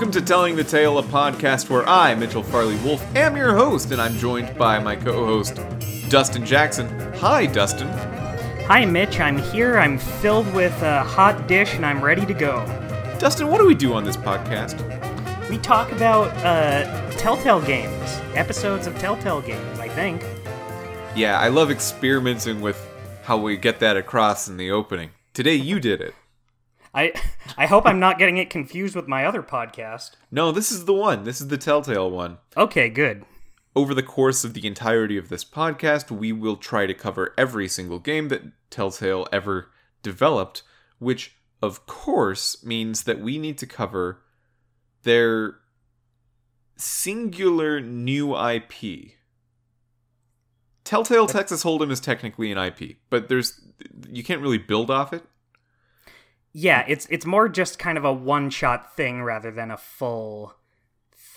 Welcome 0.00 0.18
to 0.18 0.26
Telling 0.26 0.56
the 0.56 0.64
Tale, 0.64 0.96
a 0.96 1.02
podcast 1.02 1.68
where 1.68 1.86
I, 1.86 2.14
Mitchell 2.14 2.42
Farley 2.42 2.76
Wolf, 2.76 3.04
am 3.14 3.36
your 3.36 3.54
host, 3.54 3.92
and 3.92 4.00
I'm 4.00 4.16
joined 4.16 4.56
by 4.56 4.78
my 4.78 4.96
co 4.96 5.26
host, 5.26 5.60
Dustin 6.08 6.46
Jackson. 6.46 6.88
Hi, 7.16 7.44
Dustin. 7.44 7.86
Hi, 8.66 8.86
Mitch. 8.86 9.20
I'm 9.20 9.36
here. 9.36 9.78
I'm 9.78 9.98
filled 9.98 10.50
with 10.54 10.72
a 10.80 11.04
hot 11.04 11.46
dish 11.46 11.74
and 11.74 11.84
I'm 11.84 12.02
ready 12.02 12.24
to 12.24 12.32
go. 12.32 12.64
Dustin, 13.18 13.48
what 13.48 13.58
do 13.58 13.66
we 13.66 13.74
do 13.74 13.92
on 13.92 14.02
this 14.02 14.16
podcast? 14.16 14.80
We 15.50 15.58
talk 15.58 15.92
about 15.92 16.28
uh, 16.46 17.10
Telltale 17.18 17.60
games, 17.60 18.22
episodes 18.34 18.86
of 18.86 18.98
Telltale 18.98 19.42
games, 19.42 19.80
I 19.80 19.90
think. 19.90 20.24
Yeah, 21.14 21.38
I 21.38 21.48
love 21.48 21.70
experimenting 21.70 22.62
with 22.62 22.88
how 23.24 23.36
we 23.36 23.58
get 23.58 23.80
that 23.80 23.98
across 23.98 24.48
in 24.48 24.56
the 24.56 24.70
opening. 24.70 25.10
Today, 25.34 25.56
you 25.56 25.78
did 25.78 26.00
it. 26.00 26.14
I 26.94 27.12
I 27.56 27.66
hope 27.66 27.86
I'm 27.86 28.00
not 28.00 28.18
getting 28.18 28.36
it 28.36 28.50
confused 28.50 28.96
with 28.96 29.08
my 29.08 29.24
other 29.24 29.42
podcast. 29.42 30.12
No, 30.30 30.52
this 30.52 30.72
is 30.72 30.84
the 30.84 30.94
one. 30.94 31.24
This 31.24 31.40
is 31.40 31.48
the 31.48 31.58
Telltale 31.58 32.10
one. 32.10 32.38
Okay, 32.56 32.88
good. 32.88 33.24
Over 33.76 33.94
the 33.94 34.02
course 34.02 34.42
of 34.42 34.54
the 34.54 34.66
entirety 34.66 35.16
of 35.16 35.28
this 35.28 35.44
podcast, 35.44 36.10
we 36.10 36.32
will 36.32 36.56
try 36.56 36.86
to 36.86 36.94
cover 36.94 37.34
every 37.38 37.68
single 37.68 38.00
game 38.00 38.28
that 38.28 38.42
Telltale 38.68 39.28
ever 39.32 39.70
developed, 40.02 40.62
which, 40.98 41.36
of 41.62 41.86
course, 41.86 42.64
means 42.64 43.04
that 43.04 43.20
we 43.20 43.38
need 43.38 43.58
to 43.58 43.66
cover 43.66 44.22
their 45.04 45.56
singular 46.76 47.80
new 47.80 48.36
IP. 48.36 49.12
Telltale 50.82 51.28
Texas 51.28 51.62
Hold'em 51.62 51.92
is 51.92 52.00
technically 52.00 52.50
an 52.50 52.58
IP, 52.58 52.96
but 53.10 53.28
there's 53.28 53.60
you 54.08 54.24
can't 54.24 54.40
really 54.40 54.58
build 54.58 54.90
off 54.90 55.12
it. 55.12 55.22
Yeah, 56.52 56.84
it's 56.88 57.06
it's 57.10 57.26
more 57.26 57.48
just 57.48 57.78
kind 57.78 57.96
of 57.96 58.04
a 58.04 58.12
one-shot 58.12 58.96
thing 58.96 59.22
rather 59.22 59.50
than 59.50 59.70
a 59.70 59.76
full 59.76 60.54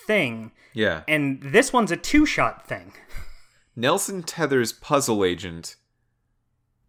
thing. 0.06 0.52
Yeah. 0.72 1.02
And 1.06 1.40
this 1.42 1.72
one's 1.72 1.92
a 1.92 1.96
two-shot 1.96 2.66
thing. 2.66 2.92
Nelson 3.76 4.22
Tether's 4.22 4.72
Puzzle 4.72 5.24
Agent 5.24 5.76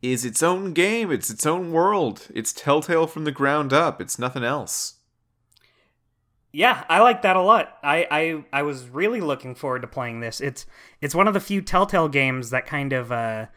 is 0.02 0.26
its 0.26 0.44
own 0.44 0.74
game, 0.74 1.12
it's 1.12 1.30
its 1.30 1.46
own 1.46 1.72
world. 1.72 2.28
It's 2.34 2.54
Telltale 2.54 3.08
from 3.08 3.26
the 3.26 3.32
ground 3.32 3.74
up. 3.74 4.02
It's 4.02 4.20
nothing 4.20 4.44
else. 4.44 4.96
Yeah, 6.52 6.86
I 6.88 7.02
like 7.02 7.22
that 7.24 7.36
a 7.36 7.42
lot. 7.42 7.78
I, 7.84 8.08
I 8.10 8.60
I 8.60 8.62
was 8.62 8.88
really 8.88 9.20
looking 9.20 9.56
forward 9.56 9.82
to 9.82 9.88
playing 9.88 10.22
this. 10.22 10.40
It's 10.40 10.66
it's 11.02 11.14
one 11.14 11.28
of 11.28 11.34
the 11.34 11.42
few 11.42 11.62
Telltale 11.62 12.08
games 12.08 12.50
that 12.52 12.66
kind 12.66 12.94
of 12.94 13.12
uh 13.12 13.48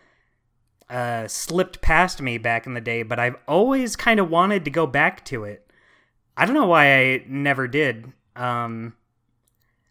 uh 0.90 1.28
slipped 1.28 1.80
past 1.80 2.20
me 2.22 2.38
back 2.38 2.66
in 2.66 2.74
the 2.74 2.80
day, 2.80 3.02
but 3.02 3.18
I've 3.18 3.36
always 3.46 3.94
kind 3.96 4.18
of 4.20 4.30
wanted 4.30 4.64
to 4.64 4.70
go 4.70 4.86
back 4.86 5.24
to 5.26 5.44
it. 5.44 5.70
I 6.36 6.44
don't 6.46 6.54
know 6.54 6.66
why 6.66 6.94
I 6.98 7.24
never 7.26 7.68
did. 7.68 8.12
Um 8.36 8.94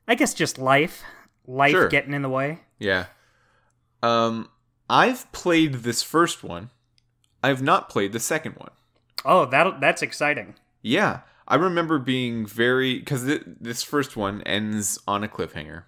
I 0.08 0.16
guess 0.16 0.34
just 0.34 0.58
life, 0.58 1.04
life 1.46 1.72
Sure. 1.72 1.88
getting 1.90 2.14
in 2.14 2.22
the 2.22 2.30
way. 2.30 2.60
Yeah. 2.80 3.08
Um 4.02 4.50
I've 4.90 5.32
played 5.32 5.74
this 5.76 6.02
first 6.02 6.44
one. 6.44 6.70
I've 7.44 7.62
not 7.62 7.90
played 7.90 8.14
the 8.14 8.20
second 8.20 8.54
one. 8.56 8.72
Oh, 9.26 9.46
that 9.46 9.80
that's 9.82 10.02
exciting. 10.02 10.56
Yeah, 10.82 11.22
I 11.48 11.56
remember 11.56 12.00
being 12.00 12.46
very 12.46 13.00
because 13.00 13.26
th- 13.26 13.44
this 13.46 13.84
first 13.84 14.16
one 14.16 14.42
ends 14.44 14.98
on 15.08 15.24
a 15.24 15.28
cliffhanger, 15.28 15.84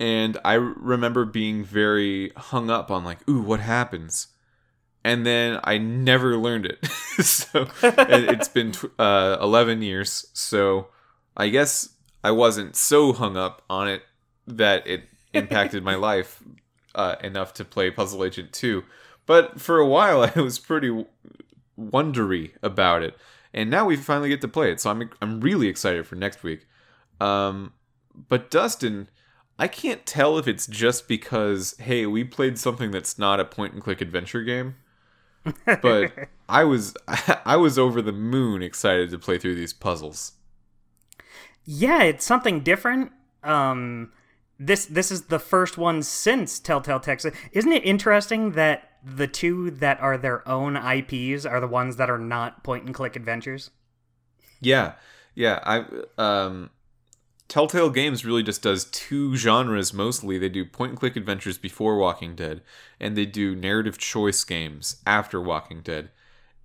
and 0.00 0.38
I 0.44 0.54
remember 0.54 1.24
being 1.24 1.64
very 1.64 2.32
hung 2.36 2.70
up 2.70 2.90
on 2.90 3.04
like, 3.04 3.26
ooh, 3.28 3.40
what 3.42 3.60
happens, 3.60 4.28
and 5.04 5.24
then 5.26 5.60
I 5.64 5.78
never 5.78 6.36
learned 6.36 6.66
it. 6.66 6.84
so 7.24 7.68
it- 7.82 8.30
it's 8.30 8.48
been 8.48 8.72
tw- 8.72 8.90
uh, 8.98 9.36
eleven 9.40 9.82
years, 9.82 10.26
so 10.32 10.88
I 11.36 11.48
guess 11.48 11.90
I 12.22 12.30
wasn't 12.30 12.76
so 12.76 13.12
hung 13.12 13.36
up 13.36 13.62
on 13.68 13.88
it 13.88 14.02
that 14.46 14.86
it 14.86 15.04
impacted 15.32 15.82
my 15.82 15.94
life 16.10 16.42
uh, 16.94 17.16
enough 17.22 17.54
to 17.54 17.64
play 17.64 17.90
Puzzle 17.90 18.24
Agent 18.24 18.52
two. 18.52 18.84
But 19.26 19.60
for 19.60 19.78
a 19.78 19.86
while, 19.86 20.22
I 20.36 20.40
was 20.40 20.58
pretty 20.58 21.04
wondery 21.78 22.52
about 22.62 23.02
it, 23.02 23.16
and 23.52 23.70
now 23.70 23.84
we 23.86 23.96
finally 23.96 24.28
get 24.28 24.40
to 24.42 24.48
play 24.48 24.70
it. 24.72 24.80
So 24.80 24.90
I'm 24.90 25.10
I'm 25.20 25.40
really 25.40 25.68
excited 25.68 26.06
for 26.06 26.16
next 26.16 26.42
week. 26.42 26.66
Um, 27.20 27.72
but 28.28 28.50
Dustin, 28.50 29.08
I 29.58 29.68
can't 29.68 30.04
tell 30.04 30.36
if 30.38 30.48
it's 30.48 30.66
just 30.66 31.06
because 31.06 31.74
hey, 31.78 32.06
we 32.06 32.24
played 32.24 32.58
something 32.58 32.90
that's 32.90 33.18
not 33.18 33.40
a 33.40 33.44
point 33.44 33.74
and 33.74 33.82
click 33.82 34.00
adventure 34.00 34.42
game. 34.42 34.76
but 35.82 36.12
I 36.48 36.64
was 36.64 36.94
I 37.44 37.56
was 37.56 37.78
over 37.78 38.02
the 38.02 38.12
moon 38.12 38.62
excited 38.62 39.10
to 39.10 39.18
play 39.18 39.38
through 39.38 39.54
these 39.54 39.72
puzzles. 39.72 40.32
Yeah, 41.64 42.02
it's 42.02 42.24
something 42.24 42.60
different. 42.60 43.12
Um 43.42 44.12
this 44.58 44.86
this 44.86 45.10
is 45.10 45.22
the 45.22 45.38
first 45.38 45.78
one 45.78 46.02
since 46.02 46.58
Telltale 46.58 47.00
Texas. 47.00 47.34
Isn't 47.52 47.72
it 47.72 47.84
interesting 47.84 48.52
that 48.52 48.90
the 49.04 49.26
two 49.26 49.70
that 49.70 50.00
are 50.00 50.16
their 50.16 50.46
own 50.48 50.76
IPs 50.76 51.44
are 51.44 51.60
the 51.60 51.68
ones 51.68 51.96
that 51.96 52.08
are 52.08 52.18
not 52.18 52.64
point 52.64 52.84
and 52.84 52.94
click 52.94 53.16
adventures? 53.16 53.70
Yeah, 54.60 54.92
yeah. 55.34 55.60
I 55.64 55.84
um, 56.16 56.70
Telltale 57.48 57.90
Games 57.90 58.24
really 58.24 58.42
just 58.42 58.62
does 58.62 58.86
two 58.86 59.36
genres 59.36 59.92
mostly. 59.92 60.38
They 60.38 60.48
do 60.48 60.64
point 60.64 60.90
and 60.90 60.98
click 60.98 61.16
adventures 61.16 61.58
before 61.58 61.98
Walking 61.98 62.34
Dead, 62.34 62.62
and 62.98 63.16
they 63.16 63.26
do 63.26 63.54
narrative 63.54 63.98
choice 63.98 64.42
games 64.44 64.96
after 65.06 65.40
Walking 65.40 65.80
Dead. 65.82 66.10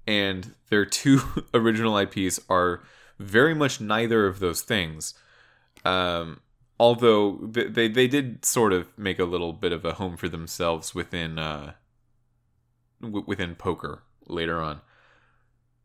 And 0.07 0.55
their 0.69 0.85
two 0.85 1.21
original 1.53 1.97
IPs 1.97 2.39
are 2.49 2.81
very 3.19 3.53
much 3.53 3.81
neither 3.81 4.25
of 4.25 4.39
those 4.39 4.61
things. 4.61 5.13
Um, 5.83 6.39
although 6.79 7.37
they, 7.41 7.87
they 7.87 8.07
did 8.07 8.45
sort 8.45 8.73
of 8.73 8.97
make 8.97 9.19
a 9.19 9.25
little 9.25 9.53
bit 9.53 9.73
of 9.73 9.83
a 9.83 9.93
home 9.93 10.15
for 10.17 10.29
themselves 10.29 10.95
within 10.95 11.37
uh, 11.37 11.73
w- 13.01 13.25
within 13.27 13.55
poker 13.55 14.03
later 14.27 14.61
on. 14.61 14.81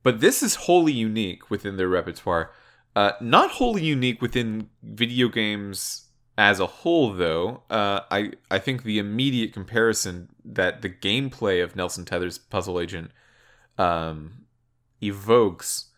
But 0.03 0.21
this 0.21 0.43
is 0.43 0.55
wholly 0.55 0.93
unique 0.93 1.51
within 1.51 1.77
their 1.77 1.89
repertoire. 1.89 2.53
Uh, 2.97 3.13
not 3.21 3.51
wholly 3.53 3.83
unique 3.85 4.23
within 4.23 4.69
video 4.83 5.29
games 5.29 6.09
as 6.39 6.61
a 6.61 6.67
whole, 6.67 7.13
though. 7.13 7.63
Uh, 7.71 8.01
I 8.11 8.33
I 8.51 8.59
think 8.59 8.83
the 8.83 8.99
immediate 8.99 9.53
comparison 9.53 10.29
that 10.45 10.83
the 10.83 10.91
gameplay 10.91 11.63
of 11.63 11.75
Nelson 11.77 12.05
Tether's 12.05 12.39
Puzzle 12.39 12.79
Agent 12.81 13.11
um, 13.79 14.45
evokes 15.03 15.91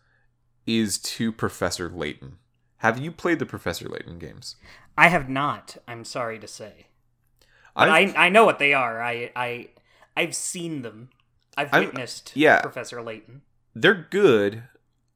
is 0.65 0.97
to 0.99 1.31
Professor 1.31 1.89
Layton. 1.89 2.37
Have 2.77 2.99
you 2.99 3.11
played 3.11 3.39
the 3.39 3.45
Professor 3.45 3.87
Layton 3.87 4.19
games? 4.19 4.55
I 4.97 5.07
have 5.09 5.29
not, 5.29 5.77
I'm 5.87 6.03
sorry 6.03 6.39
to 6.39 6.47
say. 6.47 6.87
I've- 7.75 8.13
I 8.17 8.25
I 8.25 8.29
know 8.29 8.45
what 8.45 8.59
they 8.59 8.73
are. 8.73 9.01
I 9.01 9.31
I 9.35 9.69
I've 10.15 10.35
seen 10.35 10.81
them. 10.81 11.09
I've 11.55 11.71
witnessed 11.71 12.31
yeah. 12.35 12.61
Professor 12.61 13.01
Layton. 13.01 13.41
they're 13.75 14.07
good. 14.09 14.63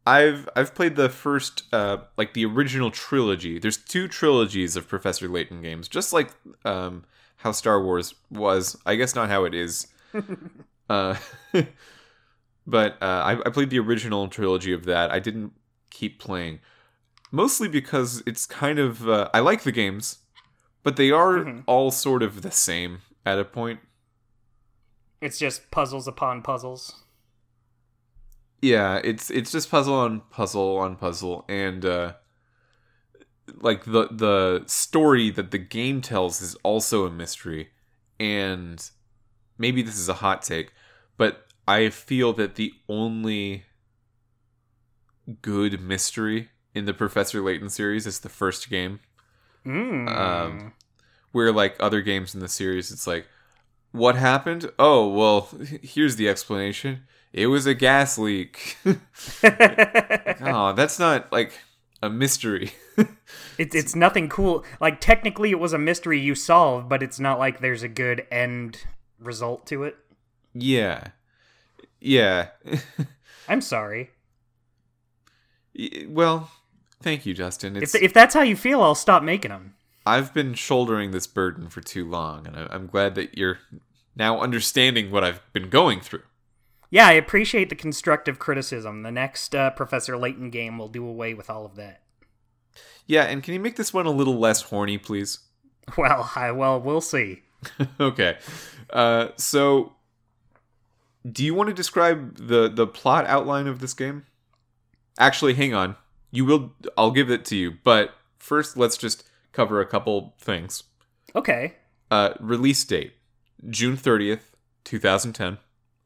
I've 0.06 0.50
I've 0.56 0.74
played 0.74 0.96
the 0.96 1.10
first 1.10 1.64
uh 1.74 1.98
like 2.18 2.34
the 2.34 2.46
original 2.46 2.92
trilogy. 2.92 3.60
There's 3.60 3.78
two 3.78 4.08
trilogies 4.08 4.76
of 4.76 4.88
Professor 4.88 5.28
Layton 5.28 5.62
games, 5.62 5.88
just 5.88 6.12
like 6.14 6.32
um 6.66 7.04
how 7.38 7.52
Star 7.52 7.84
Wars 7.84 8.16
was. 8.30 8.78
I 8.86 8.96
guess 8.96 9.16
not 9.16 9.30
how 9.30 9.46
it 9.46 9.54
is. 9.54 9.88
uh 10.90 11.16
but 12.68 12.94
uh 13.02 13.06
I, 13.06 13.32
I 13.46 13.50
played 13.50 13.70
the 13.70 13.80
original 13.80 14.28
trilogy 14.28 14.74
of 14.74 14.86
that. 14.86 15.12
I 15.12 15.20
didn't 15.20 15.54
keep 15.90 16.20
playing. 16.20 16.60
Mostly 17.32 17.68
because 17.68 18.22
it's 18.26 18.46
kind 18.46 18.78
of 18.80 19.08
uh, 19.08 19.30
I 19.34 19.40
like 19.40 19.64
the 19.64 19.72
games, 19.72 20.20
but 20.84 20.98
they 20.98 21.12
are 21.12 21.38
Mhm. 21.38 21.64
all 21.66 21.90
sort 21.92 22.24
of 22.24 22.42
the 22.42 22.52
same 22.52 23.00
at 23.26 23.40
a 23.40 23.46
point. 23.46 23.80
It's 25.22 25.38
just 25.40 25.72
puzzles 25.72 26.08
upon 26.08 26.42
puzzles. 26.42 26.96
Yeah, 28.62 29.02
it's 29.04 29.30
it's 29.30 29.52
just 29.52 29.72
puzzle 29.72 29.96
on 29.96 30.22
puzzle 30.30 30.78
on 30.78 30.96
puzzle, 30.96 31.46
and 31.50 31.84
uh, 31.84 32.14
like 33.56 33.86
the 33.86 34.08
the 34.12 34.64
story 34.68 35.32
that 35.32 35.52
the 35.52 35.58
game 35.58 36.02
tells 36.02 36.42
is 36.42 36.56
also 36.64 37.06
a 37.06 37.12
mystery. 37.12 37.70
And 38.20 38.88
maybe 39.58 39.82
this 39.82 39.98
is 39.98 40.08
a 40.08 40.16
hot 40.16 40.44
take, 40.44 40.74
but 41.18 41.48
I 41.68 41.90
feel 41.90 42.34
that 42.34 42.54
the 42.56 42.74
only 42.88 43.64
good 45.42 45.82
mystery 45.82 46.50
in 46.76 46.86
the 46.86 46.94
Professor 46.94 47.42
Layton 47.42 47.70
series 47.70 48.06
is 48.06 48.20
the 48.20 48.30
first 48.30 48.70
game, 48.70 49.00
Mm. 49.66 50.10
Um, 50.10 50.74
where 51.32 51.52
like 51.52 51.76
other 51.80 52.02
games 52.02 52.34
in 52.34 52.40
the 52.40 52.48
series, 52.48 52.92
it's 52.92 53.08
like, 53.08 53.28
what 53.92 54.16
happened? 54.16 54.72
Oh, 54.80 55.08
well, 55.08 55.50
here's 55.82 56.16
the 56.16 56.28
explanation. 56.30 57.04
It 57.34 57.48
was 57.48 57.66
a 57.66 57.74
gas 57.74 58.18
leak. 58.18 58.78
oh, 59.44 60.74
that's 60.74 61.00
not 61.00 61.32
like 61.32 61.60
a 62.02 62.10
mystery. 62.10 62.74
It's 63.58 63.76
it's 63.76 63.96
nothing 63.96 64.28
cool. 64.28 64.66
Like 64.80 65.00
technically, 65.00 65.52
it 65.52 65.60
was 65.60 65.72
a 65.72 65.78
mystery 65.78 66.20
you 66.20 66.36
solved, 66.36 66.90
but 66.90 67.04
it's 67.04 67.20
not 67.20 67.38
like 67.40 67.60
there's 67.60 67.84
a 67.84 67.88
good 67.88 68.26
end 68.32 68.86
result 69.20 69.66
to 69.68 69.84
it. 69.84 69.98
yeah. 70.54 71.10
Yeah. 72.00 72.50
I'm 73.48 73.62
sorry. 73.62 74.10
Well, 76.08 76.50
Thank 77.02 77.26
you, 77.26 77.34
Justin. 77.34 77.76
It's, 77.76 77.96
If, 77.96 78.04
if 78.04 78.14
that's 78.14 78.34
how 78.34 78.42
you 78.42 78.56
feel, 78.56 78.82
I'll 78.82 78.96
stop 78.96 79.24
making 79.24 79.50
them. 79.50 79.76
I've 80.06 80.34
been 80.34 80.54
shouldering 80.54 81.12
this 81.12 81.28
burden 81.28 81.70
for 81.70 81.82
too 81.82 82.08
long, 82.08 82.48
and 82.48 82.56
I, 82.56 82.68
I'm 82.72 82.88
glad 82.88 83.16
that 83.16 83.38
you're 83.38 83.60
now 84.16 84.40
understanding 84.40 85.12
what 85.12 85.24
I've 85.24 85.42
been 85.54 85.70
going 85.70 86.00
through. 86.00 86.24
Yeah, 86.92 87.08
I 87.08 87.14
appreciate 87.14 87.70
the 87.70 87.76
constructive 87.76 88.38
criticism. 88.38 89.02
The 89.02 89.12
next 89.12 89.56
uh, 89.56 89.72
Professor 89.72 90.18
Layton 90.18 90.50
game 90.50 90.78
will 90.78 90.90
do 90.90 91.08
away 91.08 91.34
with 91.34 91.50
all 91.50 91.66
of 91.66 91.76
that. 91.78 92.02
Yeah, 93.08 93.24
and 93.24 93.42
can 93.42 93.54
you 93.54 93.60
make 93.62 93.78
this 93.78 93.94
one 93.94 94.06
a 94.06 94.12
little 94.12 94.38
less 94.38 94.62
horny, 94.62 95.00
please? 95.00 95.40
Well, 95.98 96.32
I, 96.36 96.52
well, 96.52 96.80
we'll 96.80 97.02
see. 97.02 97.42
okay. 98.00 98.38
Uh, 98.92 99.30
so, 99.36 99.94
do 101.30 101.44
you 101.44 101.54
want 101.54 101.68
to 101.68 101.74
describe 101.74 102.38
the 102.38 102.70
the 102.70 102.88
plot 102.88 103.26
outline 103.26 103.68
of 103.68 103.80
this 103.80 103.94
game? 103.94 104.26
Actually, 105.18 105.56
hang 105.56 105.74
on. 105.74 105.98
You 106.30 106.46
will. 106.46 106.74
I'll 106.96 107.12
give 107.12 107.30
it 107.30 107.44
to 107.46 107.58
you, 107.58 107.74
but 107.84 108.14
first, 108.38 108.78
let's 108.78 108.96
just 108.96 109.28
cover 109.52 109.82
a 109.82 109.86
couple 109.86 110.34
things. 110.40 110.84
Okay. 111.36 111.74
Uh, 112.10 112.36
release 112.40 112.86
date 112.86 113.14
June 113.70 113.98
thirtieth, 113.98 114.56
two 114.86 115.00
thousand 115.00 115.34
ten. 115.34 115.58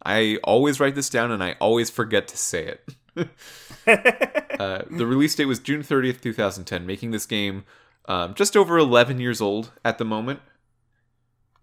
I 0.05 0.37
always 0.43 0.79
write 0.79 0.95
this 0.95 1.09
down, 1.09 1.31
and 1.31 1.43
I 1.43 1.53
always 1.59 1.89
forget 1.89 2.27
to 2.29 2.37
say 2.37 2.77
it. 2.77 2.95
uh, 3.87 4.83
the 4.89 5.05
release 5.05 5.35
date 5.35 5.45
was 5.45 5.59
June 5.59 5.81
30th, 5.81 6.21
2010, 6.21 6.85
making 6.85 7.11
this 7.11 7.25
game 7.25 7.65
um, 8.07 8.33
just 8.35 8.55
over 8.55 8.77
11 8.77 9.19
years 9.19 9.41
old 9.41 9.71
at 9.83 9.97
the 9.97 10.05
moment. 10.05 10.39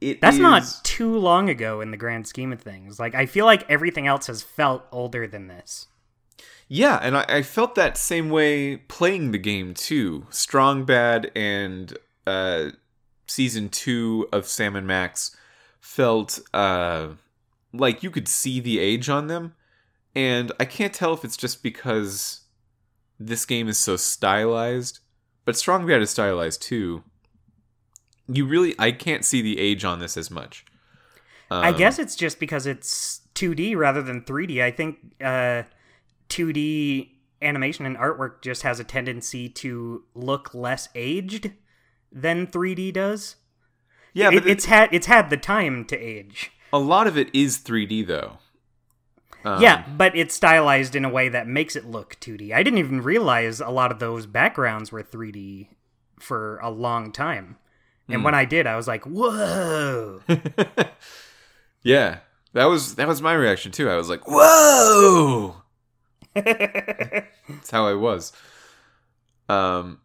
It 0.00 0.20
That's 0.20 0.38
not 0.38 0.64
too 0.82 1.16
long 1.16 1.48
ago 1.48 1.80
in 1.80 1.92
the 1.92 1.96
grand 1.96 2.26
scheme 2.26 2.52
of 2.52 2.60
things. 2.60 2.98
Like, 2.98 3.14
I 3.14 3.26
feel 3.26 3.46
like 3.46 3.68
everything 3.70 4.08
else 4.08 4.26
has 4.26 4.42
felt 4.42 4.84
older 4.90 5.28
than 5.28 5.46
this. 5.46 5.86
Yeah, 6.66 6.98
and 7.00 7.16
I, 7.16 7.24
I 7.28 7.42
felt 7.42 7.76
that 7.76 7.96
same 7.96 8.30
way 8.30 8.78
playing 8.78 9.30
the 9.30 9.38
game 9.38 9.74
too. 9.74 10.26
Strong 10.30 10.86
Bad 10.86 11.30
and 11.36 11.96
uh, 12.26 12.70
season 13.26 13.68
two 13.68 14.26
of 14.32 14.46
Sam 14.46 14.74
and 14.74 14.86
Max 14.86 15.36
felt 15.80 16.40
uh, 16.54 17.08
like 17.72 18.02
you 18.02 18.10
could 18.10 18.28
see 18.28 18.60
the 18.60 18.78
age 18.78 19.08
on 19.08 19.26
them, 19.28 19.54
and 20.14 20.52
I 20.60 20.64
can't 20.64 20.92
tell 20.92 21.12
if 21.14 21.24
it's 21.24 21.36
just 21.36 21.62
because 21.62 22.40
this 23.18 23.44
game 23.44 23.68
is 23.68 23.78
so 23.78 23.96
stylized, 23.96 24.98
but 25.44 25.56
Strong 25.56 25.86
Bad 25.86 26.02
is 26.02 26.10
stylized 26.10 26.62
too. 26.62 27.02
You 28.28 28.46
really, 28.46 28.74
I 28.78 28.92
can't 28.92 29.24
see 29.24 29.42
the 29.42 29.58
age 29.58 29.84
on 29.84 29.98
this 30.00 30.16
as 30.16 30.30
much. 30.30 30.64
I 31.50 31.68
Um, 31.70 31.76
guess 31.76 31.98
it's 31.98 32.16
just 32.16 32.38
because 32.40 32.66
it's 32.66 33.20
2D 33.34 33.76
rather 33.76 34.00
than 34.02 34.22
3D. 34.22 34.62
I 34.62 34.70
think 34.70 34.98
uh, 35.20 35.64
2D 36.28 37.10
animation 37.42 37.84
and 37.84 37.96
artwork 37.96 38.40
just 38.42 38.62
has 38.62 38.80
a 38.80 38.84
tendency 38.84 39.48
to 39.48 40.04
look 40.14 40.54
less 40.54 40.88
aged 40.94 41.52
than 42.10 42.46
3D 42.46 42.92
does. 42.92 43.36
yeah, 44.14 44.28
It- 44.30 44.34
but 44.42 44.46
it's 44.46 44.64
had 44.66 44.88
it's 44.92 45.06
had 45.06 45.30
the 45.30 45.36
time 45.36 45.84
to 45.86 45.96
age. 45.98 46.52
A 46.72 46.78
lot 46.78 47.06
of 47.06 47.16
it 47.18 47.28
is 47.34 47.58
3D 47.58 48.06
though. 48.06 48.38
Um, 49.44 49.60
yeah, 49.60 49.84
but 49.96 50.16
it's 50.16 50.34
stylized 50.34 50.94
in 50.94 51.04
a 51.04 51.08
way 51.08 51.28
that 51.28 51.48
makes 51.48 51.74
it 51.74 51.84
look 51.84 52.16
2D. 52.20 52.52
I 52.52 52.62
didn't 52.62 52.78
even 52.78 53.02
realize 53.02 53.60
a 53.60 53.70
lot 53.70 53.90
of 53.90 53.98
those 53.98 54.24
backgrounds 54.26 54.92
were 54.92 55.02
3D 55.02 55.68
for 56.20 56.58
a 56.62 56.70
long 56.70 57.10
time. 57.10 57.56
And 58.08 58.18
Hmm. 58.18 58.24
when 58.24 58.34
I 58.34 58.44
did, 58.44 58.66
I 58.66 58.76
was 58.76 58.86
like, 58.86 59.04
"Whoa!" 59.04 60.20
yeah, 61.82 62.18
that 62.52 62.64
was 62.66 62.94
that 62.96 63.08
was 63.08 63.22
my 63.22 63.32
reaction 63.34 63.72
too. 63.72 63.88
I 63.90 63.96
was 63.96 64.08
like, 64.08 64.22
"Whoa!" 64.26 65.56
That's 66.34 67.70
how 67.70 67.86
I 67.86 67.94
was. 67.94 68.32
Um, 69.48 70.00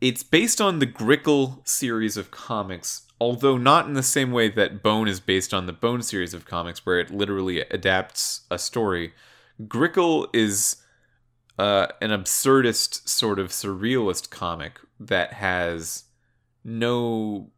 it's 0.00 0.22
based 0.22 0.60
on 0.60 0.78
the 0.78 0.86
Grickle 0.86 1.66
series 1.66 2.16
of 2.16 2.30
comics, 2.30 3.02
although 3.20 3.56
not 3.56 3.86
in 3.86 3.94
the 3.94 4.02
same 4.02 4.32
way 4.32 4.48
that 4.48 4.82
Bone 4.82 5.08
is 5.08 5.20
based 5.20 5.54
on 5.54 5.66
the 5.66 5.72
Bone 5.72 6.02
series 6.02 6.34
of 6.34 6.44
comics, 6.44 6.84
where 6.84 6.98
it 6.98 7.10
literally 7.10 7.60
adapts 7.60 8.42
a 8.50 8.58
story. 8.58 9.12
Grickle 9.62 10.28
is 10.34 10.76
uh, 11.58 11.86
an 12.00 12.10
absurdist 12.10 13.08
sort 13.08 13.38
of 13.38 13.48
surrealist 13.48 14.30
comic 14.30 14.80
that 15.00 15.34
has 15.34 16.04
no 16.64 17.50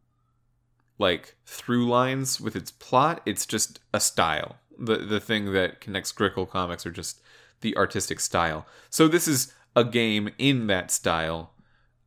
like 0.97 1.35
through 1.45 1.87
lines 1.87 2.39
with 2.39 2.55
its 2.55 2.71
plot. 2.71 3.21
It's 3.25 3.45
just 3.45 3.79
a 3.93 3.99
style. 3.99 4.57
The 4.77 4.97
the 4.97 5.19
thing 5.19 5.51
that 5.53 5.81
connects 5.81 6.11
Grickle 6.11 6.49
comics 6.49 6.85
are 6.85 6.91
just 6.91 7.21
the 7.61 7.75
artistic 7.75 8.19
style. 8.19 8.65
So 8.89 9.07
this 9.07 9.27
is 9.27 9.53
a 9.75 9.83
game 9.83 10.29
in 10.37 10.67
that 10.67 10.91
style. 10.91 11.53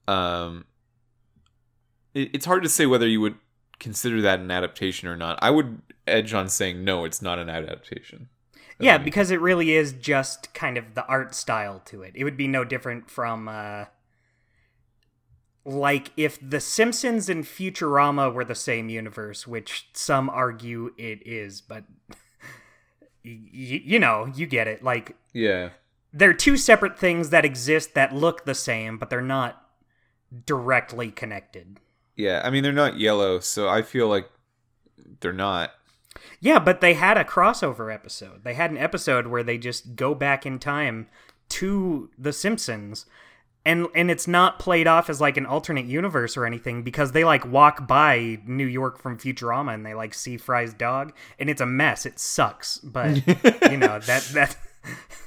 Um, 0.08 0.64
it's 2.14 2.46
hard 2.46 2.62
to 2.62 2.68
say 2.68 2.86
whether 2.86 3.06
you 3.08 3.20
would 3.20 3.36
consider 3.78 4.20
that 4.22 4.40
an 4.40 4.50
adaptation 4.50 5.08
or 5.08 5.16
not. 5.16 5.38
I 5.42 5.50
would 5.50 5.82
edge 6.06 6.32
on 6.34 6.48
saying 6.48 6.84
no, 6.84 7.04
it's 7.04 7.22
not 7.22 7.38
an 7.38 7.48
adaptation. 7.50 8.28
yeah, 8.78 8.98
because 8.98 9.30
it 9.30 9.40
really 9.40 9.72
is 9.72 9.92
just 9.92 10.52
kind 10.54 10.76
of 10.76 10.94
the 10.94 11.04
art 11.06 11.34
style 11.34 11.80
to 11.86 12.02
it. 12.02 12.12
It 12.14 12.24
would 12.24 12.36
be 12.36 12.48
no 12.48 12.64
different 12.64 13.10
from 13.10 13.48
uh 13.48 13.86
like 15.64 16.10
if 16.16 16.38
The 16.42 16.60
Simpsons 16.60 17.28
and 17.28 17.44
Futurama 17.44 18.32
were 18.34 18.44
the 18.44 18.54
same 18.54 18.88
universe, 18.88 19.46
which 19.46 19.88
some 19.92 20.28
argue 20.28 20.92
it 20.98 21.24
is, 21.26 21.60
but 21.60 21.84
y- 23.24 23.38
you 23.54 23.98
know, 23.98 24.30
you 24.34 24.46
get 24.46 24.66
it. 24.66 24.82
Like 24.82 25.16
yeah, 25.32 25.70
they're 26.12 26.34
two 26.34 26.56
separate 26.56 26.98
things 26.98 27.30
that 27.30 27.44
exist 27.44 27.94
that 27.94 28.12
look 28.14 28.44
the 28.44 28.54
same, 28.56 28.98
but 28.98 29.08
they're 29.08 29.20
not 29.20 29.64
directly 30.46 31.10
connected. 31.10 31.78
Yeah. 32.16 32.42
I 32.44 32.50
mean, 32.50 32.62
they're 32.62 32.72
not 32.72 32.98
yellow, 32.98 33.40
so 33.40 33.68
I 33.68 33.82
feel 33.82 34.08
like 34.08 34.28
they're 35.20 35.32
not. 35.32 35.72
Yeah, 36.40 36.58
but 36.58 36.80
they 36.80 36.94
had 36.94 37.16
a 37.16 37.24
crossover 37.24 37.92
episode. 37.92 38.44
They 38.44 38.54
had 38.54 38.70
an 38.70 38.78
episode 38.78 39.28
where 39.28 39.42
they 39.42 39.58
just 39.58 39.96
go 39.96 40.14
back 40.14 40.44
in 40.44 40.58
time 40.58 41.08
to 41.50 42.10
The 42.18 42.32
Simpsons. 42.32 43.06
And 43.64 43.86
and 43.94 44.10
it's 44.10 44.26
not 44.26 44.58
played 44.58 44.88
off 44.88 45.08
as 45.08 45.20
like 45.20 45.36
an 45.36 45.46
alternate 45.46 45.86
universe 45.86 46.36
or 46.36 46.44
anything 46.44 46.82
because 46.82 47.12
they 47.12 47.22
like 47.22 47.46
walk 47.46 47.86
by 47.86 48.40
New 48.44 48.66
York 48.66 48.98
from 48.98 49.16
Futurama 49.16 49.72
and 49.72 49.86
they 49.86 49.94
like 49.94 50.14
see 50.14 50.36
Fry's 50.36 50.74
dog 50.74 51.12
and 51.38 51.48
it's 51.48 51.60
a 51.60 51.66
mess. 51.66 52.04
It 52.04 52.18
sucks, 52.18 52.78
but 52.78 53.16
you 53.70 53.76
know 53.76 54.00
that 54.00 54.28
that 54.34 54.56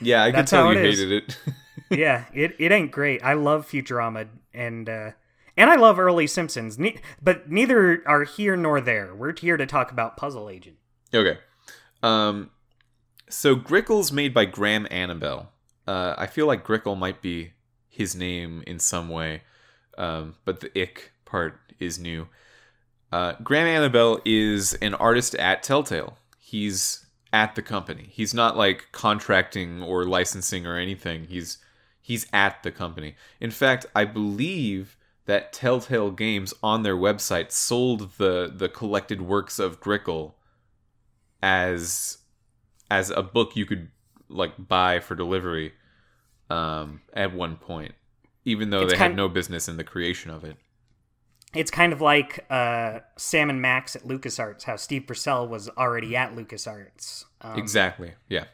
Yeah, 0.00 0.24
I 0.24 0.32
can 0.32 0.44
tell 0.44 0.72
you 0.72 0.78
it 0.78 0.84
is. 0.84 0.98
hated 1.00 1.24
it. 1.24 1.38
yeah, 1.98 2.24
it, 2.34 2.54
it 2.58 2.72
ain't 2.72 2.90
great. 2.92 3.24
I 3.24 3.34
love 3.34 3.68
Futurama 3.68 4.28
and 4.52 4.88
uh, 4.88 5.10
and 5.56 5.70
I 5.70 5.76
love 5.76 5.98
early 5.98 6.26
Simpsons, 6.26 6.78
ne- 6.78 7.00
but 7.22 7.50
neither 7.50 8.02
are 8.06 8.24
here 8.24 8.56
nor 8.56 8.80
there. 8.80 9.14
We're 9.14 9.34
here 9.36 9.56
to 9.56 9.66
talk 9.66 9.90
about 9.90 10.16
Puzzle 10.16 10.50
Agent. 10.50 10.76
Okay. 11.14 11.38
Um, 12.02 12.50
so 13.28 13.56
Grickle's 13.56 14.12
made 14.12 14.34
by 14.34 14.44
Graham 14.44 14.86
Annable. 14.90 15.48
Uh, 15.86 16.14
I 16.18 16.26
feel 16.26 16.46
like 16.46 16.66
Grickle 16.66 16.96
might 16.96 17.22
be 17.22 17.52
his 17.88 18.14
name 18.14 18.62
in 18.66 18.78
some 18.78 19.08
way, 19.08 19.42
um, 19.96 20.34
but 20.44 20.60
the 20.60 20.70
ick 20.80 21.12
part 21.24 21.58
is 21.78 21.98
new. 21.98 22.28
Uh, 23.12 23.34
Graham 23.42 23.66
Annable 23.66 24.20
is 24.24 24.74
an 24.74 24.94
artist 24.94 25.34
at 25.36 25.62
Telltale. 25.62 26.18
He's 26.38 27.06
at 27.32 27.54
the 27.54 27.62
company. 27.62 28.08
He's 28.10 28.34
not 28.34 28.56
like 28.56 28.88
contracting 28.92 29.82
or 29.82 30.04
licensing 30.04 30.66
or 30.66 30.76
anything. 30.76 31.24
He's 31.24 31.58
he's 32.00 32.26
at 32.32 32.62
the 32.62 32.70
company. 32.70 33.16
In 33.40 33.50
fact, 33.50 33.86
I 33.94 34.04
believe 34.04 34.96
that 35.26 35.52
Telltale 35.52 36.10
Games 36.10 36.54
on 36.62 36.82
their 36.82 36.96
website 36.96 37.52
sold 37.52 38.12
the 38.18 38.52
the 38.54 38.68
collected 38.68 39.20
works 39.22 39.58
of 39.58 39.80
Grickle 39.80 40.34
as 41.42 42.18
as 42.90 43.10
a 43.10 43.22
book 43.22 43.56
you 43.56 43.66
could 43.66 43.90
like 44.28 44.52
buy 44.58 44.98
for 45.00 45.14
delivery 45.14 45.72
um 46.50 47.00
at 47.12 47.34
one 47.34 47.56
point 47.56 47.94
even 48.44 48.70
though 48.70 48.82
It's 48.82 48.92
they 48.92 48.98
had 48.98 49.16
no 49.16 49.28
business 49.28 49.68
in 49.68 49.76
the 49.76 49.84
creation 49.84 50.30
of 50.30 50.44
it 50.44 50.56
It's 51.54 51.70
kind 51.70 51.92
of 51.92 52.00
like 52.00 52.44
uh, 52.50 53.00
Sam 53.16 53.50
and 53.50 53.60
Max 53.62 53.96
at 53.96 54.02
LucasArts, 54.04 54.64
how 54.64 54.76
Steve 54.76 55.06
Purcell 55.06 55.48
was 55.48 55.68
already 55.70 56.14
at 56.16 56.34
LucasArts. 56.36 57.24
Um, 57.40 57.58
exactly 57.58 58.12
yeah 58.28 58.44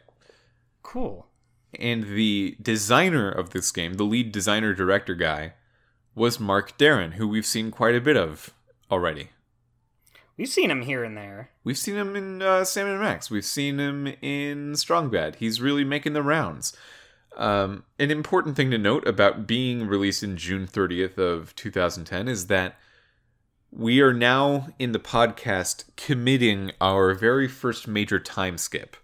Cool. 0.82 1.26
and 1.78 2.04
the 2.04 2.56
designer 2.60 3.30
of 3.30 3.50
this 3.50 3.70
game 3.70 3.94
the 3.94 4.04
lead 4.04 4.32
designer 4.32 4.74
director 4.74 5.14
guy 5.14 5.54
was 6.14 6.38
mark 6.40 6.76
Darin, 6.78 7.12
who 7.12 7.26
we've 7.28 7.46
seen 7.46 7.70
quite 7.70 7.94
a 7.94 8.00
bit 8.00 8.16
of 8.16 8.50
already 8.90 9.30
We've 10.38 10.48
seen 10.48 10.70
him 10.70 10.82
here 10.82 11.04
and 11.04 11.14
there. 11.16 11.50
We've 11.62 11.76
seen 11.78 11.94
him 11.94 12.16
in 12.16 12.40
uh, 12.40 12.64
Sam 12.64 12.88
and 12.88 12.98
Max. 12.98 13.30
We've 13.30 13.44
seen 13.44 13.78
him 13.78 14.06
in 14.22 14.74
Strong 14.76 15.10
Bad. 15.10 15.36
He's 15.36 15.60
really 15.60 15.84
making 15.84 16.14
the 16.14 16.22
rounds. 16.22 16.74
Um, 17.36 17.84
an 17.98 18.10
important 18.10 18.56
thing 18.56 18.70
to 18.70 18.78
note 18.78 19.06
about 19.06 19.46
being 19.46 19.86
released 19.86 20.22
in 20.22 20.38
June 20.38 20.66
30th 20.66 21.18
of 21.18 21.54
2010 21.54 22.28
is 22.28 22.46
that 22.46 22.76
we 23.70 24.00
are 24.00 24.14
now 24.14 24.68
in 24.78 24.92
the 24.92 24.98
podcast 24.98 25.84
committing 25.96 26.72
our 26.80 27.12
very 27.14 27.46
first 27.46 27.86
major 27.86 28.18
time 28.18 28.56
skip. 28.56 28.96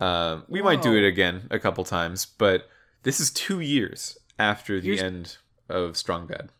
Uh, 0.00 0.42
we 0.48 0.62
might 0.62 0.82
do 0.82 0.94
it 0.96 1.06
again 1.06 1.48
a 1.50 1.58
couple 1.58 1.82
times, 1.84 2.26
but 2.26 2.68
This 3.02 3.18
is 3.20 3.30
two 3.32 3.58
years 3.60 4.16
after 4.38 4.80
the 4.80 4.86
Here's- 4.96 5.02
end 5.02 5.36
of 5.68 5.96
Strong 5.96 6.26
Bad. 6.28 6.50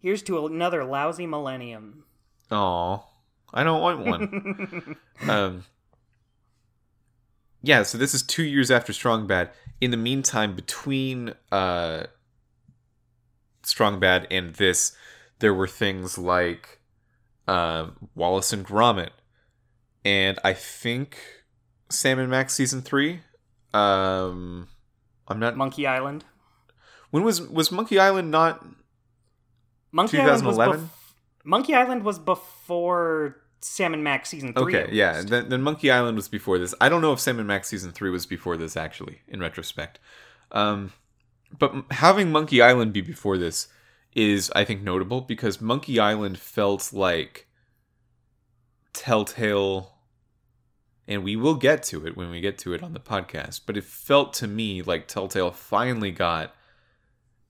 Here's 0.00 0.22
to 0.24 0.46
another 0.46 0.84
lousy 0.84 1.26
millennium. 1.26 2.04
Aw, 2.50 3.00
I 3.52 3.64
don't 3.64 3.80
want 3.80 4.06
one. 4.06 4.96
um, 5.28 5.64
yeah, 7.62 7.82
so 7.82 7.96
this 7.96 8.14
is 8.14 8.22
two 8.22 8.42
years 8.44 8.70
after 8.70 8.92
Strong 8.92 9.26
Bad. 9.26 9.50
In 9.80 9.90
the 9.90 9.96
meantime, 9.96 10.54
between 10.54 11.34
uh, 11.50 12.04
Strong 13.62 14.00
Bad 14.00 14.26
and 14.30 14.54
this, 14.54 14.94
there 15.38 15.54
were 15.54 15.66
things 15.66 16.18
like 16.18 16.80
um, 17.48 18.10
Wallace 18.14 18.52
and 18.52 18.66
Gromit, 18.66 19.10
and 20.04 20.38
I 20.44 20.52
think 20.52 21.18
Sam 21.88 22.18
and 22.18 22.30
Max 22.30 22.52
season 22.52 22.82
three. 22.82 23.20
Um, 23.72 24.68
I'm 25.26 25.38
not. 25.38 25.56
Monkey 25.56 25.86
Island. 25.86 26.24
When 27.14 27.22
was 27.22 27.40
was 27.40 27.70
Monkey 27.70 28.00
Island 28.00 28.32
not? 28.32 28.66
Monkey 29.92 30.18
Island 30.18 30.44
was 30.44 30.56
2011? 30.56 30.80
bef- 30.80 31.14
Monkey 31.44 31.72
Island 31.72 32.02
was 32.02 32.18
before 32.18 33.36
Sam 33.60 33.94
and 33.94 34.02
Max 34.02 34.30
season 34.30 34.52
three. 34.52 34.76
Okay, 34.76 34.92
yeah. 34.92 35.22
Then, 35.22 35.48
then 35.48 35.62
Monkey 35.62 35.92
Island 35.92 36.16
was 36.16 36.26
before 36.26 36.58
this. 36.58 36.74
I 36.80 36.88
don't 36.88 37.02
know 37.02 37.12
if 37.12 37.20
Sam 37.20 37.38
and 37.38 37.46
Max 37.46 37.68
season 37.68 37.92
three 37.92 38.10
was 38.10 38.26
before 38.26 38.56
this. 38.56 38.76
Actually, 38.76 39.20
in 39.28 39.38
retrospect, 39.38 40.00
um, 40.50 40.92
but 41.56 41.70
m- 41.70 41.86
having 41.92 42.32
Monkey 42.32 42.60
Island 42.60 42.92
be 42.92 43.00
before 43.00 43.38
this 43.38 43.68
is, 44.16 44.50
I 44.56 44.64
think, 44.64 44.82
notable 44.82 45.20
because 45.20 45.60
Monkey 45.60 46.00
Island 46.00 46.36
felt 46.36 46.92
like 46.92 47.46
Telltale, 48.92 49.92
and 51.06 51.22
we 51.22 51.36
will 51.36 51.54
get 51.54 51.84
to 51.84 52.04
it 52.08 52.16
when 52.16 52.30
we 52.30 52.40
get 52.40 52.58
to 52.58 52.72
it 52.74 52.82
on 52.82 52.92
the 52.92 52.98
podcast. 52.98 53.60
But 53.66 53.76
it 53.76 53.84
felt 53.84 54.32
to 54.34 54.48
me 54.48 54.82
like 54.82 55.06
Telltale 55.06 55.52
finally 55.52 56.10
got 56.10 56.52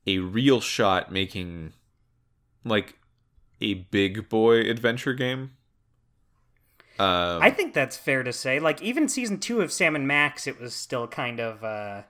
a 0.07 0.19
real 0.19 0.61
shot 0.61 1.11
making 1.11 1.73
like 2.65 2.99
a 3.61 3.75
big 3.75 4.29
boy 4.29 4.61
adventure 4.61 5.15
game. 5.15 5.53
Um, 6.99 7.43
I 7.43 7.51
think 7.51 7.75
that's 7.75 7.97
fair 7.97 8.23
to 8.23 8.33
say. 8.33 8.61
Like 8.61 8.81
even 8.81 9.09
season 9.09 9.39
two 9.39 9.61
of 9.61 9.73
Sam 9.73 9.97
and 9.97 10.07
Max, 10.07 10.47
it 10.47 10.61
was 10.61 10.75
still 10.75 11.09
kind 11.09 11.41
of 11.41 11.65
uh, 11.65 12.03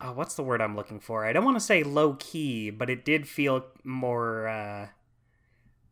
oh, 0.00 0.12
what's 0.12 0.34
the 0.34 0.42
word 0.42 0.60
I'm 0.60 0.76
looking 0.76 1.00
for? 1.00 1.24
I 1.24 1.32
don't 1.32 1.44
want 1.44 1.56
to 1.56 1.64
say 1.64 1.82
low 1.82 2.14
key, 2.14 2.70
but 2.70 2.88
it 2.88 3.04
did 3.04 3.28
feel 3.28 3.64
more 3.84 4.48
uh, 4.48 4.88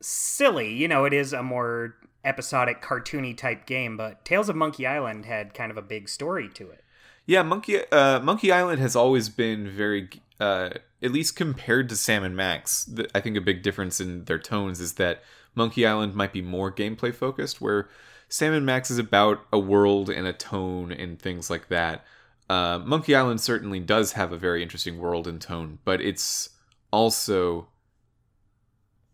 silly. 0.01 0.73
You 0.73 0.89
know, 0.89 1.05
it 1.05 1.13
is 1.13 1.33
a 1.33 1.43
more 1.43 1.97
episodic, 2.25 2.83
cartoony 2.83 3.37
type 3.37 3.67
game, 3.67 3.97
but 3.97 4.25
Tales 4.25 4.49
of 4.49 4.57
Monkey 4.57 4.87
Island 4.87 5.25
had 5.27 5.55
kind 5.55 5.71
of 5.71 5.77
a 5.77 5.83
big 5.83 6.09
story 6.09 6.49
to 6.51 6.71
it. 6.71 6.85
Yeah, 7.27 7.43
Monkey 7.43 7.81
uh, 7.93 8.21
Monkey 8.21 8.51
Island 8.51 8.81
has 8.81 8.97
always 8.97 9.29
been 9.29 9.69
very, 9.69 10.09
uh, 10.41 10.71
at 11.03 11.11
least 11.13 11.37
compared 11.37 11.89
to 11.89 11.97
Sam 11.97 12.25
and 12.25 12.37
Max. 12.37 12.85
The, 12.85 13.09
I 13.15 13.21
think 13.21 13.37
a 13.37 13.41
big 13.41 13.63
difference 13.63 14.01
in 14.01 14.25
their 14.25 14.39
tones 14.39 14.81
is 14.81 14.95
that 14.95 15.23
Monkey 15.55 15.87
Island 15.87 16.15
might 16.15 16.33
be 16.33 16.43
more 16.43 16.73
gameplay 16.73 17.15
focused, 17.15 17.61
where 17.61 17.89
Sam 18.29 18.53
and 18.53 18.65
Max 18.67 18.91
is 18.91 18.99
about 18.99 19.41
a 19.53 19.59
world 19.59 20.11
and 20.11 20.27
a 20.27 20.33
tone 20.33 20.93
and 20.93 21.21
things 21.21 21.51
like 21.51 21.69
that. 21.69 22.05
Uh, 22.49 22.79
Monkey 22.85 23.15
Island 23.15 23.41
certainly 23.41 23.81
does 23.81 24.13
have 24.13 24.33
a 24.33 24.37
very 24.39 24.63
interesting 24.63 24.99
world 24.99 25.27
and 25.27 25.41
tone, 25.41 25.79
but 25.85 26.01
it's 26.01 26.51
also 26.93 27.69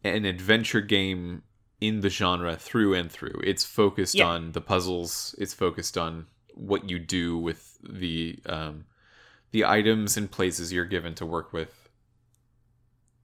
an 0.03 0.25
adventure 0.25 0.81
game 0.81 1.43
in 1.81 2.01
the 2.01 2.11
genre 2.11 2.57
through 2.57 2.95
and 2.95 3.11
through. 3.11 3.41
It's 3.43 3.65
focused 3.65 4.15
Yeah. 4.15 4.27
on 4.27 4.53
the 4.53 4.61
puzzles. 4.61 5.35
It's 5.39 5.55
focused 5.55 5.99
on 5.99 6.27
what 6.55 6.89
you 6.89 6.99
do 6.99 7.37
with 7.37 7.79
the 7.83 8.39
um, 8.47 8.85
the 9.55 9.65
items 9.65 10.17
and 10.17 10.33
places 10.33 10.73
you're 10.73 10.85
given 10.85 11.15
to 11.15 11.25
work 11.25 11.53
with. 11.53 11.89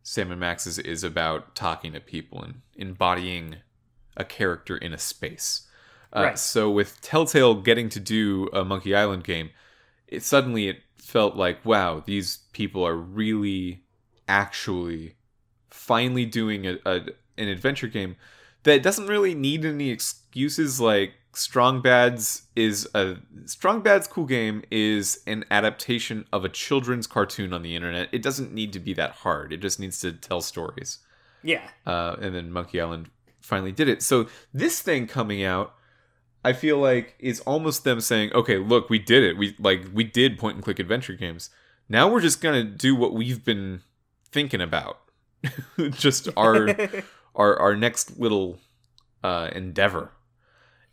Sam 0.05 0.31
and 0.31 0.39
Max 0.39 0.65
is, 0.65 0.79
is 0.79 1.03
about 1.03 1.57
talking 1.57 1.93
to 1.93 2.01
people 2.01 2.41
and 2.41 2.61
embodying 2.77 3.57
a 4.17 4.25
character 4.25 4.77
in 4.77 4.93
a 4.93 4.99
space. 4.99 5.67
Uh, 6.15 6.23
Right. 6.23 6.39
So 6.39 6.71
with 6.71 7.01
Telltale 7.01 7.57
getting 7.57 7.89
to 7.89 7.99
do 7.99 8.49
a 8.53 8.65
Monkey 8.65 8.95
Island 8.95 9.25
game, 9.25 9.51
it 10.07 10.23
suddenly 10.23 10.69
it 10.69 10.77
felt 10.99 11.35
like 11.35 11.65
wow, 11.65 12.01
these 12.07 12.39
people 12.53 12.87
are 12.87 12.95
really 12.95 13.83
actually 14.29 15.17
finally 15.69 16.27
doing 16.27 16.65
a, 16.65 16.79
a 16.87 17.01
an 17.39 17.49
adventure 17.49 17.89
game 17.89 18.15
that 18.63 18.85
doesn't 18.85 19.09
really 19.09 19.35
need 19.35 19.65
any 19.65 19.91
excuses 19.91 20.81
like 20.81 21.15
Strong 21.33 21.83
Bad's 21.83 22.43
is 22.57 22.89
a 22.95 23.17
Strong 23.45 23.83
Bad's 23.83 24.07
cool 24.09 24.27
game 24.27 24.63
is 24.71 25.23
an 25.27 25.45
adaptation 25.51 26.25
of 26.33 26.45
a 26.45 26.49
children's 26.49 27.07
cartoon 27.07 27.53
on 27.53 27.63
the 27.63 27.77
internet. 27.77 28.09
It 28.13 28.23
doesn't 28.23 28.53
need 28.53 28.73
to 28.73 28.81
be 28.81 28.95
that 28.95 29.13
hard. 29.13 29.53
It 29.53 29.59
just 29.59 29.79
needs 29.79 30.01
to 30.01 30.13
tell 30.13 30.41
stories. 30.41 30.99
Yeah, 31.43 31.63
Uh, 31.87 32.17
and 32.21 32.35
then 32.35 32.51
Monkey 32.53 32.81
Island 32.81 33.11
finally 33.41 33.73
did 33.73 33.89
it. 33.89 34.03
So 34.03 34.29
this 34.53 34.81
thing 34.81 35.07
coming 35.07 35.43
out, 35.43 35.75
I 36.45 36.53
feel 36.53 36.79
like 36.79 37.15
is 37.19 37.41
almost 37.41 37.85
them 37.85 38.01
saying, 38.01 38.33
"Okay, 38.33 38.59
look, 38.59 38.91
we 38.91 38.99
did 38.99 39.23
it. 39.23 39.39
We 39.39 39.55
like 39.59 39.87
we 39.93 40.05
did 40.05 40.39
point 40.39 40.57
and 40.57 40.65
click 40.65 40.79
adventure 40.79 41.15
games. 41.15 41.49
Now 41.89 42.09
we're 42.09 42.21
just 42.21 42.41
gonna 42.41 42.65
do 42.65 42.95
what 42.95 43.15
we've 43.15 43.45
been 43.45 43.83
thinking 44.31 44.61
about. 44.61 44.99
just 45.91 46.29
our 46.37 46.69
our 47.35 47.59
our 47.59 47.77
next 47.77 48.19
little 48.19 48.59
uh, 49.23 49.49
endeavor." 49.53 50.11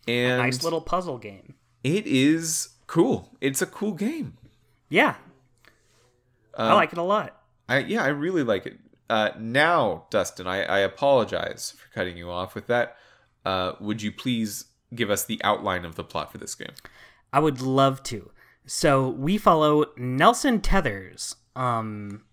And 0.07 0.33
a 0.33 0.37
nice 0.37 0.63
little 0.63 0.81
puzzle 0.81 1.17
game. 1.17 1.55
it 1.83 2.05
is 2.07 2.69
cool. 2.87 3.35
It's 3.41 3.61
a 3.61 3.65
cool 3.65 3.93
game. 3.93 4.37
Yeah, 4.89 5.15
I 6.57 6.69
Um, 6.69 6.75
like 6.75 6.91
it 6.93 6.97
a 6.97 7.03
lot. 7.03 7.41
I 7.69 7.79
yeah, 7.79 8.03
I 8.03 8.07
really 8.07 8.43
like 8.43 8.65
it. 8.65 8.79
Uh, 9.09 9.29
now, 9.39 10.05
Dustin, 10.09 10.47
I, 10.47 10.63
I 10.63 10.79
apologize 10.79 11.71
for 11.77 11.93
cutting 11.93 12.17
you 12.17 12.29
off 12.29 12.55
with 12.55 12.67
that. 12.67 12.95
Uh, 13.45 13.73
would 13.79 14.01
you 14.01 14.11
please 14.11 14.65
give 14.93 15.09
us 15.09 15.23
the 15.25 15.41
outline 15.43 15.85
of 15.85 15.95
the 15.95 16.03
plot 16.03 16.31
for 16.31 16.37
this 16.37 16.55
game? 16.55 16.73
I 17.31 17.39
would 17.39 17.61
love 17.61 18.03
to. 18.03 18.31
So 18.65 19.07
we 19.09 19.37
follow 19.37 19.85
Nelson 19.97 20.59
Tethers. 20.61 21.35
Um, 21.55 22.23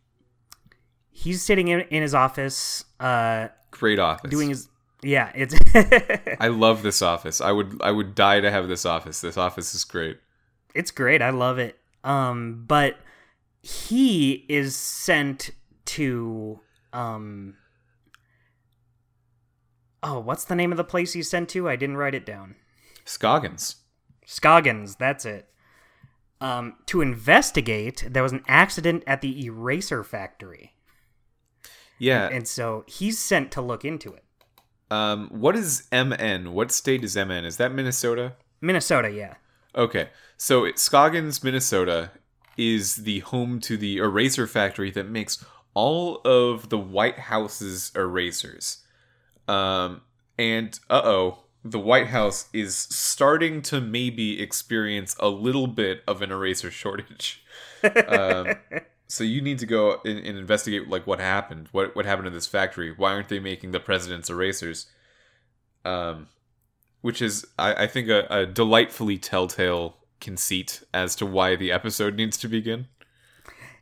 he's 1.11 1.43
sitting 1.43 1.69
in, 1.69 1.81
in 1.83 2.03
his 2.03 2.15
office, 2.15 2.85
uh, 2.99 3.49
Great 3.71 3.99
office. 4.01 4.31
doing 4.31 4.49
his 4.49 4.69
yeah. 5.05 5.31
It's 5.35 5.55
I 6.41 6.49
love 6.49 6.83
this 6.83 7.03
office. 7.03 7.41
I 7.41 7.53
would 7.53 7.81
I 7.83 7.91
would 7.91 8.15
die 8.15 8.41
to 8.41 8.51
have 8.51 8.69
this 8.69 8.85
office. 8.87 9.21
This 9.21 9.37
office 9.37 9.75
is 9.75 9.85
great. 9.85 10.19
it's 10.75 10.91
great. 10.91 11.23
I 11.23 11.31
love 11.31 11.59
it. 11.59 11.79
Um, 12.03 12.65
but 12.67 12.99
he 13.63 14.45
is 14.49 14.77
sent 14.77 15.51
to 15.87 16.61
um. 16.93 17.57
Oh, 20.03 20.19
what's 20.21 20.45
the 20.45 20.55
name 20.55 20.71
of 20.71 20.77
the 20.77 20.85
place 20.85 21.15
he's 21.15 21.31
sent 21.31 21.49
to? 21.51 21.69
I 21.69 21.77
didn't 21.77 21.97
write 21.97 22.15
it 22.15 22.27
down. 22.27 22.57
Scoggins. 23.07 23.77
Scoggins, 24.27 24.97
that's 24.97 25.25
it. 25.25 25.49
Um, 26.41 26.75
to 26.87 27.01
investigate, 27.01 28.07
there 28.11 28.23
was 28.23 28.33
an 28.33 28.43
accident 28.47 29.03
at 29.07 29.23
the 29.23 29.47
eraser 29.47 30.05
factory, 30.05 30.75
Yeah. 31.99 32.29
and 32.29 32.47
so 32.47 32.85
he's 32.87 33.19
sent 33.19 33.51
to 33.53 33.63
look 33.63 33.85
into 33.85 34.13
it. 34.13 34.24
Um. 34.91 35.29
What 35.31 35.57
is 35.57 35.89
MN? 35.93 36.53
What 36.53 36.71
state 36.71 37.05
is 37.05 37.17
MN? 37.17 37.45
Is 37.45 37.57
that 37.57 37.73
Minnesota? 37.73 38.35
Minnesota, 38.61 39.11
yeah. 39.11 39.35
Okay, 39.77 40.09
so 40.37 40.65
it, 40.65 40.79
Scoggins, 40.79 41.43
Minnesota, 41.43 42.11
is 42.57 42.97
the 42.97 43.21
home 43.21 43.61
to 43.61 43.77
the 43.77 43.99
eraser 43.99 44.47
factory 44.47 44.91
that 44.93 45.09
makes 45.09 45.45
all 45.75 46.21
of 46.25 46.69
the 46.69 46.79
White 46.79 47.19
House's 47.19 47.91
erasers. 47.95 48.79
Um, 49.49 50.03
and 50.39 50.79
uh 50.89 51.03
oh, 51.05 51.39
the 51.65 51.79
White 51.79 52.09
House 52.09 52.47
is 52.53 52.77
starting 52.77 53.63
to 53.63 53.81
maybe 53.81 54.41
experience 54.41 55.17
a 55.19 55.29
little 55.29 55.67
bit 55.67 56.03
of 56.07 56.23
an 56.23 56.31
eraser 56.31 56.71
shortage. 56.71 57.45
um, 58.09 58.55
so 59.09 59.25
you 59.25 59.41
need 59.41 59.59
to 59.59 59.67
go 59.67 60.01
and, 60.05 60.19
and 60.19 60.39
investigate 60.39 60.89
like 60.89 61.07
what 61.07 61.21
happened. 61.21 61.69
What 61.73 61.95
what 61.95 62.07
happened 62.07 62.27
to 62.27 62.31
this 62.31 62.47
factory? 62.47 62.93
Why 62.97 63.13
aren't 63.13 63.29
they 63.29 63.39
making 63.39 63.73
the 63.73 63.81
president's 63.81 64.31
erasers? 64.31 64.87
Um, 65.85 66.29
which 67.03 67.21
is 67.21 67.47
I, 67.59 67.85
I 67.85 67.87
think 67.87 68.09
a, 68.09 68.27
a 68.31 68.47
delightfully 68.47 69.19
telltale 69.19 69.97
conceit 70.21 70.83
as 70.95 71.15
to 71.17 71.27
why 71.27 71.55
the 71.55 71.71
episode 71.71 72.15
needs 72.15 72.39
to 72.39 72.49
begin. 72.49 72.89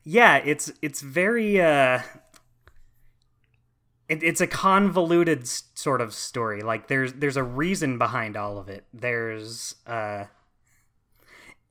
Yeah, 0.02 0.38
it's 0.38 0.72
it's 0.82 1.00
very 1.00 1.60
uh 1.60 2.00
it, 4.08 4.22
it's 4.22 4.40
a 4.40 4.46
convoluted 4.46 5.46
sort 5.46 6.00
of 6.00 6.12
story. 6.12 6.62
Like 6.62 6.88
there's 6.88 7.12
there's 7.12 7.36
a 7.36 7.44
reason 7.44 7.96
behind 7.96 8.36
all 8.36 8.58
of 8.58 8.68
it. 8.68 8.84
There's 8.92 9.76
uh 9.86 10.24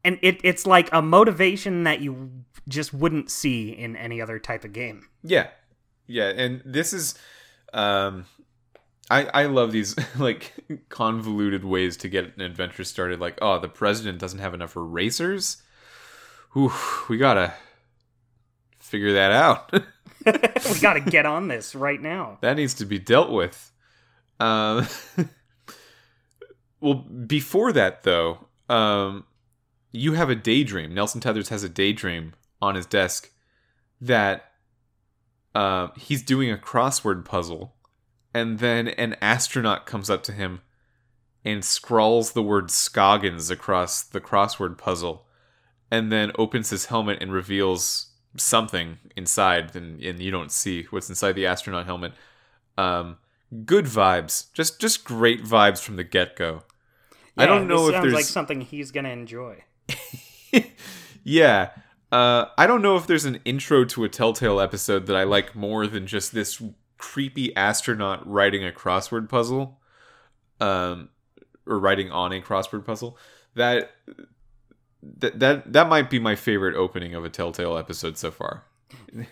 and 0.04 0.20
it 0.22 0.40
it's 0.44 0.66
like 0.66 0.90
a 0.92 1.02
motivation 1.02 1.84
that 1.84 2.02
you 2.02 2.32
just 2.68 2.94
wouldn't 2.94 3.30
see 3.30 3.70
in 3.70 3.96
any 3.96 4.22
other 4.22 4.40
type 4.40 4.64
of 4.64 4.74
game. 4.74 5.08
Yeah, 5.24 5.48
yeah, 6.08 6.30
and 6.30 6.62
this 6.66 6.94
is, 6.94 7.16
um, 7.74 8.26
I 9.10 9.26
I 9.26 9.46
love 9.46 9.72
these 9.72 9.96
like 10.18 10.54
convoluted 10.90 11.64
ways 11.64 11.98
to 11.98 12.10
get 12.10 12.36
an 12.36 12.42
adventure 12.42 12.84
started. 12.84 13.20
Like, 13.20 13.38
oh, 13.42 13.60
the 13.60 13.70
president 13.70 14.20
doesn't 14.20 14.40
have 14.40 14.54
enough 14.54 14.76
erasers. 14.76 15.62
Ooh, 16.56 16.74
we 17.10 17.18
gotta 17.18 17.54
figure 18.80 19.14
that 19.14 19.32
out. 19.32 19.72
we 20.26 20.80
got 20.80 20.94
to 20.94 21.00
get 21.00 21.26
on 21.26 21.48
this 21.48 21.74
right 21.74 22.00
now. 22.00 22.38
that 22.42 22.56
needs 22.56 22.76
to 22.76 22.86
be 22.86 23.00
dealt 23.00 23.32
with. 23.32 23.72
Um, 24.40 24.88
well, 26.80 26.96
before 26.96 27.72
that 27.74 28.04
though, 28.04 28.48
um, 28.70 29.26
you 29.92 30.14
have 30.14 30.30
a 30.30 30.36
daydream. 30.36 30.94
Nelson 30.94 31.22
Tethers 31.22 31.50
has 31.50 31.64
a 31.64 31.70
daydream 31.70 32.34
on 32.62 32.76
his 32.76 32.86
desk 32.86 33.30
that 34.00 34.52
uh, 35.54 35.90
he's 35.98 36.24
doing 36.24 36.52
a 36.52 36.58
crossword 36.58 37.26
puzzle, 37.26 37.74
and 38.34 38.60
then 38.60 38.88
an 38.90 39.16
astronaut 39.22 39.86
comes 39.86 40.10
up 40.10 40.24
to 40.24 40.32
him 40.32 40.62
and 41.44 41.66
scrawls 41.66 42.32
the 42.32 42.44
word 42.44 42.70
Scoggins 42.72 43.50
across 43.50 44.04
the 44.04 44.22
crossword 44.22 44.78
puzzle, 44.78 45.26
and 45.90 46.12
then 46.12 46.32
opens 46.38 46.70
his 46.70 46.86
helmet 46.86 47.18
and 47.22 47.34
reveals 47.34 48.12
something 48.38 48.98
inside, 49.18 49.76
and, 49.76 50.02
and 50.02 50.20
you 50.22 50.32
don't 50.32 50.52
see 50.52 50.84
what's 50.92 51.10
inside 51.10 51.34
the 51.34 51.46
astronaut 51.46 51.86
helmet. 51.86 52.14
Um, 52.78 53.18
good 53.66 53.86
vibes, 53.86 54.54
just 54.54 54.80
just 54.80 55.04
great 55.04 55.44
vibes 55.44 55.82
from 55.82 55.98
the 55.98 56.04
get 56.04 56.36
go. 56.36 56.64
I 57.38 57.46
Yeah, 57.46 57.48
don't 57.48 57.68
know 57.68 57.88
this 57.88 57.90
if 57.90 57.94
sounds 57.96 58.04
there's 58.04 58.14
like 58.14 58.26
something 58.26 58.62
he's 58.62 58.92
gonna 58.92 59.10
enjoy. 59.10 59.64
yeah. 61.24 61.70
Uh, 62.12 62.46
I 62.58 62.68
don't 62.68 62.82
know 62.82 62.98
if 62.98 63.08
there's 63.08 63.26
an 63.26 63.40
intro 63.46 63.86
to 63.86 64.04
a 64.04 64.10
Telltale 64.10 64.60
episode 64.60 65.06
that 65.08 65.16
I 65.16 65.24
like 65.24 65.56
more 65.56 65.88
than 65.88 66.08
just 66.08 66.34
this 66.34 66.62
creepy 66.98 67.56
astronaut 67.56 68.30
writing 68.30 68.66
a 68.66 68.72
crossword 68.72 69.30
puzzle, 69.30 69.80
um, 70.60 71.10
or 71.66 71.80
writing 71.80 72.12
on 72.12 72.34
a 72.34 72.42
crossword 72.42 72.86
puzzle. 72.86 73.18
That 73.56 73.92
that 75.02 75.40
that 75.40 75.74
that 75.74 75.90
might 75.90 76.10
be 76.10 76.20
my 76.20 76.36
favorite 76.36 76.76
opening 76.76 77.16
of 77.16 77.24
a 77.26 77.30
Telltale 77.30 77.78
episode 77.78 78.18
so 78.18 78.32
far. 78.32 78.66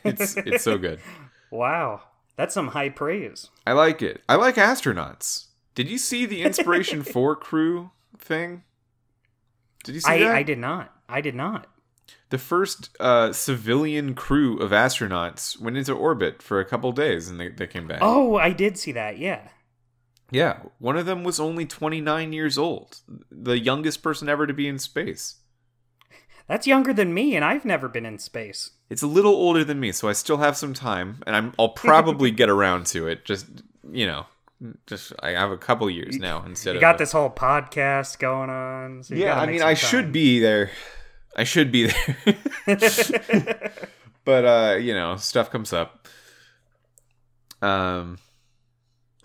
It's 0.04 0.36
it's 0.38 0.64
so 0.64 0.78
good. 0.78 1.00
Wow, 1.52 2.02
that's 2.36 2.54
some 2.54 2.68
high 2.68 2.90
praise. 2.90 3.50
I 3.66 3.72
like 3.72 4.04
it. 4.04 4.22
I 4.30 4.36
like 4.36 4.54
astronauts. 4.54 5.48
Did 5.74 5.90
you 5.90 5.98
see 5.98 6.28
the 6.28 6.42
Inspiration 6.44 7.02
Four 7.02 7.36
crew 7.36 7.90
thing? 8.20 8.62
Did 9.84 9.96
you 9.96 10.02
see 10.02 10.12
I 10.12 10.20
that? 10.20 10.36
I 10.36 10.44
did 10.44 10.60
not. 10.60 10.94
I 11.08 11.22
did 11.22 11.36
not. 11.36 11.68
the 12.30 12.38
first 12.38 12.90
uh, 13.00 13.34
civilian 13.34 14.14
crew 14.14 14.58
of 14.60 14.72
astronauts 14.72 15.60
went 15.60 15.78
into 15.78 15.94
orbit 15.94 16.42
for 16.42 16.60
a 16.60 16.66
couple 16.66 16.92
days 16.92 17.28
and 17.30 17.40
they, 17.40 17.50
they 17.50 17.68
came 17.68 17.88
back. 17.88 18.00
Oh, 18.02 18.36
I 18.36 18.52
did 18.52 18.78
see 18.78 18.92
that. 18.94 19.18
Yeah. 19.18 19.48
Yeah, 20.32 20.60
one 20.78 20.96
of 20.96 21.08
them 21.08 21.24
was 21.24 21.40
only 21.40 21.66
29 21.66 22.34
years 22.34 22.56
old, 22.58 23.00
the 23.32 23.58
youngest 23.58 24.04
person 24.04 24.30
ever 24.30 24.46
to 24.46 24.54
be 24.54 24.68
in 24.68 24.78
space. 24.78 25.38
That's 26.48 26.68
younger 26.68 26.94
than 26.94 27.16
me, 27.16 27.36
and 27.36 27.44
I've 27.44 27.66
never 27.66 27.88
been 27.88 28.06
in 28.06 28.20
space. 28.20 28.72
It's 28.92 29.02
a 29.02 29.08
little 29.08 29.34
older 29.34 29.64
than 29.64 29.80
me, 29.80 29.92
so 29.92 30.08
I 30.08 30.14
still 30.14 30.38
have 30.38 30.56
some 30.56 30.76
time, 30.76 31.24
and 31.26 31.36
I'm, 31.36 31.54
I'll 31.58 31.70
probably 31.88 32.30
get 32.30 32.48
around 32.50 32.86
to 32.88 33.08
it. 33.08 33.26
Just 33.26 33.48
you 33.92 34.06
know, 34.06 34.28
just 34.88 35.14
I 35.20 35.32
have 35.32 35.52
a 35.52 35.58
couple 35.58 35.90
years 35.90 36.18
now 36.18 36.44
instead 36.46 36.76
You 36.76 36.82
got 36.82 36.98
this 36.98 37.12
whole 37.12 37.30
podcast 37.30 38.20
going 38.20 38.50
on. 38.50 39.04
So 39.04 39.16
Yeah, 39.16 39.40
I 39.40 39.46
mean, 39.46 39.62
I 39.62 39.74
time. 39.74 39.76
should 39.76 40.12
be 40.12 40.40
there. 40.40 40.72
I 41.36 41.44
should 41.44 41.72
be 41.72 41.88
there. 41.88 42.18
but 44.26 44.46
uh, 44.46 44.78
you 44.78 44.94
know, 44.94 45.16
stuff 45.16 45.50
comes 45.50 45.72
up. 45.72 46.08
Um, 47.62 48.18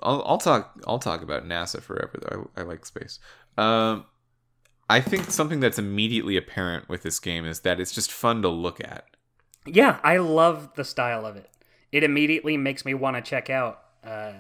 I'll 0.02 0.22
I'll 0.26 0.38
talk 0.38 0.80
I'll 0.86 0.98
talk 0.98 1.22
about 1.22 1.44
NASA 1.44 1.80
forever 1.80 2.18
though. 2.20 2.50
I, 2.56 2.60
I 2.60 2.64
like 2.64 2.84
space. 2.86 3.18
Um, 3.56 4.04
I 4.88 5.00
think 5.00 5.30
something 5.30 5.60
that's 5.60 5.78
immediately 5.78 6.36
apparent 6.36 6.88
with 6.88 7.02
this 7.02 7.18
game 7.18 7.46
is 7.46 7.60
that 7.60 7.80
it's 7.80 7.92
just 7.92 8.12
fun 8.12 8.42
to 8.42 8.48
look 8.48 8.80
at. 8.80 9.04
Yeah, 9.66 9.98
I 10.04 10.18
love 10.18 10.74
the 10.74 10.84
style 10.84 11.24
of 11.24 11.36
it. 11.36 11.48
It 11.90 12.04
immediately 12.04 12.56
makes 12.56 12.84
me 12.84 12.92
want 12.92 13.16
to 13.16 13.22
check 13.22 13.48
out 13.48 13.80
uh, 14.04 14.32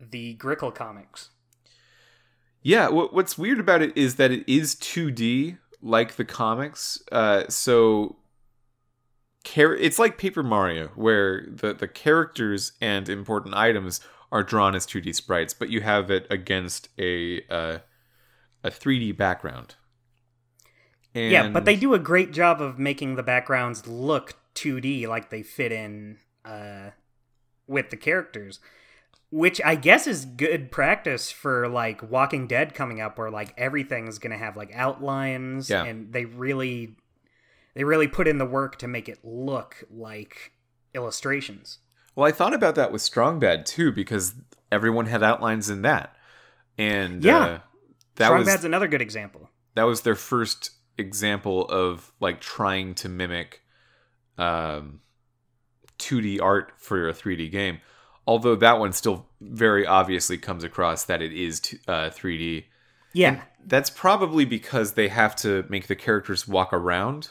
the 0.00 0.36
Grickle 0.36 0.74
comics. 0.74 1.30
Yeah, 2.62 2.88
what, 2.88 3.14
what's 3.14 3.38
weird 3.38 3.60
about 3.60 3.82
it 3.82 3.96
is 3.96 4.16
that 4.16 4.32
it 4.32 4.44
is 4.48 4.74
2D 4.74 5.58
like 5.82 6.16
the 6.16 6.24
comics. 6.24 7.02
Uh, 7.12 7.44
so 7.48 8.16
it's 9.54 9.98
like 9.98 10.18
Paper 10.18 10.42
Mario, 10.42 10.88
where 10.96 11.46
the, 11.48 11.72
the 11.72 11.88
characters 11.88 12.72
and 12.80 13.08
important 13.08 13.54
items 13.54 14.00
are 14.32 14.42
drawn 14.42 14.74
as 14.74 14.86
2D 14.86 15.14
sprites, 15.14 15.54
but 15.54 15.70
you 15.70 15.80
have 15.80 16.10
it 16.10 16.26
against 16.30 16.88
a 16.98 17.42
uh, 17.48 17.78
a 18.64 18.70
3D 18.70 19.16
background. 19.16 19.76
And 21.14 21.32
Yeah, 21.32 21.48
but 21.48 21.64
they 21.64 21.76
do 21.76 21.94
a 21.94 21.98
great 21.98 22.32
job 22.32 22.60
of 22.60 22.78
making 22.78 23.14
the 23.14 23.22
backgrounds 23.22 23.86
look 23.86 24.34
2D, 24.54 25.06
like 25.06 25.30
they 25.30 25.42
fit 25.42 25.72
in 25.72 26.18
uh, 26.44 26.90
with 27.66 27.90
the 27.90 27.96
characters. 27.96 28.58
Which 29.30 29.60
I 29.64 29.74
guess 29.74 30.06
is 30.06 30.24
good 30.24 30.70
practice 30.70 31.32
for 31.32 31.68
like 31.68 32.08
Walking 32.10 32.46
Dead 32.46 32.74
coming 32.74 33.00
up, 33.00 33.18
where 33.18 33.30
like 33.30 33.52
everything's 33.58 34.18
gonna 34.18 34.38
have 34.38 34.56
like 34.56 34.70
outlines, 34.74 35.68
Yeah. 35.68 35.84
and 35.84 36.12
they 36.12 36.24
really, 36.24 36.96
they 37.74 37.82
really 37.84 38.06
put 38.08 38.28
in 38.28 38.38
the 38.38 38.46
work 38.46 38.76
to 38.78 38.88
make 38.88 39.08
it 39.08 39.18
look 39.24 39.82
like 39.90 40.52
illustrations. 40.94 41.78
Well, 42.14 42.26
I 42.26 42.32
thought 42.32 42.54
about 42.54 42.76
that 42.76 42.92
with 42.92 43.02
Strong 43.02 43.40
Bad 43.40 43.66
too, 43.66 43.90
because 43.92 44.34
everyone 44.72 45.06
had 45.06 45.22
outlines 45.22 45.68
in 45.68 45.82
that, 45.82 46.16
and 46.78 47.22
Yeah. 47.24 47.38
uh, 47.38 47.58
that 48.14 48.26
Strong 48.26 48.38
was 48.38 48.46
Bad's 48.46 48.64
another 48.64 48.88
good 48.88 49.02
example. 49.02 49.50
that 49.74 49.82
was 49.84 50.02
their 50.02 50.14
first 50.14 50.70
example 50.98 51.66
of 51.66 52.12
like 52.20 52.40
trying 52.40 52.94
to 52.94 53.08
mimic 53.08 53.60
um 54.38 55.00
2D 55.98 56.40
art 56.40 56.72
for 56.78 57.08
a 57.08 57.12
3D 57.12 57.50
game. 57.50 57.80
Although 58.26 58.56
that 58.56 58.78
one 58.78 58.92
still 58.92 59.26
very 59.40 59.86
obviously 59.86 60.36
comes 60.36 60.64
across 60.64 61.04
that 61.04 61.22
it 61.22 61.32
is 61.32 61.60
t- 61.60 61.78
uh, 61.86 62.10
3D. 62.10 62.64
Yeah, 63.12 63.42
That's 63.64 63.88
probably 63.88 64.44
because 64.44 64.92
they 64.92 65.08
have 65.08 65.34
to 65.36 65.64
make 65.68 65.86
the 65.86 65.96
characters 65.96 66.46
walk 66.46 66.72
around. 66.72 67.30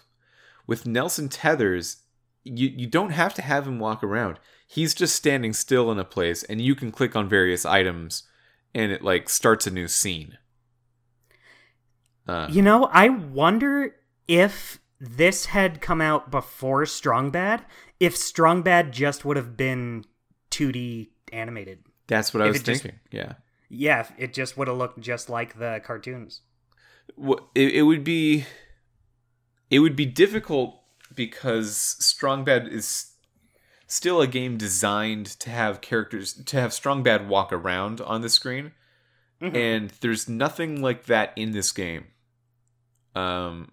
With 0.66 0.88
Nelson 0.88 1.30
Tethers, 1.30 1.98
you 2.44 2.70
you 2.70 2.88
don't 2.88 3.12
have 3.12 3.34
to 3.36 3.42
have 3.42 3.68
him 3.68 3.78
walk 3.80 4.04
around. 4.04 4.40
He's 4.68 4.96
just 4.96 5.16
standing 5.16 5.54
still 5.54 5.92
in 5.92 6.00
a 6.00 6.04
place 6.04 6.44
and 6.44 6.60
you 6.60 6.74
can 6.74 6.92
click 6.92 7.16
on 7.16 7.30
various 7.30 7.66
items 7.66 8.24
and 8.74 8.92
it 8.92 9.04
like 9.04 9.30
starts 9.30 9.68
a 9.68 9.72
new 9.72 9.88
scene. 9.88 10.38
Uh, 12.28 12.48
You 12.50 12.62
know, 12.62 12.86
I 12.92 13.10
wonder 13.10 13.96
if 14.28 14.80
this 15.00 15.48
had 15.48 15.82
come 15.82 16.02
out 16.02 16.32
before 16.32 16.86
Strong 16.86 17.32
Bad, 17.32 17.64
if 18.00 18.18
Strong 18.18 18.64
Bad 18.64 18.92
just 18.92 19.24
would 19.24 19.38
have 19.38 19.56
been 19.56 20.06
2D 20.56 21.10
animated. 21.34 21.80
that's 22.08 22.34
what 22.34 22.42
I 22.44 22.48
if 22.48 22.54
was 22.54 22.62
it 22.62 22.66
just- 22.66 22.82
thinking. 22.84 23.00
Yeah. 23.12 23.34
Yeah, 23.68 24.08
it 24.18 24.34
just 24.34 24.58
would 24.58 24.68
have 24.68 24.78
looked 24.78 25.00
just 25.02 25.28
like 25.30 25.58
the 25.58 25.82
cartoons. 25.84 26.42
Well, 27.18 27.50
it, 27.56 27.74
it 27.76 27.82
would 27.82 28.04
be 28.04 28.46
it 29.72 29.80
would 29.80 29.96
be 29.96 30.06
difficult 30.06 30.80
because 31.16 31.76
Strong 32.00 32.44
Bad 32.44 32.68
is 32.68 33.12
still 33.88 34.22
a 34.22 34.28
game 34.28 34.58
designed 34.58 35.26
to 35.40 35.50
have 35.50 35.82
characters 35.82 36.34
to 36.34 36.60
have 36.62 36.74
Strong 36.74 37.04
Bad 37.04 37.28
walk 37.28 37.52
around 37.52 38.02
on 38.02 38.22
the 38.22 38.30
screen, 38.30 38.72
Mhm. 39.42 39.56
and 39.56 39.90
there's 40.02 40.30
nothing 40.30 40.82
like 40.82 41.06
that 41.06 41.34
in 41.36 41.52
this 41.52 41.72
game. 41.72 42.06
Um, 43.16 43.72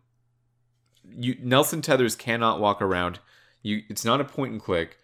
you 1.04 1.36
Nelson 1.40 1.82
Tethers 1.82 2.16
cannot 2.16 2.60
walk 2.60 2.80
around. 2.80 3.18
You, 3.62 3.82
it's 3.90 4.04
not 4.04 4.20
a 4.20 4.24
point 4.24 4.52
and 4.52 4.60
click. 4.60 4.96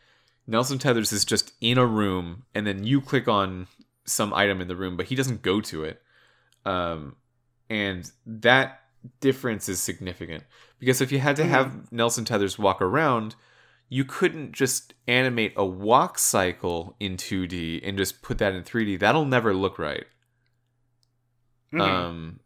Nelson 0.48 0.78
Tethers 0.78 1.12
is 1.12 1.24
just 1.24 1.52
in 1.60 1.76
a 1.78 1.86
room, 1.86 2.44
and 2.54 2.66
then 2.66 2.82
you 2.82 3.00
click 3.02 3.28
on 3.28 3.68
some 4.06 4.32
item 4.32 4.60
in 4.62 4.66
the 4.66 4.74
room, 4.74 4.96
but 4.96 5.06
he 5.06 5.14
doesn't 5.14 5.42
go 5.42 5.60
to 5.60 5.84
it. 5.84 6.00
Um, 6.64 7.16
and 7.68 8.10
that 8.26 8.80
difference 9.20 9.68
is 9.68 9.80
significant 9.80 10.44
because 10.78 11.00
if 11.00 11.12
you 11.12 11.18
had 11.18 11.36
to 11.36 11.44
have 11.44 11.92
Nelson 11.92 12.24
Tethers 12.24 12.58
walk 12.58 12.80
around, 12.80 13.36
you 13.90 14.04
couldn't 14.04 14.52
just 14.52 14.94
animate 15.06 15.52
a 15.56 15.64
walk 15.66 16.18
cycle 16.18 16.96
in 16.98 17.16
2D 17.16 17.86
and 17.86 17.98
just 17.98 18.22
put 18.22 18.38
that 18.38 18.54
in 18.54 18.62
3D. 18.64 18.98
That'll 18.98 19.24
never 19.26 19.52
look 19.54 19.78
right. 19.78 20.06
Mhm. 21.72 21.80
Um, 21.80 22.40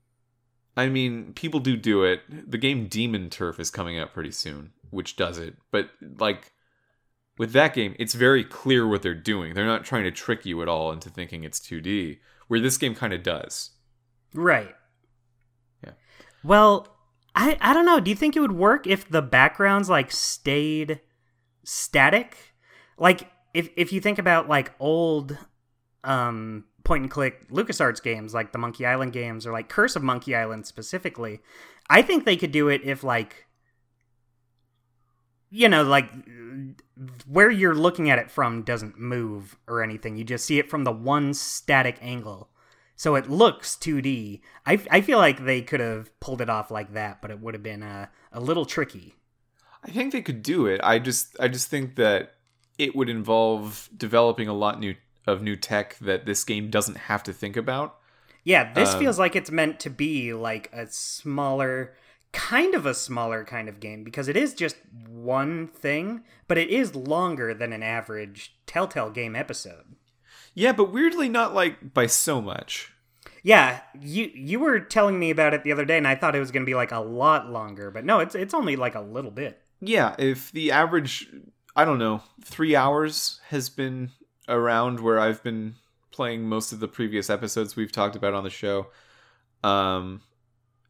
I 0.76 0.88
mean, 0.88 1.34
people 1.34 1.60
do 1.60 1.76
do 1.76 2.02
it. 2.02 2.50
The 2.50 2.58
game 2.58 2.88
Demon 2.88 3.30
Turf 3.30 3.60
is 3.60 3.70
coming 3.70 3.98
out 3.98 4.12
pretty 4.12 4.32
soon, 4.32 4.72
which 4.90 5.16
does 5.16 5.38
it. 5.38 5.56
But 5.70 5.90
like 6.18 6.52
with 7.38 7.52
that 7.52 7.74
game, 7.74 7.94
it's 7.98 8.14
very 8.14 8.44
clear 8.44 8.86
what 8.86 9.02
they're 9.02 9.14
doing. 9.14 9.54
They're 9.54 9.66
not 9.66 9.84
trying 9.84 10.04
to 10.04 10.10
trick 10.10 10.44
you 10.44 10.62
at 10.62 10.68
all 10.68 10.92
into 10.92 11.08
thinking 11.10 11.44
it's 11.44 11.58
2D, 11.60 12.18
where 12.48 12.60
this 12.60 12.76
game 12.78 12.94
kind 12.94 13.12
of 13.12 13.22
does. 13.22 13.70
right. 14.34 14.74
Yeah. 15.84 15.92
Well, 16.44 16.88
I 17.34 17.56
I 17.60 17.72
don't 17.72 17.86
know. 17.86 18.00
Do 18.00 18.10
you 18.10 18.16
think 18.16 18.36
it 18.36 18.40
would 18.40 18.52
work 18.52 18.86
if 18.86 19.08
the 19.08 19.22
backgrounds 19.22 19.88
like 19.88 20.12
stayed 20.12 21.00
static? 21.64 22.36
Like 22.98 23.30
if 23.54 23.70
if 23.76 23.92
you 23.92 24.00
think 24.00 24.18
about 24.18 24.48
like 24.48 24.72
old 24.78 25.36
um 26.04 26.64
point 26.84 27.02
and 27.02 27.10
click 27.10 27.48
LucasArts 27.50 28.02
games 28.02 28.34
like 28.34 28.52
the 28.52 28.58
Monkey 28.58 28.84
Island 28.84 29.12
games 29.12 29.46
or 29.46 29.52
like 29.52 29.68
Curse 29.68 29.96
of 29.96 30.02
Monkey 30.02 30.34
Island 30.34 30.66
specifically, 30.66 31.40
I 31.88 32.02
think 32.02 32.24
they 32.24 32.36
could 32.36 32.52
do 32.52 32.68
it 32.68 32.82
if 32.84 33.02
like 33.02 33.46
you 35.52 35.68
know, 35.68 35.84
like 35.84 36.10
where 37.26 37.50
you're 37.50 37.74
looking 37.74 38.10
at 38.10 38.18
it 38.18 38.30
from 38.30 38.62
doesn't 38.62 38.98
move 38.98 39.56
or 39.68 39.82
anything. 39.82 40.16
You 40.16 40.24
just 40.24 40.46
see 40.46 40.58
it 40.58 40.70
from 40.70 40.84
the 40.84 40.92
one 40.92 41.34
static 41.34 41.98
angle. 42.00 42.48
So 42.96 43.16
it 43.16 43.28
looks 43.28 43.76
2D. 43.76 44.40
I, 44.64 44.80
I 44.90 45.00
feel 45.02 45.18
like 45.18 45.44
they 45.44 45.60
could 45.60 45.80
have 45.80 46.18
pulled 46.20 46.40
it 46.40 46.48
off 46.48 46.70
like 46.70 46.94
that, 46.94 47.20
but 47.20 47.30
it 47.30 47.40
would 47.40 47.54
have 47.54 47.62
been 47.62 47.82
uh, 47.82 48.06
a 48.32 48.40
little 48.40 48.64
tricky. 48.64 49.14
I 49.84 49.90
think 49.90 50.12
they 50.12 50.22
could 50.22 50.42
do 50.42 50.66
it. 50.66 50.80
I 50.82 50.98
just 50.98 51.36
I 51.40 51.48
just 51.48 51.68
think 51.68 51.96
that 51.96 52.34
it 52.78 52.94
would 52.94 53.08
involve 53.08 53.90
developing 53.94 54.48
a 54.48 54.54
lot 54.54 54.78
new 54.78 54.94
of 55.26 55.42
new 55.42 55.56
tech 55.56 55.98
that 55.98 56.24
this 56.24 56.44
game 56.44 56.70
doesn't 56.70 56.96
have 56.96 57.22
to 57.24 57.32
think 57.32 57.56
about. 57.56 57.98
Yeah, 58.44 58.72
this 58.72 58.94
um, 58.94 59.00
feels 59.00 59.18
like 59.18 59.36
it's 59.36 59.50
meant 59.50 59.80
to 59.80 59.90
be 59.90 60.32
like 60.32 60.70
a 60.72 60.86
smaller 60.88 61.94
kind 62.32 62.74
of 62.74 62.86
a 62.86 62.94
smaller 62.94 63.44
kind 63.44 63.68
of 63.68 63.80
game 63.80 64.04
because 64.04 64.28
it 64.28 64.36
is 64.36 64.54
just 64.54 64.76
one 65.08 65.68
thing, 65.68 66.22
but 66.48 66.58
it 66.58 66.70
is 66.70 66.94
longer 66.94 67.54
than 67.54 67.72
an 67.72 67.82
average 67.82 68.54
Telltale 68.66 69.10
game 69.10 69.36
episode. 69.36 69.96
Yeah, 70.54 70.72
but 70.72 70.92
weirdly 70.92 71.28
not 71.28 71.54
like 71.54 71.94
by 71.94 72.06
so 72.06 72.40
much. 72.40 72.92
Yeah, 73.42 73.80
you 74.00 74.30
you 74.34 74.60
were 74.60 74.80
telling 74.80 75.18
me 75.18 75.30
about 75.30 75.54
it 75.54 75.64
the 75.64 75.72
other 75.72 75.84
day 75.84 75.98
and 75.98 76.06
I 76.06 76.14
thought 76.14 76.36
it 76.36 76.40
was 76.40 76.50
going 76.50 76.62
to 76.62 76.70
be 76.70 76.74
like 76.74 76.92
a 76.92 77.00
lot 77.00 77.50
longer, 77.50 77.90
but 77.90 78.04
no, 78.04 78.20
it's 78.20 78.34
it's 78.34 78.54
only 78.54 78.76
like 78.76 78.94
a 78.94 79.00
little 79.00 79.30
bit. 79.30 79.60
Yeah, 79.80 80.14
if 80.18 80.52
the 80.52 80.70
average 80.70 81.28
I 81.74 81.84
don't 81.84 81.98
know, 81.98 82.22
3 82.44 82.76
hours 82.76 83.40
has 83.48 83.68
been 83.68 84.10
around 84.48 85.00
where 85.00 85.18
I've 85.18 85.42
been 85.42 85.76
playing 86.10 86.48
most 86.48 86.72
of 86.72 86.80
the 86.80 86.88
previous 86.88 87.30
episodes 87.30 87.74
we've 87.74 87.92
talked 87.92 88.16
about 88.16 88.34
on 88.34 88.44
the 88.44 88.50
show. 88.50 88.88
Um 89.64 90.22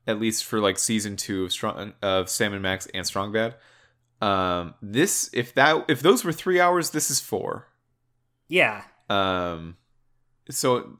at 0.06 0.20
least 0.20 0.44
for 0.44 0.60
like 0.60 0.78
season 0.78 1.16
two 1.16 1.44
of 1.44 1.52
Strong 1.52 1.94
of 2.02 2.28
Sam 2.28 2.52
and 2.52 2.62
Max 2.62 2.86
and 2.94 3.06
Strong 3.06 3.32
Bad. 3.32 3.54
Um, 4.20 4.74
this 4.80 5.30
if 5.32 5.54
that 5.54 5.84
if 5.88 6.00
those 6.00 6.24
were 6.24 6.32
three 6.32 6.60
hours, 6.60 6.90
this 6.90 7.10
is 7.10 7.20
four. 7.20 7.68
Yeah. 8.48 8.84
Um, 9.08 9.76
so 10.50 10.98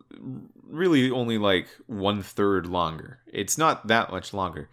really 0.62 1.10
only 1.10 1.38
like 1.38 1.68
one 1.86 2.22
third 2.22 2.66
longer. 2.66 3.20
It's 3.26 3.58
not 3.58 3.88
that 3.88 4.10
much 4.10 4.32
longer. 4.32 4.68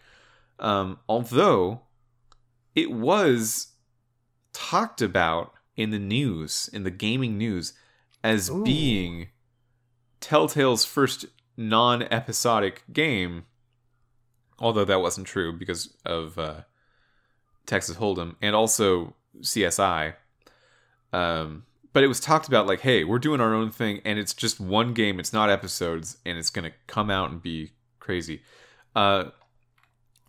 Um, 0.60 1.00
although 1.08 1.82
it 2.76 2.92
was 2.92 3.74
talked 4.54 5.02
about 5.02 5.54
in 5.76 5.92
the 5.92 6.00
news, 6.00 6.70
in 6.74 6.84
the 6.84 6.92
gaming 6.92 7.38
news, 7.38 7.74
as 8.24 8.50
Ooh. 8.50 8.64
being 8.64 9.30
Telltale's 10.20 10.86
first 10.86 11.26
non-episodic 11.56 12.84
game 12.92 13.46
although 14.60 14.86
that 14.86 15.02
wasn't 15.02 15.28
true 15.28 15.52
because 15.52 15.96
of 16.06 16.38
uh, 16.38 16.62
Texas 17.66 17.98
Hold'em 17.98 18.36
and 18.42 18.56
also 18.56 19.16
CSI. 19.42 20.16
Um, 21.14 21.64
but 21.94 22.04
it 22.04 22.08
was 22.08 22.20
talked 22.20 22.48
about 22.48 22.68
like, 22.68 22.82
hey, 22.82 23.04
we're 23.04 23.20
doing 23.20 23.42
our 23.42 23.54
own 23.54 23.72
thing, 23.72 24.02
and 24.06 24.20
it's 24.20 24.34
just 24.34 24.60
one 24.60 24.94
game. 24.94 25.20
It's 25.20 25.34
not 25.34 25.50
episodes, 25.50 26.18
and 26.26 26.38
it's 26.38 26.50
gonna 26.50 26.72
come 26.88 27.10
out 27.10 27.32
and 27.32 27.42
be 27.42 27.72
crazy. 28.00 28.42
Uh, 28.96 29.26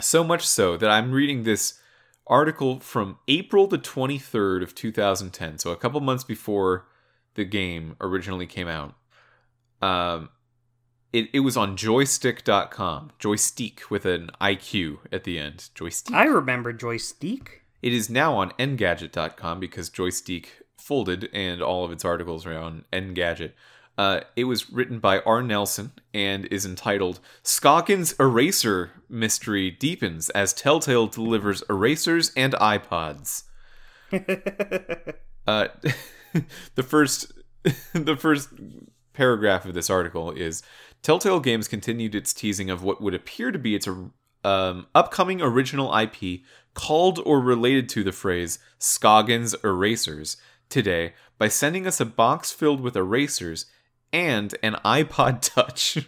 so 0.00 0.24
much 0.24 0.46
so 0.46 0.76
that 0.76 0.90
I'm 0.90 1.12
reading 1.12 1.42
this 1.42 1.78
article 2.26 2.80
from 2.80 3.18
April 3.28 3.66
the 3.66 3.78
23rd 3.78 4.62
of 4.62 4.74
2010, 4.74 5.58
so 5.58 5.70
a 5.70 5.76
couple 5.76 6.00
months 6.00 6.24
before 6.24 6.86
the 7.34 7.44
game 7.44 7.96
originally 8.00 8.46
came 8.46 8.68
out. 8.68 8.94
Um, 9.82 10.30
it, 11.12 11.28
it 11.32 11.40
was 11.40 11.56
on 11.56 11.76
joystiq.com. 11.76 13.12
Joystiq 13.18 13.90
with 13.90 14.06
an 14.06 14.30
IQ 14.40 14.98
at 15.12 15.24
the 15.24 15.38
end. 15.38 15.70
Joystiq. 15.74 16.14
I 16.14 16.24
remember 16.24 16.72
Joystiq. 16.72 17.48
It 17.82 17.92
is 17.92 18.10
now 18.10 18.34
on 18.34 18.52
Engadget.com 18.52 19.60
because 19.60 19.90
Joystiq 19.90 20.46
folded 20.76 21.28
and 21.32 21.62
all 21.62 21.84
of 21.84 21.92
its 21.92 22.04
articles 22.04 22.46
are 22.46 22.56
on 22.56 22.84
Engadget. 22.92 23.52
Uh, 23.98 24.20
it 24.34 24.44
was 24.44 24.70
written 24.70 24.98
by 24.98 25.20
R. 25.20 25.42
Nelson 25.42 25.92
and 26.14 26.46
is 26.46 26.64
entitled 26.64 27.20
Scoggins 27.42 28.14
Eraser 28.18 28.92
Mystery 29.08 29.70
Deepens 29.70 30.30
as 30.30 30.54
Telltale 30.54 31.06
Delivers 31.06 31.62
Erasers 31.68 32.32
and 32.34 32.54
iPods. 32.54 33.44
uh, 35.46 35.68
the 36.74 36.82
first 36.82 37.32
the 37.92 38.16
first 38.16 38.48
paragraph 39.12 39.66
of 39.66 39.74
this 39.74 39.90
article 39.90 40.30
is 40.30 40.62
Telltale 41.02 41.40
Games 41.40 41.68
continued 41.68 42.14
its 42.14 42.34
teasing 42.34 42.70
of 42.70 42.82
what 42.82 43.00
would 43.00 43.14
appear 43.14 43.50
to 43.50 43.58
be 43.58 43.74
its 43.74 43.88
um, 44.44 44.86
upcoming 44.94 45.40
original 45.40 45.96
IP 45.96 46.40
called 46.74 47.18
or 47.24 47.40
related 47.40 47.88
to 47.90 48.04
the 48.04 48.12
phrase 48.12 48.58
Scoggins 48.78 49.54
Erasers 49.64 50.36
today 50.68 51.14
by 51.38 51.48
sending 51.48 51.86
us 51.86 52.00
a 52.00 52.06
box 52.06 52.52
filled 52.52 52.80
with 52.80 52.96
erasers 52.96 53.66
and 54.12 54.54
an 54.62 54.74
iPod 54.84 55.40
Touch 55.40 56.06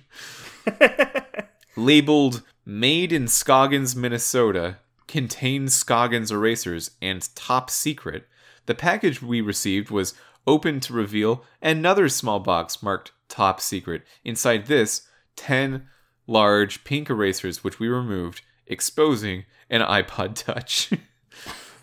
labeled 1.77 2.43
Made 2.65 3.13
in 3.13 3.27
Scoggins, 3.27 3.97
Minnesota, 3.97 4.79
contains 5.09 5.75
Scoggins 5.75 6.31
erasers 6.31 6.93
and 7.01 7.29
top 7.35 7.71
secret. 7.71 8.29
The 8.67 8.75
package 8.75 9.21
we 9.21 9.41
received 9.41 9.91
was 9.91 10.15
open 10.47 10.81
to 10.81 10.93
reveal 10.93 11.45
another 11.61 12.09
small 12.09 12.41
box 12.41 12.83
marked 12.83 13.13
top 13.29 13.61
secret. 13.61 14.03
Inside 14.25 14.67
this, 14.67 15.03
10 15.37 15.89
large 16.27 16.85
pink 16.85 17.11
erasers, 17.11 17.65
which 17.65 17.79
we 17.79 17.89
removed, 17.89 18.43
exposing 18.67 19.45
an 19.71 19.81
iPod 19.83 20.35
Touch. 20.35 20.91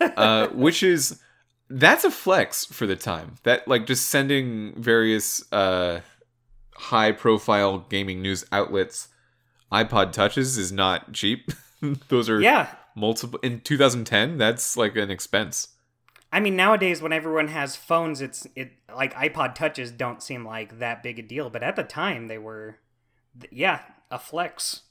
uh, 0.00 0.48
which 0.48 0.82
is, 0.82 1.20
that's 1.68 2.04
a 2.04 2.10
flex 2.10 2.64
for 2.64 2.86
the 2.86 2.96
time. 2.96 3.36
That, 3.44 3.66
like, 3.66 3.86
just 3.86 4.08
sending 4.08 4.74
various 4.80 5.50
uh, 5.52 6.00
high 6.74 7.12
profile 7.12 7.86
gaming 7.88 8.22
news 8.22 8.44
outlets 8.52 9.08
iPod 9.72 10.12
Touches 10.12 10.58
is 10.58 10.72
not 10.72 11.12
cheap. 11.12 11.52
Those 12.08 12.28
are 12.28 12.40
yeah. 12.40 12.74
multiple. 12.96 13.38
In 13.42 13.60
2010, 13.60 14.38
that's 14.38 14.76
like 14.76 14.96
an 14.96 15.10
expense. 15.10 15.68
I 16.32 16.40
mean, 16.40 16.54
nowadays 16.54 17.02
when 17.02 17.12
everyone 17.12 17.48
has 17.48 17.76
phones, 17.76 18.20
it's 18.20 18.46
it 18.54 18.72
like 18.94 19.14
iPod 19.14 19.54
touches 19.54 19.90
don't 19.90 20.22
seem 20.22 20.44
like 20.44 20.78
that 20.78 21.02
big 21.02 21.18
a 21.18 21.22
deal, 21.22 21.50
but 21.50 21.62
at 21.62 21.76
the 21.76 21.82
time 21.82 22.28
they 22.28 22.38
were, 22.38 22.78
yeah, 23.50 23.80
a 24.10 24.18
flex. 24.18 24.82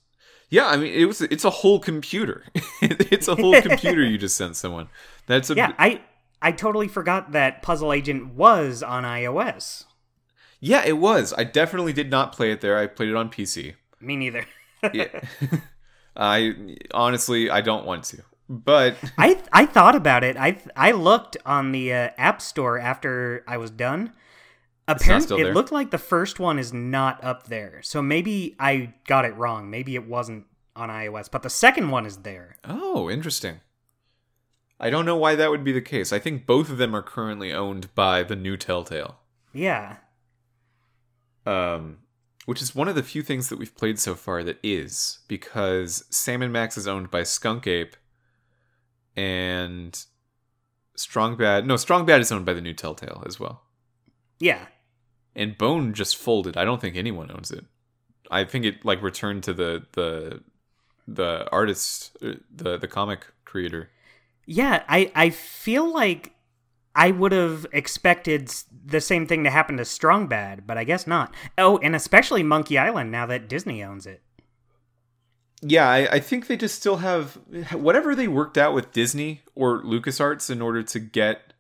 Yeah, 0.50 0.68
I 0.68 0.78
mean, 0.78 0.94
it 0.94 1.06
was 1.06 1.22
it's 1.22 1.46
a 1.46 1.50
whole 1.50 1.80
computer. 1.80 2.44
it's 2.82 3.28
a 3.28 3.36
whole 3.36 3.62
computer 3.62 4.04
you 4.04 4.18
just 4.18 4.36
sent 4.36 4.58
someone. 4.58 4.90
That's 5.28 5.50
a 5.50 5.54
yeah. 5.56 5.74
I 5.78 6.02
I 6.42 6.52
totally 6.52 6.88
forgot 6.88 7.32
that 7.32 7.62
Puzzle 7.62 7.94
Agent 7.94 8.34
was 8.34 8.84
on 8.84 9.04
iOS. 9.04 9.86
Yeah, 10.60 10.84
it 10.86 10.98
was. 10.98 11.34
I 11.38 11.46
definitely 11.46 11.94
did 11.94 12.10
not 12.10 12.34
play 12.34 12.52
it 12.52 12.60
there. 12.60 12.78
I 12.78 12.88
played 12.88 13.10
it 13.10 13.16
on 13.16 13.30
PC. 13.30 13.76
Me 14.02 14.18
neither. 14.18 14.46
yeah. 14.94 15.22
I 16.18 16.76
honestly 16.94 17.50
I 17.50 17.62
don't 17.62 17.86
want 17.86 18.04
to 18.06 18.24
but 18.50 18.98
I 19.18 19.40
I 19.54 19.66
thought 19.66 19.96
about 19.96 20.24
it. 20.24 20.36
I 20.36 20.62
I 20.76 20.92
looked 20.92 21.38
on 21.46 21.72
the 21.72 21.94
uh, 21.94 22.10
App 22.18 22.42
Store 22.42 22.80
after 22.80 23.44
I 23.48 23.58
was 23.58 23.70
done. 23.70 24.14
Apparently, 24.88 25.42
it 25.42 25.54
looked 25.54 25.72
like 25.72 25.92
the 25.92 26.00
first 26.00 26.40
one 26.40 26.58
is 26.58 26.74
not 26.74 27.24
up 27.24 27.46
there. 27.46 27.80
So 27.84 28.02
maybe 28.02 28.56
I 28.60 28.94
got 29.06 29.24
it 29.24 29.36
wrong. 29.36 29.70
Maybe 29.70 29.94
it 29.94 30.08
wasn't 30.08 30.46
on 30.76 30.90
iOS, 30.90 31.30
but 31.30 31.44
the 31.44 31.50
second 31.50 31.92
one 31.92 32.08
is 32.08 32.18
there. 32.18 32.58
Oh, 32.64 33.08
interesting. 33.08 33.60
I 34.80 34.90
don't 34.90 35.06
know 35.06 35.18
why 35.18 35.36
that 35.36 35.52
would 35.52 35.64
be 35.64 35.74
the 35.74 35.82
case. 35.82 36.12
I 36.12 36.18
think 36.18 36.48
both 36.48 36.70
of 36.70 36.78
them 36.78 36.96
are 36.96 37.04
currently 37.04 37.54
owned 37.54 37.94
by 37.94 38.24
the 38.24 38.36
new 38.36 38.58
Telltale. 38.58 39.20
Yeah. 39.54 39.98
Um, 41.46 42.00
which 42.46 42.62
is 42.62 42.74
one 42.74 42.88
of 42.88 42.96
the 42.96 43.04
few 43.04 43.22
things 43.22 43.50
that 43.50 43.60
we've 43.60 43.76
played 43.76 44.00
so 44.00 44.16
far 44.16 44.44
that 44.44 44.58
is 44.64 45.20
because 45.28 46.06
Sam 46.10 46.42
and 46.42 46.54
Max 46.54 46.78
is 46.78 46.88
owned 46.88 47.12
by 47.12 47.22
Skunkape, 47.22 47.94
and 49.16 50.06
Strong 50.96 51.38
Bad. 51.38 51.66
No, 51.66 51.78
Strong 51.78 52.06
Bad 52.06 52.22
is 52.22 52.32
owned 52.32 52.46
by 52.46 52.54
the 52.54 52.62
new 52.62 52.74
Telltale 52.74 53.24
as 53.26 53.40
well. 53.40 53.64
Yeah. 54.40 54.68
And 55.36 55.58
Bone 55.58 55.94
just 55.94 56.18
folded. 56.18 56.58
I 56.58 56.66
don't 56.66 56.82
think 56.82 56.96
anyone 56.96 57.32
owns 57.32 57.52
it. 57.52 57.66
I 58.32 58.44
think 58.44 58.66
it 58.66 58.86
like 58.86 59.02
returned 59.02 59.44
to 59.44 59.54
the 59.54 59.86
the 59.94 60.44
the 61.08 61.48
artist, 61.52 62.18
the 62.20 62.78
the 62.78 62.88
comic 62.88 63.28
creator. 63.46 63.90
Yeah, 64.46 64.84
I 64.88 65.12
I 65.16 65.30
feel 65.30 65.92
like 65.92 66.34
I 66.96 67.12
would 67.12 67.32
have 67.32 67.66
expected 67.72 68.52
the 68.86 69.02
same 69.02 69.26
thing 69.26 69.44
to 69.44 69.50
happen 69.50 69.78
to 69.78 69.86
Strong 69.86 70.28
Bad, 70.28 70.68
but 70.68 70.78
I 70.78 70.84
guess 70.84 71.08
not. 71.08 71.34
Oh, 71.58 71.78
and 71.80 71.96
especially 71.96 72.44
Monkey 72.44 72.78
Island 72.78 73.12
now 73.12 73.26
that 73.28 73.48
Disney 73.48 73.84
owns 73.84 74.06
it 74.06 74.22
yeah, 75.62 75.90
I, 75.90 76.16
I, 76.16 76.20
think 76.20 76.48
they 76.48 76.56
just 76.56 76.76
still 76.76 76.98
have 76.98 77.34
whatever 77.74 78.16
they 78.16 78.28
worked 78.28 78.58
out 78.58 78.74
with 78.74 78.92
Disney 78.94 79.42
or 79.56 79.82
LucasArts 79.84 80.50
in 80.50 80.62
order 80.62 80.84
to 80.84 81.00
get 81.00 81.54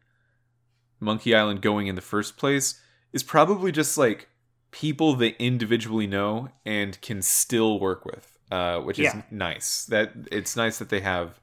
Monkey 1.00 1.36
Island 1.36 1.62
going 1.62 1.88
in 1.88 1.96
the 1.96 2.02
first 2.02 2.38
place 2.38 2.80
is 3.12 3.24
probably 3.24 3.72
just 3.72 3.98
like 3.98 4.30
people 4.72 5.16
they 5.16 5.36
individually 5.40 6.08
know 6.08 6.50
and 6.66 7.00
can 7.02 7.22
still 7.22 7.80
work 7.80 8.06
with, 8.06 8.38
uh, 8.52 8.80
which 8.80 9.00
is 9.00 9.14
nice. 9.32 9.86
That 9.86 10.12
it's 10.32 10.56
nice 10.56 10.80
that 10.80 10.90
they 10.90 11.02
have, 11.02 11.40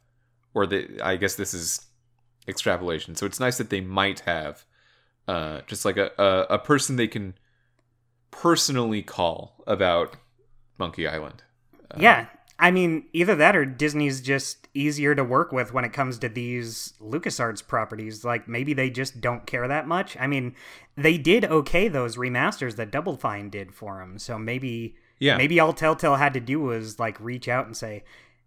or 0.54 0.66
that 0.66 1.00
I 1.02 1.16
guess 1.16 1.34
this 1.34 1.52
is 1.52 1.86
extrapolation. 2.48 3.16
So 3.16 3.26
it's 3.26 3.40
nice 3.40 3.58
that 3.58 3.70
they 3.70 3.80
might 3.80 4.20
have 4.20 4.64
uh, 5.28 5.60
just 5.66 5.84
like 5.84 5.96
a, 5.96 6.10
a 6.18 6.54
a 6.54 6.58
person 6.58 6.96
they 6.96 7.08
can 7.08 7.34
personally 8.30 9.02
call 9.02 9.62
about 9.66 10.16
Monkey 10.78 11.06
Island. 11.06 11.42
yeah, 11.98 12.26
I 12.58 12.70
mean, 12.70 13.04
either 13.12 13.34
that 13.34 13.54
or 13.54 13.66
Disney's 13.66 14.20
just 14.22 14.68
easier 14.72 15.14
to 15.14 15.22
work 15.22 15.52
with 15.52 15.74
when 15.74 15.84
it 15.84 15.92
comes 15.92 16.18
to 16.20 16.28
these 16.28 16.94
LucasArts 17.02 17.66
properties. 17.66 18.24
Like 18.24 18.48
maybe 18.48 18.72
they 18.72 18.88
just 18.88 19.20
don't 19.20 19.46
care 19.46 19.68
that 19.68 19.86
much. 19.86 20.16
I 20.18 20.26
mean, 20.26 20.54
they 20.96 21.18
did 21.18 21.44
okay 21.44 21.88
those 21.88 22.16
remasters 22.16 22.76
that 22.76 22.90
Double 22.90 23.16
Fine 23.16 23.50
did 23.50 23.74
for 23.74 23.98
them. 23.98 24.18
So 24.18 24.38
maybe 24.38 24.96
Yeah. 25.18 25.36
maybe 25.36 25.60
all 25.60 25.72
Telltale 25.74 26.16
had 26.16 26.32
to 26.34 26.40
do 26.40 26.60
was 26.60 26.98
like 26.98 27.20
reach 27.20 27.46
out 27.48 27.66
and 27.66 27.76
say, 27.76 28.04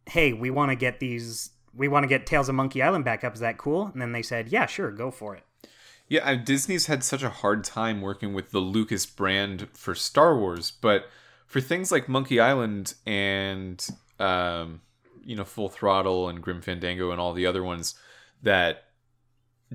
"Hey, 0.08 0.34
we 0.34 0.50
want 0.50 0.72
to 0.72 0.76
get 0.76 1.00
these 1.00 1.52
we 1.76 1.88
want 1.88 2.04
to 2.04 2.08
get 2.08 2.26
Tales 2.26 2.50
of 2.50 2.56
Monkey 2.56 2.82
Island 2.82 3.06
back 3.06 3.24
up. 3.24 3.36
Is 3.36 3.40
that 3.42 3.60
cool?" 3.60 3.92
And 3.94 4.02
then 4.02 4.12
they 4.12 4.24
said, 4.24 4.50
"Yeah, 4.50 4.66
sure, 4.66 4.92
go 4.92 5.12
for 5.12 5.36
it." 5.36 5.44
Yeah, 6.08 6.34
Disney's 6.34 6.88
had 6.88 7.04
such 7.04 7.22
a 7.22 7.30
hard 7.30 7.64
time 7.64 8.02
working 8.02 8.34
with 8.34 8.50
the 8.50 8.60
Lucas 8.60 9.06
brand 9.06 9.68
for 9.76 9.94
Star 9.94 10.36
Wars, 10.36 10.72
but 10.72 11.08
for 11.50 11.60
things 11.60 11.92
like 11.92 12.08
Monkey 12.08 12.40
Island 12.40 12.94
and 13.06 13.86
um, 14.20 14.82
you 15.26 15.36
know 15.36 15.44
Full 15.44 15.68
Throttle 15.68 16.30
and 16.30 16.42
Grim 16.42 16.62
Fandango 16.62 17.12
and 17.12 17.20
all 17.20 17.34
the 17.34 17.46
other 17.46 17.64
ones 17.64 17.96
that 18.42 18.86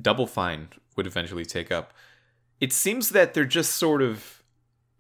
Double 0.00 0.26
Fine 0.26 0.68
would 0.96 1.06
eventually 1.06 1.44
take 1.44 1.70
up, 1.70 1.92
it 2.60 2.72
seems 2.72 3.10
that 3.10 3.34
they're 3.34 3.44
just 3.44 3.74
sort 3.74 4.00
of 4.00 4.42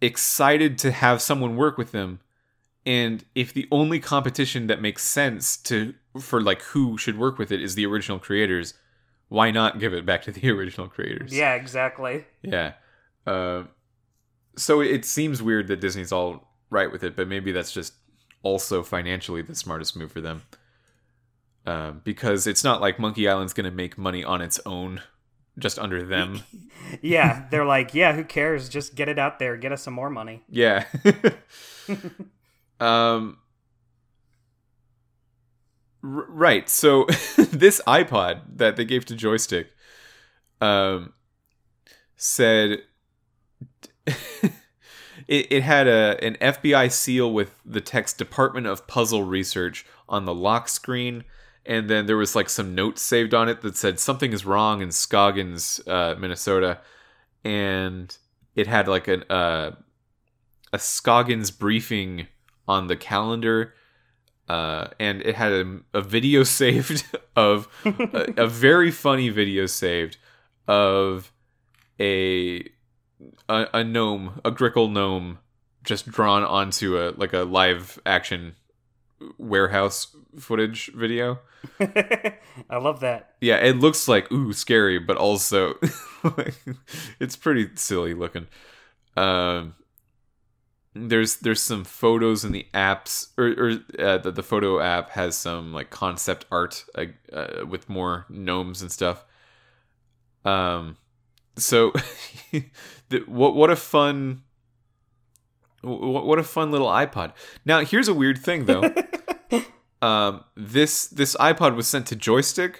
excited 0.00 0.76
to 0.78 0.90
have 0.90 1.22
someone 1.22 1.56
work 1.56 1.78
with 1.78 1.92
them. 1.92 2.18
And 2.84 3.24
if 3.34 3.54
the 3.54 3.68
only 3.70 4.00
competition 4.00 4.66
that 4.66 4.82
makes 4.82 5.04
sense 5.04 5.56
to 5.58 5.94
for 6.20 6.40
like 6.40 6.60
who 6.62 6.98
should 6.98 7.18
work 7.18 7.38
with 7.38 7.52
it 7.52 7.62
is 7.62 7.76
the 7.76 7.86
original 7.86 8.18
creators, 8.18 8.74
why 9.28 9.52
not 9.52 9.78
give 9.78 9.94
it 9.94 10.04
back 10.04 10.22
to 10.22 10.32
the 10.32 10.50
original 10.56 10.88
creators? 10.88 11.32
Yeah, 11.32 11.54
exactly. 11.54 12.24
Yeah. 12.42 12.72
Uh, 13.24 13.62
so 14.56 14.80
it 14.80 15.04
seems 15.04 15.40
weird 15.40 15.68
that 15.68 15.80
Disney's 15.80 16.12
all 16.12 16.53
right 16.74 16.92
with 16.92 17.02
it, 17.02 17.16
but 17.16 17.28
maybe 17.28 17.52
that's 17.52 17.72
just 17.72 17.94
also 18.42 18.82
financially 18.82 19.40
the 19.40 19.54
smartest 19.54 19.96
move 19.96 20.12
for 20.12 20.20
them. 20.20 20.42
Um, 21.66 22.02
because 22.04 22.46
it's 22.46 22.62
not 22.62 22.82
like 22.82 22.98
Monkey 22.98 23.26
Island's 23.26 23.54
going 23.54 23.64
to 23.64 23.70
make 23.74 23.96
money 23.96 24.22
on 24.22 24.42
its 24.42 24.60
own, 24.66 25.00
just 25.58 25.78
under 25.78 26.02
them. 26.02 26.42
Yeah, 27.00 27.46
they're 27.50 27.64
like, 27.64 27.94
"Yeah, 27.94 28.12
who 28.12 28.22
cares? 28.24 28.68
Just 28.68 28.94
get 28.94 29.08
it 29.08 29.18
out 29.18 29.38
there, 29.38 29.56
get 29.56 29.72
us 29.72 29.82
some 29.82 29.94
more 29.94 30.10
money." 30.10 30.42
Yeah. 30.50 30.84
um. 32.80 33.38
r- 36.04 36.26
right. 36.28 36.68
So 36.68 37.06
this 37.50 37.80
iPod 37.86 38.42
that 38.56 38.76
they 38.76 38.84
gave 38.84 39.06
to 39.06 39.14
Joystiq, 39.14 39.66
um, 40.60 41.14
said 42.16 42.80
it, 45.28 45.50
it 45.50 45.62
had 45.62 45.86
a 45.86 46.22
an 46.24 46.36
FBI 46.40 46.90
seal 46.90 47.32
with 47.32 47.58
the 47.64 47.80
text 47.80 48.18
Department 48.18 48.66
of 48.66 48.86
Puzzle 48.86 49.24
Research 49.24 49.86
on 50.08 50.24
the 50.24 50.34
lock 50.34 50.68
screen. 50.68 51.24
And 51.66 51.88
then 51.88 52.04
there 52.06 52.18
was 52.18 52.36
like 52.36 52.50
some 52.50 52.74
notes 52.74 53.00
saved 53.00 53.32
on 53.32 53.48
it 53.48 53.62
that 53.62 53.76
said 53.76 53.98
something 53.98 54.32
is 54.32 54.44
wrong 54.44 54.82
in 54.82 54.90
Scoggins, 54.92 55.80
uh, 55.86 56.14
Minnesota, 56.18 56.80
and 57.42 58.16
it 58.54 58.66
had 58.66 58.86
like 58.86 59.08
an 59.08 59.24
uh, 59.30 59.72
a 60.72 60.78
Scoggins 60.78 61.50
briefing 61.50 62.26
on 62.68 62.88
the 62.88 62.96
calendar, 62.96 63.74
uh, 64.48 64.88
and 64.98 65.22
it 65.22 65.36
had 65.36 65.52
a, 65.52 65.80
a 65.94 66.02
video 66.02 66.42
saved 66.44 67.04
of 67.36 67.68
a, 67.84 68.34
a 68.36 68.46
very 68.46 68.90
funny 68.90 69.28
video 69.30 69.66
saved 69.66 70.18
of 70.66 71.32
a, 72.00 72.68
a 73.48 73.66
a 73.74 73.84
gnome, 73.84 74.40
a 74.44 74.50
grickle 74.50 74.90
gnome, 74.90 75.38
just 75.82 76.06
drawn 76.06 76.42
onto 76.42 76.98
a 76.98 77.12
like 77.16 77.32
a 77.32 77.40
live 77.40 77.98
action 78.06 78.54
warehouse 79.38 80.14
footage 80.38 80.90
video. 80.94 81.38
I 81.80 82.76
love 82.76 83.00
that. 83.00 83.34
Yeah, 83.40 83.56
it 83.56 83.76
looks 83.76 84.08
like 84.08 84.30
ooh 84.32 84.52
scary, 84.52 84.98
but 84.98 85.16
also 85.16 85.74
like, 86.22 86.54
it's 87.20 87.36
pretty 87.36 87.70
silly 87.74 88.14
looking. 88.14 88.46
Um, 89.16 89.74
there's 90.94 91.36
there's 91.36 91.62
some 91.62 91.84
photos 91.84 92.44
in 92.44 92.52
the 92.52 92.66
apps, 92.74 93.28
or, 93.36 93.46
or 93.48 93.70
uh, 93.98 94.18
the 94.18 94.30
the 94.30 94.42
photo 94.42 94.80
app 94.80 95.10
has 95.10 95.36
some 95.36 95.72
like 95.72 95.90
concept 95.90 96.46
art 96.50 96.84
uh, 96.94 97.06
uh, 97.32 97.66
with 97.66 97.88
more 97.88 98.26
gnomes 98.28 98.82
and 98.82 98.92
stuff. 98.92 99.24
Um, 100.44 100.96
so 101.56 101.92
the, 103.08 103.18
what 103.26 103.54
what 103.54 103.70
a 103.70 103.76
fun 103.76 104.42
what 105.82 106.24
what 106.26 106.38
a 106.38 106.42
fun 106.44 106.70
little 106.70 106.88
iPod. 106.88 107.32
Now 107.64 107.80
here's 107.84 108.08
a 108.08 108.14
weird 108.14 108.38
thing 108.38 108.64
though. 108.66 108.92
um, 110.02 110.44
this 110.56 111.06
this 111.06 111.36
iPod 111.36 111.76
was 111.76 111.86
sent 111.86 112.06
to 112.08 112.16
Joystiq. 112.16 112.76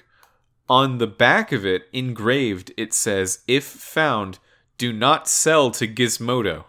On 0.67 0.97
the 0.97 1.07
back 1.07 1.53
of 1.53 1.67
it, 1.67 1.83
engraved, 1.93 2.73
it 2.79 2.95
says, 2.95 3.41
"If 3.47 3.65
found, 3.65 4.39
do 4.79 4.95
not 4.95 5.29
sell 5.29 5.71
to 5.73 5.87
Gizmodo," 5.87 6.65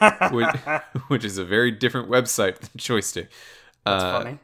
which, 0.32 0.56
which 1.06 1.24
is 1.24 1.38
a 1.38 1.44
very 1.44 1.70
different 1.70 2.10
website 2.10 2.58
than 2.58 2.70
Joystiq. 2.76 3.28
That's 3.84 4.02
Uh, 4.04 4.12
funny. 4.18 4.38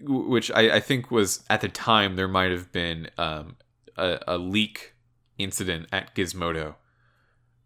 which 0.00 0.50
I, 0.50 0.76
I 0.76 0.80
think 0.80 1.10
was 1.10 1.44
at 1.50 1.60
the 1.60 1.68
time 1.68 2.16
there 2.16 2.26
might 2.26 2.50
have 2.52 2.72
been 2.72 3.10
um, 3.18 3.56
a, 3.98 4.18
a 4.26 4.38
leak 4.38 4.94
incident 5.38 5.86
at 5.92 6.14
Gizmodo, 6.14 6.74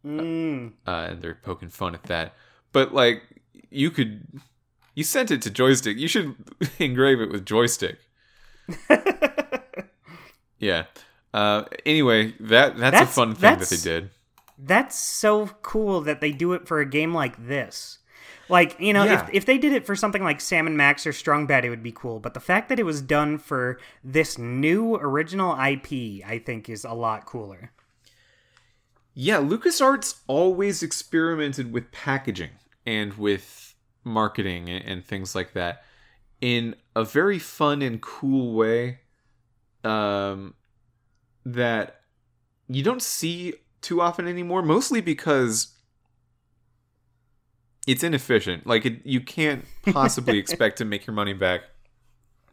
Mm. 0.04 0.72
uh, 0.86 1.08
and 1.10 1.20
they're 1.22 1.38
poking 1.42 1.68
fun 1.68 1.94
at 1.94 2.04
that. 2.04 2.34
But 2.72 2.94
like, 2.94 3.22
you 3.70 3.90
could, 3.90 4.26
you 4.94 5.04
sent 5.04 5.30
it 5.30 5.42
to 5.42 5.50
Joystiq. 5.50 5.98
You 5.98 6.08
should 6.08 6.34
engrave 6.78 7.20
it 7.20 7.30
with 7.30 7.44
Joystiq. 7.44 7.96
Yeah. 10.58 10.84
Uh, 11.32 11.64
anyway, 11.86 12.32
that 12.40 12.76
that's, 12.76 12.92
That's- 12.92 13.02
a 13.02 13.06
fun 13.06 13.34
thing 13.34 13.58
that 13.58 13.68
they 13.68 13.76
did. 13.78 14.10
That's 14.58 14.94
so 14.98 15.46
cool 15.62 16.02
that 16.02 16.20
they 16.20 16.32
do 16.32 16.52
it 16.52 16.68
for 16.68 16.80
a 16.80 16.86
game 16.86 17.14
like 17.14 17.46
this. 17.48 17.99
Like, 18.50 18.78
you 18.80 18.92
know, 18.92 19.04
Yeah. 19.04 19.24
if, 19.24 19.30
if 19.34 19.46
they 19.46 19.58
did 19.58 19.72
it 19.72 19.86
for 19.86 19.94
something 19.96 20.22
like 20.22 20.40
Sam 20.40 20.66
and 20.66 20.76
Max 20.76 21.06
or 21.06 21.12
Strong 21.12 21.46
Bad, 21.46 21.64
it 21.64 21.70
would 21.70 21.82
be 21.82 21.92
cool. 21.92 22.20
But 22.20 22.34
the 22.34 22.40
fact 22.40 22.68
that 22.68 22.78
it 22.78 22.84
was 22.84 23.00
done 23.00 23.38
for 23.38 23.78
this 24.02 24.36
new 24.38 24.96
original 24.96 25.52
IP, 25.52 26.24
I 26.26 26.42
think, 26.44 26.68
is 26.68 26.84
a 26.84 26.92
lot 26.92 27.26
cooler. 27.26 27.72
Yeah, 29.14 29.38
LucasArts 29.38 30.20
always 30.26 30.82
experimented 30.82 31.72
with 31.72 31.90
packaging 31.92 32.50
and 32.86 33.14
with 33.14 33.74
marketing 34.04 34.68
and, 34.68 34.84
and 34.84 35.04
things 35.04 35.34
like 35.34 35.52
that 35.52 35.84
in 36.40 36.74
a 36.96 37.04
very 37.04 37.38
fun 37.38 37.82
and 37.82 38.00
cool 38.00 38.54
way 38.54 39.00
um, 39.84 40.54
that 41.44 42.00
you 42.68 42.82
don't 42.82 43.02
see 43.02 43.54
too 43.82 44.00
often 44.00 44.26
anymore, 44.26 44.62
mostly 44.62 45.00
because 45.00 45.74
it's 47.90 48.04
inefficient. 48.04 48.66
Like, 48.66 48.86
it, 48.86 49.04
you 49.04 49.20
can't 49.20 49.64
possibly 49.92 50.38
expect 50.44 50.78
to 50.78 50.84
make 50.84 51.06
your 51.06 51.14
money 51.14 51.32
back, 51.32 51.62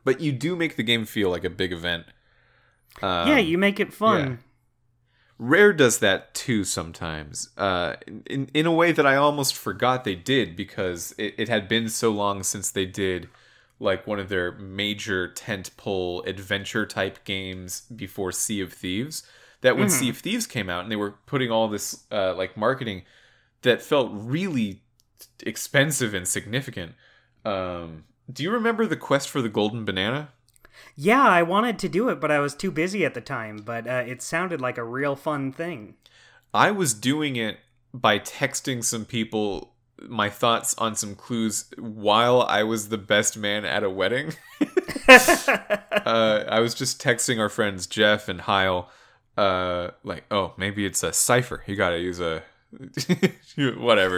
but 0.04 0.20
you 0.20 0.32
do 0.32 0.56
make 0.56 0.76
the 0.76 0.84
game 0.84 1.06
feel 1.06 1.30
like 1.30 1.44
a 1.44 1.50
big 1.50 1.72
event. 1.72 2.06
Um, 3.02 3.28
yeah, 3.28 3.38
you 3.38 3.58
make 3.58 3.80
it 3.80 3.94
fun. 3.94 4.20
yeah. 4.20 4.36
Rare 5.40 5.72
does 5.72 6.00
that 6.00 6.34
too 6.34 6.64
sometimes, 6.64 7.50
uh, 7.58 7.98
in 8.26 8.50
in 8.56 8.66
a 8.66 8.72
way 8.72 8.92
that 8.92 9.06
I 9.06 9.18
almost 9.18 9.56
forgot 9.56 10.04
they 10.04 10.16
did 10.16 10.56
because 10.56 11.14
it, 11.20 11.36
it 11.38 11.48
had 11.48 11.68
been 11.68 11.90
so 11.90 12.10
long 12.10 12.42
since 12.42 12.72
they 12.72 12.88
did 12.88 13.30
like 13.80 14.08
one 14.08 14.18
of 14.20 14.30
their 14.30 14.54
major 14.54 15.28
tentpole 15.30 16.26
adventure 16.26 16.88
type 16.88 17.24
games 17.24 17.82
before 17.96 18.32
Sea 18.32 18.62
of 18.62 18.74
Thieves. 18.74 19.22
That 19.62 19.78
when 19.78 19.92
Sea 19.92 20.10
of 20.10 20.18
Thieves 20.18 20.48
came 20.48 20.72
out 20.72 20.82
and 20.82 20.92
they 20.92 20.96
were 20.96 21.12
putting 21.28 21.52
all 21.52 21.68
this 21.68 22.06
uh, 22.12 22.34
like 22.34 22.58
marketing 22.58 23.04
that 23.62 23.84
felt 23.84 24.10
really 24.12 24.82
expensive 25.42 26.14
and 26.14 26.28
significant. 26.28 26.94
Um, 27.46 28.06
do 28.32 28.44
you 28.44 28.52
remember 28.52 28.86
the 28.86 28.98
quest 28.98 29.30
for 29.30 29.42
the 29.42 29.50
golden 29.50 29.86
banana? 29.86 30.30
Yeah, 30.96 31.24
I 31.24 31.44
wanted 31.44 31.80
to 31.80 31.90
do 31.90 32.10
it, 32.10 32.20
but 32.20 32.32
I 32.32 32.40
was 32.40 32.54
too 32.54 32.72
busy 32.72 33.06
at 33.06 33.14
the 33.14 33.22
time. 33.22 33.58
But 33.58 33.88
uh, 33.88 34.04
it 34.06 34.22
sounded 34.22 34.62
like 34.62 34.78
a 34.78 34.84
real 34.84 35.16
fun 35.16 35.52
thing. 35.52 35.96
I 36.54 36.72
was 36.72 36.94
doing 36.94 37.36
it 37.36 37.60
by 37.94 38.20
texting 38.20 38.84
some 38.84 39.06
people 39.06 39.74
my 40.08 40.30
thoughts 40.30 40.76
on 40.78 40.96
some 40.96 41.16
clues 41.16 41.66
while 41.78 42.44
I 42.44 42.64
was 42.64 42.90
the 42.90 42.98
best 42.98 43.38
man 43.38 43.66
at 43.66 43.84
a 43.84 43.90
wedding. 43.90 44.34
uh, 45.08 46.44
I 46.48 46.60
was 46.60 46.76
just 46.76 47.02
texting 47.02 47.40
our 47.40 47.50
friends 47.50 47.88
Jeff 47.88 48.30
and 48.30 48.42
Heil, 48.42 48.90
uh, 49.38 49.90
like, 50.04 50.26
oh, 50.30 50.54
maybe 50.58 50.86
it's 50.86 51.04
a 51.04 51.14
cipher. 51.14 51.64
You 51.66 51.76
gotta 51.76 52.00
use 52.00 52.20
a 52.20 52.44
whatever. 53.78 54.18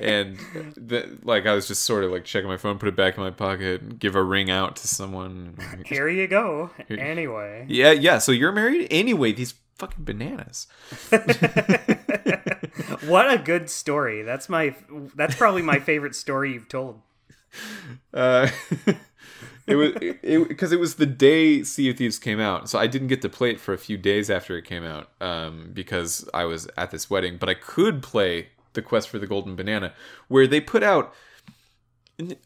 and 0.00 0.38
the, 0.76 1.18
like 1.22 1.46
I 1.46 1.54
was 1.54 1.68
just 1.68 1.82
sort 1.82 2.04
of 2.04 2.10
like 2.10 2.24
checking 2.24 2.48
my 2.48 2.56
phone, 2.56 2.78
put 2.78 2.88
it 2.88 2.96
back 2.96 3.16
in 3.16 3.22
my 3.22 3.30
pocket, 3.30 3.98
give 3.98 4.14
a 4.16 4.22
ring 4.22 4.50
out 4.50 4.76
to 4.76 4.88
someone. 4.88 5.58
Here 5.84 6.08
you 6.08 6.26
go. 6.26 6.70
Anyway. 6.88 7.66
Yeah, 7.68 7.92
yeah. 7.92 8.18
So 8.18 8.32
you're 8.32 8.52
married 8.52 8.88
anyway. 8.90 9.32
These 9.32 9.54
fucking 9.78 10.04
bananas. 10.04 10.66
what 13.06 13.30
a 13.32 13.38
good 13.42 13.70
story. 13.70 14.22
That's 14.22 14.48
my 14.48 14.74
that's 15.14 15.36
probably 15.36 15.62
my 15.62 15.78
favorite 15.78 16.14
story 16.14 16.52
you've 16.54 16.68
told. 16.68 17.02
Uh 18.12 18.48
it 19.66 19.74
was 19.74 19.92
because 20.48 20.72
it, 20.72 20.76
it, 20.76 20.80
was 20.80 20.94
the 20.94 21.06
day 21.06 21.62
Sea 21.64 21.90
of 21.90 21.96
Thieves 21.96 22.18
came 22.18 22.38
out, 22.38 22.68
so 22.68 22.78
I 22.78 22.86
didn't 22.86 23.08
get 23.08 23.22
to 23.22 23.28
play 23.28 23.50
it 23.50 23.60
for 23.60 23.74
a 23.74 23.78
few 23.78 23.96
days 23.96 24.30
after 24.30 24.56
it 24.56 24.64
came 24.64 24.84
out 24.84 25.10
um, 25.20 25.70
because 25.72 26.28
I 26.32 26.44
was 26.44 26.68
at 26.76 26.92
this 26.92 27.10
wedding. 27.10 27.36
But 27.36 27.48
I 27.48 27.54
could 27.54 28.02
play 28.02 28.48
the 28.74 28.82
Quest 28.82 29.08
for 29.08 29.18
the 29.18 29.26
Golden 29.26 29.56
Banana, 29.56 29.92
where 30.28 30.46
they 30.46 30.60
put 30.60 30.84
out 30.84 31.12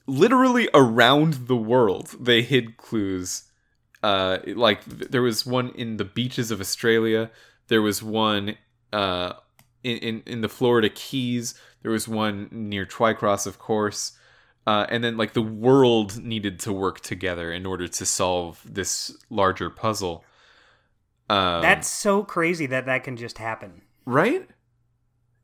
literally 0.07 0.69
around 0.73 1.47
the 1.47 1.57
world. 1.57 2.17
They 2.19 2.43
hid 2.43 2.77
clues. 2.77 3.45
Uh, 4.03 4.39
like 4.47 4.83
there 4.87 5.23
was 5.23 5.45
one 5.45 5.71
in 5.71 5.99
the 5.99 6.07
beaches 6.07 6.51
of 6.51 6.61
Australia. 6.61 7.31
There 7.69 7.83
was 7.83 8.03
one 8.03 8.57
uh, 8.95 9.35
in, 9.85 9.99
in 9.99 10.23
in 10.25 10.41
the 10.41 10.49
Florida 10.49 10.89
Keys. 10.89 11.55
There 11.83 11.93
was 11.93 12.09
one 12.09 12.49
near 12.51 12.87
Twycross, 12.87 13.47
of 13.47 13.59
course. 13.59 14.13
Uh, 14.67 14.87
and 14.89 15.03
then 15.03 15.17
like 15.17 15.33
the 15.33 15.43
world 15.43 16.23
needed 16.23 16.59
to 16.61 16.73
work 16.73 17.01
together 17.01 17.53
in 17.53 17.67
order 17.67 17.89
to 17.89 18.07
solve 18.07 18.61
this 18.65 19.17
larger 19.31 19.71
puzzle. 19.71 20.25
Um, 21.29 21.63
That's 21.63 21.89
so 21.89 22.23
crazy 22.23 22.67
that 22.67 22.87
that 22.87 23.05
can 23.05 23.17
just 23.17 23.39
happen, 23.39 23.83
right? 24.05 24.49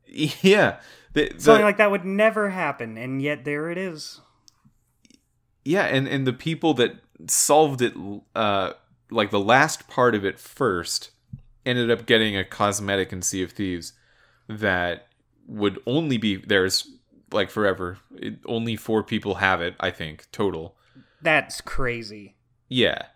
Yeah, 0.09 0.79
the, 1.11 1.33
the, 1.33 1.41
something 1.41 1.65
like 1.65 1.77
that 1.77 1.91
would 1.91 2.05
never 2.05 2.49
happen, 2.49 2.97
and 2.97 3.21
yet 3.21 3.43
there 3.43 3.69
it 3.69 3.77
is. 3.77 4.21
Yeah, 5.65 5.83
and 5.83 6.07
and 6.07 6.25
the 6.25 6.31
people 6.31 6.73
that 6.75 7.01
solved 7.27 7.81
it, 7.81 7.93
uh, 8.33 8.71
like 9.11 9.31
the 9.31 9.39
last 9.39 9.89
part 9.89 10.15
of 10.15 10.23
it 10.23 10.39
first, 10.39 11.11
ended 11.65 11.91
up 11.91 12.05
getting 12.05 12.37
a 12.37 12.45
cosmetic 12.45 13.11
in 13.11 13.21
Sea 13.21 13.43
of 13.43 13.51
Thieves 13.51 13.91
that 14.47 15.07
would 15.45 15.79
only 15.85 16.17
be 16.17 16.37
theirs 16.37 16.89
like 17.31 17.49
forever. 17.49 17.99
It, 18.15 18.39
only 18.45 18.75
four 18.75 19.03
people 19.03 19.35
have 19.35 19.61
it, 19.61 19.75
I 19.79 19.91
think, 19.91 20.27
total. 20.31 20.75
That's 21.21 21.61
crazy. 21.61 22.35
Yeah. 22.69 23.07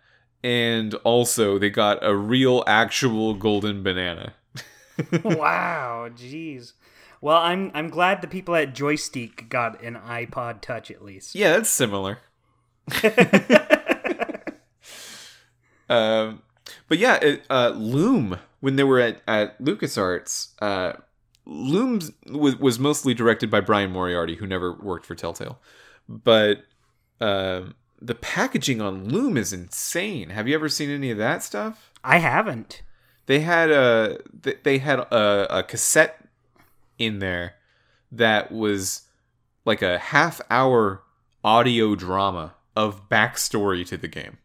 And 0.44 0.94
also 1.04 1.58
they 1.58 1.70
got 1.70 2.04
a 2.04 2.16
real 2.16 2.64
actual 2.66 3.34
golden 3.34 3.82
banana. 3.82 4.34
wow, 5.24 6.08
jeez. 6.14 6.72
Well, 7.20 7.38
I'm 7.38 7.70
I'm 7.72 7.88
glad 7.88 8.20
the 8.20 8.26
people 8.26 8.56
at 8.56 8.74
Joystiq 8.74 9.48
got 9.48 9.80
an 9.82 9.94
iPod 9.94 10.60
Touch 10.60 10.90
at 10.90 11.04
least. 11.04 11.36
Yeah, 11.36 11.52
that's 11.52 11.70
similar. 11.70 12.18
um, 15.88 16.42
but 16.88 16.98
yeah, 16.98 17.14
it, 17.22 17.44
uh, 17.48 17.72
Loom 17.76 18.38
when 18.60 18.74
they 18.76 18.84
were 18.84 18.98
at 18.98 19.22
at 19.28 19.62
LucasArts, 19.62 20.50
uh, 20.60 20.94
Loom 21.44 22.00
was, 22.30 22.56
was 22.56 22.78
mostly 22.78 23.14
directed 23.14 23.50
by 23.50 23.60
Brian 23.60 23.90
Moriarty, 23.90 24.36
who 24.36 24.46
never 24.46 24.72
worked 24.72 25.06
for 25.06 25.14
Telltale. 25.14 25.58
But 26.08 26.64
uh, 27.20 27.62
the 28.00 28.14
packaging 28.14 28.80
on 28.80 29.08
Loom 29.08 29.36
is 29.36 29.52
insane. 29.52 30.30
Have 30.30 30.46
you 30.46 30.54
ever 30.54 30.68
seen 30.68 30.90
any 30.90 31.10
of 31.10 31.18
that 31.18 31.42
stuff? 31.42 31.92
I 32.04 32.18
haven't. 32.18 32.82
They 33.26 33.40
had 33.40 33.70
a 33.70 34.18
they 34.64 34.78
had 34.78 34.98
a, 34.98 35.58
a 35.58 35.62
cassette 35.62 36.28
in 36.98 37.20
there 37.20 37.54
that 38.10 38.50
was 38.50 39.02
like 39.64 39.80
a 39.80 39.98
half 39.98 40.40
hour 40.50 41.02
audio 41.44 41.94
drama 41.94 42.54
of 42.74 43.08
backstory 43.08 43.86
to 43.86 43.96
the 43.96 44.08
game. 44.08 44.38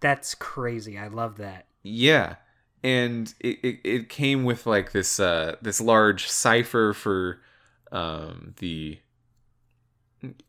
That's 0.00 0.34
crazy. 0.34 0.98
I 0.98 1.06
love 1.06 1.36
that. 1.36 1.66
Yeah 1.82 2.36
and 2.82 3.34
it, 3.40 3.58
it, 3.62 3.80
it 3.84 4.08
came 4.08 4.44
with 4.44 4.66
like 4.66 4.92
this 4.92 5.20
uh 5.20 5.56
this 5.60 5.80
large 5.80 6.28
cipher 6.28 6.92
for 6.92 7.40
um 7.92 8.54
the 8.58 8.98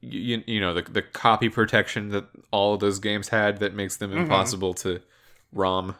you, 0.01 0.43
you 0.45 0.59
know 0.59 0.73
the, 0.73 0.81
the 0.81 1.01
copy 1.01 1.49
protection 1.49 2.09
that 2.09 2.25
all 2.51 2.73
of 2.73 2.79
those 2.79 2.99
games 2.99 3.29
had 3.29 3.59
that 3.59 3.73
makes 3.73 3.97
them 3.97 4.11
mm-hmm. 4.11 4.21
impossible 4.21 4.73
to 4.73 5.01
rom. 5.53 5.95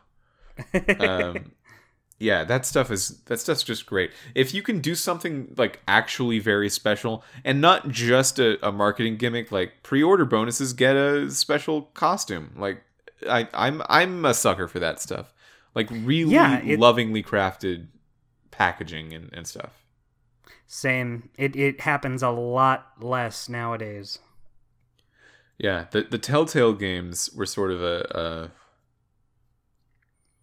Um 1.00 1.52
yeah 2.20 2.44
that 2.44 2.66
stuff 2.66 2.92
is 2.92 3.20
that 3.26 3.40
stuff's 3.40 3.64
just 3.64 3.86
great. 3.86 4.12
If 4.36 4.54
you 4.54 4.62
can 4.62 4.80
do 4.80 4.96
something 4.96 5.54
like 5.58 5.82
actually 5.88 6.40
very 6.40 6.70
special 6.70 7.24
and 7.44 7.62
not 7.62 7.90
just 7.90 8.40
a, 8.40 8.66
a 8.66 8.72
marketing 8.72 9.18
gimmick 9.18 9.52
like 9.52 9.84
pre-order 9.84 10.26
bonuses 10.26 10.74
get 10.74 10.96
a 10.96 11.30
special 11.32 11.84
costume. 11.94 12.52
Like 12.58 12.84
i 13.30 13.48
i'm 13.54 13.82
i'm 13.88 14.26
a 14.26 14.34
sucker 14.34 14.68
for 14.68 14.80
that 14.80 15.00
stuff 15.00 15.34
like 15.74 15.90
really 15.90 16.34
yeah, 16.34 16.62
it, 16.62 16.80
lovingly 16.80 17.24
crafted 17.24 17.88
packaging 18.50 19.14
and, 19.14 19.30
and 19.34 19.48
stuff. 19.48 19.86
Same. 20.68 21.30
It 21.38 21.56
it 21.56 21.82
happens 21.82 22.24
a 22.24 22.30
lot 22.30 22.94
less 23.00 23.50
nowadays. 23.50 24.20
Yeah, 25.58 25.86
the 25.92 26.04
the 26.04 26.18
Telltale 26.18 26.74
games 26.74 27.30
were 27.36 27.46
sort 27.46 27.72
of 27.72 27.82
a, 27.84 28.06
a 28.12 28.52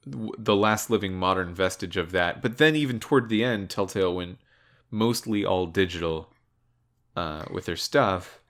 the 0.06 0.56
last 0.56 0.88
living 0.88 1.14
modern 1.14 1.54
vestige 1.54 1.96
of 1.96 2.12
that. 2.12 2.40
But 2.40 2.58
then 2.58 2.76
even 2.76 2.98
toward 2.98 3.28
the 3.28 3.44
end, 3.44 3.68
Telltale 3.68 4.14
went 4.14 4.38
mostly 4.90 5.44
all 5.44 5.66
digital 5.66 6.32
uh, 7.14 7.44
with 7.52 7.66
their 7.66 7.76
stuff. 7.76 8.40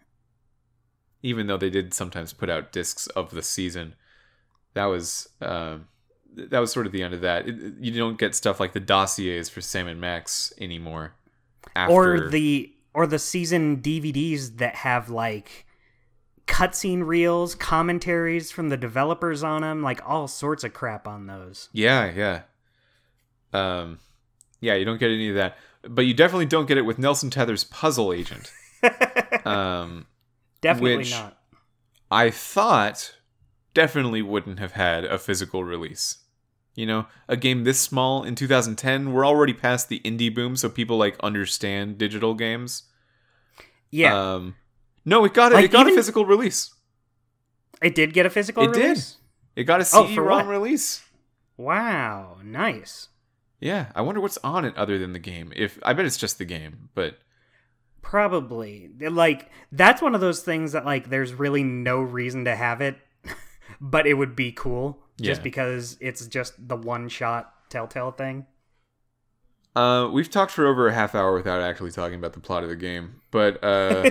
Even 1.21 1.49
though 1.49 1.57
they 1.57 1.71
did 1.71 1.93
sometimes 1.93 2.33
put 2.33 2.49
out 2.49 2.71
discs 2.71 3.09
of 3.09 3.31
the 3.31 3.43
season, 3.43 3.97
that 4.75 4.87
was. 4.87 5.29
Uh, 5.41 5.79
that 6.35 6.59
was 6.59 6.73
sort 6.73 6.87
of 6.87 6.93
the 6.93 7.03
end 7.03 7.15
of 7.15 7.21
that. 7.23 7.49
It, 7.49 7.75
you 7.81 7.93
don't 7.93 8.19
get 8.19 8.35
stuff 8.35 8.61
like 8.61 8.73
the 8.73 8.81
dossiers 8.81 9.49
for 9.49 9.61
Sam 9.61 9.89
and 9.89 10.01
Max 10.01 10.53
anymore. 10.59 11.15
After... 11.75 11.93
Or 11.93 12.29
the 12.31 12.73
or 12.95 13.07
the 13.07 13.19
season 13.19 13.79
DVDs 13.79 14.59
that 14.59 14.77
have 14.77 15.11
like 15.11 15.67
cutscene 16.47 17.07
reels, 17.07 17.55
commentaries 17.55 18.51
from 18.51 18.71
the 18.71 18.77
developers 18.77 19.43
on 19.43 19.63
them, 19.63 19.83
like 19.83 20.01
all 20.09 20.27
sorts 20.27 20.65
of 20.65 20.73
crap 20.73 21.07
on 21.07 21.27
those. 21.27 21.69
Yeah, 21.73 22.11
yeah. 22.11 22.43
Um, 23.53 23.99
yeah, 24.61 24.75
you 24.75 24.85
don't 24.85 24.99
get 24.99 25.11
any 25.11 25.29
of 25.29 25.37
that, 25.37 25.57
but 25.83 26.03
you 26.03 26.15
definitely 26.15 26.47
don't 26.47 26.67
get 26.67 26.79
it 26.79 26.83
with 26.83 26.99
Nelson 26.99 27.31
Tether's 27.31 27.65
Puzzle 27.65 28.13
Agent. 28.13 28.51
um, 29.45 30.07
definitely 30.61 31.11
not. 31.11 31.39
I 32.11 32.31
thought 32.31 33.15
definitely 33.75 34.23
wouldn't 34.23 34.59
have 34.59 34.73
had 34.73 35.05
a 35.05 35.19
physical 35.19 35.65
release. 35.65 36.19
You 36.75 36.87
know, 36.87 37.07
a 37.29 37.37
game 37.37 37.65
this 37.65 37.81
small 37.81 38.23
in 38.23 38.35
2010, 38.35 39.13
we're 39.13 39.27
already 39.27 39.53
past 39.53 39.89
the 39.89 40.01
indie 40.05 40.33
boom, 40.33 40.55
so 40.57 40.69
people 40.69 40.97
like 40.97 41.19
understand 41.21 41.99
digital 41.99 42.35
games. 42.35 42.85
Yeah. 43.91 44.35
Um, 44.35 44.57
no, 45.05 45.25
it 45.25 45.35
got 45.35 45.53
a, 45.53 45.57
like, 45.57 45.65
it 45.67 45.71
got 45.73 45.83
even, 45.83 45.95
a 45.95 45.97
physical 45.97 46.25
release. 46.25 46.73
It 47.83 47.95
did 47.95 48.13
get 48.13 48.27
a 48.27 48.31
physical 48.31 48.65
release. 48.65 48.77
it 48.77 48.83
release. 48.83 49.11
Did. 49.11 49.61
It 49.61 49.65
got 49.65 49.81
a 49.81 49.85
CD-ROM 49.85 50.47
oh, 50.47 50.51
release. 50.51 51.03
Wow, 51.57 52.39
nice. 52.45 53.09
Yeah, 53.61 53.87
I 53.95 54.03
wonder 54.03 54.21
what's 54.21 54.39
on 54.45 54.65
it 54.65 54.77
other 54.77 54.99
than 54.99 55.13
the 55.13 55.19
game. 55.19 55.53
If 55.57 55.81
I 55.83 55.93
bet 55.95 56.05
it's 56.05 56.17
just 56.17 56.39
the 56.39 56.45
game, 56.45 56.91
but 56.95 57.19
probably 58.03 58.89
like 59.01 59.51
that's 59.73 60.01
one 60.01 60.15
of 60.15 60.21
those 60.21 60.43
things 60.43 60.73
that 60.73 60.85
like 60.85 61.11
there's 61.11 61.35
really 61.35 61.65
no 61.65 62.01
reason 62.01 62.45
to 62.45 62.55
have 62.55 62.81
it 62.81 62.97
but 63.81 64.07
it 64.07 64.15
would 64.15 64.35
be 64.37 64.53
cool 64.53 64.99
just 65.21 65.41
yeah. 65.41 65.45
because 65.45 65.97
it's 66.01 66.27
just 66.27 66.55
the 66.69 66.77
one 66.77 67.09
shot 67.09 67.53
Telltale 67.71 68.13
thing. 68.13 68.47
Uh, 69.77 70.09
we've 70.11 70.31
talked 70.31 70.51
for 70.51 70.67
over 70.67 70.89
a 70.89 70.95
half 70.95 71.15
hour 71.15 71.35
without 71.35 71.61
actually 71.61 71.93
talking 71.93 72.19
about 72.19 72.33
the 72.33 72.41
plot 72.41 72.63
of 72.63 72.69
the 72.69 72.77
game, 72.77 73.21
but 73.31 73.63
uh, 73.63 74.11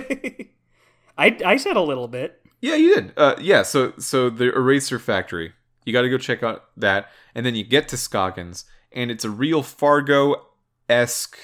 I 1.18 1.36
I 1.44 1.56
said 1.56 1.76
a 1.76 1.82
little 1.82 2.08
bit. 2.08 2.40
Yeah, 2.60 2.76
you 2.76 2.94
did. 2.94 3.12
Uh, 3.16 3.34
yeah, 3.40 3.62
so 3.62 3.92
so 3.98 4.30
the 4.30 4.54
Eraser 4.54 4.98
Factory, 4.98 5.52
you 5.84 5.92
got 5.92 6.02
to 6.02 6.08
go 6.08 6.18
check 6.18 6.42
out 6.42 6.64
that, 6.76 7.10
and 7.34 7.44
then 7.44 7.54
you 7.54 7.64
get 7.64 7.88
to 7.88 7.96
Scoggins, 7.96 8.64
and 8.92 9.10
it's 9.10 9.24
a 9.24 9.30
real 9.30 9.62
Fargo 9.62 10.46
esque 10.88 11.36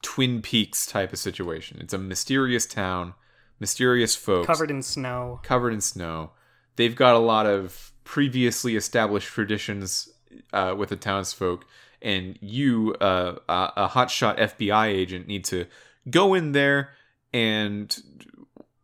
Twin 0.00 0.40
Peaks 0.40 0.86
type 0.86 1.12
of 1.12 1.18
situation. 1.18 1.78
It's 1.80 1.92
a 1.92 1.98
mysterious 1.98 2.64
town, 2.66 3.14
mysterious 3.60 4.16
folks, 4.16 4.46
covered 4.46 4.70
in 4.70 4.80
snow, 4.80 5.40
covered 5.42 5.74
in 5.74 5.80
snow 5.80 6.30
they've 6.76 6.96
got 6.96 7.14
a 7.14 7.18
lot 7.18 7.46
of 7.46 7.92
previously 8.04 8.76
established 8.76 9.28
traditions 9.28 10.08
uh, 10.52 10.74
with 10.76 10.90
the 10.90 10.96
townsfolk, 10.96 11.64
and 12.02 12.38
you, 12.40 12.94
uh, 13.00 13.36
a 13.48 13.88
hotshot 13.88 14.38
FBI 14.38 14.86
agent, 14.86 15.26
need 15.26 15.44
to 15.46 15.66
go 16.10 16.34
in 16.34 16.52
there 16.52 16.90
and 17.32 18.02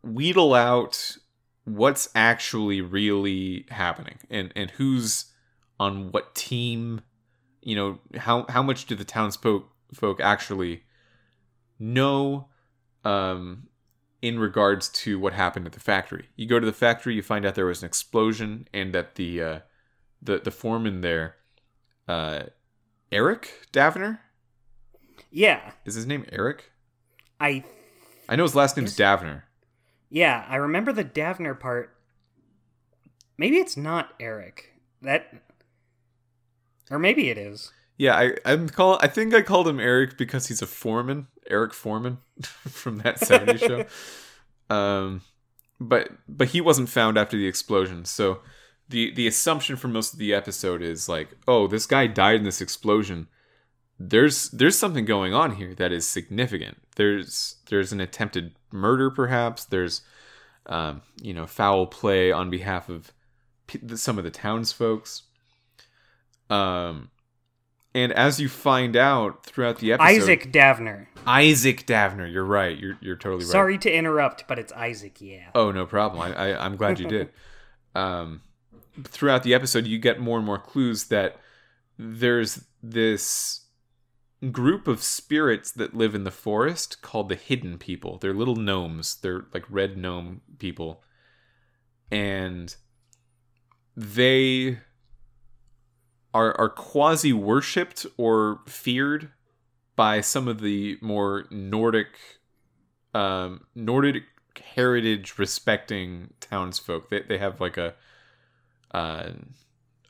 wheedle 0.03 0.53
out 0.53 1.17
what's 1.65 2.09
actually 2.15 2.81
really 2.81 3.65
happening 3.69 4.17
and 4.29 4.51
and 4.55 4.71
who's 4.71 5.25
on 5.79 6.11
what 6.11 6.35
team. 6.35 7.01
You 7.61 7.75
know 7.75 7.99
how 8.17 8.45
how 8.49 8.63
much 8.63 8.85
do 8.85 8.95
the 8.95 9.05
townsfolk 9.05 9.69
folk 9.93 10.19
actually 10.19 10.83
know? 11.79 12.47
Um, 13.03 13.67
in 14.21 14.37
regards 14.39 14.87
to 14.89 15.19
what 15.19 15.33
happened 15.33 15.65
at 15.65 15.71
the 15.73 15.79
factory. 15.79 16.29
You 16.35 16.47
go 16.47 16.59
to 16.59 16.65
the 16.65 16.73
factory, 16.73 17.15
you 17.15 17.23
find 17.23 17.45
out 17.45 17.55
there 17.55 17.65
was 17.65 17.81
an 17.81 17.87
explosion, 17.87 18.67
and 18.73 18.93
that 18.93 19.15
the 19.15 19.41
uh, 19.41 19.59
the 20.21 20.39
the 20.39 20.51
foreman 20.51 21.01
there, 21.01 21.35
uh, 22.07 22.43
Eric 23.11 23.67
Davner, 23.73 24.19
Yeah, 25.31 25.71
is 25.85 25.95
his 25.95 26.05
name 26.05 26.25
Eric? 26.31 26.71
I 27.39 27.63
I 28.29 28.35
know 28.35 28.43
his 28.43 28.55
last 28.55 28.77
name's 28.77 28.95
Davner. 28.95 29.43
yeah 30.09 30.45
I 30.47 30.55
remember 30.57 30.93
the 30.93 31.03
Davner 31.05 31.59
part. 31.59 31.95
Maybe 33.37 33.57
it's 33.57 33.75
not 33.75 34.13
Eric. 34.19 34.73
That, 35.01 35.33
or 36.91 36.99
maybe 36.99 37.29
it 37.29 37.37
is. 37.39 37.71
Yeah, 37.97 38.15
I 38.15 38.35
I'm 38.45 38.69
call 38.69 38.99
I 39.01 39.07
think 39.07 39.33
I 39.33 39.41
called 39.41 39.67
him 39.67 39.79
Eric 39.79 40.17
because 40.17 40.47
he's 40.47 40.61
a 40.61 40.67
foreman, 40.67 41.27
Eric 41.49 41.73
Foreman 41.73 42.19
from 42.41 42.99
that 42.99 43.19
70s 43.19 43.59
show. 43.59 44.73
Um 44.75 45.21
but 45.79 46.11
but 46.29 46.49
he 46.49 46.61
wasn't 46.61 46.89
found 46.89 47.17
after 47.17 47.35
the 47.35 47.47
explosion. 47.47 48.05
So 48.05 48.39
the 48.87 49.11
the 49.13 49.27
assumption 49.27 49.75
for 49.75 49.87
most 49.87 50.13
of 50.13 50.19
the 50.19 50.33
episode 50.33 50.81
is 50.81 51.09
like, 51.09 51.29
oh, 51.47 51.67
this 51.67 51.87
guy 51.87 52.07
died 52.07 52.35
in 52.35 52.43
this 52.43 52.61
explosion. 52.61 53.27
There's 53.99 54.49
there's 54.51 54.77
something 54.77 55.05
going 55.05 55.33
on 55.33 55.55
here 55.55 55.73
that 55.75 55.91
is 55.91 56.07
significant. 56.07 56.77
There's 56.95 57.55
there's 57.69 57.91
an 57.91 57.99
attempted 57.99 58.53
murder 58.71 59.09
perhaps. 59.09 59.65
There's 59.65 60.01
um, 60.67 61.01
you 61.19 61.33
know, 61.33 61.47
foul 61.47 61.87
play 61.87 62.31
on 62.31 62.51
behalf 62.51 62.87
of 62.87 63.11
some 63.95 64.17
of 64.17 64.23
the 64.23 64.31
townsfolks. 64.31 65.23
Um 66.49 67.09
and 67.93 68.11
as 68.13 68.39
you 68.39 68.47
find 68.47 68.95
out 68.95 69.45
throughout 69.45 69.79
the 69.79 69.93
episode, 69.93 70.23
Isaac 70.23 70.51
Davner. 70.51 71.07
Isaac 71.27 71.85
Davner, 71.85 72.31
you're 72.31 72.45
right. 72.45 72.77
You're 72.77 72.97
you're 73.01 73.15
totally 73.15 73.43
right. 73.43 73.51
Sorry 73.51 73.77
to 73.79 73.91
interrupt, 73.91 74.47
but 74.47 74.57
it's 74.57 74.71
Isaac. 74.73 75.19
Yeah. 75.19 75.49
Oh, 75.53 75.71
no 75.71 75.85
problem. 75.85 76.21
I, 76.21 76.53
I 76.53 76.65
I'm 76.65 76.77
glad 76.77 76.99
you 76.99 77.07
did. 77.07 77.29
um, 77.95 78.41
throughout 79.03 79.43
the 79.43 79.53
episode, 79.53 79.87
you 79.87 79.99
get 79.99 80.19
more 80.19 80.37
and 80.37 80.45
more 80.45 80.57
clues 80.57 81.05
that 81.05 81.37
there's 81.97 82.63
this 82.81 83.65
group 84.51 84.87
of 84.87 85.03
spirits 85.03 85.71
that 85.71 85.93
live 85.93 86.15
in 86.15 86.23
the 86.23 86.31
forest 86.31 87.01
called 87.01 87.29
the 87.29 87.35
Hidden 87.35 87.77
People. 87.77 88.17
They're 88.17 88.33
little 88.33 88.55
gnomes. 88.55 89.17
They're 89.17 89.45
like 89.53 89.65
red 89.69 89.97
gnome 89.97 90.41
people, 90.59 91.03
and 92.09 92.73
they 93.95 94.79
are 96.33 96.59
are 96.59 96.69
quasi 96.69 97.33
worshipped 97.33 98.05
or 98.17 98.61
feared 98.65 99.31
by 99.95 100.21
some 100.21 100.47
of 100.47 100.61
the 100.61 100.97
more 101.01 101.45
Nordic 101.49 102.07
um 103.13 103.65
Nordic 103.75 104.23
heritage 104.75 105.37
respecting 105.37 106.33
townsfolk. 106.39 107.09
They 107.09 107.21
they 107.21 107.37
have 107.37 107.59
like 107.59 107.77
a 107.77 107.95
uh, 108.93 109.31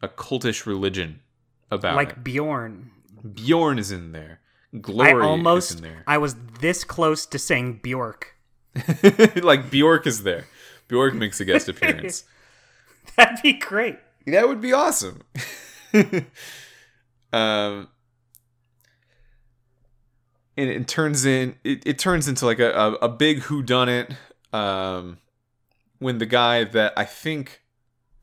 a 0.01 0.07
cultish 0.07 0.65
religion 0.65 1.21
about 1.69 1.95
like 1.95 2.11
it. 2.11 2.23
Bjorn. 2.23 2.91
Bjorn 3.33 3.77
is 3.77 3.91
in 3.91 4.11
there. 4.11 4.39
I 4.73 4.77
Glory 4.77 5.23
almost 5.23 5.71
is 5.71 5.77
in 5.77 5.83
there. 5.83 6.03
I 6.07 6.17
was 6.17 6.35
this 6.59 6.83
close 6.83 7.25
to 7.27 7.39
saying 7.39 7.81
Bjork. 7.83 8.35
like 9.43 9.69
Bjork 9.69 10.07
is 10.07 10.23
there. 10.23 10.45
Bjork 10.87 11.13
makes 11.13 11.39
a 11.39 11.45
guest 11.45 11.69
appearance. 11.69 12.23
That'd 13.15 13.41
be 13.41 13.53
great. 13.53 13.97
That 14.27 14.47
would 14.47 14.61
be 14.61 14.73
awesome. 14.73 15.21
um, 17.33 17.87
and 20.57 20.69
it 20.69 20.87
turns 20.87 21.25
in 21.25 21.55
it, 21.63 21.83
it 21.85 21.99
turns 21.99 22.27
into 22.27 22.45
like 22.45 22.59
a, 22.59 22.71
a, 22.71 22.93
a 22.93 23.09
big 23.09 23.41
whodunit. 23.41 24.15
Um, 24.53 25.17
when 25.99 26.17
the 26.17 26.25
guy 26.25 26.63
that 26.63 26.93
I 26.97 27.05
think 27.05 27.61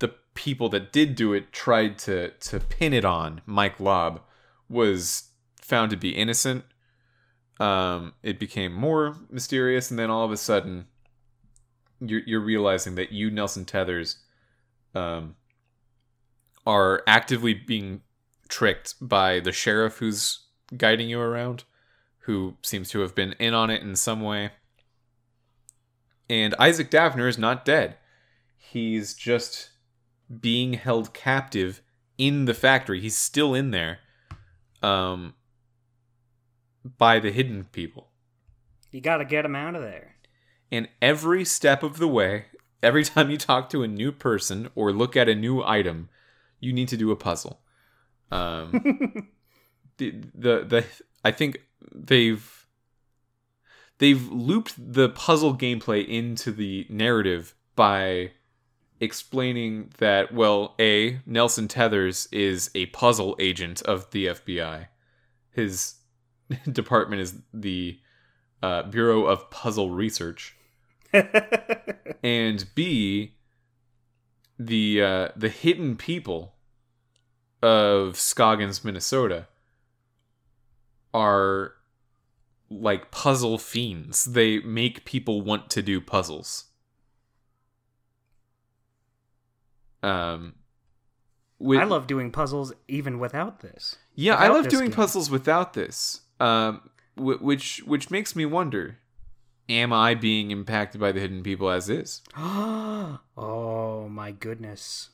the 0.01 0.13
people 0.35 0.69
that 0.71 0.93
did 0.93 1.15
do 1.15 1.33
it 1.33 1.53
tried 1.53 1.99
to 2.01 2.31
to 2.31 2.61
pin 2.61 2.93
it 2.93 3.05
on 3.05 3.41
Mike 3.47 3.81
Lobb 3.81 4.21
was 4.69 5.31
found 5.61 5.91
to 5.91 5.97
be 5.97 6.11
innocent. 6.11 6.65
Um, 7.61 8.15
it 8.23 8.39
became 8.39 8.73
more 8.73 9.17
mysterious, 9.31 9.91
and 9.91 9.99
then 9.99 10.11
all 10.11 10.25
of 10.25 10.31
a 10.31 10.37
sudden, 10.37 10.87
you're 12.01 12.23
you're 12.27 12.41
realizing 12.41 12.95
that 12.97 13.13
you 13.13 13.31
Nelson 13.31 13.65
Tethers, 13.65 14.19
um, 14.95 15.37
are 16.69 17.03
actively 17.07 17.55
being 17.55 18.03
tricked 18.47 18.95
by 19.01 19.41
the 19.41 19.53
sheriff 19.53 19.97
who's 19.99 20.41
guiding 20.77 21.09
you 21.09 21.19
around, 21.19 21.65
who 22.21 22.57
seems 22.63 22.91
to 22.91 23.01
have 23.01 23.15
been 23.15 23.33
in 23.39 23.55
on 23.55 23.71
it 23.71 23.81
in 23.81 23.97
some 23.97 24.21
way. 24.21 24.51
And 26.29 26.55
Isaac 26.59 26.91
Davner 26.91 27.27
is 27.27 27.39
not 27.39 27.65
dead. 27.65 27.97
He's 28.55 29.15
just 29.15 29.71
being 30.43 30.75
held 30.75 31.15
captive 31.15 31.81
in 32.19 32.45
the 32.45 32.53
factory. 32.53 33.01
He's 33.01 33.17
still 33.17 33.55
in 33.55 33.71
there. 33.71 34.01
Um 34.83 35.35
by 36.99 37.19
the 37.19 37.33
hidden 37.33 37.65
people. 37.73 38.09
You 38.91 39.01
got 39.01 39.19
to 39.19 39.25
get 39.25 39.45
him 39.45 39.57
out 39.57 39.75
of 39.75 39.83
there. 39.83 40.17
And 40.71 40.89
every 41.03 41.45
step 41.45 41.83
of 41.83 41.99
the 41.99 42.09
way, 42.09 42.47
every 42.83 43.05
time 43.13 43.31
you 43.31 43.39
talk 43.39 43.71
to 43.71 43.83
a 43.83 43.89
new 43.89 44.13
person 44.13 44.69
or 44.75 44.93
look 44.93 45.17
at 45.17 45.29
a 45.29 45.35
new 45.35 45.63
item, 45.63 46.09
you 46.61 46.73
need 46.73 46.89
to 46.89 46.97
do 46.97 47.11
a 47.11 47.17
puzzle. 47.17 47.61
Um, 48.31 48.73
the, 49.97 50.11
the 50.35 50.65
the 50.65 50.85
I 51.25 51.31
think 51.31 51.63
they've 51.95 52.67
they've 53.99 54.29
looped 54.29 54.75
the 54.77 55.09
puzzle 55.09 55.57
gameplay 55.57 56.07
into 56.07 56.53
the 56.53 56.87
narrative 56.89 57.55
by 57.75 58.33
explaining 59.01 59.93
that 59.99 60.33
well, 60.33 60.75
a 60.81 61.21
Nelson 61.27 61.69
Tethers 61.69 62.29
is 62.33 62.71
a 62.75 62.87
puzzle 62.87 63.37
agent 63.39 63.83
of 63.83 64.11
the 64.11 64.27
FBI. 64.27 64.89
His 65.51 65.95
department 66.73 67.23
is 67.23 67.35
the 67.53 67.99
uh, 68.63 68.83
Bureau 68.85 69.27
of 69.27 69.51
Puzzle 69.51 69.91
Research 69.91 70.57
and 72.23 72.67
B, 72.75 73.35
the 74.59 75.03
uh, 75.03 75.29
the 75.37 75.49
hidden 75.49 75.97
people 75.97 76.55
of 77.63 78.19
Scoggins, 78.19 78.85
Minnesota, 78.85 79.47
are 81.15 81.75
like 82.71 83.11
puzzle 83.11 83.59
fiends. 83.59 84.25
They 84.25 84.59
make 84.61 85.05
people 85.05 85.43
want 85.43 85.71
to 85.71 85.83
do 85.83 86.01
puzzles. 86.01 86.65
Um, 90.03 90.55
with, 91.59 91.81
I 91.81 91.85
love 91.85 92.07
doing 92.07 92.31
puzzles 92.31 92.73
even 92.87 93.19
without 93.19 93.61
this. 93.61 93.97
yeah, 94.15 94.35
I 94.35 94.49
love 94.49 94.69
doing 94.69 94.87
game. 94.87 94.93
puzzles 94.93 95.31
without 95.31 95.73
this. 95.75 96.23
Um, 96.39 96.91
which 97.17 97.83
which 97.85 98.11
makes 98.11 98.37
me 98.37 98.47
wonder: 98.47 98.99
Am 99.69 99.93
I 99.93 100.15
being 100.15 100.51
impacted 100.51 101.01
by 101.01 101.13
the 101.13 101.21
hidden 101.21 101.43
people 101.43 101.71
as 101.71 101.89
is? 101.89 102.23
oh 102.37 104.09
my 104.11 104.31
goodness. 104.31 105.11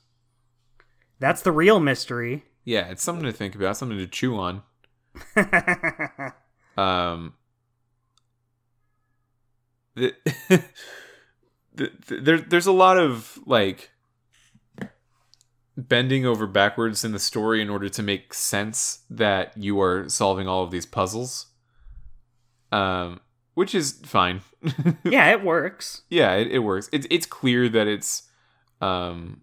That's 1.19 1.43
the 1.43 1.53
real 1.53 1.81
mystery. 1.81 2.45
Yeah, 2.65 2.89
it's 2.89 3.03
something 3.03 3.25
to 3.25 3.33
think 3.33 3.55
about, 3.55 3.77
something 3.77 3.99
to 3.99 4.07
chew 4.07 4.37
on. 4.37 4.63
Um, 6.77 7.35
the, 9.95 10.15
the, 10.49 10.63
the, 11.75 12.21
there, 12.21 12.39
there's 12.39 12.67
a 12.67 12.73
lot 12.73 12.99
of 12.99 13.39
like 13.47 13.91
bending 15.77 16.25
over 16.25 16.47
backwards 16.47 17.05
in 17.05 17.13
the 17.13 17.19
story 17.19 17.61
in 17.61 17.71
order 17.71 17.89
to 17.89 18.03
make 18.03 18.33
sense 18.35 19.01
that 19.11 19.57
you 19.57 19.81
are 19.81 20.09
solving 20.09 20.49
all 20.49 20.63
of 20.63 20.71
these 20.71 20.87
puzzles. 20.87 21.47
Um, 22.71 23.21
which 23.55 23.75
is 23.75 24.01
fine. 24.05 24.43
yeah, 25.05 25.31
it 25.31 25.43
works. 25.43 26.03
yeah, 26.11 26.35
it, 26.35 26.49
it 26.51 26.59
works. 26.61 26.89
It's 26.93 27.07
it's 27.11 27.27
clear 27.27 27.69
that 27.69 27.87
it's 27.87 28.25
um 28.81 29.43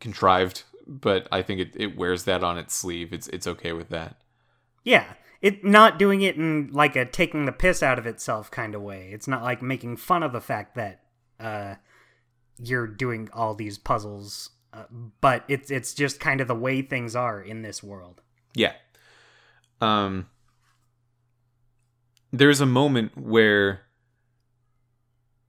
contrived, 0.00 0.62
but 0.86 1.28
I 1.30 1.42
think 1.42 1.60
it, 1.60 1.72
it 1.76 1.96
wears 1.96 2.24
that 2.24 2.42
on 2.42 2.58
its 2.58 2.74
sleeve. 2.74 3.12
It's 3.12 3.28
it's 3.28 3.46
okay 3.46 3.72
with 3.72 3.88
that. 3.90 4.16
Yeah. 4.84 5.04
It 5.40 5.64
not 5.64 5.98
doing 5.98 6.22
it 6.22 6.36
in 6.36 6.70
like 6.72 6.96
a 6.96 7.04
taking 7.04 7.44
the 7.44 7.52
piss 7.52 7.82
out 7.82 7.98
of 7.98 8.06
itself 8.06 8.50
kind 8.50 8.74
of 8.74 8.82
way. 8.82 9.10
It's 9.12 9.28
not 9.28 9.42
like 9.42 9.62
making 9.62 9.96
fun 9.98 10.22
of 10.22 10.32
the 10.32 10.40
fact 10.40 10.74
that 10.74 11.02
uh 11.38 11.74
you're 12.60 12.88
doing 12.88 13.28
all 13.32 13.54
these 13.54 13.78
puzzles, 13.78 14.50
uh, 14.72 14.84
but 15.20 15.44
it's 15.46 15.70
it's 15.70 15.94
just 15.94 16.18
kind 16.18 16.40
of 16.40 16.48
the 16.48 16.56
way 16.56 16.82
things 16.82 17.14
are 17.14 17.40
in 17.40 17.62
this 17.62 17.82
world. 17.84 18.20
Yeah. 18.54 18.72
Um 19.80 20.28
there's 22.32 22.60
a 22.60 22.66
moment 22.66 23.16
where 23.16 23.82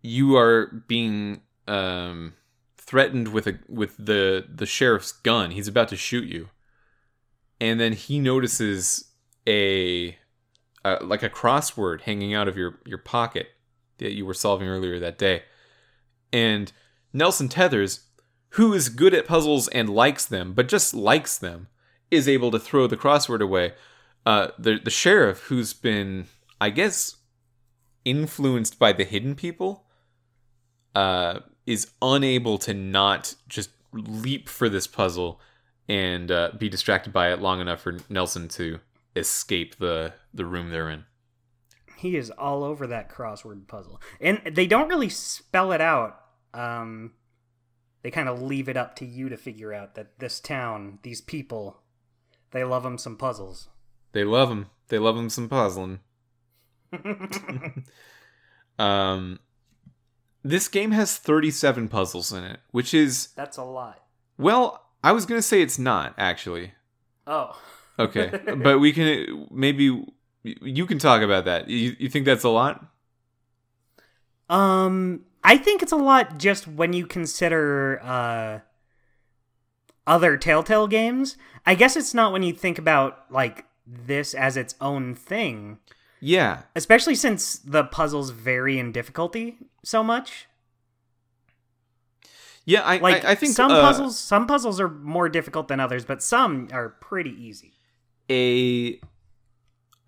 you 0.01 0.35
are 0.37 0.83
being 0.87 1.41
um 1.67 2.33
threatened 2.77 3.27
with 3.27 3.45
a 3.45 3.59
with 3.67 3.95
the 3.97 4.45
the 4.53 4.65
sheriff's 4.65 5.11
gun. 5.11 5.51
He's 5.51 5.67
about 5.67 5.89
to 5.89 5.95
shoot 5.95 6.27
you. 6.27 6.49
And 7.61 7.79
then 7.79 7.93
he 7.93 8.19
notices 8.19 9.11
a 9.45 10.17
uh, 10.83 10.97
like 11.01 11.21
a 11.21 11.29
crossword 11.29 12.01
hanging 12.01 12.33
out 12.33 12.47
of 12.47 12.57
your 12.57 12.79
your 12.85 12.97
pocket 12.97 13.49
that 13.97 14.13
you 14.13 14.25
were 14.25 14.33
solving 14.33 14.67
earlier 14.67 14.97
that 14.97 15.17
day, 15.17 15.43
and 16.31 16.71
Nelson 17.13 17.49
Tethers, 17.49 18.05
who 18.51 18.73
is 18.73 18.89
good 18.89 19.13
at 19.13 19.27
puzzles 19.27 19.67
and 19.69 19.89
likes 19.89 20.25
them, 20.25 20.53
but 20.53 20.67
just 20.67 20.93
likes 20.93 21.37
them, 21.37 21.67
is 22.09 22.27
able 22.27 22.49
to 22.51 22.59
throw 22.59 22.87
the 22.87 22.97
crossword 22.97 23.41
away. 23.41 23.73
Uh, 24.25 24.47
the 24.57 24.79
the 24.83 24.89
sheriff, 24.89 25.41
who's 25.43 25.73
been, 25.73 26.27
I 26.61 26.69
guess, 26.69 27.17
influenced 28.05 28.79
by 28.79 28.93
the 28.93 29.03
hidden 29.03 29.35
people, 29.35 29.85
uh, 30.95 31.39
is 31.65 31.91
unable 32.01 32.57
to 32.59 32.73
not 32.73 33.35
just 33.47 33.69
leap 33.93 34.49
for 34.49 34.69
this 34.69 34.87
puzzle 34.87 35.39
and 35.87 36.31
uh, 36.31 36.51
be 36.57 36.69
distracted 36.69 37.11
by 37.13 37.31
it 37.31 37.41
long 37.41 37.59
enough 37.61 37.81
for 37.81 37.97
Nelson 38.09 38.47
to 38.49 38.79
escape 39.15 39.77
the 39.77 40.13
the 40.33 40.45
room 40.45 40.69
they're 40.69 40.89
in. 40.89 41.05
He 41.97 42.15
is 42.15 42.29
all 42.31 42.63
over 42.63 42.87
that 42.87 43.09
crossword 43.09 43.67
puzzle, 43.67 43.99
and 44.21 44.41
they 44.45 44.67
don't 44.67 44.87
really 44.87 45.09
spell 45.09 45.71
it 45.71 45.81
out. 45.81 46.19
Um, 46.53 47.13
they 48.01 48.11
kind 48.11 48.29
of 48.29 48.41
leave 48.41 48.69
it 48.69 48.77
up 48.77 48.95
to 48.97 49.05
you 49.05 49.27
to 49.29 49.37
figure 49.37 49.73
out 49.73 49.95
that 49.95 50.19
this 50.19 50.39
town, 50.39 50.99
these 51.03 51.19
people, 51.19 51.81
they 52.51 52.63
love 52.63 52.83
them 52.83 52.97
some 52.97 53.17
puzzles. 53.17 53.67
They 54.13 54.23
love 54.23 54.49
them. 54.49 54.67
They 54.87 54.97
love 54.97 55.17
them 55.17 55.29
some 55.29 55.49
puzzling. 55.49 55.99
um, 58.79 59.39
this 60.43 60.67
game 60.67 60.91
has 60.91 61.17
37 61.17 61.87
puzzles 61.89 62.31
in 62.31 62.43
it, 62.43 62.59
which 62.71 62.93
is 62.93 63.27
That's 63.35 63.57
a 63.57 63.63
lot. 63.63 64.01
well, 64.37 64.85
I 65.03 65.11
was 65.11 65.25
gonna 65.25 65.41
say 65.41 65.61
it's 65.61 65.79
not 65.79 66.13
actually. 66.17 66.73
Oh. 67.27 67.59
Okay, 67.99 68.31
but 68.63 68.79
we 68.79 68.93
can 68.93 69.47
maybe 69.51 70.05
you 70.43 70.85
can 70.85 70.99
talk 70.99 71.21
about 71.21 71.43
that. 71.43 71.67
You, 71.69 71.97
you 71.99 72.07
think 72.07 72.23
that's 72.23 72.45
a 72.45 72.49
lot? 72.49 72.85
Um, 74.49 75.25
I 75.43 75.57
think 75.57 75.81
it's 75.83 75.91
a 75.91 75.97
lot 75.97 76.37
just 76.37 76.65
when 76.65 76.93
you 76.93 77.05
consider 77.05 77.99
uh 78.01 78.59
other 80.07 80.37
Telltale 80.37 80.87
games. 80.87 81.35
I 81.65 81.75
guess 81.75 81.97
it's 81.97 82.13
not 82.13 82.31
when 82.31 82.41
you 82.41 82.53
think 82.53 82.79
about 82.79 83.25
like 83.29 83.65
this 83.85 84.33
as 84.33 84.55
its 84.55 84.75
own 84.79 85.13
thing, 85.13 85.79
Yeah, 86.21 86.63
especially 86.75 87.15
since 87.15 87.57
the 87.57 87.83
puzzles 87.85 88.31
vary 88.31 88.77
in 88.77 88.91
difficulty 88.91 89.57
so 89.83 90.03
much. 90.03 90.47
yeah. 92.65 92.81
I 92.81 92.97
Like 92.97 93.25
I, 93.25 93.31
I 93.31 93.35
think 93.35 93.53
some 93.53 93.71
uh, 93.71 93.81
puzzles 93.81 94.17
some 94.17 94.47
puzzles 94.47 94.79
are 94.79 94.89
more 94.89 95.29
difficult 95.29 95.67
than 95.67 95.79
others, 95.79 96.05
but 96.05 96.21
some 96.21 96.67
are 96.71 96.89
pretty 96.89 97.31
easy. 97.31 97.73
a 98.29 98.99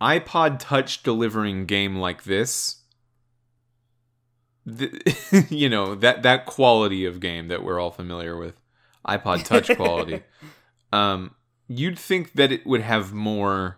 iPod 0.02 0.60
Touch 0.60 1.04
delivering 1.04 1.66
game 1.68 1.96
like 1.96 2.24
this, 2.24 2.82
the, 4.66 5.48
you 5.50 5.70
know 5.70 5.96
that 5.96 6.24
that 6.24 6.46
quality 6.46 7.06
of 7.06 7.20
game 7.20 7.48
that 7.48 7.64
we're 7.64 7.80
all 7.80 7.92
familiar 7.92 8.36
with, 8.36 8.56
iPod 9.08 9.46
Touch 9.46 9.76
quality. 9.76 10.24
um, 10.94 11.36
you'd 11.68 12.00
think 12.00 12.34
that 12.34 12.52
it 12.52 12.66
would 12.66 12.82
have 12.82 13.14
more 13.14 13.78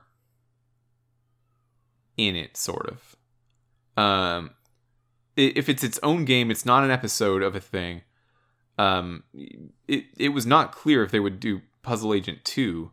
in 2.17 2.35
it, 2.35 2.57
sort 2.57 2.87
of. 2.89 3.15
Um, 4.03 4.51
if 5.35 5.67
it's 5.69 5.83
its 5.83 5.99
own 6.03 6.25
game, 6.25 6.51
it's 6.51 6.65
not 6.65 6.83
an 6.83 6.91
episode 6.91 7.41
of 7.41 7.55
a 7.55 7.59
thing. 7.59 8.01
Um, 8.77 9.23
it 9.87 10.05
it 10.17 10.29
was 10.29 10.45
not 10.45 10.71
clear 10.71 11.03
if 11.03 11.11
they 11.11 11.19
would 11.19 11.39
do 11.39 11.61
Puzzle 11.83 12.13
Agent 12.13 12.43
two 12.43 12.91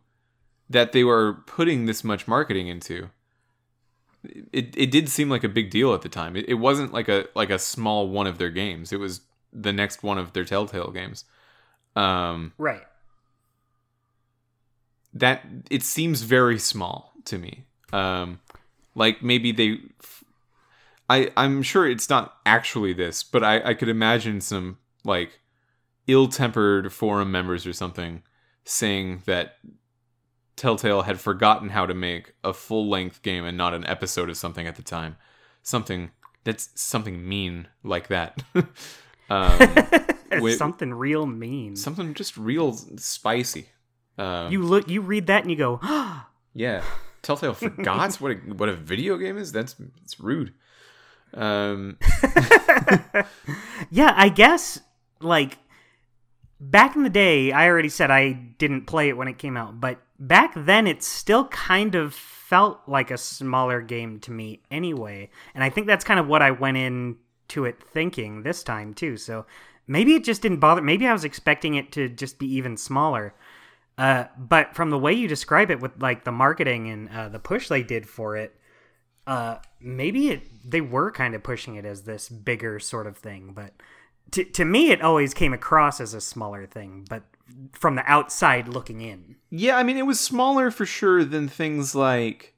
that 0.69 0.91
they 0.91 1.03
were 1.03 1.33
putting 1.47 1.85
this 1.85 2.03
much 2.03 2.27
marketing 2.27 2.67
into. 2.67 3.09
It 4.23 4.75
it 4.77 4.91
did 4.91 5.09
seem 5.09 5.29
like 5.29 5.43
a 5.43 5.49
big 5.49 5.71
deal 5.71 5.93
at 5.93 6.01
the 6.03 6.09
time. 6.09 6.35
It, 6.35 6.47
it 6.47 6.53
wasn't 6.55 6.93
like 6.93 7.09
a 7.09 7.25
like 7.35 7.49
a 7.49 7.57
small 7.59 8.07
one 8.09 8.27
of 8.27 8.37
their 8.37 8.51
games. 8.51 8.91
It 8.93 8.99
was 8.99 9.21
the 9.51 9.73
next 9.73 10.03
one 10.03 10.17
of 10.19 10.33
their 10.33 10.45
Telltale 10.45 10.91
games. 10.91 11.25
Um, 11.95 12.53
Right. 12.57 12.83
that 15.13 15.45
it 15.69 15.83
seems 15.83 16.21
very 16.21 16.57
small 16.59 17.13
to 17.25 17.37
me. 17.37 17.65
Um, 17.91 18.39
like 18.95 19.21
maybe 19.21 19.51
they, 19.51 19.79
I 21.09 21.31
I'm 21.37 21.61
sure 21.61 21.87
it's 21.87 22.09
not 22.09 22.37
actually 22.45 22.93
this, 22.93 23.23
but 23.23 23.43
I 23.43 23.61
I 23.69 23.73
could 23.73 23.89
imagine 23.89 24.41
some 24.41 24.77
like 25.03 25.39
ill-tempered 26.07 26.91
forum 26.91 27.31
members 27.31 27.65
or 27.65 27.73
something 27.73 28.23
saying 28.63 29.23
that 29.25 29.57
Telltale 30.55 31.03
had 31.03 31.19
forgotten 31.19 31.69
how 31.69 31.85
to 31.85 31.93
make 31.93 32.33
a 32.43 32.53
full-length 32.53 33.21
game 33.21 33.45
and 33.45 33.57
not 33.57 33.73
an 33.73 33.85
episode 33.87 34.29
of 34.29 34.37
something 34.37 34.67
at 34.67 34.75
the 34.75 34.83
time. 34.83 35.15
Something 35.63 36.11
that's 36.43 36.69
something 36.75 37.27
mean 37.27 37.67
like 37.83 38.07
that. 38.09 38.43
um, 39.29 39.59
Wait- 40.41 40.57
something 40.57 40.93
real 40.93 41.25
mean. 41.25 41.75
something 41.75 42.13
just 42.13 42.37
real 42.37 42.73
spicy. 42.73 43.69
Um, 44.17 44.51
you 44.51 44.61
look 44.61 44.89
you 44.89 45.01
read 45.01 45.27
that 45.27 45.43
and 45.43 45.51
you 45.51 45.57
go, 45.57 45.79
Yeah, 46.53 46.83
Telltale 47.21 47.53
forgot 47.55 48.15
what 48.15 48.31
a, 48.31 48.35
what 48.35 48.69
a 48.69 48.75
video 48.75 49.17
game 49.17 49.37
is. 49.37 49.51
That's 49.51 49.75
it's 50.03 50.19
rude. 50.19 50.53
Um, 51.33 51.97
Yeah, 53.89 54.13
I 54.15 54.29
guess 54.29 54.79
like 55.19 55.57
back 56.59 56.95
in 56.95 57.03
the 57.03 57.09
day, 57.09 57.51
I 57.51 57.67
already 57.67 57.89
said 57.89 58.09
I 58.09 58.31
didn't 58.31 58.85
play 58.85 59.09
it 59.09 59.17
when 59.17 59.27
it 59.27 59.37
came 59.37 59.57
out, 59.57 59.79
but 59.79 59.99
back 60.19 60.53
then 60.55 60.87
it 60.87 61.03
still 61.03 61.47
kind 61.47 61.95
of 61.95 62.13
felt 62.13 62.79
like 62.87 63.11
a 63.11 63.17
smaller 63.17 63.81
game 63.81 64.19
to 64.21 64.31
me 64.31 64.61
anyway. 64.71 65.29
And 65.53 65.63
I 65.63 65.69
think 65.69 65.87
that's 65.87 66.05
kind 66.05 66.19
of 66.19 66.27
what 66.27 66.41
I 66.41 66.51
went 66.51 66.77
into 66.77 67.65
it 67.65 67.81
thinking 67.81 68.43
this 68.43 68.63
time 68.63 68.93
too. 68.93 69.17
So 69.17 69.45
maybe 69.87 70.13
it 70.15 70.23
just 70.23 70.41
didn't 70.41 70.59
bother 70.59 70.81
maybe 70.81 71.07
I 71.07 71.13
was 71.13 71.25
expecting 71.25 71.75
it 71.75 71.91
to 71.93 72.07
just 72.07 72.39
be 72.39 72.47
even 72.55 72.77
smaller. 72.77 73.33
Uh, 73.97 74.25
but 74.37 74.75
from 74.75 74.89
the 74.89 74.97
way 74.97 75.13
you 75.13 75.27
describe 75.27 75.69
it 75.69 75.79
with 75.79 75.91
like 76.01 76.23
the 76.23 76.31
marketing 76.31 76.89
and 76.89 77.09
uh, 77.09 77.29
the 77.29 77.39
push 77.39 77.67
they 77.67 77.83
did 77.83 78.07
for 78.07 78.35
it, 78.35 78.55
uh, 79.27 79.57
maybe 79.79 80.29
it 80.29 80.41
they 80.63 80.81
were 80.81 81.11
kind 81.11 81.35
of 81.35 81.43
pushing 81.43 81.75
it 81.75 81.85
as 81.85 82.03
this 82.03 82.29
bigger 82.29 82.79
sort 82.79 83.07
of 83.07 83.17
thing. 83.17 83.53
But 83.53 83.73
to 84.31 84.43
to 84.43 84.65
me, 84.65 84.91
it 84.91 85.01
always 85.01 85.33
came 85.33 85.53
across 85.53 86.01
as 86.01 86.13
a 86.13 86.21
smaller 86.21 86.65
thing. 86.65 87.05
But 87.09 87.23
from 87.73 87.95
the 87.95 88.09
outside 88.09 88.67
looking 88.67 89.01
in, 89.01 89.35
yeah, 89.49 89.77
I 89.77 89.83
mean, 89.83 89.97
it 89.97 90.05
was 90.05 90.19
smaller 90.19 90.71
for 90.71 90.85
sure 90.85 91.23
than 91.23 91.47
things 91.47 91.93
like, 91.93 92.55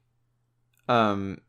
um, 0.88 1.40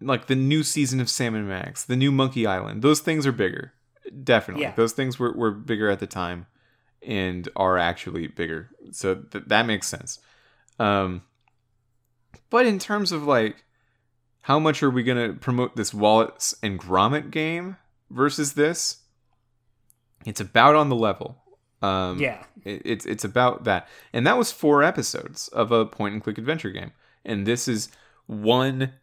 like 0.00 0.26
the 0.26 0.34
new 0.34 0.62
season 0.62 1.00
of 1.00 1.08
Sam 1.08 1.34
and 1.34 1.48
Max, 1.48 1.84
the 1.84 1.96
new 1.96 2.12
Monkey 2.12 2.46
Island. 2.46 2.82
Those 2.82 3.00
things 3.00 3.26
are 3.26 3.32
bigger, 3.32 3.72
definitely. 4.24 4.64
Yeah. 4.64 4.74
Those 4.74 4.92
things 4.92 5.18
were 5.18 5.32
were 5.32 5.52
bigger 5.52 5.88
at 5.90 6.00
the 6.00 6.06
time, 6.06 6.46
and 7.06 7.48
are 7.56 7.78
actually 7.78 8.26
bigger. 8.26 8.70
So 8.92 9.16
th- 9.16 9.44
that 9.46 9.66
makes 9.66 9.86
sense. 9.86 10.18
Um, 10.78 11.22
but 12.50 12.66
in 12.66 12.78
terms 12.78 13.12
of 13.12 13.24
like, 13.24 13.64
how 14.42 14.58
much 14.58 14.82
are 14.82 14.90
we 14.90 15.02
gonna 15.02 15.34
promote 15.34 15.76
this 15.76 15.92
Wallace 15.92 16.54
and 16.62 16.78
Gromit 16.78 17.30
game 17.30 17.76
versus 18.10 18.54
this? 18.54 18.98
It's 20.24 20.40
about 20.40 20.74
on 20.74 20.88
the 20.88 20.96
level. 20.96 21.36
Um, 21.80 22.18
yeah, 22.18 22.44
it- 22.64 22.82
it's 22.84 23.06
it's 23.06 23.24
about 23.24 23.62
that, 23.64 23.86
and 24.12 24.26
that 24.26 24.36
was 24.36 24.50
four 24.50 24.82
episodes 24.82 25.46
of 25.48 25.70
a 25.70 25.86
point 25.86 26.14
and 26.14 26.22
click 26.22 26.36
adventure 26.38 26.70
game, 26.70 26.90
and 27.24 27.46
this 27.46 27.68
is 27.68 27.88
one 28.26 28.94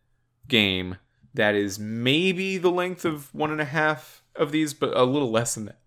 game 0.50 0.98
that 1.34 1.56
is 1.56 1.80
maybe 1.80 2.58
the 2.58 2.70
length 2.72 3.06
of 3.06 3.34
one 3.34 3.52
and 3.52 3.62
a 3.62 3.66
half 3.66 4.24
of 4.36 4.52
these, 4.52 4.74
but 4.74 4.96
a 4.96 5.04
little 5.04 5.32
less 5.32 5.56
than 5.56 5.66
that, 5.66 5.80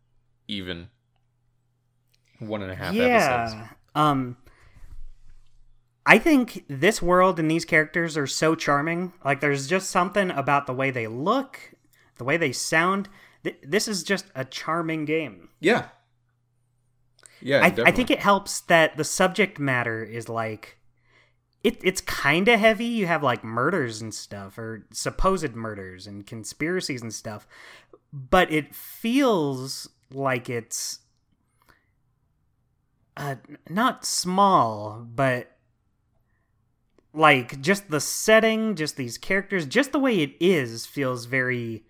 even 0.46 0.88
one 2.38 2.62
and 2.62 2.70
a 2.70 2.74
half 2.74 2.94
episodes. 2.94 3.54
yeah. 3.54 3.68
Um, 3.94 4.36
I 6.06 6.18
think 6.18 6.64
this 6.68 7.02
world 7.02 7.38
and 7.38 7.50
these 7.50 7.64
characters 7.64 8.16
are 8.16 8.26
so 8.26 8.54
charming. 8.54 9.12
Like, 9.24 9.40
there's 9.40 9.66
just 9.66 9.90
something 9.90 10.30
about 10.30 10.66
the 10.66 10.72
way 10.72 10.90
they 10.90 11.06
look, 11.06 11.58
the 12.16 12.24
way 12.24 12.36
they 12.36 12.52
sound. 12.52 13.08
Th- 13.44 13.58
This 13.62 13.88
is 13.88 14.02
just 14.02 14.26
a 14.34 14.44
charming 14.44 15.04
game. 15.04 15.50
Yeah, 15.60 15.88
yeah. 17.42 17.60
I, 17.62 17.88
I 17.88 17.90
think 17.90 18.10
it 18.10 18.20
helps 18.20 18.60
that 18.62 18.96
the 18.96 19.04
subject 19.04 19.58
matter 19.58 20.02
is 20.02 20.28
like 20.28 20.78
it, 21.62 21.78
it's 21.82 22.00
kind 22.00 22.48
of 22.48 22.58
heavy 22.58 22.84
you 22.86 23.06
have 23.06 23.22
like 23.22 23.44
murders 23.44 24.00
and 24.00 24.14
stuff 24.14 24.56
or 24.58 24.86
supposed 24.92 25.54
murders 25.54 26.06
and 26.06 26.26
conspiracies 26.26 27.02
and 27.02 27.12
stuff 27.12 27.46
but 28.12 28.50
it 28.52 28.74
feels 28.74 29.88
like 30.12 30.48
it's 30.48 31.00
uh, 33.18 33.34
not 33.68 34.04
small 34.06 35.06
but 35.14 35.50
like 37.12 37.60
just 37.60 37.90
the 37.90 38.00
setting 38.00 38.74
just 38.74 38.96
these 38.96 39.18
characters 39.18 39.66
just 39.66 39.92
the 39.92 39.98
way 39.98 40.20
it 40.20 40.34
is 40.40 40.86
feels 40.86 41.24
very 41.24 41.84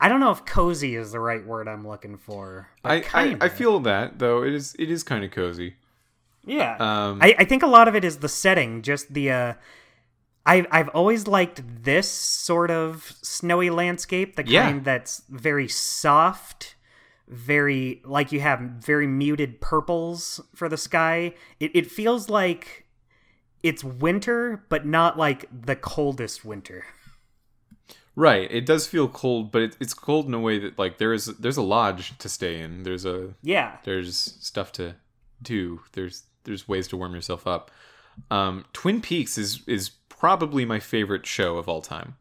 i 0.00 0.08
don't 0.08 0.20
know 0.20 0.30
if 0.30 0.44
cozy 0.46 0.94
is 0.96 1.12
the 1.12 1.20
right 1.20 1.44
word 1.46 1.68
i'm 1.68 1.86
looking 1.86 2.16
for 2.16 2.68
but 2.82 3.04
I, 3.14 3.22
I 3.32 3.36
I 3.42 3.48
feel 3.48 3.80
that 3.80 4.18
though 4.18 4.42
it 4.42 4.52
is 4.54 4.74
it 4.78 4.90
is 4.90 5.02
kind 5.02 5.24
of 5.24 5.30
cozy. 5.30 5.76
Yeah. 6.46 6.76
Um, 6.78 7.20
I, 7.22 7.34
I 7.38 7.44
think 7.46 7.62
a 7.62 7.66
lot 7.66 7.88
of 7.88 7.94
it 7.96 8.04
is 8.04 8.18
the 8.18 8.28
setting, 8.28 8.82
just 8.82 9.14
the 9.14 9.30
uh 9.30 9.54
I've 10.44 10.66
I've 10.70 10.88
always 10.90 11.26
liked 11.26 11.62
this 11.84 12.10
sort 12.10 12.70
of 12.70 13.16
snowy 13.22 13.70
landscape, 13.70 14.36
the 14.36 14.46
Yeah. 14.46 14.64
kind 14.66 14.84
that's 14.84 15.22
very 15.30 15.68
soft, 15.68 16.74
very 17.28 18.02
like 18.04 18.32
you 18.32 18.40
have 18.40 18.60
very 18.60 19.06
muted 19.06 19.60
purples 19.60 20.40
for 20.54 20.68
the 20.68 20.76
sky. 20.76 21.34
It 21.60 21.70
it 21.74 21.90
feels 21.90 22.28
like 22.28 22.86
it's 23.62 23.82
winter, 23.82 24.64
but 24.68 24.84
not 24.86 25.16
like 25.18 25.46
the 25.50 25.76
coldest 25.76 26.44
winter. 26.44 26.84
Right. 28.16 28.48
It 28.52 28.64
does 28.66 28.86
feel 28.86 29.08
cold, 29.08 29.50
but 29.50 29.62
it, 29.62 29.76
it's 29.80 29.94
cold 29.94 30.26
in 30.26 30.34
a 30.34 30.38
way 30.40 30.58
that 30.60 30.78
like 30.78 30.98
there 30.98 31.12
is 31.12 31.26
there's 31.26 31.56
a 31.56 31.62
lodge 31.62 32.16
to 32.18 32.28
stay 32.28 32.60
in. 32.60 32.82
There's 32.84 33.04
a 33.04 33.34
Yeah. 33.42 33.78
there's 33.84 34.16
stuff 34.40 34.70
to 34.72 34.94
do. 35.42 35.80
There's 35.92 36.24
there's 36.44 36.68
ways 36.68 36.86
to 36.88 36.96
warm 36.96 37.14
yourself 37.14 37.46
up. 37.46 37.70
Um, 38.30 38.66
Twin 38.72 39.00
Peaks 39.00 39.36
is 39.38 39.62
is 39.66 39.90
probably 40.08 40.64
my 40.64 40.78
favorite 40.78 41.26
show 41.26 41.56
of 41.56 41.68
all 41.68 41.80
time. 41.82 42.16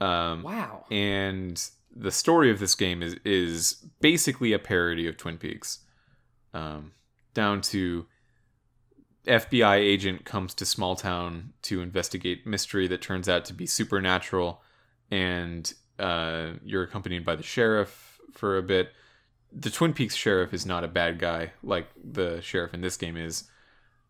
Um, 0.00 0.42
Wow. 0.44 0.84
and 0.90 1.60
the 1.98 2.12
story 2.12 2.50
of 2.50 2.60
this 2.60 2.74
game 2.74 3.02
is 3.02 3.16
is 3.24 3.84
basically 4.00 4.52
a 4.52 4.58
parody 4.58 5.08
of 5.08 5.16
Twin 5.16 5.36
Peaks, 5.36 5.80
um, 6.54 6.92
down 7.34 7.60
to 7.62 8.06
FBI 9.26 9.76
agent 9.76 10.24
comes 10.24 10.54
to 10.54 10.64
small 10.64 10.94
town 10.94 11.52
to 11.62 11.82
investigate 11.82 12.46
mystery 12.46 12.86
that 12.86 13.02
turns 13.02 13.28
out 13.28 13.44
to 13.46 13.52
be 13.52 13.66
supernatural, 13.66 14.62
and 15.10 15.72
uh, 15.98 16.52
you're 16.64 16.84
accompanied 16.84 17.24
by 17.24 17.34
the 17.34 17.42
sheriff 17.42 18.20
for 18.32 18.56
a 18.56 18.62
bit. 18.62 18.90
The 19.52 19.70
Twin 19.70 19.92
Peaks 19.92 20.14
sheriff 20.14 20.54
is 20.54 20.64
not 20.64 20.84
a 20.84 20.88
bad 20.88 21.18
guy 21.18 21.52
like 21.62 21.88
the 22.02 22.40
sheriff 22.40 22.74
in 22.74 22.80
this 22.80 22.96
game 22.96 23.16
is. 23.16 23.44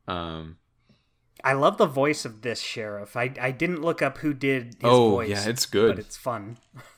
Um, 0.06 0.58
I 1.42 1.52
love 1.54 1.78
the 1.78 1.86
voice 1.86 2.24
of 2.24 2.42
this 2.42 2.60
sheriff. 2.60 3.16
I 3.16 3.32
I 3.40 3.50
didn't 3.50 3.80
look 3.80 4.02
up 4.02 4.18
who 4.18 4.34
did 4.34 4.74
his 4.74 4.76
oh 4.82 5.10
voice. 5.10 5.30
yeah, 5.30 5.48
it's 5.48 5.64
good. 5.64 5.96
but 5.96 6.04
it's 6.04 6.16
fun. 6.16 6.58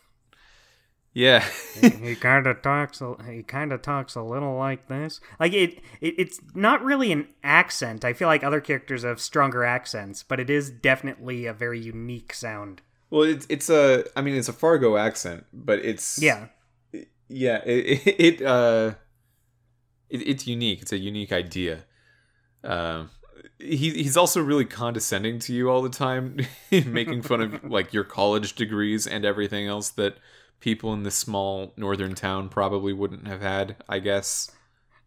yeah. 1.13 1.45
he 1.81 2.15
kind 2.21 2.47
of 2.47 2.63
talks. 2.63 3.01
a- 3.01 3.17
He 3.29 3.43
kind 3.43 3.73
of 3.73 3.83
talks 3.83 4.15
a 4.15 4.23
little 4.23 4.57
like 4.57 4.89
this. 4.89 5.21
Like 5.39 5.53
it, 5.53 5.81
it. 6.01 6.15
It's 6.19 6.41
not 6.55 6.83
really 6.85 7.13
an 7.13 7.29
accent. 7.43 8.05
I 8.05 8.13
feel 8.13 8.29
like 8.29 8.45
other 8.45 8.61
characters 8.61 9.03
have 9.03 9.21
stronger 9.21 9.65
accents, 9.65 10.23
but 10.23 10.39
it 10.41 10.51
is 10.51 10.71
definitely 10.71 11.47
a 11.47 11.53
very 11.53 11.81
unique 11.81 12.33
sound. 12.35 12.83
Well, 13.11 13.23
it's 13.23 13.47
it's 13.49 13.69
a 13.69 14.05
I 14.17 14.23
mean 14.23 14.37
it's 14.37 14.49
a 14.49 14.53
Fargo 14.53 14.97
accent, 14.97 15.47
but 15.53 15.81
it's 15.81 16.21
Yeah, 16.23 16.47
yeah 17.29 17.61
it 17.67 18.07
it, 18.07 18.21
it 18.41 18.43
uh 18.47 18.93
it, 20.09 20.19
it's 20.29 20.47
unique. 20.47 20.83
It's 20.83 20.93
a 20.93 20.99
unique 20.99 21.33
idea. 21.33 21.85
Um, 22.63 23.11
he 23.59 23.91
he's 23.91 24.17
also 24.17 24.41
really 24.43 24.65
condescending 24.65 25.39
to 25.41 25.53
you 25.53 25.71
all 25.71 25.83
the 25.83 25.89
time, 25.89 26.39
making 26.71 27.23
fun 27.23 27.41
of 27.41 27.65
like 27.65 27.93
your 27.93 28.05
college 28.05 28.55
degrees 28.55 29.07
and 29.07 29.25
everything 29.25 29.67
else 29.67 29.91
that 29.91 30.17
people 30.61 30.93
in 30.93 31.03
this 31.03 31.17
small 31.17 31.73
northern 31.77 32.15
town 32.15 32.49
probably 32.49 32.93
wouldn't 32.93 33.27
have 33.27 33.41
had. 33.41 33.77
I 33.89 33.99
guess. 33.99 34.51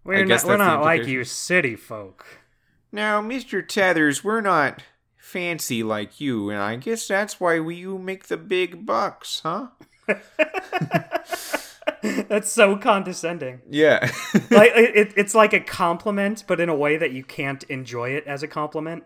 we're 0.04 0.26
guess 0.26 0.44
not. 0.44 0.50
We're 0.50 0.58
not 0.58 0.82
like 0.82 1.08
you 1.08 1.24
city 1.24 1.76
folk. 1.76 2.26
Now, 2.92 3.22
Mister 3.22 3.62
Tethers, 3.62 4.24
we're 4.24 4.42
not 4.42 4.84
fancy 5.18 5.84
like 5.84 6.20
you, 6.20 6.50
and 6.50 6.60
I 6.60 6.76
guess 6.76 7.08
that's 7.08 7.40
why 7.40 7.60
we 7.60 7.76
you 7.76 7.98
make 7.98 8.28
the 8.28 8.38
big 8.38 8.86
bucks, 8.86 9.42
huh? 9.44 9.68
That's 12.28 12.52
so 12.52 12.76
condescending. 12.76 13.62
Yeah. 13.70 14.10
Like 14.52 14.72
it, 14.76 15.14
it's 15.16 15.34
like 15.34 15.54
a 15.54 15.60
compliment, 15.60 16.44
but 16.48 16.60
in 16.60 16.70
a 16.70 16.76
way 16.76 16.98
that 16.98 17.12
you 17.12 17.24
can't 17.24 17.64
enjoy 17.64 18.12
it 18.12 18.26
as 18.28 18.44
a 18.44 18.48
compliment. 18.48 19.04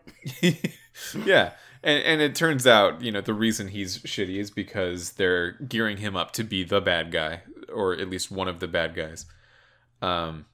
yeah. 1.25 1.51
And, 1.87 2.03
and 2.03 2.21
it 2.21 2.35
turns 2.35 2.67
out, 2.67 3.01
you 3.01 3.13
know, 3.13 3.21
the 3.21 3.33
reason 3.33 3.69
he's 3.69 3.99
shitty 3.99 4.39
is 4.39 4.51
because 4.51 5.13
they're 5.13 5.53
gearing 5.53 5.95
him 5.95 6.17
up 6.17 6.31
to 6.33 6.43
be 6.43 6.65
the 6.65 6.81
bad 6.81 7.13
guy, 7.13 7.43
or 7.73 7.93
at 7.93 8.09
least 8.09 8.29
one 8.29 8.49
of 8.49 8.59
the 8.59 8.67
bad 8.67 8.93
guys. 8.93 9.25
Um, 10.01 10.47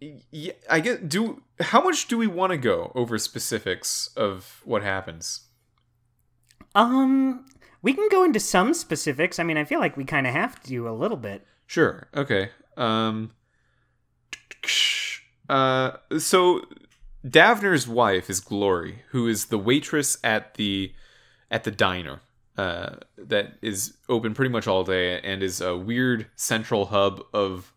yeah, 0.00 0.52
I 0.70 0.78
get. 0.78 1.08
Do 1.08 1.42
how 1.58 1.82
much 1.82 2.06
do 2.06 2.16
we 2.16 2.28
want 2.28 2.52
to 2.52 2.56
go 2.56 2.92
over 2.94 3.18
specifics 3.18 4.10
of 4.16 4.62
what 4.64 4.84
happens? 4.84 5.48
Um, 6.76 7.46
we 7.82 7.92
can 7.92 8.08
go 8.12 8.22
into 8.22 8.38
some 8.38 8.74
specifics. 8.74 9.40
I 9.40 9.42
mean, 9.42 9.56
I 9.56 9.64
feel 9.64 9.80
like 9.80 9.96
we 9.96 10.04
kind 10.04 10.24
of 10.24 10.32
have 10.32 10.62
to 10.62 10.88
a 10.88 10.92
little 10.92 11.16
bit. 11.16 11.44
Sure. 11.66 12.06
Okay. 12.14 12.50
Um. 12.76 13.32
Uh. 15.48 15.96
So, 16.18 16.60
Davner's 17.26 17.88
wife 17.88 18.30
is 18.30 18.40
Glory, 18.40 19.02
who 19.10 19.26
is 19.26 19.46
the 19.46 19.58
waitress 19.58 20.18
at 20.22 20.54
the 20.54 20.92
at 21.50 21.64
the 21.64 21.70
diner. 21.70 22.20
Uh, 22.56 22.96
that 23.16 23.52
is 23.62 23.96
open 24.08 24.34
pretty 24.34 24.50
much 24.50 24.66
all 24.66 24.82
day 24.82 25.20
and 25.20 25.44
is 25.44 25.60
a 25.60 25.76
weird 25.76 26.26
central 26.34 26.86
hub 26.86 27.22
of 27.32 27.72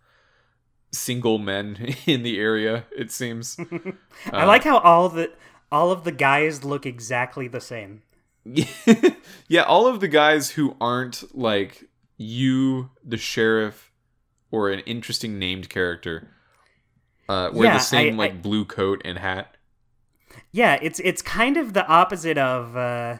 single 0.91 1.37
men 1.37 1.95
in 2.05 2.23
the 2.23 2.39
area. 2.39 2.85
It 2.95 3.11
seems. 3.11 3.57
I 4.31 4.45
like 4.45 4.63
how 4.63 4.79
all 4.79 5.09
the 5.09 5.31
all 5.71 5.91
of 5.91 6.03
the 6.03 6.11
guys 6.11 6.63
look 6.63 6.85
exactly 6.85 7.47
the 7.47 7.61
same. 7.61 8.01
yeah, 9.47 9.61
all 9.61 9.87
of 9.87 9.99
the 9.99 10.07
guys 10.07 10.51
who 10.51 10.75
aren't 10.81 11.35
like 11.37 11.85
you, 12.17 12.89
the 13.03 13.17
sheriff, 13.17 13.91
or 14.49 14.69
an 14.69 14.79
interesting 14.81 15.37
named 15.37 15.69
character, 15.69 16.27
uh, 17.29 17.49
wear 17.53 17.67
Yeah, 17.67 17.73
the 17.73 17.79
same 17.83 18.15
I- 18.15 18.17
like 18.17 18.31
I- 18.33 18.35
blue 18.37 18.65
coat 18.65 19.01
and 19.05 19.17
hat. 19.19 19.55
Yeah, 20.51 20.77
it's 20.81 20.99
it's 21.01 21.21
kind 21.21 21.55
of 21.57 21.73
the 21.73 21.85
opposite 21.87 22.37
of 22.37 22.75
uh 22.75 23.17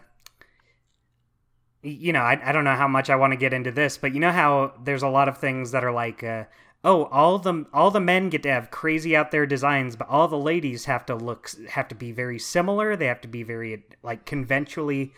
you 1.84 2.14
know, 2.14 2.20
I, 2.22 2.40
I 2.50 2.52
don't 2.52 2.64
know 2.64 2.76
how 2.76 2.88
much 2.88 3.10
I 3.10 3.16
want 3.16 3.32
to 3.34 3.38
get 3.38 3.54
into 3.54 3.72
this, 3.72 3.98
but 3.98 4.14
you 4.14 4.20
know 4.20 4.32
how 4.32 4.74
there's 4.84 5.02
a 5.02 5.08
lot 5.08 5.28
of 5.28 5.38
things 5.40 5.72
that 5.72 5.84
are 5.84 5.92
like 5.92 6.24
uh 6.24 6.46
oh, 6.84 7.06
all 7.06 7.40
the 7.40 7.66
all 7.74 7.90
the 7.92 8.00
men 8.00 8.30
get 8.30 8.44
to 8.44 8.50
have 8.52 8.70
crazy 8.72 9.16
out 9.16 9.32
there 9.32 9.46
designs, 9.46 9.96
but 9.96 10.08
all 10.10 10.28
the 10.28 10.38
ladies 10.38 10.86
have 10.86 11.06
to 11.08 11.16
look 11.16 11.50
have 11.70 11.88
to 11.88 11.96
be 11.96 12.12
very 12.12 12.38
similar. 12.40 12.96
They 12.96 13.08
have 13.08 13.22
to 13.22 13.28
be 13.28 13.44
very 13.44 13.84
like 14.04 14.26
conventionally 14.26 15.14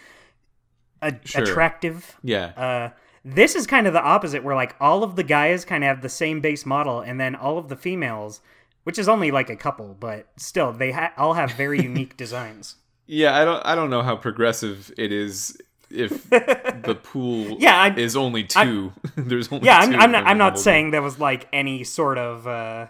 a- 1.02 1.16
Sure. 1.26 1.44
attractive. 1.44 2.18
Yeah, 2.24 2.46
Uh, 2.56 2.90
this 3.26 3.56
is 3.56 3.68
kind 3.68 3.88
of 3.88 3.94
the 3.94 4.02
opposite, 4.02 4.44
where 4.44 4.56
like 4.56 4.76
all 4.80 5.04
of 5.04 5.16
the 5.18 5.24
guys 5.24 5.66
kind 5.66 5.84
of 5.84 5.88
have 5.90 6.02
the 6.02 6.10
same 6.10 6.40
base 6.42 6.66
model, 6.66 7.02
and 7.02 7.20
then 7.20 7.36
all 7.36 7.58
of 7.58 7.68
the 7.70 7.76
females, 7.76 8.40
which 8.84 8.98
is 9.00 9.08
only 9.10 9.32
like 9.32 9.50
a 9.50 9.56
couple, 9.56 9.96
but 10.00 10.28
still 10.38 10.72
they 10.74 10.92
ha- 10.92 11.14
all 11.18 11.34
have 11.34 11.52
very 11.54 11.82
unique 11.92 12.18
designs. 12.18 12.76
yeah. 13.08 13.36
I 13.40 13.46
don't. 13.46 13.66
I 13.66 13.76
don't 13.76 13.90
know 13.90 14.02
how 14.02 14.16
progressive 14.16 14.92
it 14.98 15.12
is 15.12 15.58
if 15.90 16.30
the 16.30 16.98
pool 17.04 17.58
Yeah, 17.60 17.80
I- 17.80 17.94
is 17.96 18.16
only 18.16 18.44
two. 18.44 18.94
There's 19.16 19.52
only 19.52 19.66
Yeah, 19.66 19.80
I'm, 19.80 19.94
I'm 19.96 20.12
not. 20.12 20.26
I'm 20.26 20.38
not 20.38 20.58
saying 20.60 20.92
there 20.92 21.02
was 21.02 21.20
like 21.20 21.48
any 21.54 21.84
sort 21.84 22.18
of 22.18 22.48
uh, 22.48 22.88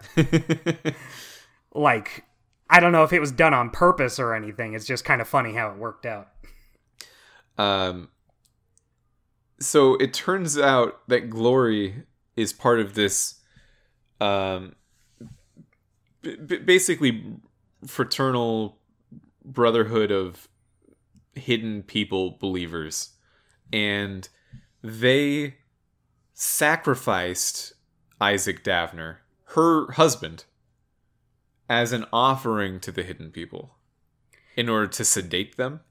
like 1.73 2.23
I 2.69 2.79
don't 2.79 2.91
know 2.91 3.03
if 3.03 3.13
it 3.13 3.19
was 3.19 3.31
done 3.31 3.53
on 3.53 3.69
purpose 3.69 4.19
or 4.19 4.33
anything. 4.33 4.73
It's 4.73 4.85
just 4.85 5.05
kind 5.05 5.21
of 5.21 5.27
funny 5.27 5.53
how 5.53 5.69
it 5.71 5.77
worked 5.77 6.05
out. 6.05 6.29
Um, 7.57 8.09
so 9.59 9.95
it 9.95 10.13
turns 10.13 10.57
out 10.57 11.07
that 11.07 11.29
Glory 11.29 12.03
is 12.35 12.51
part 12.51 12.79
of 12.79 12.95
this, 12.95 13.35
um, 14.19 14.75
b- 16.23 16.57
basically 16.57 17.23
fraternal 17.85 18.79
brotherhood 19.45 20.11
of 20.11 20.47
hidden 21.33 21.83
people 21.83 22.37
believers, 22.39 23.11
and 23.71 24.29
they 24.81 25.55
sacrificed 26.33 27.73
Isaac 28.19 28.63
Davner, 28.63 29.17
her 29.49 29.91
husband, 29.91 30.45
as 31.69 31.91
an 31.91 32.05
offering 32.11 32.79
to 32.81 32.91
the 32.91 33.03
hidden 33.03 33.31
people, 33.31 33.75
in 34.55 34.69
order 34.69 34.87
to 34.87 35.05
sedate 35.05 35.57
them. 35.57 35.81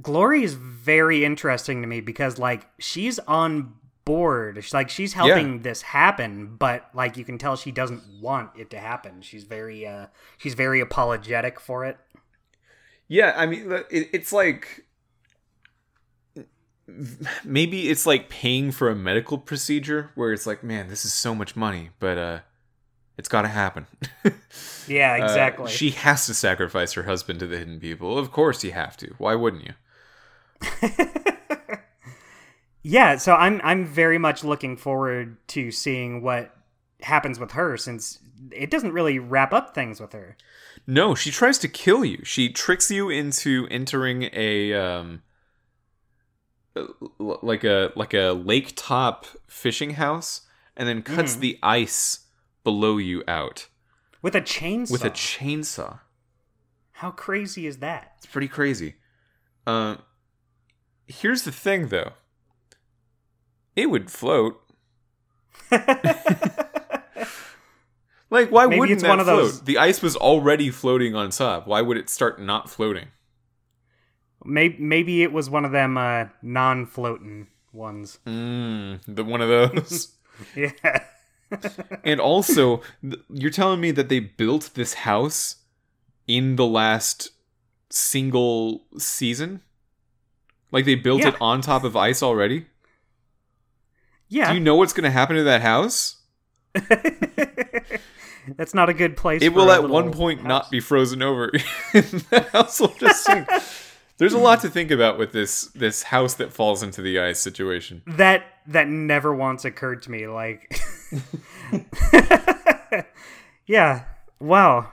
Glory 0.00 0.44
is 0.44 0.54
very 0.54 1.24
interesting 1.24 1.82
to 1.82 1.88
me 1.88 2.00
because 2.00 2.38
like 2.38 2.68
she's 2.78 3.18
on 3.20 3.74
board. 4.04 4.56
She's 4.62 4.74
like 4.74 4.88
she's 4.90 5.12
helping 5.12 5.62
this 5.62 5.82
happen, 5.82 6.56
but 6.56 6.88
like 6.94 7.16
you 7.16 7.24
can 7.24 7.38
tell 7.38 7.56
she 7.56 7.70
doesn't 7.70 8.02
want 8.20 8.50
it 8.58 8.70
to 8.70 8.78
happen. 8.78 9.22
She's 9.22 9.44
very 9.44 9.86
uh 9.86 10.06
she's 10.38 10.54
very 10.54 10.80
apologetic 10.80 11.60
for 11.60 11.84
it. 11.84 11.96
Yeah, 13.08 13.34
I 13.36 13.46
mean, 13.46 13.66
it's 13.90 14.32
like 14.32 14.84
maybe 17.44 17.88
it's 17.88 18.06
like 18.06 18.28
paying 18.28 18.72
for 18.72 18.88
a 18.88 18.94
medical 18.96 19.38
procedure 19.38 20.10
where 20.14 20.32
it's 20.32 20.46
like, 20.46 20.62
man, 20.64 20.88
this 20.88 21.04
is 21.04 21.12
so 21.12 21.34
much 21.34 21.54
money, 21.56 21.90
but 22.00 22.18
uh, 22.18 22.38
it's 23.16 23.28
got 23.28 23.42
to 23.42 23.48
happen. 23.48 23.86
Yeah, 24.88 25.12
Uh, 25.20 25.24
exactly. 25.24 25.70
she 25.70 25.90
has 25.90 26.26
to 26.26 26.34
sacrifice 26.34 26.94
her 26.94 27.04
husband 27.04 27.38
to 27.40 27.46
the 27.46 27.58
hidden 27.58 27.78
people. 27.78 28.18
Of 28.18 28.32
course, 28.32 28.64
you 28.64 28.72
have 28.72 28.96
to. 28.96 29.14
Why 29.18 29.36
wouldn't 29.36 29.64
you? 29.64 29.74
yeah, 32.82 33.16
so 33.16 33.34
I'm 33.34 33.60
I'm 33.64 33.84
very 33.84 34.18
much 34.18 34.44
looking 34.44 34.76
forward 34.76 35.36
to 35.48 35.70
seeing 35.70 36.22
what 36.22 36.54
happens 37.02 37.38
with 37.38 37.52
her 37.52 37.76
since 37.76 38.18
it 38.52 38.70
doesn't 38.70 38.92
really 38.92 39.18
wrap 39.18 39.52
up 39.52 39.74
things 39.74 40.00
with 40.00 40.12
her. 40.12 40.36
No, 40.86 41.14
she 41.14 41.30
tries 41.30 41.58
to 41.58 41.68
kill 41.68 42.04
you. 42.04 42.20
She 42.24 42.50
tricks 42.50 42.90
you 42.90 43.10
into 43.10 43.66
entering 43.70 44.30
a 44.32 44.72
um 44.74 45.22
like 47.18 47.64
a 47.64 47.92
like 47.96 48.14
a 48.14 48.32
lake 48.32 48.72
top 48.76 49.26
fishing 49.46 49.90
house 49.94 50.42
and 50.76 50.88
then 50.88 51.02
cuts 51.02 51.36
Mhm. 51.36 51.40
the 51.40 51.58
ice 51.62 52.26
below 52.64 52.96
you 52.96 53.22
out 53.26 53.66
With 54.22 54.34
a 54.34 54.40
chainsaw. 54.40 54.90
with 54.92 55.04
a 55.04 55.10
chainsaw. 55.10 56.00
How 56.92 57.10
crazy 57.10 57.66
is 57.66 57.78
that? 57.78 58.12
It's 58.18 58.26
pretty 58.26 58.48
crazy. 58.48 58.94
Uh, 59.66 59.96
here's 61.06 61.42
the 61.42 61.52
thing 61.52 61.88
though. 61.88 62.12
It 63.80 63.86
would 63.90 64.10
float. 64.10 64.60
Like 68.32 68.50
why 68.52 68.66
Maybe 68.66 68.78
wouldn't 68.78 68.94
it's 68.98 69.02
that 69.02 69.08
one 69.08 69.18
of 69.20 69.26
float? 69.26 69.42
those- 69.42 69.62
The 69.62 69.78
ice 69.78 70.02
was 70.02 70.14
already 70.14 70.70
floating 70.70 71.16
on 71.16 71.30
top. 71.30 71.66
Why 71.66 71.80
would 71.82 71.96
it 71.96 72.08
start 72.08 72.40
not 72.40 72.70
floating? 72.70 73.08
maybe, 74.44 74.76
maybe 74.78 75.22
it 75.22 75.32
was 75.32 75.50
one 75.50 75.64
of 75.64 75.72
them 75.72 75.98
uh, 75.98 76.26
non-floating 76.40 77.48
ones. 77.72 78.18
Mm, 78.26 79.00
the 79.08 79.24
one 79.24 79.40
of 79.40 79.48
those. 79.48 80.12
Yeah. 80.56 80.70
and 82.04 82.20
also, 82.20 82.80
th- 83.02 83.20
you're 83.28 83.50
telling 83.50 83.80
me 83.80 83.90
that 83.90 84.08
they 84.08 84.20
built 84.20 84.70
this 84.74 84.94
house 84.94 85.56
in 86.28 86.54
the 86.56 86.64
last 86.64 87.30
single 87.90 88.86
season? 88.96 89.60
Like 90.72 90.84
they 90.86 90.94
built 90.94 91.20
Yeah. 91.22 91.28
it 91.30 91.34
on 91.40 91.60
top 91.62 91.82
of 91.84 91.94
ice 91.96 92.22
already? 92.22 92.66
Yeah. 94.30 94.48
Do 94.48 94.54
you 94.54 94.60
know 94.60 94.76
what's 94.76 94.92
going 94.92 95.04
to 95.04 95.10
happen 95.10 95.36
to 95.36 95.42
that 95.42 95.60
house? 95.60 96.16
That's 98.56 98.72
not 98.72 98.88
a 98.88 98.94
good 98.94 99.16
place. 99.16 99.42
It 99.42 99.52
will 99.52 99.70
at 99.70 99.88
one 99.88 100.12
point 100.12 100.40
house. 100.40 100.48
not 100.48 100.70
be 100.70 100.80
frozen 100.80 101.20
over. 101.20 101.50
the 101.92 102.48
house 102.52 102.80
will 102.80 102.94
just 102.98 103.24
sink. 103.24 103.46
There's 104.18 104.32
a 104.32 104.38
lot 104.38 104.60
to 104.60 104.68
think 104.68 104.90
about 104.90 105.18
with 105.18 105.32
this 105.32 105.66
this 105.68 106.04
house 106.04 106.34
that 106.34 106.52
falls 106.52 106.82
into 106.82 107.02
the 107.02 107.18
ice 107.18 107.40
situation. 107.40 108.02
That 108.06 108.44
that 108.66 108.88
never 108.88 109.34
once 109.34 109.64
occurred 109.64 110.02
to 110.02 110.10
me. 110.10 110.26
Like, 110.26 110.78
yeah, 113.66 114.04
wow, 114.38 114.90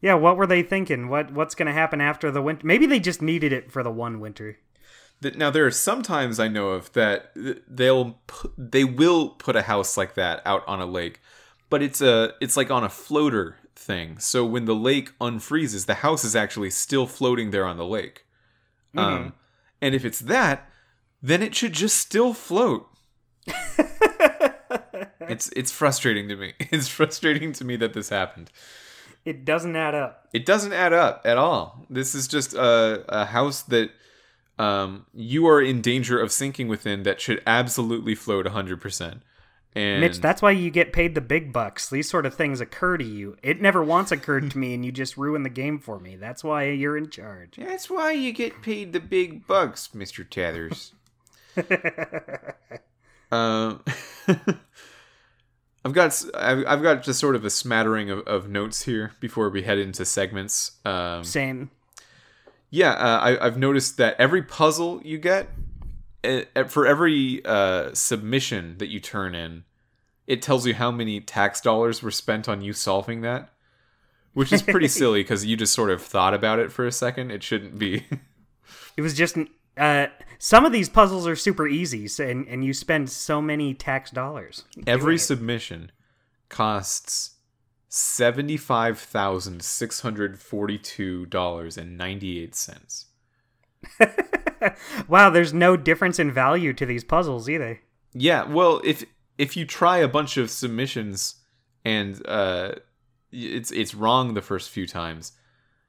yeah. 0.00 0.14
What 0.14 0.36
were 0.36 0.46
they 0.46 0.62
thinking? 0.62 1.08
What 1.08 1.32
what's 1.32 1.54
gonna 1.54 1.72
happen 1.72 2.00
after 2.00 2.30
the 2.30 2.42
winter? 2.42 2.66
Maybe 2.66 2.86
they 2.86 3.00
just 3.00 3.22
needed 3.22 3.52
it 3.52 3.72
for 3.72 3.82
the 3.82 3.90
one 3.90 4.20
winter. 4.20 4.58
That- 5.24 5.36
Now 5.36 5.50
there 5.50 5.64
are 5.66 5.70
some 5.70 6.02
times 6.02 6.38
I 6.38 6.48
know 6.48 6.68
of 6.70 6.92
that 6.92 7.32
they'll 7.66 8.18
they 8.58 8.84
will 8.84 9.30
put 9.30 9.56
a 9.56 9.62
house 9.62 9.96
like 9.96 10.14
that 10.14 10.42
out 10.44 10.62
on 10.68 10.80
a 10.82 10.86
lake, 10.86 11.20
but 11.70 11.82
it's 11.82 12.02
a 12.02 12.34
it's 12.42 12.58
like 12.58 12.70
on 12.70 12.84
a 12.84 12.90
floater 12.90 13.56
thing. 13.74 14.18
So 14.18 14.44
when 14.44 14.66
the 14.66 14.74
lake 14.74 15.18
unfreezes, 15.18 15.86
the 15.86 15.94
house 15.94 16.24
is 16.24 16.36
actually 16.36 16.68
still 16.70 17.06
floating 17.06 17.52
there 17.52 17.64
on 17.64 17.78
the 17.78 17.86
lake. 17.86 18.26
Um, 18.96 19.32
and 19.80 19.94
if 19.94 20.04
it's 20.04 20.20
that, 20.20 20.70
then 21.22 21.42
it 21.42 21.54
should 21.54 21.72
just 21.72 21.96
still 21.96 22.34
float. 22.34 22.86
it's 25.20 25.48
it's 25.56 25.72
frustrating 25.72 26.28
to 26.28 26.36
me. 26.36 26.52
It's 26.70 26.88
frustrating 26.88 27.52
to 27.54 27.64
me 27.64 27.76
that 27.76 27.94
this 27.94 28.10
happened. 28.10 28.50
It 29.24 29.46
doesn't 29.46 29.74
add 29.74 29.94
up. 29.94 30.28
It 30.34 30.44
doesn't 30.44 30.74
add 30.74 30.92
up 30.92 31.22
at 31.24 31.38
all. 31.38 31.86
This 31.88 32.14
is 32.14 32.28
just 32.28 32.52
a, 32.52 33.04
a 33.08 33.24
house 33.24 33.62
that 33.62 33.90
um, 34.58 35.06
you 35.12 35.46
are 35.46 35.60
in 35.60 35.80
danger 35.80 36.18
of 36.20 36.30
sinking 36.32 36.68
within 36.68 37.02
that 37.02 37.20
should 37.20 37.42
absolutely 37.46 38.14
float 38.14 38.46
100%. 38.46 39.20
And 39.76 40.00
Mitch, 40.00 40.20
that's 40.20 40.40
why 40.40 40.52
you 40.52 40.70
get 40.70 40.92
paid 40.92 41.16
the 41.16 41.20
big 41.20 41.52
bucks. 41.52 41.90
These 41.90 42.08
sort 42.08 42.26
of 42.26 42.34
things 42.34 42.60
occur 42.60 42.96
to 42.96 43.04
you. 43.04 43.36
It 43.42 43.60
never 43.60 43.82
once 43.82 44.12
occurred 44.12 44.48
to 44.52 44.58
me, 44.58 44.72
and 44.72 44.84
you 44.84 44.92
just 44.92 45.16
ruin 45.16 45.42
the 45.42 45.48
game 45.48 45.80
for 45.80 45.98
me. 45.98 46.14
That's 46.14 46.44
why 46.44 46.68
you're 46.68 46.96
in 46.96 47.10
charge. 47.10 47.56
that's 47.56 47.90
why 47.90 48.12
you 48.12 48.30
get 48.30 48.62
paid 48.62 48.92
the 48.92 49.00
big 49.00 49.48
bucks, 49.48 49.88
Mr. 49.92 50.28
Tethers. 50.28 50.92
um, 53.32 53.82
I've 55.84 55.92
got 55.92 56.24
I've, 56.34 56.64
I've 56.66 56.82
got 56.82 57.02
just 57.02 57.18
sort 57.18 57.34
of 57.34 57.44
a 57.44 57.50
smattering 57.50 58.10
of, 58.10 58.20
of 58.20 58.48
notes 58.48 58.84
here 58.84 59.12
before 59.18 59.50
we 59.50 59.62
head 59.62 59.78
into 59.78 60.04
segments. 60.04 60.72
Um, 60.84 61.24
Same. 61.24 61.70
Yeah, 62.74 62.90
uh, 62.90 63.20
I, 63.20 63.46
I've 63.46 63.56
noticed 63.56 63.98
that 63.98 64.16
every 64.18 64.42
puzzle 64.42 65.00
you 65.04 65.16
get, 65.16 65.48
uh, 66.24 66.64
for 66.64 66.88
every 66.88 67.40
uh, 67.44 67.94
submission 67.94 68.78
that 68.78 68.88
you 68.88 68.98
turn 68.98 69.36
in, 69.36 69.62
it 70.26 70.42
tells 70.42 70.66
you 70.66 70.74
how 70.74 70.90
many 70.90 71.20
tax 71.20 71.60
dollars 71.60 72.02
were 72.02 72.10
spent 72.10 72.48
on 72.48 72.62
you 72.62 72.72
solving 72.72 73.20
that, 73.20 73.50
which 74.32 74.52
is 74.52 74.60
pretty 74.60 74.88
silly 75.00 75.20
because 75.22 75.46
you 75.46 75.56
just 75.56 75.72
sort 75.72 75.88
of 75.88 76.02
thought 76.02 76.34
about 76.34 76.58
it 76.58 76.72
for 76.72 76.84
a 76.84 76.90
second. 76.90 77.30
It 77.30 77.44
shouldn't 77.44 77.78
be. 77.78 78.06
It 78.96 79.02
was 79.02 79.14
just 79.14 79.36
uh, 79.76 80.06
some 80.40 80.64
of 80.64 80.72
these 80.72 80.88
puzzles 80.88 81.28
are 81.28 81.36
super 81.36 81.68
easy, 81.68 82.08
so, 82.08 82.24
and 82.24 82.44
and 82.48 82.64
you 82.64 82.72
spend 82.72 83.08
so 83.08 83.40
many 83.40 83.72
tax 83.72 84.10
dollars. 84.10 84.64
every 84.84 85.16
submission 85.18 85.92
costs 86.48 87.33
seventy-five 87.94 88.98
thousand 88.98 89.62
six 89.62 90.00
hundred 90.00 90.38
forty-two 90.38 91.26
dollars 91.26 91.76
and 91.76 91.96
ninety-eight 91.96 92.54
cents. 92.54 93.06
Wow, 95.08 95.30
there's 95.30 95.52
no 95.52 95.76
difference 95.76 96.18
in 96.18 96.32
value 96.32 96.72
to 96.74 96.86
these 96.86 97.04
puzzles 97.04 97.48
either. 97.48 97.80
Yeah, 98.12 98.44
well, 98.44 98.80
if 98.84 99.04
if 99.36 99.56
you 99.56 99.66
try 99.66 99.98
a 99.98 100.08
bunch 100.08 100.36
of 100.36 100.50
submissions 100.50 101.36
and 101.84 102.24
uh, 102.26 102.76
it's 103.32 103.70
it's 103.72 103.94
wrong 103.94 104.34
the 104.34 104.42
first 104.42 104.70
few 104.70 104.86
times, 104.86 105.32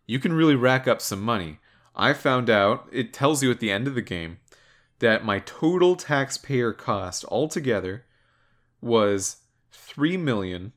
you 0.08 0.20
can 0.20 0.34
really 0.34 0.56
rack 0.56 0.88
up 0.88 1.01
some 1.01 1.22
money. 1.22 1.60
I 1.95 2.14
found 2.14 2.49
out 2.49 2.89
it 2.91 3.14
tells 3.14 3.41
you 3.41 3.51
at 3.51 3.60
the 3.60 3.72
end 3.72 3.88
of 3.88 3.95
the 3.95 4.01
game 4.01 4.39
that 4.99 5.24
my 5.24 5.39
total 5.39 5.95
taxpayer 5.95 6.74
cost 6.74 7.24
altogether 7.30 8.06
was 8.82 9.38
three 9.72 10.18
million 10.18 10.74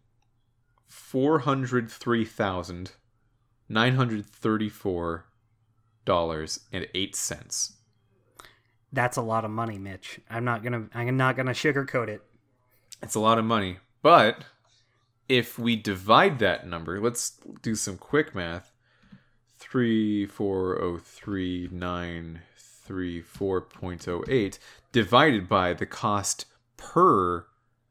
four 1.10 1.38
hundred 1.38 1.90
three 1.90 2.24
thousand 2.24 2.92
nine 3.66 3.94
hundred 3.94 4.26
thirty 4.26 4.68
four 4.68 5.24
dollars 6.04 6.60
and 6.70 6.86
eight 6.94 7.16
cents. 7.16 7.78
That's 8.92 9.16
a 9.16 9.22
lot 9.22 9.46
of 9.46 9.50
money, 9.50 9.78
Mitch. 9.78 10.20
I'm 10.28 10.44
not 10.44 10.62
gonna 10.62 10.86
I'm 10.94 11.16
not 11.16 11.34
gonna 11.34 11.52
sugarcoat 11.52 12.08
it. 12.08 12.22
It's 13.02 13.14
a 13.14 13.20
lot 13.20 13.38
of 13.38 13.46
money. 13.46 13.78
But 14.02 14.44
if 15.30 15.58
we 15.58 15.76
divide 15.76 16.40
that 16.40 16.66
number, 16.66 17.00
let's 17.00 17.38
do 17.62 17.74
some 17.74 17.96
quick 17.96 18.34
math. 18.34 18.72
Three 19.58 20.26
four 20.26 20.80
oh 20.80 20.98
three 20.98 21.70
nine 21.72 22.40
three 22.56 23.22
four 23.22 23.62
point 23.62 24.06
oh 24.08 24.24
eight 24.28 24.58
divided 24.92 25.48
by 25.48 25.72
the 25.72 25.86
cost 25.86 26.44
per 26.76 27.46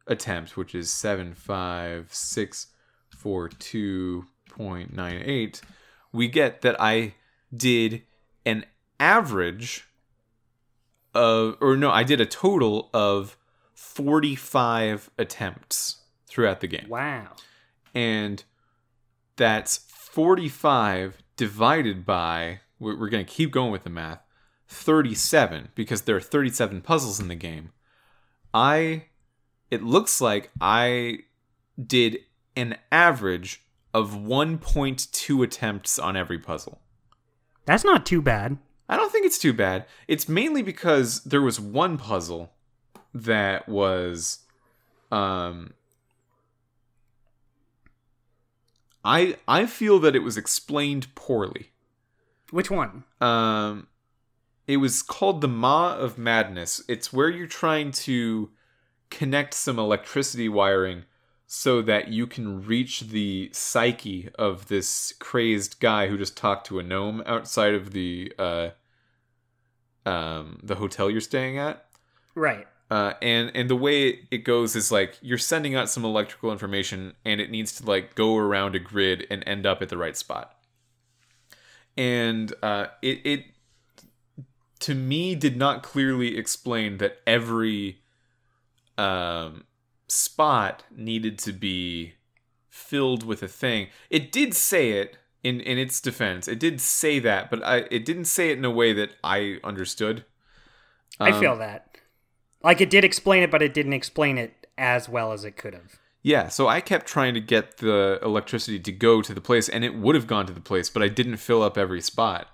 attempt, 0.06 0.56
which 0.56 0.76
is 0.76 0.92
seven 0.92 1.34
five 1.34 2.10
six 2.14 2.68
four 3.28 3.50
two 3.50 4.26
point 4.50 4.94
nine 4.94 5.22
eight, 5.26 5.60
we 6.14 6.30
get 6.30 6.62
that 6.62 6.80
I 6.80 7.16
did 7.54 8.04
an 8.46 8.66
average 9.02 9.86
of 11.14 11.58
or 11.60 11.76
no, 11.76 11.92
I 11.92 12.04
did 12.04 12.22
a 12.22 12.26
total 12.26 12.90
of 12.94 13.38
45 13.74 15.10
attempts 15.18 16.04
throughout 16.26 16.62
the 16.62 16.68
game. 16.68 16.88
Wow. 16.88 17.34
And 17.94 18.46
that's 19.36 19.78
45 19.90 21.18
divided 21.36 22.06
by, 22.06 22.62
we're, 22.80 22.98
we're 22.98 23.10
going 23.10 23.26
to 23.26 23.32
keep 23.32 23.52
going 23.52 23.72
with 23.72 23.84
the 23.84 23.90
math, 23.90 24.22
37, 24.70 25.70
because 25.76 26.04
there 26.04 26.16
are 26.16 26.22
37 26.22 26.82
puzzles 26.82 27.20
in 27.20 27.28
the 27.28 27.36
game. 27.36 27.72
I, 28.54 29.08
it 29.70 29.84
looks 29.84 30.22
like 30.22 30.50
I 30.62 31.20
did 31.86 32.20
an 32.58 32.76
average 32.92 33.62
of 33.94 34.12
1.2 34.12 35.44
attempts 35.44 35.98
on 35.98 36.18
every 36.18 36.40
puzzle. 36.40 36.82
That's 37.66 37.84
not 37.84 38.06
too 38.06 38.22
bad. 38.22 38.58
I 38.90 38.98
don't 38.98 39.12
think 39.12 39.26
it's 39.26 39.38
too 39.38 39.54
bad. 39.54 39.86
It's 40.08 40.28
mainly 40.28 40.62
because 40.62 41.24
there 41.24 41.42
was 41.42 41.60
one 41.60 41.98
puzzle 41.98 42.52
that 43.14 43.68
was 43.68 44.40
um 45.12 45.74
I 49.04 49.38
I 49.48 49.66
feel 49.66 50.00
that 50.00 50.16
it 50.16 50.24
was 50.24 50.38
explained 50.38 51.14
poorly. 51.16 51.72
Which 52.52 52.72
one? 52.72 53.04
Um 53.22 53.88
it 54.68 54.78
was 54.78 55.02
called 55.02 55.42
the 55.42 55.48
Ma 55.48 55.96
of 55.96 56.18
Madness. 56.18 56.82
It's 56.88 57.14
where 57.14 57.30
you're 57.30 57.48
trying 57.48 57.92
to 57.92 58.50
connect 59.10 59.54
some 59.54 59.80
electricity 59.80 60.50
wiring 60.50 61.04
so 61.48 61.82
that 61.82 62.10
you 62.10 62.28
can 62.28 62.66
reach 62.66 63.02
the 63.02 63.50
psyche 63.54 64.30
of 64.38 64.68
this 64.68 65.14
crazed 65.20 65.80
guy 65.80 66.08
who 66.08 66.18
just 66.18 66.38
talked 66.38 66.68
to 66.68 66.78
a 66.78 66.84
gnome 66.84 67.24
outside 67.26 67.74
of 67.74 67.92
the 67.92 68.32
uh 68.38 68.70
um 70.06 70.60
the 70.62 70.76
hotel 70.76 71.10
you're 71.10 71.22
staying 71.22 71.58
at. 71.58 71.86
Right. 72.36 72.68
Uh, 72.90 73.14
and 73.22 73.52
and 73.54 73.70
the 73.70 73.76
way 73.76 74.28
it 74.32 74.46
goes 74.46 74.76
is 74.76 74.92
like 74.92 75.18
you're 75.22 75.38
sending 75.38 75.76
out 75.76 75.90
some 75.90 76.06
electrical 76.06 76.52
information 76.52 77.14
and 77.26 77.42
it 77.42 77.50
needs 77.50 77.74
to 77.74 77.86
like 77.86 78.16
go 78.16 78.38
around 78.38 78.76
a 78.76 78.80
grid 78.80 79.28
and 79.30 79.44
end 79.46 79.66
up 79.66 79.82
at 79.82 79.90
the 79.90 79.98
right 79.98 80.16
spot 80.16 80.58
and 81.98 82.54
uh, 82.62 82.88
it 83.02 83.20
it 83.26 83.46
to 84.80 84.94
me 84.94 85.36
did 85.36 85.58
not 85.58 85.82
clearly 85.82 86.38
explain 86.38 86.98
that 87.00 87.18
every 87.26 88.00
um, 88.98 89.64
spot 90.08 90.84
needed 90.96 91.38
to 91.40 91.54
be 91.54 92.14
filled 92.70 93.24
with 93.24 93.44
a 93.44 93.48
thing. 93.48 93.88
It 94.10 94.32
did 94.32 94.54
say 94.54 94.92
it 94.92 95.18
in 95.44 95.60
in 95.62 95.78
its 95.78 96.00
defense. 96.02 96.48
It 96.48 96.60
did 96.60 96.82
say 96.82 97.20
that, 97.20 97.50
but 97.50 97.64
I 97.64 97.86
it 97.92 98.06
didn't 98.06 98.26
say 98.26 98.52
it 98.52 98.58
in 98.58 98.66
a 98.66 98.72
way 98.72 98.94
that 98.94 99.12
I 99.24 99.58
understood. 99.64 100.26
I 101.20 101.38
feel 101.40 101.58
that. 101.58 101.98
Like 102.64 102.82
it 102.82 102.90
did 102.90 103.04
explain 103.04 103.44
it, 103.44 103.52
but 103.52 103.62
it 103.62 103.74
didn't 103.74 103.94
explain 103.94 104.38
it 104.38 104.68
as 104.78 105.10
well 105.10 105.32
as 105.32 105.44
it 105.44 105.58
could 105.58 105.74
have. 105.74 106.00
Yeah, 106.22 106.50
so 106.50 106.68
I 106.68 106.82
kept 106.82 107.08
trying 107.08 107.34
to 107.36 107.40
get 107.40 107.78
the 107.78 108.20
electricity 108.22 108.80
to 108.80 108.92
go 108.92 109.22
to 109.22 109.34
the 109.34 109.42
place, 109.42 109.70
and 109.70 109.84
it 109.84 109.96
would 109.96 110.16
have 110.16 110.28
gone 110.28 110.46
to 110.48 110.54
the 110.54 110.62
place, 110.62 110.90
but 110.90 111.02
I 111.02 111.08
didn't 111.08 111.38
fill 111.38 111.64
up 111.64 111.78
every 111.78 112.02
spot. 112.02 112.48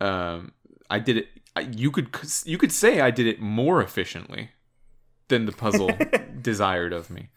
Um, 0.00 0.52
I 0.88 0.98
did 0.98 1.18
it. 1.18 1.28
You 1.76 1.90
could 1.90 2.16
you 2.44 2.58
could 2.58 2.72
say 2.72 3.00
I 3.00 3.10
did 3.10 3.26
it 3.26 3.40
more 3.40 3.82
efficiently 3.82 4.50
than 5.30 5.46
the 5.46 5.52
puzzle 5.52 5.90
desired 6.42 6.92
of 6.92 7.08
me. 7.08 7.30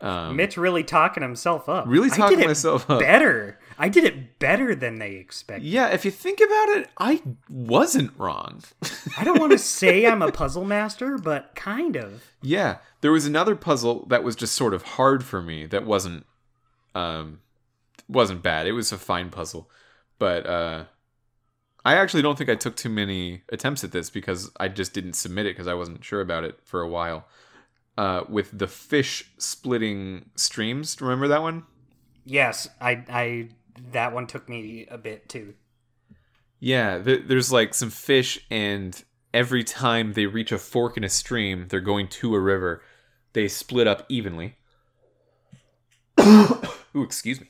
Um, 0.00 0.36
Mitch 0.36 0.56
really 0.56 0.82
talking 0.82 1.22
himself 1.22 1.68
up. 1.68 1.84
Really 1.86 2.10
I 2.10 2.16
talking 2.16 2.40
myself 2.40 2.90
up. 2.90 3.00
Better. 3.00 3.58
I 3.78 3.88
did 3.88 4.04
it 4.04 4.38
better 4.38 4.74
than 4.74 4.96
they 4.98 5.12
expected. 5.12 5.66
yeah, 5.66 5.88
if 5.88 6.04
you 6.04 6.10
think 6.10 6.40
about 6.40 6.68
it, 6.76 6.88
I 6.98 7.22
wasn't 7.48 8.12
wrong. 8.18 8.62
I 9.16 9.24
don't 9.24 9.38
want 9.40 9.52
to 9.52 9.58
say 9.78 10.06
I'm 10.06 10.20
a 10.22 10.30
puzzle 10.32 10.64
master, 10.64 11.16
but 11.16 11.54
kind 11.54 11.96
of. 11.96 12.22
yeah, 12.42 12.78
there 13.00 13.12
was 13.12 13.24
another 13.26 13.54
puzzle 13.56 14.06
that 14.06 14.24
was 14.24 14.36
just 14.36 14.54
sort 14.54 14.74
of 14.74 14.82
hard 14.82 15.24
for 15.24 15.40
me. 15.42 15.66
That 15.66 15.84
wasn't 15.86 16.26
um 16.94 17.40
wasn't 18.08 18.42
bad. 18.42 18.66
It 18.66 18.72
was 18.72 18.92
a 18.92 18.98
fine 18.98 19.30
puzzle, 19.30 19.70
but 20.18 20.46
uh 20.46 20.84
I 21.84 21.96
actually 21.96 22.22
don't 22.22 22.38
think 22.38 22.48
I 22.48 22.54
took 22.54 22.76
too 22.76 22.88
many 22.88 23.42
attempts 23.50 23.84
at 23.84 23.92
this 23.92 24.08
because 24.08 24.50
I 24.58 24.68
just 24.68 24.94
didn't 24.94 25.14
submit 25.14 25.46
it 25.46 25.50
because 25.50 25.66
I 25.66 25.74
wasn't 25.74 26.04
sure 26.04 26.20
about 26.20 26.44
it 26.44 26.58
for 26.64 26.80
a 26.80 26.88
while. 26.88 27.26
Uh, 27.96 28.22
with 28.28 28.56
the 28.58 28.66
fish 28.66 29.30
splitting 29.38 30.30
streams, 30.34 31.00
remember 31.00 31.28
that 31.28 31.42
one? 31.42 31.64
Yes, 32.24 32.68
I 32.80 33.04
I 33.08 33.48
that 33.92 34.12
one 34.12 34.26
took 34.26 34.48
me 34.48 34.86
a 34.90 34.98
bit 34.98 35.28
too. 35.28 35.54
Yeah, 36.58 37.02
th- 37.02 37.24
there's 37.26 37.52
like 37.52 37.74
some 37.74 37.90
fish, 37.90 38.44
and 38.50 39.00
every 39.34 39.62
time 39.62 40.14
they 40.14 40.26
reach 40.26 40.50
a 40.50 40.58
fork 40.58 40.96
in 40.96 41.04
a 41.04 41.08
stream, 41.08 41.66
they're 41.68 41.80
going 41.80 42.08
to 42.08 42.34
a 42.34 42.40
river. 42.40 42.82
They 43.34 43.48
split 43.48 43.86
up 43.86 44.06
evenly. 44.08 44.56
Ooh, 46.20 47.02
excuse 47.02 47.40
me. 47.40 47.48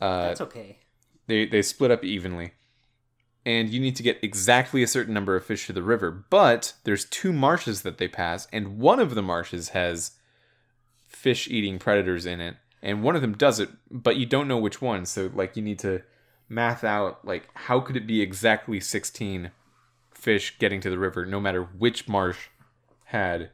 Uh, 0.00 0.28
That's 0.28 0.40
okay. 0.42 0.78
they 1.26 1.46
they 1.46 1.62
split 1.62 1.90
up 1.90 2.04
evenly, 2.04 2.52
and 3.44 3.70
you 3.70 3.80
need 3.80 3.96
to 3.96 4.02
get 4.02 4.22
exactly 4.22 4.82
a 4.82 4.88
certain 4.88 5.14
number 5.14 5.34
of 5.36 5.44
fish 5.44 5.66
to 5.66 5.72
the 5.72 5.82
river. 5.82 6.10
But 6.10 6.74
there's 6.84 7.04
two 7.04 7.32
marshes 7.32 7.82
that 7.82 7.98
they 7.98 8.08
pass, 8.08 8.46
and 8.52 8.78
one 8.78 9.00
of 9.00 9.14
the 9.14 9.22
marshes 9.22 9.70
has 9.70 10.12
fish-eating 11.06 11.78
predators 11.78 12.26
in 12.26 12.40
it, 12.40 12.56
and 12.82 13.02
one 13.02 13.16
of 13.16 13.22
them 13.22 13.34
does 13.34 13.60
it, 13.60 13.70
but 13.90 14.16
you 14.16 14.26
don't 14.26 14.48
know 14.48 14.58
which 14.58 14.82
one. 14.82 15.06
So 15.06 15.30
like 15.34 15.56
you 15.56 15.62
need 15.62 15.78
to 15.80 16.02
math 16.48 16.84
out 16.84 17.24
like 17.24 17.48
how 17.54 17.80
could 17.80 17.96
it 17.96 18.06
be 18.06 18.20
exactly 18.20 18.78
16 18.78 19.50
fish 20.12 20.58
getting 20.58 20.80
to 20.80 20.90
the 20.90 20.98
river, 20.98 21.24
no 21.26 21.40
matter 21.40 21.62
which 21.62 22.08
marsh 22.08 22.48
had 23.06 23.50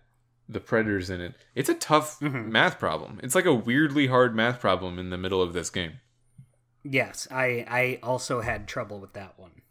the 0.49 0.61
predators 0.61 1.11
in 1.11 1.21
it. 1.21 1.35
It's 1.55 1.69
a 1.69 1.75
tough 1.75 2.21
mm-hmm. 2.21 2.51
math 2.51 2.79
problem. 2.79 3.21
It's 3.23 3.35
like 3.35 3.45
a 3.45 3.55
weirdly 3.55 4.07
hard 4.07 4.35
math 4.35 4.61
problem 4.61 4.99
in 4.99 5.11
the 5.11 5.19
middle 5.19 5.43
of 5.43 5.53
this 5.53 5.71
game. 5.71 6.01
Yes, 6.83 7.29
I 7.31 7.67
I 7.69 7.99
also 8.03 8.41
had 8.41 8.67
trouble 8.67 9.01
with 9.01 9.13
that 9.13 9.39
one. 9.39 9.63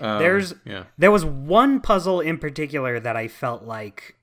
Um, 0.00 0.18
There's 0.18 0.54
yeah. 0.64 0.84
there 0.96 1.10
was 1.10 1.24
one 1.24 1.80
puzzle 1.80 2.20
in 2.20 2.38
particular 2.38 3.00
that 3.00 3.16
I 3.16 3.28
felt 3.28 3.64
like 3.64 4.16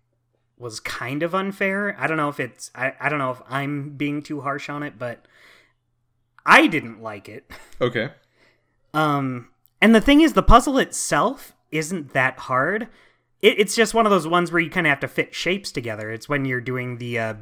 was 0.58 0.80
kind 0.80 1.22
of 1.24 1.36
unfair. 1.36 1.96
I 2.00 2.08
don't 2.08 2.18
know 2.18 2.30
if 2.30 2.40
it's 2.40 2.72
I, 2.74 2.94
I 3.00 3.10
don't 3.10 3.20
know 3.20 3.32
if 3.32 3.42
I'm 3.50 3.92
being 3.92 4.22
too 4.22 4.42
harsh 4.42 4.70
on 4.70 4.84
it, 4.84 4.98
but 4.98 5.26
I 6.46 6.68
didn't 6.68 7.02
like 7.02 7.30
it. 7.30 7.52
Okay. 7.82 8.10
Um 8.94 9.50
and 9.82 9.94
the 9.94 10.00
thing 10.00 10.22
is 10.22 10.32
the 10.32 10.42
puzzle 10.42 10.78
itself 10.78 11.54
isn't 11.72 12.14
that 12.14 12.40
hard. 12.40 12.88
It, 13.42 13.60
it's 13.60 13.76
just 13.76 13.94
one 13.94 14.06
of 14.06 14.12
those 14.12 14.26
ones 14.28 14.50
where 14.50 14.62
you 14.62 14.70
kind 14.70 14.88
of 14.88 14.92
have 14.92 15.02
to 15.02 15.10
fit 15.10 15.36
shapes 15.36 15.74
together. 15.74 16.10
It's 16.10 16.30
when 16.30 16.46
you're 16.46 16.62
doing 16.62 17.00
the 17.00 17.20
uh 17.20 17.34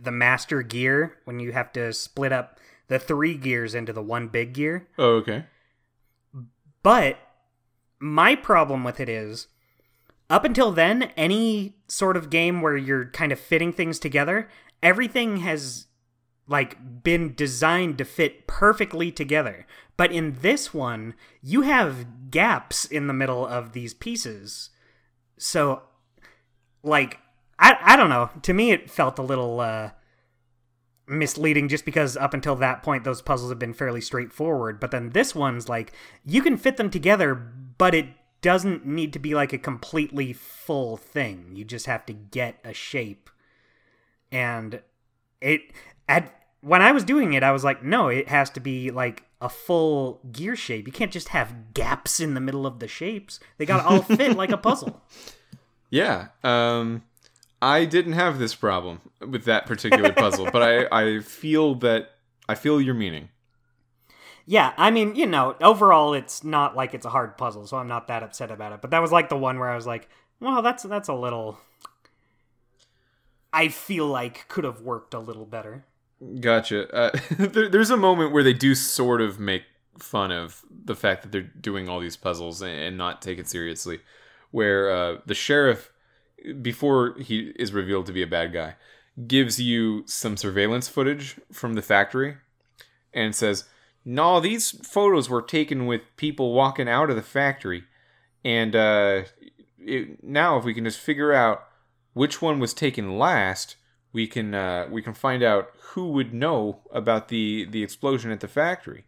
the 0.00 0.12
master 0.12 0.62
gear 0.62 1.16
when 1.24 1.40
you 1.40 1.50
have 1.52 1.72
to 1.72 1.92
split 1.92 2.32
up 2.32 2.60
the 2.86 2.98
three 3.00 3.36
gears 3.36 3.74
into 3.74 3.92
the 3.92 4.02
one 4.02 4.28
big 4.28 4.52
gear. 4.52 4.86
Oh, 4.98 5.16
okay. 5.16 5.46
But 6.82 7.18
my 7.98 8.34
problem 8.34 8.84
with 8.84 9.00
it 9.00 9.08
is 9.08 9.48
up 10.28 10.44
until 10.44 10.72
then, 10.72 11.04
any 11.16 11.76
sort 11.88 12.16
of 12.16 12.30
game 12.30 12.60
where 12.60 12.76
you're 12.76 13.06
kind 13.06 13.32
of 13.32 13.38
fitting 13.38 13.72
things 13.72 13.98
together, 13.98 14.48
everything 14.82 15.38
has 15.38 15.86
like 16.48 17.02
been 17.02 17.34
designed 17.34 17.98
to 17.98 18.04
fit 18.04 18.46
perfectly 18.46 19.10
together. 19.10 19.66
But 19.96 20.12
in 20.12 20.38
this 20.40 20.74
one, 20.74 21.14
you 21.42 21.62
have 21.62 22.30
gaps 22.30 22.84
in 22.84 23.06
the 23.06 23.12
middle 23.12 23.46
of 23.46 23.72
these 23.72 23.94
pieces. 23.94 24.70
So 25.38 25.82
like 26.82 27.18
I 27.58 27.76
I 27.80 27.96
don't 27.96 28.10
know. 28.10 28.30
To 28.42 28.52
me 28.52 28.72
it 28.72 28.90
felt 28.90 29.18
a 29.18 29.22
little 29.22 29.60
uh 29.60 29.90
misleading 31.08 31.68
just 31.68 31.84
because 31.84 32.16
up 32.16 32.34
until 32.34 32.56
that 32.56 32.82
point 32.82 33.04
those 33.04 33.22
puzzles 33.22 33.50
have 33.50 33.58
been 33.58 33.74
fairly 33.74 34.00
straightforward. 34.00 34.80
But 34.80 34.90
then 34.90 35.10
this 35.10 35.34
one's 35.34 35.68
like 35.68 35.92
you 36.24 36.42
can 36.42 36.56
fit 36.56 36.76
them 36.76 36.90
together 36.90 37.34
but 37.34 37.94
it 37.94 38.06
doesn't 38.42 38.86
need 38.86 39.12
to 39.12 39.18
be 39.18 39.34
like 39.34 39.52
a 39.52 39.58
completely 39.58 40.32
full 40.32 40.96
thing. 40.96 41.50
You 41.54 41.64
just 41.64 41.86
have 41.86 42.06
to 42.06 42.12
get 42.12 42.58
a 42.64 42.72
shape. 42.72 43.30
And 44.30 44.82
it 45.40 45.60
at 46.08 46.32
when 46.60 46.82
i 46.82 46.90
was 46.90 47.04
doing 47.04 47.34
it 47.34 47.42
i 47.42 47.52
was 47.52 47.62
like 47.62 47.84
no 47.84 48.08
it 48.08 48.28
has 48.28 48.48
to 48.48 48.60
be 48.60 48.90
like 48.90 49.26
a 49.40 49.48
full 49.48 50.20
gear 50.32 50.56
shape. 50.56 50.86
You 50.86 50.92
can't 50.92 51.12
just 51.12 51.28
have 51.28 51.74
gaps 51.74 52.20
in 52.20 52.34
the 52.34 52.40
middle 52.40 52.66
of 52.66 52.78
the 52.78 52.88
shapes. 52.88 53.38
They 53.58 53.66
gotta 53.66 53.86
all 53.86 54.02
fit 54.02 54.36
like 54.36 54.50
a 54.50 54.56
puzzle. 54.56 55.02
Yeah. 55.88 56.28
Um, 56.42 57.04
I 57.66 57.84
didn't 57.84 58.12
have 58.12 58.38
this 58.38 58.54
problem 58.54 59.00
with 59.26 59.44
that 59.44 59.66
particular 59.66 60.12
puzzle, 60.12 60.48
but 60.52 60.62
I, 60.62 61.16
I 61.16 61.20
feel 61.20 61.74
that 61.76 62.10
I 62.48 62.54
feel 62.54 62.80
your 62.80 62.94
meaning. 62.94 63.30
Yeah, 64.46 64.72
I 64.76 64.92
mean, 64.92 65.16
you 65.16 65.26
know, 65.26 65.56
overall 65.60 66.14
it's 66.14 66.44
not 66.44 66.76
like 66.76 66.94
it's 66.94 67.04
a 67.04 67.10
hard 67.10 67.36
puzzle, 67.36 67.66
so 67.66 67.76
I'm 67.76 67.88
not 67.88 68.06
that 68.08 68.22
upset 68.22 68.50
about 68.52 68.72
it. 68.72 68.80
But 68.80 68.92
that 68.92 69.00
was 69.02 69.10
like 69.10 69.28
the 69.28 69.36
one 69.36 69.58
where 69.58 69.68
I 69.68 69.74
was 69.74 69.86
like, 69.86 70.08
well, 70.38 70.62
that's 70.62 70.84
that's 70.84 71.08
a 71.08 71.14
little 71.14 71.58
I 73.52 73.68
feel 73.68 74.06
like 74.06 74.46
could 74.48 74.64
have 74.64 74.82
worked 74.82 75.14
a 75.14 75.18
little 75.18 75.46
better. 75.46 75.86
Gotcha. 76.40 76.94
Uh, 76.94 77.18
there, 77.38 77.68
there's 77.70 77.90
a 77.90 77.96
moment 77.96 78.32
where 78.32 78.42
they 78.42 78.52
do 78.52 78.74
sort 78.74 79.22
of 79.22 79.40
make 79.40 79.62
fun 79.98 80.30
of 80.30 80.62
the 80.70 80.94
fact 80.94 81.22
that 81.22 81.32
they're 81.32 81.40
doing 81.40 81.88
all 81.88 81.98
these 81.98 82.16
puzzles 82.16 82.60
and, 82.60 82.78
and 82.78 82.98
not 82.98 83.22
take 83.22 83.38
it 83.38 83.48
seriously. 83.48 84.00
Where 84.50 84.90
uh, 84.90 85.16
the 85.24 85.34
sheriff, 85.34 85.90
before 86.62 87.16
he 87.18 87.52
is 87.56 87.72
revealed 87.72 88.06
to 88.06 88.12
be 88.12 88.22
a 88.22 88.26
bad 88.26 88.52
guy, 88.52 88.76
gives 89.26 89.60
you 89.60 90.04
some 90.06 90.36
surveillance 90.36 90.88
footage 90.88 91.36
from 91.52 91.74
the 91.74 91.82
factory 91.82 92.36
and 93.12 93.34
says, 93.34 93.64
No, 94.04 94.40
these 94.40 94.70
photos 94.86 95.28
were 95.28 95.42
taken 95.42 95.86
with 95.86 96.02
people 96.16 96.52
walking 96.52 96.88
out 96.88 97.10
of 97.10 97.16
the 97.16 97.22
factory. 97.22 97.84
And 98.44 98.76
uh, 98.76 99.22
it, 99.78 100.22
now, 100.22 100.58
if 100.58 100.64
we 100.64 100.74
can 100.74 100.84
just 100.84 101.00
figure 101.00 101.32
out 101.32 101.64
which 102.12 102.40
one 102.40 102.60
was 102.60 102.74
taken 102.74 103.18
last, 103.18 103.76
we 104.12 104.26
can 104.26 104.54
uh, 104.54 104.88
we 104.90 105.02
can 105.02 105.14
find 105.14 105.42
out 105.42 105.70
who 105.92 106.10
would 106.12 106.32
know 106.32 106.80
about 106.92 107.28
the 107.28 107.66
the 107.66 107.82
explosion 107.82 108.30
at 108.30 108.40
the 108.40 108.48
factory. 108.48 109.04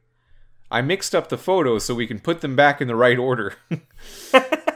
I 0.70 0.82
mixed 0.82 1.14
up 1.14 1.28
the 1.28 1.38
photos 1.38 1.84
so 1.84 1.94
we 1.94 2.06
can 2.06 2.20
put 2.20 2.42
them 2.42 2.54
back 2.54 2.80
in 2.80 2.88
the 2.88 2.96
right 2.96 3.18
order. 3.18 3.54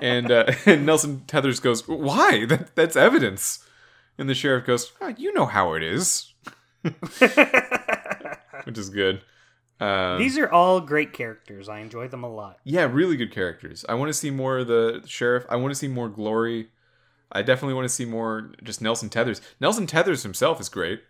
and, 0.00 0.30
uh, 0.30 0.52
and 0.66 0.86
Nelson 0.86 1.24
Tethers 1.26 1.60
goes, 1.60 1.86
"Why? 1.88 2.44
That 2.46 2.74
that's 2.74 2.96
evidence." 2.96 3.64
And 4.18 4.28
the 4.28 4.34
sheriff 4.34 4.66
goes, 4.66 4.92
"Ah, 5.00 5.14
"You 5.16 5.32
know 5.32 5.46
how 5.46 5.74
it 5.74 5.82
is," 5.82 6.32
which 6.82 8.78
is 8.78 8.90
good. 8.90 9.22
Um, 9.80 10.18
These 10.18 10.36
are 10.38 10.50
all 10.50 10.80
great 10.80 11.12
characters. 11.14 11.68
I 11.68 11.78
enjoy 11.78 12.08
them 12.08 12.22
a 12.22 12.28
lot. 12.28 12.58
yeah, 12.64 12.84
really 12.90 13.16
good 13.16 13.32
characters. 13.32 13.84
I 13.88 13.94
want 13.94 14.10
to 14.10 14.14
see 14.14 14.30
more 14.30 14.58
of 14.58 14.66
the 14.68 15.02
sheriff. 15.06 15.46
I 15.48 15.56
want 15.56 15.70
to 15.72 15.78
see 15.78 15.88
more 15.88 16.08
Glory. 16.08 16.68
I 17.32 17.42
definitely 17.42 17.74
want 17.74 17.86
to 17.86 17.94
see 17.94 18.04
more 18.04 18.52
just 18.62 18.82
Nelson 18.82 19.08
Tethers. 19.08 19.40
Nelson 19.60 19.86
Tethers 19.86 20.22
himself 20.22 20.60
is 20.60 20.68
great. 20.68 21.02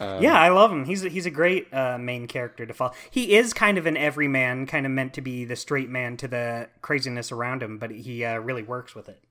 Um, 0.00 0.22
yeah, 0.22 0.38
I 0.38 0.48
love 0.48 0.72
him. 0.72 0.84
He's 0.84 1.02
he's 1.02 1.26
a 1.26 1.30
great 1.30 1.72
uh, 1.72 1.98
main 1.98 2.26
character 2.26 2.66
to 2.66 2.74
follow. 2.74 2.92
He 3.10 3.36
is 3.36 3.52
kind 3.52 3.78
of 3.78 3.86
an 3.86 3.96
everyman, 3.96 4.66
kind 4.66 4.86
of 4.86 4.92
meant 4.92 5.14
to 5.14 5.20
be 5.20 5.44
the 5.44 5.56
straight 5.56 5.88
man 5.88 6.16
to 6.18 6.28
the 6.28 6.68
craziness 6.82 7.30
around 7.30 7.62
him, 7.62 7.78
but 7.78 7.90
he 7.90 8.24
uh, 8.24 8.38
really 8.38 8.62
works 8.62 8.94
with 8.94 9.08
it. 9.08 9.22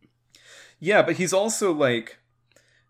Yeah, 0.80 1.02
but 1.02 1.18
he's 1.18 1.34
also 1.34 1.74
like 1.74 2.20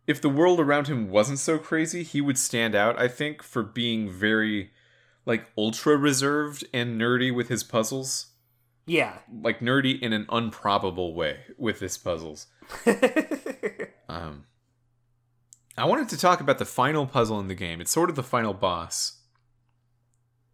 if 0.06 0.22
the 0.22 0.30
world 0.30 0.60
around 0.60 0.88
him 0.88 1.10
wasn't 1.10 1.40
so 1.40 1.58
crazy, 1.58 2.04
he 2.04 2.22
would 2.22 2.38
stand 2.38 2.76
out, 2.76 3.00
I 3.00 3.08
think, 3.08 3.42
for 3.42 3.64
being 3.64 4.10
very 4.10 4.72
like 5.26 5.50
ultra 5.58 5.98
reserved 5.98 6.66
and 6.74 7.00
nerdy 7.00 7.34
with 7.34 7.48
his 7.48 7.64
puzzles. 7.64 8.28
Yeah. 8.86 9.20
Like 9.42 9.60
nerdy 9.60 10.00
in 10.00 10.12
an 10.12 10.26
unprobable 10.30 11.16
way 11.16 11.40
with 11.58 11.80
his 11.80 11.98
puzzles. 11.98 12.48
um 14.10 14.46
I 15.78 15.86
wanted 15.86 16.10
to 16.10 16.18
talk 16.18 16.40
about 16.40 16.60
the 16.60 16.66
final 16.66 17.08
puzzle 17.08 17.40
in 17.40 17.48
the 17.48 17.56
game. 17.56 17.82
It's 17.82 17.92
sort 17.92 18.10
of 18.10 18.16
the 18.16 18.24
final 18.24 18.54
boss. 18.54 19.22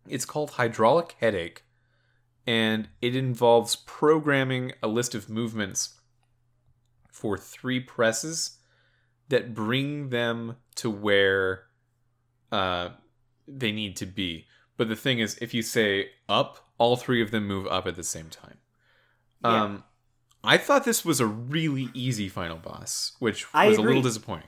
It's 0.08 0.26
called 0.26 0.52
Hydraulic 0.52 1.16
Headache, 1.20 1.64
and 2.48 2.88
it 3.02 3.16
involves 3.16 3.76
programming 3.76 4.74
a 4.82 4.88
list 4.88 5.14
of 5.14 5.30
movements 5.30 6.00
for 7.12 7.38
three 7.38 7.80
presses 7.80 8.58
that 9.28 9.54
bring 9.54 10.10
them 10.10 10.56
to 10.76 10.90
where 10.90 11.66
uh, 12.52 12.90
they 13.48 13.72
need 13.72 13.96
to 13.98 14.06
be. 14.06 14.46
But 14.78 14.88
the 14.88 14.96
thing 14.96 15.20
is, 15.20 15.38
if 15.42 15.54
you 15.54 15.62
say 15.62 16.12
up, 16.30 16.70
all 16.78 16.96
three 16.96 17.22
of 17.22 17.32
them 17.32 17.46
move 17.46 17.68
up 17.68 17.86
at 17.86 17.96
the 17.96 18.04
same 18.04 18.30
time. 18.30 18.58
Yeah. 19.44 19.64
Um, 19.64 19.84
I 20.44 20.58
thought 20.58 20.86
this 20.86 21.04
was 21.04 21.20
a 21.20 21.26
really 21.26 21.90
easy 21.94 22.30
final 22.30 22.58
boss, 22.58 23.18
which 23.20 23.54
was 23.54 23.78
a 23.78 23.82
little 23.82 24.02
disappointing. 24.02 24.48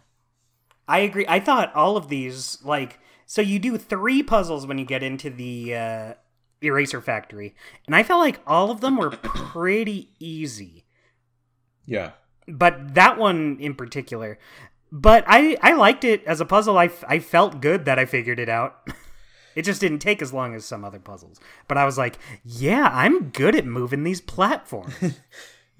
I 0.92 1.00
agree. 1.00 1.26
I 1.28 1.39
thought 1.39 1.74
all 1.74 1.96
of 1.96 2.10
these 2.10 2.58
like 2.64 3.00
so 3.26 3.42
you 3.42 3.60
do 3.60 3.78
three 3.78 4.22
puzzles 4.22 4.68
when 4.68 4.78
you 4.78 4.84
get 4.84 5.04
into 5.04 5.30
the 5.30 5.74
uh, 5.74 6.14
eraser 6.62 7.00
factory, 7.00 7.56
and 7.88 7.96
I 7.96 8.04
felt 8.04 8.20
like 8.20 8.42
all 8.46 8.72
of 8.72 8.82
them 8.82 8.98
were 8.98 9.12
pretty 9.12 10.10
easy. 10.20 10.84
Yeah. 11.86 12.12
But 12.46 12.96
that 12.96 13.18
one 13.18 13.56
in 13.62 13.74
particular, 13.74 14.38
but 14.92 15.24
I 15.28 15.56
I 15.62 15.74
liked 15.74 16.04
it 16.04 16.26
as 16.26 16.42
a 16.42 16.46
puzzle. 16.46 16.78
I 16.78 16.86
f- 16.86 17.06
I 17.08 17.20
felt 17.20 17.62
good 17.62 17.86
that 17.86 17.98
I 17.98 18.04
figured 18.04 18.39
it 18.39 18.50
out. 18.50 18.86
It 19.54 19.64
just 19.64 19.82
didn't 19.82 20.00
take 20.00 20.22
as 20.22 20.32
long 20.32 20.56
as 20.56 20.64
some 20.64 20.86
other 20.86 20.98
puzzles. 20.98 21.38
But 21.68 21.78
I 21.78 21.84
was 21.84 21.98
like, 21.98 22.18
yeah, 22.46 22.89
I'm 22.94 23.32
good 23.32 23.54
at 23.54 23.66
moving 23.66 24.06
these 24.06 24.22
platforms. 24.22 24.94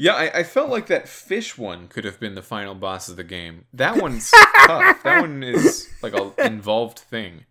Yeah, 0.02 0.14
I, 0.16 0.40
I 0.40 0.44
felt 0.44 0.72
like 0.72 0.88
that 0.88 1.08
fish 1.08 1.60
one 1.60 1.88
could 1.88 2.06
have 2.06 2.20
been 2.20 2.34
the 2.34 2.42
final 2.42 2.74
boss 2.74 3.08
of 3.08 3.18
the 3.18 3.24
game. 3.24 3.66
That 3.72 3.98
one's 4.02 4.32
tough. 4.32 5.04
That 5.04 5.22
one 5.22 5.44
is 5.44 5.88
like 6.02 6.16
a 6.16 6.34
involved 6.44 6.98
thing. 6.98 7.46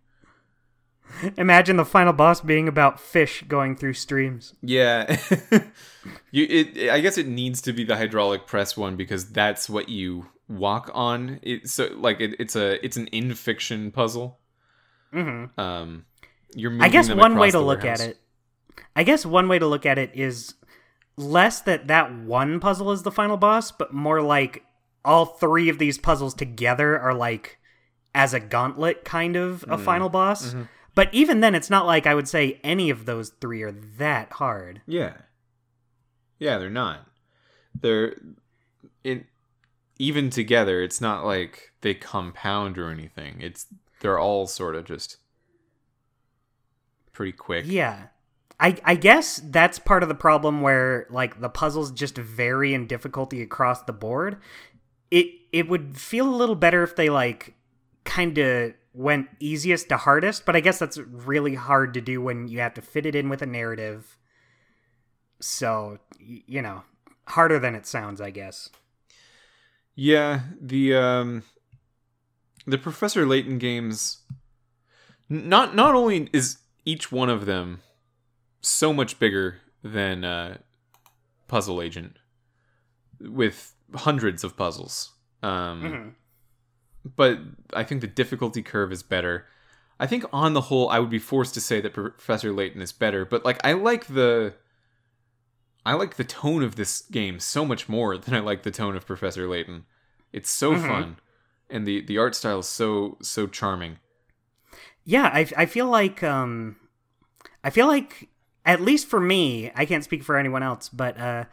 Imagine 1.37 1.77
the 1.77 1.85
final 1.85 2.13
boss 2.13 2.41
being 2.41 2.67
about 2.67 2.99
fish 2.99 3.45
going 3.47 3.77
through 3.77 3.93
streams. 3.93 4.55
Yeah, 4.63 5.17
you. 6.33 6.45
It. 6.49 6.91
I 6.91 7.01
guess 7.01 7.19
it 7.19 7.29
needs 7.29 7.63
to 7.63 7.73
be 7.73 7.85
the 7.85 7.97
hydraulic 7.97 8.49
press 8.49 8.77
one 8.77 8.97
because 8.97 9.31
that's 9.31 9.71
what 9.71 9.89
you 9.89 10.27
walk 10.49 10.91
on. 10.93 11.39
It 11.43 11.69
so 11.69 11.89
like 11.97 12.21
it, 12.21 12.35
it's 12.41 12.57
a 12.57 12.85
it's 12.85 12.97
an 12.97 13.07
in 13.09 13.35
fiction 13.35 13.93
puzzle. 13.93 14.41
hmm 15.13 15.45
Um, 15.57 16.05
you're. 16.57 16.77
I 16.83 16.89
guess 16.89 17.09
one 17.09 17.37
way 17.39 17.53
to 17.53 17.61
look 17.61 17.83
warehouse. 17.83 18.01
at 18.01 18.11
it. 18.11 18.19
I 18.97 19.05
guess 19.05 19.25
one 19.25 19.47
way 19.49 19.59
to 19.61 19.67
look 19.67 19.87
at 19.87 19.99
it 19.99 20.11
is 20.15 20.55
less 21.21 21.61
that 21.63 21.89
that 21.89 22.15
one 22.15 22.61
puzzle 22.61 22.91
is 22.93 23.03
the 23.03 23.13
final 23.13 23.37
boss, 23.37 23.71
but 23.71 23.93
more 23.93 24.23
like 24.23 24.65
all 25.05 25.27
three 25.27 25.69
of 25.69 25.79
these 25.79 25.99
puzzles 25.99 26.35
together 26.35 26.99
are 26.99 27.15
like 27.15 27.59
as 28.15 28.35
a 28.35 28.41
gauntlet 28.41 29.05
kind 29.05 29.37
of 29.37 29.63
a 29.65 29.67
mm-hmm. 29.67 29.85
final 29.85 30.09
boss. 30.09 30.49
Mm-hmm. 30.49 30.63
But 30.95 31.13
even 31.13 31.41
then, 31.41 31.55
it's 31.55 31.71
not 31.71 31.87
like 31.87 32.07
I 32.07 32.15
would 32.15 32.29
say 32.29 32.61
any 32.65 32.91
of 32.91 33.07
those 33.07 33.31
three 33.41 33.63
are 33.63 33.73
that 33.73 34.33
hard. 34.33 34.83
Yeah. 34.87 35.15
Yeah, 36.39 36.59
they're 36.59 36.71
not. 36.71 37.07
They're 37.81 38.17
in 39.05 39.27
even 39.99 40.31
together, 40.31 40.83
it's 40.83 41.01
not 41.01 41.27
like 41.27 41.73
they 41.83 41.95
compound 41.95 42.79
or 42.79 42.91
anything. 42.91 43.37
It's 43.41 43.67
they're 44.01 44.19
all 44.19 44.47
sort 44.47 44.75
of 44.75 44.87
just 44.87 45.19
pretty 47.13 47.33
quick. 47.33 47.67
Yeah. 47.69 48.07
I, 48.61 48.77
I 48.85 48.95
guess 48.95 49.41
that's 49.43 49.79
part 49.79 50.03
of 50.03 50.11
the 50.11 50.15
problem 50.15 50.61
where 50.61 51.07
like 51.09 51.41
the 51.41 51.49
puzzles 51.49 51.91
just 51.91 52.19
vary 52.19 52.75
in 52.75 52.87
difficulty 52.87 53.41
across 53.41 53.83
the 53.83 53.95
board. 53.95 54.37
It 55.11 55.27
it 55.51 55.69
would 55.69 55.97
feel 55.97 56.29
a 56.29 56.37
little 56.37 56.55
better 56.55 56.83
if 56.83 56.95
they 56.95 57.09
like 57.09 57.55
kind 58.05 58.37
of 58.37 58.75
went 58.93 59.29
easiest 59.41 59.89
to 59.89 59.97
hardest, 59.97 60.45
but 60.45 60.57
I 60.57 60.61
guess 60.61 60.79
that's 60.79 60.99
really 60.99 61.55
hard 61.55 61.95
to 61.95 62.01
do 62.01 62.21
when 62.21 62.49
you 62.49 62.61
have 62.61 62.75
to 62.75 62.83
fit 62.83 63.07
it 63.07 63.15
in 63.15 63.29
with 63.31 63.41
a 63.41 63.47
narrative. 63.47 64.19
So, 65.41 65.99
you 66.19 66.61
know, 66.61 66.83
harder 67.29 67.59
than 67.59 67.75
it 67.75 67.87
sounds, 67.87 68.21
I 68.21 68.31
guess. 68.31 68.69
Yeah, 69.95 70.41
the 70.61 70.95
um 70.95 71.45
the 72.67 72.79
Professor 72.79 73.25
Layton 73.25 73.59
games 73.59 74.19
not 75.31 75.75
not 75.75 75.95
only 75.95 76.29
is 76.35 76.59
each 76.85 77.11
one 77.11 77.31
of 77.31 77.47
them 77.47 77.81
so 78.61 78.93
much 78.93 79.19
bigger 79.19 79.59
than 79.83 80.25
uh 80.25 80.59
Puzzle 81.49 81.81
Agent 81.83 82.17
with 83.21 83.75
hundreds 83.95 84.45
of 84.45 84.57
puzzles. 84.57 85.13
Um 85.43 85.83
Mhm. 85.83 86.15
but 87.17 87.39
I 87.75 87.83
think 87.85 88.01
the 88.03 88.07
difficulty 88.07 88.63
curve 88.63 88.93
is 88.93 89.03
better. 89.03 89.47
I 89.99 90.07
think 90.07 90.25
on 90.33 90.55
the 90.55 90.63
whole, 90.63 90.89
I 90.89 90.99
would 90.99 91.11
be 91.11 91.19
forced 91.19 91.53
to 91.55 91.61
say 91.61 91.81
that 91.81 91.93
Professor 91.95 92.53
Layton 92.53 92.81
is 92.81 92.93
better, 92.93 93.25
but 93.25 93.45
like 93.45 93.59
I 93.65 93.73
like 93.73 94.07
the 94.07 94.55
I 95.85 95.95
like 95.95 96.17
the 96.17 96.25
tone 96.25 96.63
of 96.63 96.77
this 96.77 97.01
game 97.03 97.41
so 97.41 97.65
much 97.65 97.89
more 97.89 98.17
than 98.19 98.35
I 98.35 98.41
like 98.41 98.63
the 98.65 98.71
tone 98.71 98.97
of 98.97 99.07
Professor 99.07 99.49
Layton. 99.49 99.87
It's 100.33 100.51
so 100.51 100.75
Mhm. 100.75 100.87
fun, 100.87 101.17
and 101.71 101.87
the 101.87 102.03
the 102.03 102.19
art 102.19 102.35
style 102.35 102.59
is 102.61 102.69
so 102.69 103.17
so 103.23 103.47
charming. 103.47 103.99
Yeah, 105.05 105.31
I, 105.33 105.49
I 105.57 105.67
feel 105.67 105.87
like 105.87 106.23
um 106.23 106.77
I 107.65 107.71
feel 107.71 107.87
like 107.87 108.29
at 108.71 108.81
least 108.81 109.09
for 109.09 109.21
me, 109.21 109.71
I 109.75 109.85
can't 109.85 110.05
speak 110.05 110.23
for 110.23 110.37
anyone 110.37 110.63
else, 110.63 110.89
but 110.89 111.19
uh 111.19 111.45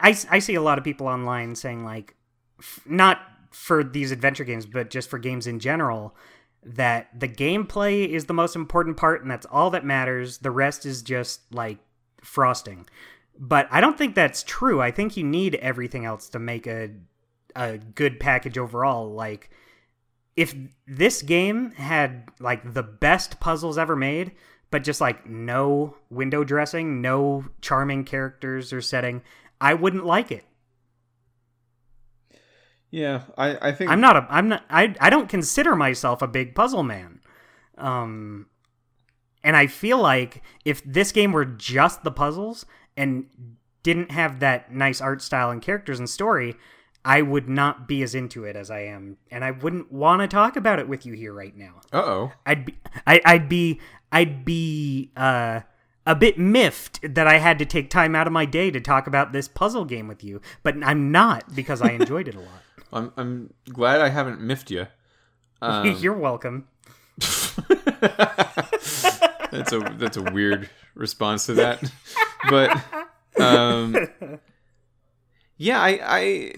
I 0.00 0.16
I 0.30 0.38
see 0.38 0.54
a 0.54 0.62
lot 0.62 0.78
of 0.78 0.84
people 0.84 1.06
online 1.06 1.54
saying 1.54 1.84
like 1.84 2.14
f- 2.58 2.80
not 2.86 3.20
for 3.50 3.82
these 3.82 4.10
adventure 4.12 4.44
games, 4.44 4.66
but 4.66 4.90
just 4.90 5.08
for 5.08 5.18
games 5.18 5.46
in 5.46 5.58
general 5.60 6.14
that 6.62 7.08
the 7.18 7.28
gameplay 7.28 8.06
is 8.06 8.26
the 8.26 8.34
most 8.34 8.54
important 8.54 8.96
part 8.96 9.22
and 9.22 9.30
that's 9.30 9.46
all 9.46 9.70
that 9.70 9.84
matters. 9.84 10.38
The 10.38 10.50
rest 10.50 10.84
is 10.84 11.02
just 11.02 11.40
like 11.54 11.78
frosting. 12.22 12.86
But 13.38 13.68
I 13.70 13.80
don't 13.80 13.96
think 13.96 14.14
that's 14.14 14.42
true. 14.42 14.82
I 14.82 14.90
think 14.90 15.16
you 15.16 15.24
need 15.24 15.54
everything 15.56 16.04
else 16.04 16.28
to 16.30 16.38
make 16.38 16.66
a 16.66 16.90
a 17.56 17.78
good 17.78 18.20
package 18.20 18.58
overall 18.58 19.10
like 19.10 19.50
if 20.36 20.54
this 20.86 21.22
game 21.22 21.72
had 21.72 22.28
like 22.38 22.74
the 22.74 22.82
best 22.82 23.40
puzzles 23.40 23.76
ever 23.76 23.96
made, 23.96 24.32
but 24.70 24.84
just 24.84 25.00
like 25.00 25.26
no 25.26 25.96
window 26.10 26.44
dressing, 26.44 27.00
no 27.00 27.46
charming 27.60 28.04
characters 28.04 28.72
or 28.72 28.80
setting, 28.80 29.22
I 29.60 29.74
wouldn't 29.74 30.04
like 30.04 30.30
it. 30.30 30.44
Yeah, 32.90 33.22
I 33.36 33.68
I 33.68 33.72
think 33.72 33.90
I'm 33.90 34.00
not 34.00 34.16
a 34.16 34.26
I'm 34.30 34.48
not 34.48 34.64
I 34.70 34.94
I 35.00 35.10
don't 35.10 35.28
consider 35.28 35.76
myself 35.76 36.22
a 36.22 36.26
big 36.26 36.54
puzzle 36.54 36.82
man. 36.82 37.20
Um 37.76 38.46
and 39.44 39.56
I 39.56 39.66
feel 39.66 39.98
like 39.98 40.42
if 40.64 40.82
this 40.84 41.12
game 41.12 41.32
were 41.32 41.44
just 41.44 42.02
the 42.02 42.10
puzzles 42.10 42.66
and 42.96 43.26
didn't 43.82 44.10
have 44.10 44.40
that 44.40 44.72
nice 44.72 45.00
art 45.00 45.22
style 45.22 45.50
and 45.50 45.62
characters 45.62 45.98
and 45.98 46.10
story, 46.10 46.56
I 47.04 47.22
would 47.22 47.48
not 47.48 47.86
be 47.86 48.02
as 48.02 48.14
into 48.14 48.44
it 48.44 48.56
as 48.56 48.70
I 48.70 48.80
am, 48.80 49.16
and 49.30 49.44
I 49.44 49.52
wouldn't 49.52 49.92
want 49.92 50.20
to 50.20 50.28
talk 50.28 50.56
about 50.56 50.78
it 50.78 50.88
with 50.88 51.06
you 51.06 51.12
here 51.12 51.32
right 51.32 51.56
now. 51.56 51.80
Uh 51.92 52.02
oh. 52.02 52.32
I'd 52.44 52.64
be 52.66 52.78
I, 53.06 53.20
I'd 53.24 53.48
be 53.48 53.80
I'd 54.12 54.44
be 54.44 55.10
uh 55.16 55.60
a 56.06 56.14
bit 56.14 56.38
miffed 56.38 57.00
that 57.02 57.26
I 57.26 57.36
had 57.36 57.58
to 57.58 57.66
take 57.66 57.90
time 57.90 58.16
out 58.16 58.26
of 58.26 58.32
my 58.32 58.46
day 58.46 58.70
to 58.70 58.80
talk 58.80 59.06
about 59.06 59.32
this 59.32 59.46
puzzle 59.46 59.84
game 59.84 60.08
with 60.08 60.24
you, 60.24 60.40
but 60.62 60.74
I'm 60.82 61.12
not 61.12 61.54
because 61.54 61.82
I 61.82 61.90
enjoyed 61.90 62.28
it 62.28 62.34
a 62.34 62.40
lot. 62.40 62.62
I'm 62.92 63.12
I'm 63.16 63.54
glad 63.70 64.00
I 64.00 64.08
haven't 64.08 64.40
miffed 64.40 64.70
you. 64.70 64.86
Um, 65.60 65.96
You're 65.98 66.16
welcome. 66.16 66.68
that's 67.18 67.58
a 69.72 69.80
that's 69.98 70.16
a 70.16 70.22
weird 70.22 70.70
response 70.94 71.46
to 71.46 71.54
that, 71.54 71.82
but 72.48 72.80
um, 73.40 73.96
yeah, 75.56 75.80
I, 75.80 76.00
I 76.04 76.52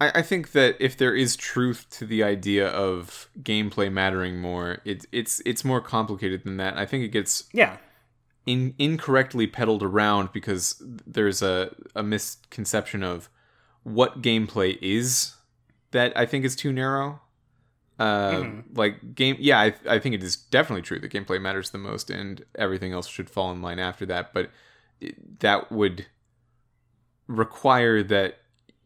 I 0.00 0.10
I 0.20 0.22
think 0.22 0.52
that 0.52 0.76
if 0.80 0.96
there 0.96 1.14
is 1.14 1.36
truth 1.36 1.86
to 1.90 2.06
the 2.06 2.22
idea 2.22 2.68
of 2.68 3.28
gameplay 3.42 3.90
mattering 3.92 4.40
more, 4.40 4.78
it's 4.84 5.06
it's 5.12 5.40
it's 5.44 5.64
more 5.64 5.80
complicated 5.80 6.44
than 6.44 6.56
that. 6.58 6.76
I 6.76 6.86
think 6.86 7.04
it 7.04 7.08
gets 7.08 7.44
Yeah. 7.52 7.76
in, 8.46 8.74
incorrectly 8.78 9.46
peddled 9.46 9.82
around 9.82 10.30
because 10.32 10.80
there's 11.06 11.42
a, 11.42 11.74
a 11.94 12.02
misconception 12.02 13.02
of 13.02 13.28
what 13.82 14.22
gameplay 14.22 14.78
is 14.82 15.34
that 15.90 16.16
I 16.16 16.26
think 16.26 16.44
is 16.44 16.54
too 16.56 16.72
narrow. 16.72 17.20
Uh, 17.98 18.30
Mhm. 18.32 18.64
Like 18.76 19.14
game, 19.16 19.36
yeah, 19.40 19.58
I, 19.60 19.74
I 19.88 19.98
think 19.98 20.14
it 20.14 20.22
is 20.22 20.36
definitely 20.36 20.82
true 20.82 21.00
that 21.00 21.10
gameplay 21.10 21.40
matters 21.40 21.70
the 21.70 21.78
most, 21.78 22.10
and 22.10 22.44
everything 22.54 22.92
else 22.92 23.08
should 23.08 23.28
fall 23.28 23.50
in 23.50 23.60
line 23.60 23.78
after 23.80 24.06
that. 24.06 24.32
But 24.32 24.50
it, 25.00 25.40
that 25.40 25.72
would 25.72 26.06
require 27.26 28.02
that 28.04 28.38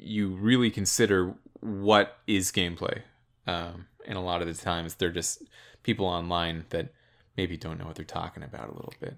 you 0.03 0.29
really 0.35 0.71
consider 0.71 1.35
what 1.61 2.19
is 2.27 2.51
gameplay. 2.53 3.03
Um, 3.47 3.87
and 4.07 4.17
a 4.19 4.21
lot 4.21 4.43
of 4.43 4.49
the 4.49 4.55
times 4.55 4.97
they're 4.97 5.11
just 5.11 5.43
people 5.83 6.07
online 6.07 6.65
that 6.71 6.93
maybe 7.37 7.57
don't 7.57 7.79
know 7.79 7.87
what 7.87 7.95
they're 7.97 8.05
talking 8.05 8.43
about 8.43 8.69
a 8.69 8.75
little 8.75 8.95
bit. 9.01 9.17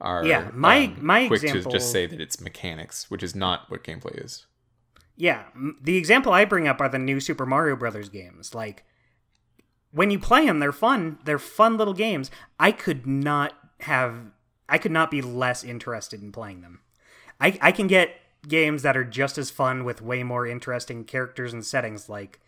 Are 0.00 0.24
Yeah, 0.24 0.50
my- 0.52 0.86
um, 0.86 0.98
my 1.00 1.26
quick 1.28 1.40
to 1.40 1.46
example- 1.46 1.72
just 1.72 1.90
say 1.92 2.06
that 2.06 2.20
it's 2.20 2.40
mechanics, 2.40 3.10
which 3.10 3.22
is 3.22 3.34
not 3.34 3.70
what 3.70 3.84
gameplay 3.84 4.22
is. 4.24 4.46
Yeah, 5.16 5.44
the 5.80 5.96
example 5.96 6.32
I 6.32 6.44
bring 6.44 6.66
up 6.66 6.80
are 6.80 6.88
the 6.88 6.98
new 6.98 7.20
Super 7.20 7.46
Mario 7.46 7.76
Brothers 7.76 8.08
games. 8.08 8.54
Like 8.54 8.84
when 9.92 10.10
you 10.10 10.18
play 10.18 10.44
them, 10.46 10.58
they're 10.58 10.72
fun. 10.72 11.18
They're 11.24 11.38
fun 11.38 11.76
little 11.76 11.94
games. 11.94 12.30
I 12.58 12.72
could 12.72 13.06
not 13.06 13.54
have 13.80 14.16
I 14.68 14.78
could 14.78 14.90
not 14.92 15.10
be 15.10 15.22
less 15.22 15.62
interested 15.62 16.22
in 16.22 16.32
playing 16.32 16.62
them. 16.62 16.80
I 17.40 17.56
I 17.62 17.70
can 17.70 17.86
get 17.86 18.16
games 18.48 18.82
that 18.82 18.96
are 18.96 19.04
just 19.04 19.38
as 19.38 19.50
fun 19.50 19.84
with 19.84 20.02
way 20.02 20.22
more 20.22 20.46
interesting 20.46 21.04
characters 21.04 21.52
and 21.52 21.64
settings 21.64 22.08
like 22.08 22.40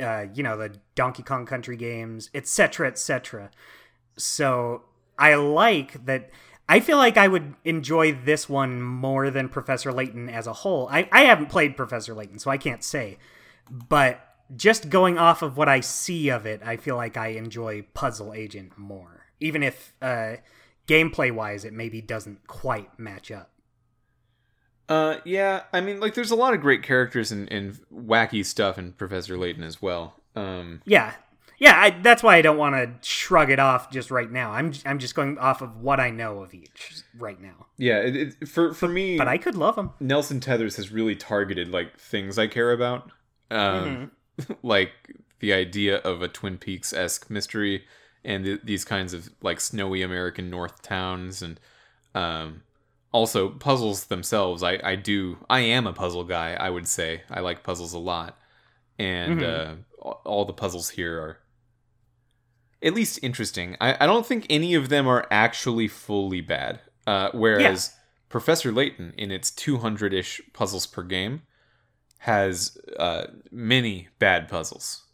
uh, 0.00 0.26
you 0.34 0.42
know, 0.42 0.56
the 0.56 0.76
Donkey 0.94 1.22
Kong 1.22 1.46
Country 1.46 1.76
games, 1.76 2.30
etc., 2.34 2.88
etc. 2.88 3.50
So 4.16 4.82
I 5.18 5.34
like 5.34 6.04
that. 6.06 6.30
I 6.68 6.80
feel 6.80 6.96
like 6.96 7.16
I 7.16 7.28
would 7.28 7.54
enjoy 7.64 8.12
this 8.12 8.48
one 8.48 8.82
more 8.82 9.30
than 9.30 9.48
Professor 9.48 9.92
Layton 9.92 10.28
as 10.28 10.46
a 10.46 10.52
whole. 10.52 10.88
I, 10.90 11.08
I 11.12 11.22
haven't 11.22 11.48
played 11.48 11.76
Professor 11.76 12.12
Layton, 12.12 12.38
so 12.38 12.50
I 12.50 12.58
can't 12.58 12.82
say. 12.82 13.18
But 13.70 14.20
just 14.54 14.90
going 14.90 15.16
off 15.16 15.42
of 15.42 15.56
what 15.56 15.68
I 15.68 15.80
see 15.80 16.28
of 16.28 16.44
it, 16.44 16.62
I 16.64 16.76
feel 16.76 16.96
like 16.96 17.16
I 17.16 17.28
enjoy 17.28 17.82
Puzzle 17.94 18.34
Agent 18.34 18.76
more. 18.76 19.26
Even 19.38 19.62
if 19.62 19.92
uh, 20.02 20.36
gameplay 20.88 21.32
wise, 21.32 21.64
it 21.64 21.72
maybe 21.72 22.00
doesn't 22.00 22.46
quite 22.46 22.98
match 22.98 23.30
up. 23.30 23.50
Uh, 24.88 25.16
yeah, 25.24 25.62
I 25.72 25.80
mean, 25.80 26.00
like, 26.00 26.14
there's 26.14 26.30
a 26.30 26.36
lot 26.36 26.54
of 26.54 26.60
great 26.60 26.82
characters 26.82 27.32
and, 27.32 27.50
and 27.50 27.78
wacky 27.92 28.44
stuff 28.44 28.78
in 28.78 28.92
Professor 28.92 29.36
Layton 29.36 29.62
as 29.62 29.82
well. 29.82 30.14
Um, 30.34 30.82
Yeah. 30.84 31.14
Yeah, 31.58 31.80
I, 31.80 31.90
that's 31.90 32.22
why 32.22 32.36
I 32.36 32.42
don't 32.42 32.58
want 32.58 32.74
to 32.74 33.08
shrug 33.08 33.50
it 33.50 33.58
off 33.58 33.90
just 33.90 34.10
right 34.10 34.30
now. 34.30 34.52
I'm 34.52 34.74
I'm 34.84 34.98
just 34.98 35.14
going 35.14 35.38
off 35.38 35.62
of 35.62 35.78
what 35.78 35.98
I 35.98 36.10
know 36.10 36.42
of 36.42 36.52
each 36.52 37.02
right 37.18 37.40
now. 37.40 37.66
yeah, 37.78 37.98
it, 38.00 38.16
it, 38.16 38.48
for 38.48 38.74
for 38.74 38.88
me, 38.88 39.16
But 39.16 39.28
I 39.28 39.38
could 39.38 39.54
love 39.54 39.76
them. 39.76 39.92
Nelson 39.98 40.38
Tethers 40.38 40.76
has 40.76 40.92
really 40.92 41.16
targeted 41.16 41.68
like 41.68 41.98
things 41.98 42.38
I 42.38 42.46
care 42.46 42.72
about, 42.72 43.10
um, 43.50 44.10
like 44.62 44.92
the 45.40 45.54
idea 45.54 45.96
of 45.98 46.20
a 46.20 46.28
Twin 46.28 46.58
Peaks 46.58 46.92
esque 46.92 47.30
mystery 47.30 47.84
and 48.22 48.44
th- 48.44 48.60
these 48.64 48.84
kinds 48.84 49.14
of 49.14 49.30
like 49.40 49.60
snowy 49.60 50.02
American 50.02 50.50
North 50.50 50.82
towns 50.82 51.40
and 51.40 51.58
um, 52.14 52.62
also 53.16 53.48
puzzles 53.48 54.04
themselves. 54.06 54.62
I 54.62 54.78
I 54.92 54.94
do 54.96 55.38
I 55.48 55.60
am 55.60 55.86
a 55.86 55.92
puzzle 55.92 56.24
guy. 56.24 56.54
I 56.54 56.68
would 56.70 56.86
say 56.86 57.22
I 57.30 57.40
like 57.40 57.62
puzzles 57.62 57.94
a 57.94 57.98
lot, 57.98 58.38
and 58.98 59.42
uh, 59.42 59.74
all- 60.24 60.44
the 60.44 60.52
puzzles 60.52 60.90
here 60.90 61.14
are 61.24 61.38
at 62.82 62.94
least 62.94 63.18
interesting. 63.22 63.76
I, 63.80 63.96
I 64.00 64.06
don't 64.06 64.26
think 64.26 64.46
any 64.50 64.74
of 64.74 64.88
them 64.90 65.08
are 65.08 65.26
actually 65.30 65.88
fully 65.88 66.40
bad. 66.42 66.80
Uh, 67.06 67.30
whereas 67.32 67.92
Professor 68.28 68.70
Layton, 68.72 69.14
in 69.16 69.30
its 69.30 69.50
200 69.50 70.12
ish 70.12 70.40
puzzles 70.52 70.86
per 70.86 71.02
game, 71.02 71.42
has 72.18 72.76
uh, 72.98 73.26
many 73.50 74.08
bad 74.18 74.48
puzzles. 74.48 75.04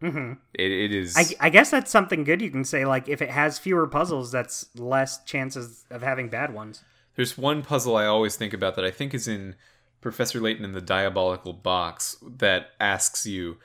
hmm 0.00 0.32
It, 0.54 0.70
it 0.70 0.92
is. 0.92 1.16
I, 1.16 1.46
I 1.46 1.50
guess 1.50 1.70
that's 1.70 1.90
something 1.90 2.22
good 2.24 2.40
you 2.42 2.50
can 2.50 2.64
say. 2.64 2.84
Like, 2.84 3.08
if 3.08 3.20
it 3.22 3.30
has 3.30 3.58
fewer 3.58 3.86
puzzles, 3.86 4.30
that's 4.30 4.66
less 4.76 5.22
chances 5.24 5.84
of 5.90 6.02
having 6.02 6.28
bad 6.28 6.54
ones. 6.54 6.82
There's 7.16 7.38
one 7.38 7.62
puzzle 7.62 7.96
I 7.96 8.06
always 8.06 8.36
think 8.36 8.52
about 8.52 8.74
that 8.76 8.84
I 8.84 8.90
think 8.90 9.14
is 9.14 9.28
in 9.28 9.54
Professor 10.00 10.40
Layton 10.40 10.64
in 10.64 10.72
the 10.72 10.80
Diabolical 10.80 11.52
Box 11.52 12.16
that 12.22 12.70
asks 12.80 13.26
you, 13.26 13.58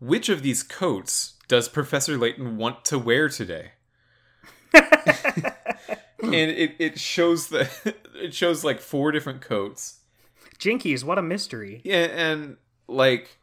which 0.00 0.28
of 0.28 0.42
these 0.42 0.62
coats 0.62 1.34
does 1.48 1.68
Professor 1.68 2.16
Layton 2.16 2.56
want 2.56 2.84
to 2.86 2.98
wear 2.98 3.28
today? 3.28 3.72
and 4.74 6.34
it, 6.34 6.74
it 6.78 6.98
shows 6.98 7.48
the 7.48 7.68
it 8.14 8.34
shows 8.34 8.64
like 8.64 8.80
four 8.80 9.12
different 9.12 9.40
coats. 9.40 10.00
Jinkies, 10.58 11.04
what 11.04 11.18
a 11.18 11.22
mystery. 11.22 11.80
Yeah, 11.84 12.06
and 12.14 12.56
like 12.86 13.38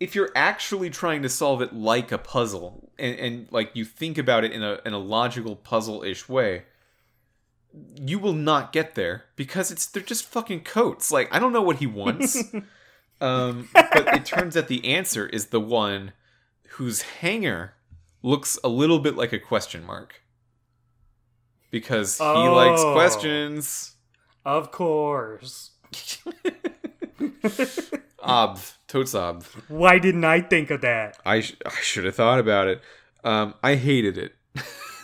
if 0.00 0.14
you're 0.14 0.30
actually 0.34 0.90
trying 0.90 1.22
to 1.22 1.28
solve 1.28 1.62
it 1.62 1.72
like 1.72 2.12
a 2.12 2.18
puzzle 2.18 2.90
and, 2.98 3.18
and 3.18 3.48
like 3.50 3.70
you 3.74 3.84
think 3.84 4.18
about 4.18 4.44
it 4.44 4.52
in 4.52 4.62
a 4.62 4.80
in 4.84 4.92
a 4.92 4.98
logical 4.98 5.56
puzzle-ish 5.56 6.28
way, 6.28 6.64
you 8.00 8.18
will 8.18 8.32
not 8.34 8.72
get 8.72 8.94
there 8.94 9.24
because 9.36 9.70
it's 9.70 9.86
they're 9.86 10.02
just 10.02 10.24
fucking 10.26 10.60
coats. 10.60 11.10
Like 11.10 11.28
I 11.34 11.38
don't 11.38 11.52
know 11.52 11.62
what 11.62 11.76
he 11.76 11.86
wants. 11.86 12.36
um 13.20 13.68
but 13.72 14.06
it 14.14 14.24
turns 14.24 14.56
out 14.56 14.68
the 14.68 14.84
answer 14.84 15.26
is 15.26 15.46
the 15.46 15.60
one 15.60 16.12
whose 16.70 17.02
hanger 17.02 17.74
looks 18.22 18.58
a 18.64 18.68
little 18.68 18.98
bit 18.98 19.16
like 19.16 19.32
a 19.32 19.38
question 19.38 19.84
mark. 19.84 20.20
Because 21.70 22.18
he 22.18 22.24
likes 22.24 22.80
Oh. 22.82 22.92
questions. 22.94 23.94
Of 24.44 24.70
course. 24.70 25.70
Ob, 28.22 28.58
totes 28.88 29.14
ob. 29.14 29.44
Why 29.68 29.98
didn't 29.98 30.24
I 30.24 30.40
think 30.40 30.70
of 30.70 30.80
that? 30.80 31.18
I, 31.26 31.40
sh- 31.40 31.56
I 31.66 31.70
should 31.82 32.04
have 32.04 32.14
thought 32.14 32.38
about 32.38 32.68
it. 32.68 32.80
Um, 33.22 33.54
I 33.62 33.74
hated 33.74 34.16
it. 34.18 34.34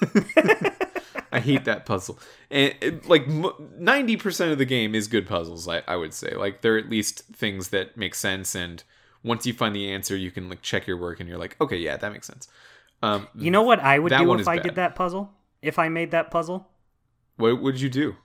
I 1.33 1.41
hate 1.41 1.65
that 1.65 1.87
puzzle. 1.87 2.19
And 2.51 2.75
it, 2.81 3.09
like 3.09 3.27
ninety 3.29 4.17
percent 4.17 4.53
of 4.53 4.59
the 4.59 4.65
game 4.65 4.95
is 4.95 5.09
good 5.09 5.27
puzzles. 5.27 5.69
I, 5.69 5.83
I 5.87 5.97
would 5.97 6.13
say 6.15 6.35
like 6.35 6.61
they're 6.61 6.79
at 6.79 6.89
least 6.89 7.25
things 7.33 7.69
that 7.69 7.97
make 7.97 8.15
sense. 8.15 8.55
And 8.55 8.83
once 9.23 9.47
you 9.47 9.53
find 9.53 9.75
the 9.75 9.93
answer, 9.93 10.17
you 10.17 10.31
can 10.31 10.49
like 10.49 10.63
check 10.63 10.87
your 10.87 10.97
work, 10.97 11.21
and 11.21 11.29
you're 11.29 11.39
like, 11.39 11.57
okay, 11.61 11.77
yeah, 11.77 11.97
that 11.97 12.13
makes 12.13 12.27
sense. 12.27 12.49
Um, 13.03 13.29
You 13.35 13.51
know 13.51 13.63
what 13.63 13.81
I 13.81 13.99
would 13.99 14.11
do 14.11 14.35
if 14.35 14.49
I 14.49 14.57
bad. 14.57 14.63
did 14.65 14.75
that 14.77 14.95
puzzle? 14.95 15.33
If 15.63 15.79
I 15.79 15.89
made 15.89 16.11
that 16.11 16.31
puzzle? 16.31 16.69
what 17.37 17.63
would 17.63 17.81
you 17.81 17.89
do? 17.89 18.17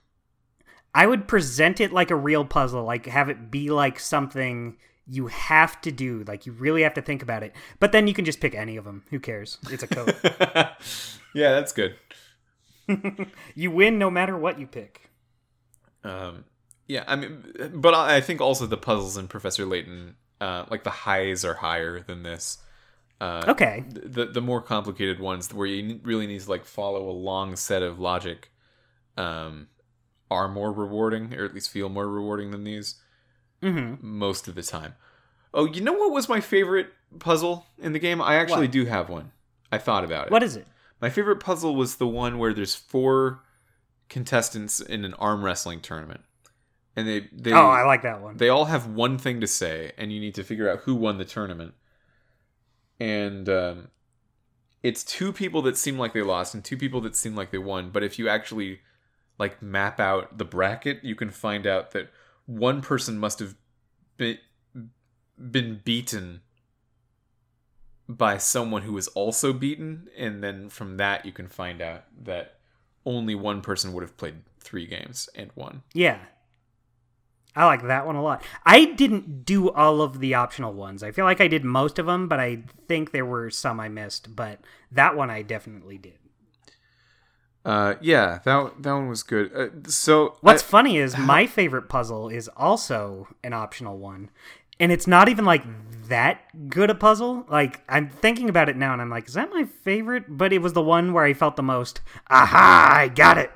I 0.94 1.06
would 1.06 1.26
present 1.28 1.80
it 1.80 1.92
like 1.92 2.10
a 2.10 2.16
real 2.16 2.44
puzzle, 2.44 2.84
like 2.84 3.06
have 3.06 3.28
it 3.28 3.50
be 3.50 3.70
like 3.70 3.98
something 3.98 4.76
you 5.06 5.28
have 5.28 5.80
to 5.82 5.92
do, 5.92 6.24
like 6.26 6.46
you 6.46 6.52
really 6.52 6.82
have 6.82 6.94
to 6.94 7.02
think 7.02 7.22
about 7.22 7.42
it. 7.42 7.54
But 7.78 7.92
then 7.92 8.06
you 8.06 8.14
can 8.14 8.24
just 8.24 8.40
pick 8.40 8.54
any 8.54 8.76
of 8.76 8.84
them. 8.84 9.04
Who 9.10 9.20
cares? 9.20 9.58
It's 9.70 9.82
a 9.82 9.86
code. 9.86 10.16
yeah, 11.34 11.52
that's 11.52 11.72
good. 11.72 11.96
you 13.54 13.70
win 13.70 13.98
no 13.98 14.10
matter 14.10 14.36
what 14.36 14.58
you 14.58 14.66
pick. 14.66 15.10
Um, 16.04 16.44
yeah, 16.86 17.04
I 17.06 17.16
mean, 17.16 17.44
but 17.74 17.94
I 17.94 18.20
think 18.20 18.40
also 18.40 18.66
the 18.66 18.76
puzzles 18.76 19.16
in 19.16 19.28
Professor 19.28 19.66
Layton, 19.66 20.16
uh, 20.40 20.64
like 20.70 20.84
the 20.84 20.90
highs 20.90 21.44
are 21.44 21.54
higher 21.54 22.00
than 22.00 22.22
this. 22.22 22.58
Uh, 23.20 23.48
Okay. 23.48 23.84
the 23.88 24.26
the 24.26 24.40
more 24.42 24.60
complicated 24.62 25.20
ones 25.20 25.52
where 25.54 25.66
you 25.66 26.00
really 26.02 26.26
need 26.26 26.40
to 26.40 26.50
like 26.50 26.64
follow 26.66 27.08
a 27.08 27.12
long 27.12 27.56
set 27.56 27.82
of 27.82 27.98
logic 27.98 28.50
um 29.16 29.68
are 30.30 30.48
more 30.48 30.72
rewarding 30.72 31.34
or 31.34 31.44
at 31.44 31.54
least 31.54 31.70
feel 31.70 31.88
more 31.88 32.08
rewarding 32.08 32.50
than 32.50 32.64
these 32.64 32.96
hmm 33.62 33.94
most 34.00 34.48
of 34.48 34.54
the 34.54 34.62
time 34.62 34.94
oh 35.54 35.64
you 35.66 35.80
know 35.80 35.94
what 35.94 36.12
was 36.12 36.28
my 36.28 36.40
favorite 36.40 36.88
puzzle 37.18 37.66
in 37.78 37.92
the 37.92 37.98
game 37.98 38.20
i 38.20 38.36
actually 38.36 38.66
What? 38.66 38.72
do 38.72 38.84
have 38.86 39.08
one 39.08 39.32
i 39.72 39.78
thought 39.78 40.04
about 40.04 40.28
it 40.28 40.32
What 40.32 40.42
is 40.42 40.56
it? 40.56 40.66
My 41.00 41.10
favorite 41.10 41.40
puzzle 41.40 41.74
was 41.74 41.96
the 41.96 42.06
one 42.06 42.38
where 42.38 42.54
there's 42.54 42.74
four 42.74 43.42
contestants 44.08 44.80
in 44.80 45.04
an 45.04 45.14
arm 45.14 45.44
wrestling 45.44 45.80
tournament 45.80 46.22
and 46.96 47.06
they 47.06 47.28
they 47.30 47.52
oh, 47.52 47.68
I 47.68 47.84
like 47.84 48.02
that 48.02 48.22
one. 48.22 48.38
they 48.38 48.48
all 48.48 48.64
have 48.64 48.86
one 48.86 49.18
thing 49.18 49.40
to 49.42 49.46
say, 49.46 49.92
and 49.98 50.10
you 50.10 50.18
need 50.18 50.34
to 50.36 50.42
figure 50.42 50.68
out 50.68 50.80
who 50.80 50.94
won 50.94 51.18
the 51.18 51.24
tournament. 51.24 51.74
And 52.98 53.48
um, 53.50 53.88
it's 54.82 55.04
two 55.04 55.32
people 55.32 55.60
that 55.62 55.76
seem 55.76 55.98
like 55.98 56.14
they 56.14 56.22
lost 56.22 56.54
and 56.54 56.64
two 56.64 56.78
people 56.78 57.02
that 57.02 57.14
seem 57.14 57.36
like 57.36 57.50
they 57.50 57.58
won. 57.58 57.90
But 57.90 58.02
if 58.02 58.18
you 58.18 58.28
actually 58.30 58.80
like 59.38 59.60
map 59.60 60.00
out 60.00 60.38
the 60.38 60.46
bracket, 60.46 61.04
you 61.04 61.14
can 61.14 61.28
find 61.28 61.66
out 61.66 61.90
that 61.90 62.08
one 62.46 62.80
person 62.80 63.18
must 63.18 63.38
have 63.40 63.54
been 64.16 64.38
been 65.38 65.82
beaten 65.84 66.40
by 68.08 68.38
someone 68.38 68.82
who 68.82 68.92
was 68.92 69.08
also 69.08 69.52
beaten, 69.52 70.08
and 70.16 70.42
then 70.42 70.68
from 70.68 70.96
that 70.98 71.24
you 71.26 71.32
can 71.32 71.48
find 71.48 71.80
out 71.82 72.04
that 72.24 72.54
only 73.04 73.34
one 73.34 73.60
person 73.60 73.92
would 73.92 74.02
have 74.02 74.16
played 74.16 74.36
three 74.60 74.86
games 74.86 75.28
and 75.34 75.50
won. 75.54 75.82
Yeah. 75.94 76.18
I 77.54 77.64
like 77.64 77.86
that 77.86 78.06
one 78.06 78.16
a 78.16 78.22
lot. 78.22 78.42
I 78.66 78.84
didn't 78.84 79.44
do 79.46 79.70
all 79.70 80.02
of 80.02 80.20
the 80.20 80.34
optional 80.34 80.74
ones. 80.74 81.02
I 81.02 81.10
feel 81.10 81.24
like 81.24 81.40
I 81.40 81.48
did 81.48 81.64
most 81.64 81.98
of 81.98 82.04
them, 82.06 82.28
but 82.28 82.38
I 82.38 82.64
think 82.86 83.12
there 83.12 83.24
were 83.24 83.48
some 83.48 83.80
I 83.80 83.88
missed. 83.88 84.36
But 84.36 84.60
that 84.92 85.16
one 85.16 85.30
I 85.30 85.40
definitely 85.42 85.96
did. 85.96 86.18
Uh, 87.64 87.94
yeah, 88.00 88.38
that 88.44 88.82
that 88.82 88.92
one 88.92 89.08
was 89.08 89.22
good. 89.22 89.52
Uh, 89.54 89.88
so 89.88 90.36
What's 90.40 90.62
I- 90.62 90.66
funny 90.66 90.98
is 90.98 91.16
my 91.18 91.46
favorite 91.46 91.88
puzzle 91.88 92.28
is 92.28 92.48
also 92.56 93.28
an 93.42 93.52
optional 93.52 93.98
one. 93.98 94.30
And 94.78 94.92
it's 94.92 95.06
not 95.06 95.28
even 95.28 95.44
like 95.44 95.62
that 96.08 96.68
good 96.68 96.90
a 96.90 96.94
puzzle. 96.94 97.44
Like 97.48 97.82
I'm 97.88 98.08
thinking 98.08 98.48
about 98.48 98.68
it 98.68 98.76
now 98.76 98.92
and 98.92 99.00
I'm 99.02 99.10
like, 99.10 99.26
is 99.28 99.34
that 99.34 99.50
my 99.50 99.64
favorite? 99.64 100.24
But 100.28 100.52
it 100.52 100.58
was 100.62 100.72
the 100.74 100.82
one 100.82 101.12
where 101.12 101.24
I 101.24 101.32
felt 101.34 101.56
the 101.56 101.62
most, 101.62 102.00
aha, 102.30 102.90
I 102.94 103.08
got 103.08 103.38
it. 103.38 103.50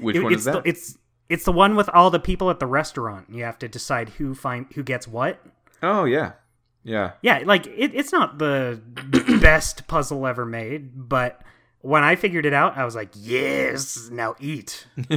which 0.00 0.16
It- 0.16 0.22
one 0.22 0.32
it's 0.32 0.40
is 0.40 0.44
that? 0.46 0.64
The, 0.64 0.68
it's 0.68 0.98
It's 1.28 1.44
the 1.44 1.52
one 1.52 1.76
with 1.76 1.88
all 1.90 2.10
the 2.10 2.18
people 2.20 2.50
at 2.50 2.58
the 2.60 2.66
restaurant. 2.66 3.26
You 3.30 3.44
have 3.44 3.58
to 3.60 3.68
decide 3.68 4.08
who 4.10 4.34
find 4.34 4.66
who 4.74 4.82
gets 4.82 5.06
what. 5.08 5.40
Oh 5.82 6.04
yeah, 6.04 6.32
yeah. 6.82 7.12
Yeah, 7.22 7.42
like 7.44 7.66
it, 7.66 7.94
it's 7.94 8.12
not 8.12 8.38
the 8.38 8.80
best 9.40 9.86
puzzle 9.86 10.26
ever 10.26 10.44
made, 10.44 11.08
but 11.08 11.40
when 11.80 12.02
I 12.02 12.16
figured 12.16 12.44
it 12.46 12.52
out, 12.52 12.76
I 12.76 12.84
was 12.84 12.96
like, 12.96 13.10
"Yes, 13.14 14.08
now 14.10 14.34
eat." 14.40 14.86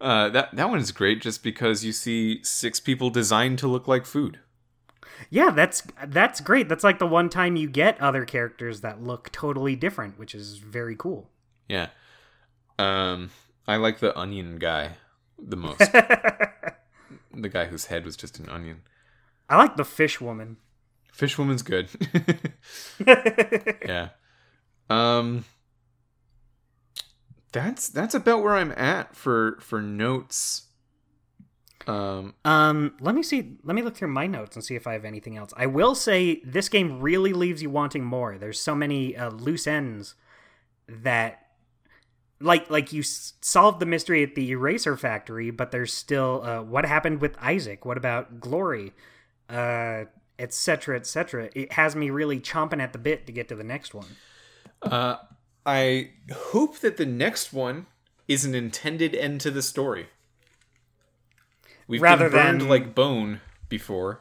uh, 0.00 0.28
that 0.30 0.54
that 0.54 0.70
one 0.70 0.78
is 0.78 0.92
great, 0.92 1.20
just 1.20 1.42
because 1.42 1.84
you 1.84 1.92
see 1.92 2.42
six 2.42 2.80
people 2.80 3.10
designed 3.10 3.58
to 3.60 3.68
look 3.68 3.86
like 3.86 4.06
food. 4.06 4.38
Yeah, 5.28 5.50
that's 5.50 5.82
that's 6.06 6.40
great. 6.40 6.68
That's 6.68 6.84
like 6.84 6.98
the 6.98 7.06
one 7.06 7.28
time 7.28 7.56
you 7.56 7.68
get 7.68 8.00
other 8.00 8.24
characters 8.24 8.80
that 8.80 9.02
look 9.02 9.30
totally 9.32 9.76
different, 9.76 10.18
which 10.18 10.34
is 10.34 10.56
very 10.58 10.96
cool. 10.96 11.30
Yeah. 11.68 11.88
Um, 12.78 13.30
I 13.68 13.76
like 13.76 13.98
the 13.98 14.18
onion 14.18 14.58
guy 14.58 14.92
the 15.38 15.56
most. 15.56 15.78
the 15.78 17.48
guy 17.50 17.66
whose 17.66 17.86
head 17.86 18.04
was 18.04 18.16
just 18.16 18.38
an 18.38 18.48
onion. 18.48 18.82
I 19.48 19.56
like 19.56 19.76
the 19.76 19.84
fish 19.84 20.20
woman. 20.20 20.56
Fish 21.12 21.36
woman's 21.36 21.62
good. 21.62 21.88
yeah. 23.06 24.10
Um 24.88 25.44
that's 27.52 27.88
that's 27.88 28.14
about 28.14 28.42
where 28.42 28.54
I'm 28.54 28.72
at 28.72 29.14
for 29.16 29.58
for 29.60 29.80
notes. 29.82 30.66
Um 31.86 32.34
Um, 32.44 32.94
let 33.00 33.14
me 33.14 33.22
see. 33.22 33.56
Let 33.64 33.74
me 33.74 33.82
look 33.82 33.96
through 33.96 34.08
my 34.08 34.26
notes 34.26 34.54
and 34.56 34.64
see 34.64 34.74
if 34.76 34.86
I 34.86 34.92
have 34.92 35.04
anything 35.04 35.36
else. 35.36 35.52
I 35.56 35.66
will 35.66 35.94
say 35.94 36.40
this 36.44 36.68
game 36.68 37.00
really 37.00 37.32
leaves 37.32 37.62
you 37.62 37.70
wanting 37.70 38.04
more. 38.04 38.36
There's 38.38 38.60
so 38.60 38.74
many 38.74 39.16
uh, 39.16 39.30
loose 39.30 39.66
ends 39.66 40.14
that, 40.88 41.46
like, 42.40 42.68
like 42.68 42.92
you 42.92 43.00
s- 43.00 43.32
solved 43.40 43.80
the 43.80 43.86
mystery 43.86 44.22
at 44.22 44.34
the 44.34 44.50
eraser 44.50 44.96
factory, 44.96 45.50
but 45.50 45.70
there's 45.70 45.92
still 45.92 46.42
uh, 46.44 46.62
what 46.62 46.84
happened 46.84 47.20
with 47.22 47.36
Isaac. 47.40 47.84
What 47.86 47.96
about 47.96 48.40
Glory, 48.40 48.92
uh, 49.48 50.04
etc. 50.38 50.96
etc. 50.96 51.48
It 51.54 51.72
has 51.72 51.96
me 51.96 52.10
really 52.10 52.40
chomping 52.40 52.80
at 52.82 52.92
the 52.92 52.98
bit 52.98 53.26
to 53.26 53.32
get 53.32 53.48
to 53.48 53.54
the 53.56 53.64
next 53.64 53.94
one. 53.94 54.16
uh 54.82 55.16
I 55.66 56.10
hope 56.32 56.78
that 56.78 56.96
the 56.96 57.06
next 57.06 57.52
one 57.52 57.86
is 58.28 58.44
an 58.44 58.54
intended 58.54 59.14
end 59.14 59.40
to 59.42 59.50
the 59.50 59.62
story. 59.62 60.08
We've 61.86 62.00
Rather 62.00 62.28
been 62.28 62.32
burned 62.32 62.60
than- 62.62 62.68
like 62.68 62.94
bone 62.94 63.40
before. 63.68 64.20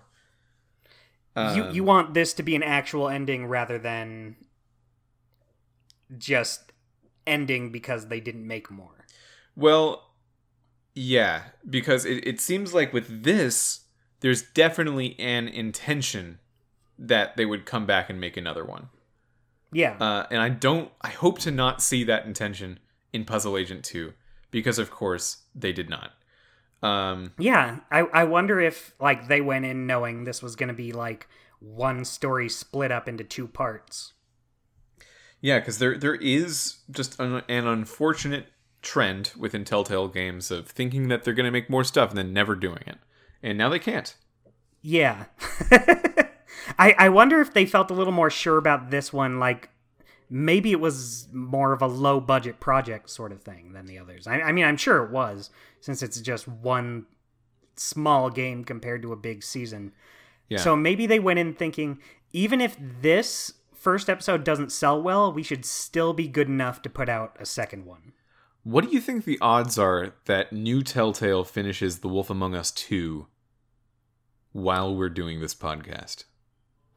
you 1.36 1.42
um, 1.42 1.72
you 1.76 1.84
want 1.84 2.14
this 2.14 2.34
to 2.34 2.44
be 2.44 2.56
an 2.56 2.64
actual 2.64 3.08
ending 3.08 3.46
rather 3.46 3.78
than 3.78 4.36
just 6.18 6.72
ending 7.28 7.72
because 7.72 8.08
they 8.08 8.20
didn't 8.20 8.48
make 8.48 8.72
more. 8.72 9.06
Well, 9.56 10.10
yeah, 10.96 11.44
because 11.70 12.06
it, 12.06 12.28
it 12.28 12.42
seems 12.42 12.74
like 12.74 12.92
with 12.92 13.24
this, 13.24 13.82
there's 14.22 14.42
definitely 14.42 15.18
an 15.20 15.48
intention 15.48 16.40
that 16.98 17.38
they 17.38 17.46
would 17.46 17.66
come 17.66 17.86
back 17.86 18.10
and 18.10 18.20
make 18.20 18.36
another 18.36 18.66
one. 18.66 18.90
Yeah. 19.72 19.98
Uh, 20.00 20.26
and 20.32 20.42
I 20.42 20.50
don't, 20.50 20.92
I 21.02 21.10
hope 21.10 21.40
to 21.40 21.52
not 21.52 21.82
see 21.82 22.04
that 22.06 22.26
intention 22.26 22.80
in 23.14 23.26
Puzzle 23.26 23.58
Agent 23.58 23.84
2, 23.84 24.14
because 24.52 24.80
of 24.80 24.90
course 24.92 25.44
they 25.54 25.72
did 25.72 25.90
not. 25.90 26.12
Um, 26.82 27.34
Yeah, 27.38 27.80
I, 27.92 28.00
I 28.14 28.24
wonder 28.24 28.60
if 28.60 28.94
like 29.00 29.28
they 29.28 29.42
went 29.42 29.66
in 29.66 29.86
knowing 29.86 30.24
this 30.24 30.42
was 30.42 30.56
going 30.56 30.70
to 30.70 30.74
be 30.74 30.92
like 30.92 31.28
one 31.60 32.06
story 32.06 32.48
split 32.50 32.92
up 32.92 33.08
into 33.08 33.24
two 33.24 33.48
parts. 33.48 34.14
yeah, 35.42 35.60
because 35.60 35.78
there 35.78 35.98
there 35.98 36.16
is 36.16 36.78
just 36.90 37.20
an, 37.20 37.42
an 37.50 37.68
unfortunate 37.68 38.48
trend 38.82 39.34
within 39.38 39.66
Telltale 39.66 40.08
games 40.08 40.52
of 40.52 40.68
thinking 40.70 41.10
that 41.10 41.24
they're 41.24 41.34
going 41.34 41.46
to 41.46 41.52
make 41.52 41.70
more 41.70 41.84
stuff 41.84 42.10
and 42.10 42.18
then 42.18 42.32
never 42.32 42.56
doing 42.56 42.84
it, 42.88 42.98
and 43.44 43.58
now 43.58 43.68
they 43.68 43.80
can't. 43.80 44.16
Yeah. 44.82 45.26
I 46.78 46.96
I 46.98 47.10
wonder 47.10 47.42
if 47.42 47.54
they 47.54 47.66
felt 47.66 47.92
a 47.92 47.94
little 47.94 48.14
more 48.14 48.30
sure 48.30 48.58
about 48.58 48.92
this 48.92 49.12
one 49.14 49.40
like 49.40 49.70
maybe 50.30 50.72
it 50.72 50.80
was 50.80 51.28
more 51.34 51.74
of 51.74 51.82
a 51.82 51.88
low 51.88 52.20
budget 52.20 52.60
project 52.60 53.10
sort 53.10 53.32
of 53.32 53.42
thing 53.42 53.74
than 53.74 53.88
the 53.88 53.98
others. 53.98 54.28
I, 54.28 54.42
I 54.42 54.52
mean, 54.52 54.66
I'm 54.66 54.78
sure 54.78 55.04
it 55.04 55.12
was 55.12 55.50
since 55.82 56.04
it's 56.04 56.22
just 56.22 56.48
one 56.48 57.06
small 57.76 58.30
game 58.30 58.64
compared 58.64 59.02
to 59.02 59.12
a 59.12 59.18
big 59.18 59.44
season. 59.44 59.94
Yeah. 60.48 60.60
So 60.60 60.76
maybe 60.76 61.08
they 61.08 61.20
went 61.20 61.40
in 61.40 61.54
thinking 61.54 62.00
even 62.32 62.62
if 62.62 62.78
this 63.02 63.54
first 63.74 64.10
episode 64.10 64.44
doesn't 64.44 64.72
sell 64.72 65.02
well, 65.02 65.32
we 65.32 65.44
should 65.44 65.66
still 65.66 66.14
be 66.14 66.28
good 66.28 66.48
enough 66.48 66.82
to 66.84 66.90
put 66.90 67.10
out 67.10 67.36
a 67.40 67.46
second 67.46 67.86
one. 67.86 68.14
What 68.64 68.86
do 68.86 68.92
you 68.92 69.00
think 69.00 69.24
the 69.24 69.40
odds 69.42 69.80
are 69.80 70.14
that 70.26 70.52
new 70.52 70.84
Telltale 70.84 71.44
finishes 71.44 72.00
The 72.00 72.10
Wolf 72.10 72.30
Among 72.30 72.56
Us 72.56 72.72
2 72.72 73.26
while 74.52 74.96
we're 74.96 75.10
doing 75.10 75.40
this 75.40 75.56
podcast? 75.56 76.26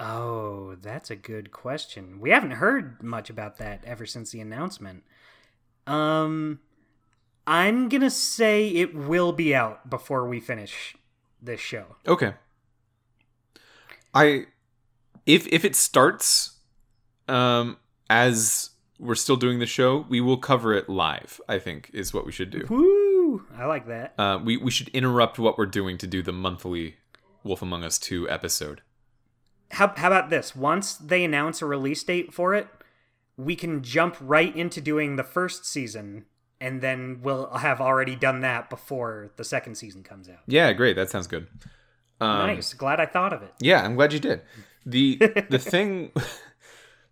Oh, 0.02 0.74
that's 0.82 1.10
a 1.10 1.16
good 1.16 1.52
question. 1.52 2.18
We 2.20 2.30
haven't 2.30 2.52
heard 2.52 3.00
much 3.04 3.30
about 3.30 3.58
that 3.58 3.84
ever 3.84 4.04
since 4.04 4.32
the 4.32 4.40
announcement. 4.40 5.04
Um 5.86 6.58
I'm 7.46 7.88
going 7.88 8.02
to 8.02 8.10
say 8.10 8.68
it 8.68 8.94
will 8.94 9.32
be 9.32 9.52
out 9.54 9.90
before 9.90 10.28
we 10.28 10.38
finish 10.38 10.96
this 11.40 11.60
show. 11.60 11.96
Okay. 12.06 12.34
I 14.12 14.46
if 15.24 15.46
if 15.48 15.64
it 15.64 15.76
starts 15.76 16.58
um 17.28 17.76
as 18.10 18.70
we're 18.98 19.14
still 19.14 19.36
doing 19.36 19.60
the 19.60 19.66
show, 19.66 20.04
we 20.08 20.20
will 20.20 20.36
cover 20.36 20.74
it 20.74 20.88
live, 20.88 21.40
I 21.48 21.58
think 21.58 21.90
is 21.92 22.12
what 22.12 22.26
we 22.26 22.32
should 22.32 22.50
do. 22.50 22.66
Woo! 22.68 23.44
I 23.56 23.66
like 23.66 23.86
that. 23.86 24.14
Uh 24.18 24.40
we 24.42 24.56
we 24.56 24.72
should 24.72 24.88
interrupt 24.88 25.38
what 25.38 25.56
we're 25.56 25.66
doing 25.66 25.96
to 25.98 26.08
do 26.08 26.22
the 26.22 26.32
monthly 26.32 26.96
Wolf 27.44 27.62
Among 27.62 27.84
Us 27.84 28.00
2 28.00 28.28
episode. 28.28 28.82
How 29.72 29.92
how 29.96 30.08
about 30.08 30.30
this? 30.30 30.54
Once 30.54 30.94
they 30.94 31.24
announce 31.24 31.62
a 31.62 31.66
release 31.66 32.02
date 32.02 32.32
for 32.32 32.54
it, 32.54 32.68
we 33.36 33.56
can 33.56 33.82
jump 33.82 34.16
right 34.20 34.54
into 34.54 34.80
doing 34.80 35.16
the 35.16 35.24
first 35.24 35.64
season 35.66 36.26
and 36.60 36.80
then 36.80 37.20
we'll 37.22 37.50
have 37.54 37.80
already 37.80 38.14
done 38.14 38.40
that 38.40 38.70
before 38.70 39.32
the 39.36 39.42
second 39.44 39.74
season 39.74 40.04
comes 40.04 40.28
out. 40.28 40.38
Yeah, 40.46 40.72
great. 40.72 40.94
That 40.94 41.10
sounds 41.10 41.26
good. 41.26 41.48
Um, 42.20 42.46
nice. 42.46 42.72
Glad 42.72 43.00
I 43.00 43.06
thought 43.06 43.32
of 43.32 43.42
it. 43.42 43.52
Yeah, 43.60 43.82
I'm 43.82 43.96
glad 43.96 44.12
you 44.12 44.20
did. 44.20 44.42
The 44.86 45.16
the 45.50 45.58
thing 45.72 46.12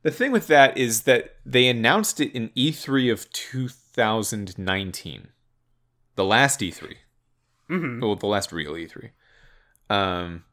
the 0.02 0.10
thing 0.12 0.30
with 0.30 0.46
that 0.46 0.76
is 0.78 1.02
that 1.02 1.36
they 1.44 1.66
announced 1.66 2.20
it 2.20 2.32
in 2.32 2.50
E3 2.50 3.12
of 3.12 3.30
2019. 3.32 5.28
The 6.16 6.24
last 6.24 6.60
E3. 6.60 6.94
Mhm. 7.70 8.00
Well, 8.00 8.16
the 8.16 8.26
last 8.26 8.52
real 8.52 8.72
E3. 8.74 9.10
Um 9.88 10.44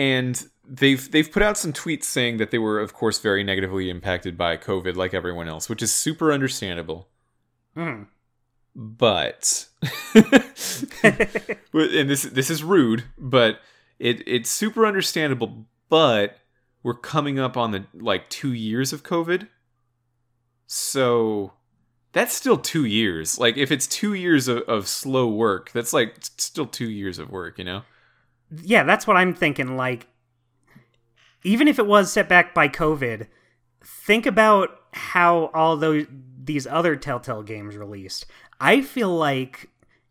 and 0.00 0.48
they've 0.66 1.10
they've 1.10 1.30
put 1.30 1.42
out 1.42 1.58
some 1.58 1.74
tweets 1.74 2.04
saying 2.04 2.38
that 2.38 2.50
they 2.50 2.58
were 2.58 2.80
of 2.80 2.94
course 2.94 3.18
very 3.18 3.44
negatively 3.44 3.90
impacted 3.90 4.38
by 4.38 4.56
COVID 4.56 4.96
like 4.96 5.12
everyone 5.12 5.46
else, 5.46 5.68
which 5.68 5.82
is 5.82 5.92
super 5.92 6.32
understandable. 6.32 7.08
Mhm. 7.76 8.06
But 11.72 11.90
and 11.90 12.08
this 12.08 12.22
this 12.22 12.48
is 12.48 12.64
rude, 12.64 13.04
but 13.18 13.60
it 13.98 14.26
it's 14.26 14.48
super 14.48 14.86
understandable. 14.86 15.66
But 15.90 16.38
we're 16.82 16.94
coming 16.94 17.38
up 17.38 17.58
on 17.58 17.72
the 17.72 17.84
like 17.92 18.30
two 18.30 18.54
years 18.54 18.94
of 18.94 19.02
COVID, 19.02 19.48
so 20.66 21.52
that's 22.12 22.34
still 22.34 22.56
two 22.56 22.86
years. 22.86 23.38
Like 23.38 23.58
if 23.58 23.70
it's 23.70 23.86
two 23.86 24.14
years 24.14 24.48
of, 24.48 24.58
of 24.62 24.88
slow 24.88 25.28
work, 25.28 25.72
that's 25.72 25.92
like 25.92 26.16
still 26.38 26.66
two 26.66 26.88
years 26.88 27.18
of 27.18 27.28
work. 27.28 27.58
You 27.58 27.64
know? 27.64 27.82
Yeah, 28.62 28.84
that's 28.84 29.06
what 29.06 29.16
I'm 29.16 29.34
thinking. 29.34 29.76
Like, 29.76 30.06
even 31.44 31.68
if 31.68 31.78
it 31.78 31.86
was 31.86 32.12
set 32.12 32.28
back 32.28 32.54
by 32.54 32.68
COVID, 32.68 33.26
think 33.84 34.26
about 34.26 34.70
how 34.92 35.50
all 35.54 35.76
those 35.76 36.06
these 36.42 36.66
other 36.66 36.96
Telltale 36.96 37.42
games 37.42 37.76
released. 37.76 38.26
I 38.60 38.80
feel 38.80 39.14
like, 39.14 39.68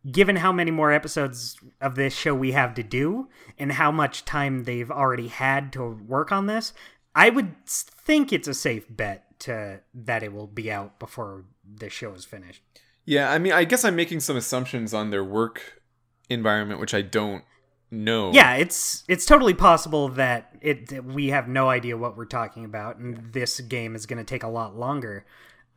given 0.09 0.37
how 0.37 0.51
many 0.51 0.71
more 0.71 0.91
episodes 0.91 1.57
of 1.81 1.95
this 1.95 2.15
show 2.15 2.33
we 2.33 2.51
have 2.53 2.73
to 2.75 2.83
do, 2.83 3.27
and 3.57 3.73
how 3.73 3.91
much 3.91 4.25
time 4.25 4.63
they've 4.63 4.91
already 4.91 5.27
had 5.27 5.73
to 5.73 5.99
work 6.07 6.31
on 6.31 6.45
this, 6.45 6.73
I 7.13 7.29
would 7.29 7.65
think 7.65 8.31
it's 8.31 8.47
a 8.47 8.53
safe 8.53 8.85
bet 8.89 9.39
to 9.39 9.81
that 9.93 10.23
it 10.23 10.33
will 10.33 10.47
be 10.47 10.71
out 10.71 10.99
before 10.99 11.45
the 11.63 11.89
show 11.89 12.13
is 12.13 12.25
finished. 12.25 12.63
Yeah. 13.05 13.31
I 13.31 13.39
mean, 13.39 13.53
I 13.53 13.63
guess 13.63 13.83
I'm 13.83 13.95
making 13.95 14.19
some 14.19 14.37
assumptions 14.37 14.93
on 14.93 15.09
their 15.09 15.23
work 15.23 15.81
environment, 16.29 16.79
which 16.79 16.93
I 16.93 17.01
don't 17.01 17.43
know. 17.91 18.31
Yeah, 18.31 18.55
it's 18.55 19.03
it's 19.07 19.25
totally 19.25 19.53
possible 19.53 20.09
that 20.09 20.55
it 20.61 20.89
that 20.89 21.05
we 21.05 21.27
have 21.27 21.47
no 21.47 21.69
idea 21.69 21.97
what 21.97 22.17
we're 22.17 22.25
talking 22.25 22.65
about, 22.65 22.97
and 22.97 23.33
this 23.33 23.59
game 23.59 23.95
is 23.95 24.05
going 24.05 24.19
to 24.19 24.23
take 24.23 24.43
a 24.43 24.47
lot 24.47 24.77
longer. 24.77 25.25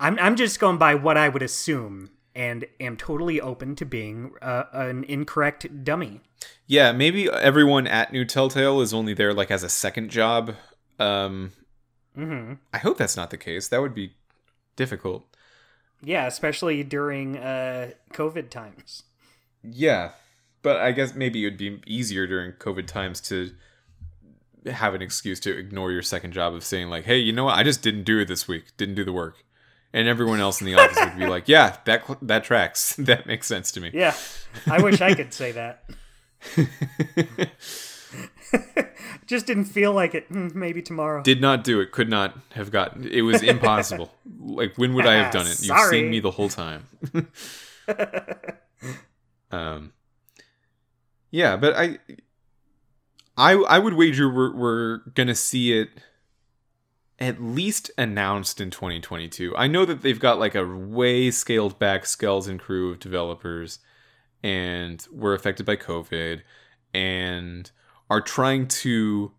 I'm 0.01 0.19
I'm 0.19 0.37
just 0.37 0.61
going 0.61 0.79
by 0.79 0.95
what 0.95 1.17
I 1.17 1.29
would 1.29 1.43
assume, 1.43 2.11
and 2.35 2.65
am 2.81 2.97
totally 2.97 3.41
open 3.41 3.77
to 3.77 3.85
being 3.85 4.33
uh, 4.43 4.65
an 4.73 5.05
incorrect 5.05 5.85
dummy. 5.85 6.21
Yeah, 6.67 6.93
maybe 6.93 7.31
everyone 7.31 7.87
at 7.87 8.13
New 8.13 8.25
Telltale 8.25 8.81
is 8.81 8.93
only 8.93 9.15
there 9.15 9.33
like 9.33 9.51
as 9.51 9.63
a 9.63 9.69
second 9.69 10.11
job. 10.11 10.55
Um, 10.99 11.53
hmm 12.15 12.55
I 12.73 12.79
hope 12.79 12.99
that's 12.99 13.17
not 13.17 13.31
the 13.31 13.37
case. 13.37 13.69
That 13.69 13.81
would 13.81 13.95
be 13.95 14.15
difficult. 14.77 15.25
Yeah, 16.03 16.27
especially 16.27 16.83
during 16.83 17.37
uh, 17.39 17.91
COVID 18.13 18.51
times. 18.51 19.05
Yeah, 19.63 20.11
but 20.63 20.77
I 20.77 20.93
guess 20.93 21.15
maybe 21.15 21.43
it 21.43 21.47
would 21.47 21.59
be 21.59 21.81
easier 21.87 22.27
during 22.27 22.53
COVID 22.53 22.87
times 22.87 23.21
to 23.23 23.53
have 24.71 24.95
an 24.95 25.03
excuse 25.03 25.41
to 25.41 25.57
ignore 25.57 25.91
your 25.91 26.03
second 26.03 26.33
job 26.33 26.55
of 26.55 26.65
saying 26.65 26.89
like, 26.89 27.05
"Hey, 27.05 27.19
you 27.19 27.33
know 27.33 27.45
what? 27.45 27.59
I 27.59 27.63
just 27.63 27.83
didn't 27.83 28.05
do 28.05 28.19
it 28.21 28.29
this 28.29 28.47
week. 28.47 28.77
Didn't 28.77 28.95
do 28.95 29.05
the 29.05 29.13
work." 29.13 29.45
And 29.93 30.09
everyone 30.09 30.41
else 30.41 30.61
in 30.61 30.67
the 30.67 30.75
office 30.75 30.99
would 30.99 31.19
be 31.19 31.27
like, 31.27 31.49
"Yeah, 31.49 31.77
that 31.85 32.05
that 32.23 32.45
tracks. 32.45 32.95
that 32.99 33.27
makes 33.27 33.47
sense 33.47 33.73
to 33.73 33.81
me." 33.81 33.91
Yeah, 33.93 34.15
I 34.67 34.81
wish 34.81 35.01
I 35.01 35.15
could 35.15 35.35
say 35.35 35.53
that. 35.53 35.85
Just 39.27 39.47
didn't 39.47 39.65
feel 39.67 39.93
like 39.93 40.15
it. 40.15 40.27
Hmm, 40.27 40.49
maybe 40.55 40.83
tomorrow. 40.83 41.23
Did 41.23 41.41
not 41.41 41.65
do 41.65 41.81
it. 41.81 41.93
Could 41.93 42.11
not 42.11 42.37
have 42.53 42.71
gotten. 42.71 43.07
It 43.09 43.23
was 43.23 43.43
impossible. 43.43 44.13
like 44.41 44.77
when 44.77 44.95
would 44.95 45.07
I 45.07 45.15
have 45.15 45.33
done 45.33 45.47
it? 45.47 45.63
You've 45.63 45.79
seen 45.89 46.11
me 46.11 46.21
the 46.21 46.31
whole 46.31 46.49
time. 46.49 46.87
um. 49.51 49.93
Yeah, 51.33 51.57
but 51.57 51.75
I, 51.75 51.99
I, 53.37 53.55
I 53.55 53.79
would 53.81 53.95
wager 53.95 54.33
we're 54.33 54.55
we're 54.55 54.99
gonna 55.15 55.35
see 55.35 55.77
it 55.77 55.89
at 57.19 57.43
least 57.43 57.91
announced 57.97 58.61
in 58.61 58.71
2022. 58.71 59.57
I 59.57 59.67
know 59.67 59.85
that 59.85 60.03
they've 60.03 60.21
got 60.21 60.39
like 60.39 60.55
a 60.55 60.67
way 60.67 61.31
scaled 61.31 61.79
back 61.79 62.07
skeleton 62.07 62.59
crew 62.59 62.91
of 62.91 63.01
developers, 63.01 63.79
and 64.43 65.05
were 65.11 65.35
affected 65.35 65.65
by 65.65 65.77
COVID, 65.77 66.43
and 66.93 67.71
are 68.11 68.21
trying 68.21 68.69
to 68.69 69.33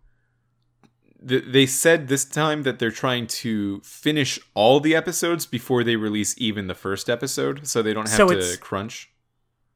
they 1.24 1.64
said 1.64 2.08
this 2.08 2.24
time 2.24 2.64
that 2.64 2.78
they're 2.78 2.90
trying 2.90 3.26
to 3.26 3.80
finish 3.80 4.38
all 4.52 4.78
the 4.78 4.94
episodes 4.94 5.46
before 5.46 5.82
they 5.82 5.96
release 5.96 6.34
even 6.36 6.66
the 6.66 6.74
first 6.74 7.08
episode 7.08 7.66
so 7.66 7.80
they 7.80 7.94
don't 7.94 8.08
have 8.08 8.16
So 8.16 8.28
to 8.28 8.58
crunch 8.58 9.10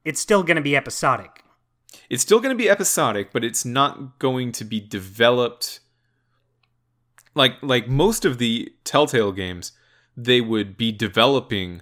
It's 0.05 0.21
still 0.21 0.43
going 0.43 0.57
to 0.57 0.63
be 0.63 0.77
episodic. 0.77 1.43
It's 2.11 2.23
still 2.23 2.41
going 2.41 2.55
to 2.55 2.63
be 2.63 2.69
episodic 2.69 3.33
but 3.33 3.45
it's 3.45 3.65
not 3.65 4.19
going 4.19 4.53
to 4.53 4.65
be 4.65 4.81
developed 4.81 5.81
like 7.35 7.55
like 7.63 7.89
most 7.89 8.25
of 8.25 8.39
the 8.39 8.73
telltale 8.85 9.33
games 9.33 9.73
they 10.17 10.41
would 10.41 10.77
be 10.77 10.91
developing 10.91 11.81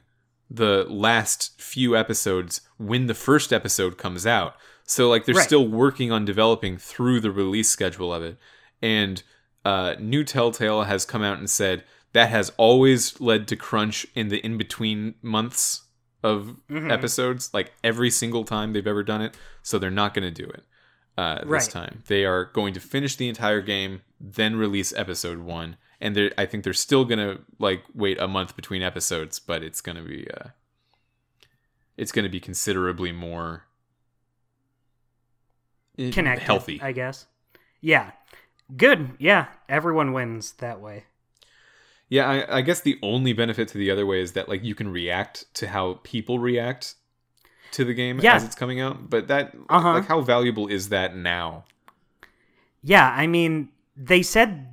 the 0.50 0.84
last 0.88 1.60
few 1.60 1.96
episodes 1.96 2.60
when 2.76 3.06
the 3.06 3.14
first 3.14 3.52
episode 3.52 3.96
comes 3.98 4.26
out. 4.26 4.54
So 4.84 5.08
like 5.08 5.24
they're 5.24 5.34
Right. 5.34 5.44
still 5.44 5.66
working 5.66 6.12
on 6.12 6.24
developing 6.24 6.76
through 6.76 7.20
the 7.20 7.30
release 7.32 7.70
schedule 7.70 8.12
of 8.12 8.22
it. 8.22 8.38
And 8.82 9.22
uh, 9.64 9.96
new 9.98 10.22
telltale 10.22 10.82
has 10.84 11.04
come 11.04 11.22
out 11.22 11.38
and 11.38 11.50
said 11.50 11.82
that 12.12 12.28
has 12.28 12.52
always 12.58 13.20
led 13.20 13.48
to 13.48 13.56
crunch 13.56 14.06
in 14.14 14.28
the 14.28 14.38
in 14.44 14.56
between 14.58 15.14
months 15.22 15.82
of 16.26 16.56
Mhm. 16.68 16.90
episodes 16.92 17.54
like 17.54 17.72
every 17.82 18.10
single 18.10 18.44
time 18.44 18.72
they've 18.72 18.86
ever 18.86 19.02
done 19.02 19.22
it 19.22 19.36
so 19.62 19.78
they're 19.78 19.90
not 19.90 20.12
going 20.12 20.26
to 20.34 20.42
do 20.44 20.48
it 20.50 20.64
uh, 21.16 21.38
this 21.38 21.46
Right. 21.48 21.70
time 21.70 22.02
they 22.08 22.24
are 22.26 22.44
going 22.52 22.74
to 22.74 22.80
finish 22.80 23.16
the 23.16 23.28
entire 23.28 23.62
game 23.62 24.02
then 24.20 24.56
release 24.56 24.92
episode 24.94 25.38
one 25.38 25.76
and 26.00 26.14
they're 26.14 26.32
i 26.36 26.44
think 26.44 26.62
they're 26.64 26.72
still 26.74 27.04
going 27.06 27.18
to 27.18 27.40
like 27.58 27.82
wait 27.94 28.20
a 28.20 28.28
month 28.28 28.54
between 28.56 28.82
episodes 28.82 29.38
but 29.38 29.62
it's 29.62 29.80
going 29.80 29.96
to 29.96 30.02
be 30.02 30.28
uh 30.32 30.48
it's 31.96 32.12
going 32.12 32.24
to 32.24 32.28
be 32.30 32.40
considerably 32.40 33.12
more 33.12 33.64
Connected, 35.96 36.44
healthy 36.44 36.78
I 36.82 36.92
guess. 36.92 37.24
Yeah. 37.80 38.10
Good. 38.76 39.12
Yeah. 39.18 39.46
Everyone 39.68 40.12
wins 40.12 40.52
that 40.58 40.78
way. 40.80 41.04
Yeah, 42.08 42.28
I, 42.28 42.58
I 42.58 42.60
guess 42.62 42.80
the 42.82 42.98
only 43.02 43.32
benefit 43.32 43.68
to 43.68 43.78
the 43.78 43.90
other 43.90 44.06
way 44.06 44.20
is 44.20 44.32
that 44.32 44.48
like 44.48 44.62
you 44.62 44.74
can 44.74 44.88
react 44.88 45.52
to 45.54 45.66
how 45.68 46.00
people 46.04 46.38
react 46.38 46.94
to 47.72 47.84
the 47.84 47.94
game 47.94 48.20
Yeah. 48.20 48.36
as 48.36 48.44
it's 48.44 48.54
coming 48.54 48.80
out. 48.80 49.10
But 49.10 49.26
that 49.28 49.54
Uh-huh. 49.68 49.94
like 49.94 50.06
how 50.06 50.20
valuable 50.20 50.68
is 50.68 50.88
that 50.90 51.16
now? 51.16 51.64
Yeah, 52.82 53.10
I 53.10 53.26
mean, 53.26 53.70
they 53.96 54.22
said 54.22 54.68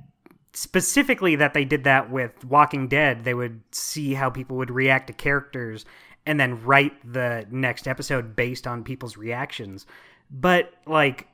specifically 0.52 1.34
that 1.36 1.52
they 1.54 1.64
did 1.64 1.82
that 1.84 2.10
with 2.10 2.44
Walking 2.44 2.86
Dead. 2.86 3.24
They 3.24 3.34
would 3.34 3.62
see 3.72 4.14
how 4.14 4.30
people 4.30 4.56
would 4.58 4.70
react 4.70 5.08
to 5.08 5.12
characters 5.12 5.84
and 6.24 6.38
then 6.38 6.62
write 6.62 6.94
the 7.12 7.46
next 7.50 7.88
episode 7.88 8.36
based 8.36 8.66
on 8.66 8.84
people's 8.84 9.16
reactions. 9.16 9.86
But 10.30 10.72
like 10.86 11.26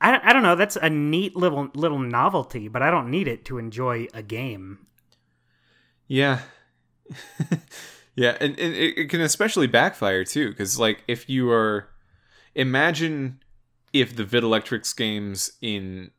I 0.00 0.12
don't, 0.12 0.24
I 0.24 0.32
don't 0.32 0.42
know, 0.42 0.54
that's 0.54 0.76
a 0.76 0.88
neat 0.90 1.34
little 1.34 1.68
little 1.74 1.98
novelty, 1.98 2.68
but 2.68 2.82
I 2.82 2.90
don't 2.90 3.10
need 3.10 3.26
it 3.26 3.44
to 3.46 3.58
enjoy 3.58 4.06
a 4.14 4.22
game. 4.22 4.78
Yeah. 6.06 6.40
yeah, 8.14 8.36
and, 8.40 8.58
and 8.58 8.74
it, 8.74 8.98
it 8.98 9.10
can 9.10 9.20
especially 9.20 9.66
backfire 9.66 10.24
too, 10.24 10.50
because 10.50 10.78
like 10.78 11.02
if 11.08 11.28
you 11.28 11.50
are 11.50 11.88
imagine 12.54 13.40
if 13.92 14.16
the 14.16 14.24
Videlectrix 14.24 14.96
games 14.96 15.52
in 15.60 16.10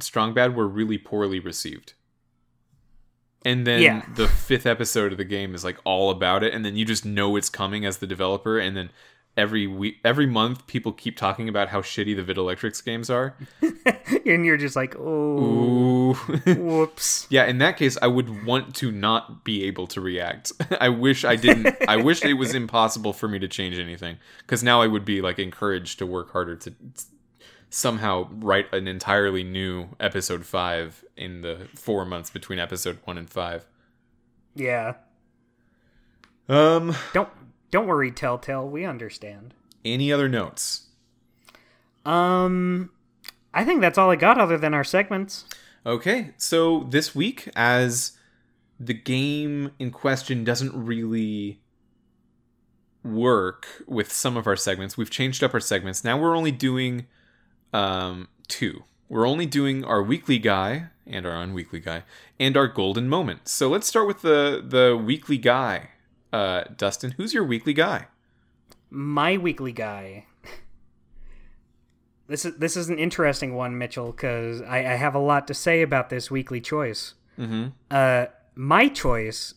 Strong 0.00 0.34
Bad 0.34 0.54
were 0.56 0.66
really 0.68 0.98
poorly 0.98 1.40
received. 1.40 1.94
And 3.44 3.66
then 3.66 3.80
Yeah. 3.82 4.02
the 4.14 4.28
fifth 4.28 4.66
episode 4.66 5.12
of 5.12 5.18
the 5.18 5.24
game 5.24 5.54
is 5.54 5.64
like 5.64 5.78
all 5.84 6.10
about 6.10 6.42
it, 6.42 6.52
and 6.52 6.64
then 6.64 6.76
you 6.76 6.84
just 6.84 7.04
know 7.04 7.36
it's 7.36 7.48
coming 7.50 7.84
as 7.84 7.98
the 7.98 8.06
developer, 8.06 8.58
and 8.58 8.76
then 8.76 8.90
every 9.38 9.68
week 9.68 9.98
every 10.04 10.26
month 10.26 10.66
people 10.66 10.92
keep 10.92 11.16
talking 11.16 11.48
about 11.48 11.68
how 11.68 11.80
shitty 11.80 12.14
the 12.16 12.34
Videlectrix 12.34 12.84
games 12.84 13.08
are. 13.08 13.36
and 14.26 14.44
you're 14.44 14.58
just 14.58 14.76
like, 14.76 14.94
"Oh, 14.98 16.10
Ooh. 16.10 16.14
whoops." 16.54 17.26
Yeah, 17.30 17.46
in 17.46 17.58
that 17.58 17.78
case, 17.78 17.96
I 18.02 18.08
would 18.08 18.44
want 18.44 18.74
to 18.76 18.90
not 18.90 19.44
be 19.44 19.64
able 19.64 19.86
to 19.88 20.00
react. 20.00 20.52
I 20.80 20.90
wish 20.90 21.24
I 21.24 21.36
didn't. 21.36 21.76
I 21.88 21.96
wish 21.96 22.22
it 22.24 22.34
was 22.34 22.54
impossible 22.54 23.12
for 23.12 23.28
me 23.28 23.38
to 23.38 23.48
change 23.48 23.78
anything, 23.78 24.18
because 24.40 24.62
now 24.62 24.82
I 24.82 24.88
would 24.88 25.04
be 25.04 25.22
like 25.22 25.38
encouraged 25.38 26.00
to 26.00 26.06
work 26.06 26.32
harder 26.32 26.56
to 26.56 26.74
somehow 27.70 28.28
write 28.32 28.72
an 28.74 28.88
entirely 28.88 29.44
new 29.44 29.88
episode 30.00 30.44
five 30.44 31.04
in 31.16 31.42
the 31.42 31.68
four 31.74 32.04
months 32.04 32.30
between 32.30 32.58
episode 32.58 32.98
one 33.04 33.16
and 33.16 33.30
five. 33.30 33.66
Yeah. 34.54 34.94
Um, 36.48 36.96
Don't 37.12 37.28
don't 37.70 37.86
worry, 37.86 38.10
Telltale, 38.10 38.68
we 38.68 38.84
understand. 38.84 39.54
any 39.84 40.12
other 40.12 40.28
notes? 40.28 40.86
Um 42.04 42.90
I 43.54 43.64
think 43.64 43.80
that's 43.80 43.98
all 43.98 44.10
I 44.10 44.16
got 44.16 44.38
other 44.38 44.58
than 44.58 44.74
our 44.74 44.84
segments. 44.84 45.44
Okay, 45.86 46.32
so 46.36 46.86
this 46.90 47.14
week, 47.14 47.48
as 47.56 48.12
the 48.78 48.94
game 48.94 49.72
in 49.78 49.90
question 49.90 50.44
doesn't 50.44 50.72
really 50.74 51.60
work 53.02 53.66
with 53.86 54.12
some 54.12 54.36
of 54.36 54.46
our 54.46 54.56
segments, 54.56 54.96
we've 54.98 55.10
changed 55.10 55.42
up 55.42 55.54
our 55.54 55.60
segments. 55.60 56.04
Now 56.04 56.18
we're 56.18 56.36
only 56.36 56.50
doing 56.52 57.06
um, 57.72 58.28
two. 58.48 58.84
We're 59.08 59.26
only 59.26 59.46
doing 59.46 59.84
our 59.84 60.02
weekly 60.02 60.38
guy 60.38 60.88
and 61.06 61.24
our 61.26 61.40
unweekly 61.40 61.80
guy 61.80 62.02
and 62.38 62.56
our 62.56 62.68
golden 62.68 63.08
moment. 63.08 63.48
So 63.48 63.68
let's 63.70 63.86
start 63.86 64.06
with 64.06 64.20
the 64.22 64.62
the 64.66 64.96
weekly 64.96 65.38
guy. 65.38 65.90
Uh, 66.32 66.64
Dustin, 66.76 67.12
who's 67.12 67.32
your 67.34 67.44
weekly 67.44 67.72
guy? 67.72 68.06
my 68.90 69.36
weekly 69.36 69.72
guy. 69.72 70.24
This 72.26 72.44
is 72.46 72.56
this 72.56 72.76
is 72.76 72.88
an 72.90 72.98
interesting 72.98 73.54
one, 73.54 73.76
Mitchell, 73.78 74.12
because 74.12 74.60
I, 74.62 74.78
I 74.78 74.94
have 74.96 75.14
a 75.14 75.18
lot 75.18 75.46
to 75.48 75.54
say 75.54 75.80
about 75.82 76.08
this 76.10 76.30
weekly 76.30 76.60
choice. 76.60 77.14
Mm-hmm. 77.38 77.68
Uh, 77.90 78.26
my 78.54 78.88
choice 78.88 79.54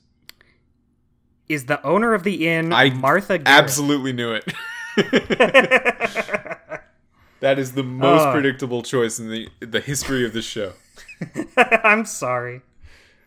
is 1.50 1.66
the 1.66 1.82
owner 1.86 2.14
of 2.14 2.24
the 2.24 2.48
inn, 2.48 2.72
I 2.74 2.90
Martha. 2.92 3.38
Garrett. 3.40 3.48
Absolutely 3.64 4.14
knew 4.14 4.32
it. 4.34 4.46
that 7.42 7.58
is 7.58 7.74
the 7.74 7.84
most 7.84 8.22
Uh. 8.28 8.32
predictable 8.34 8.84
choice 8.84 9.20
in 9.20 9.30
the 9.30 9.50
the 9.60 9.80
history 9.82 10.26
of 10.26 10.34
this 10.34 10.46
show. 10.46 10.74
I'm 11.58 12.06
sorry. 12.06 12.62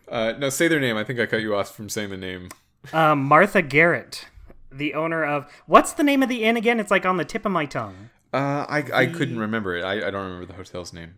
Uh, 0.07 0.33
no, 0.37 0.49
say 0.49 0.67
their 0.67 0.79
name. 0.79 0.97
I 0.97 1.03
think 1.03 1.19
I 1.19 1.25
cut 1.25 1.41
you 1.41 1.55
off 1.55 1.75
from 1.75 1.89
saying 1.89 2.09
the 2.11 2.17
name. 2.17 2.49
Um, 2.93 3.23
Martha 3.23 3.61
Garrett, 3.61 4.27
the 4.71 4.93
owner 4.93 5.23
of 5.23 5.45
what's 5.65 5.93
the 5.93 6.03
name 6.03 6.21
of 6.23 6.29
the 6.29 6.43
inn 6.43 6.57
again? 6.57 6.79
It's 6.79 6.91
like 6.91 7.05
on 7.05 7.17
the 7.17 7.25
tip 7.25 7.45
of 7.45 7.51
my 7.51 7.65
tongue. 7.65 8.09
Uh, 8.33 8.65
I 8.67 8.83
I 8.93 9.05
couldn't 9.07 9.39
remember 9.39 9.75
it. 9.77 9.83
I, 9.83 10.07
I 10.07 10.11
don't 10.11 10.23
remember 10.25 10.45
the 10.45 10.53
hotel's 10.53 10.91
name. 10.93 11.15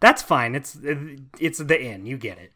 That's 0.00 0.22
fine. 0.22 0.54
It's 0.54 0.78
it's 1.38 1.58
the 1.58 1.82
inn. 1.82 2.06
You 2.06 2.16
get 2.16 2.38
it. 2.38 2.52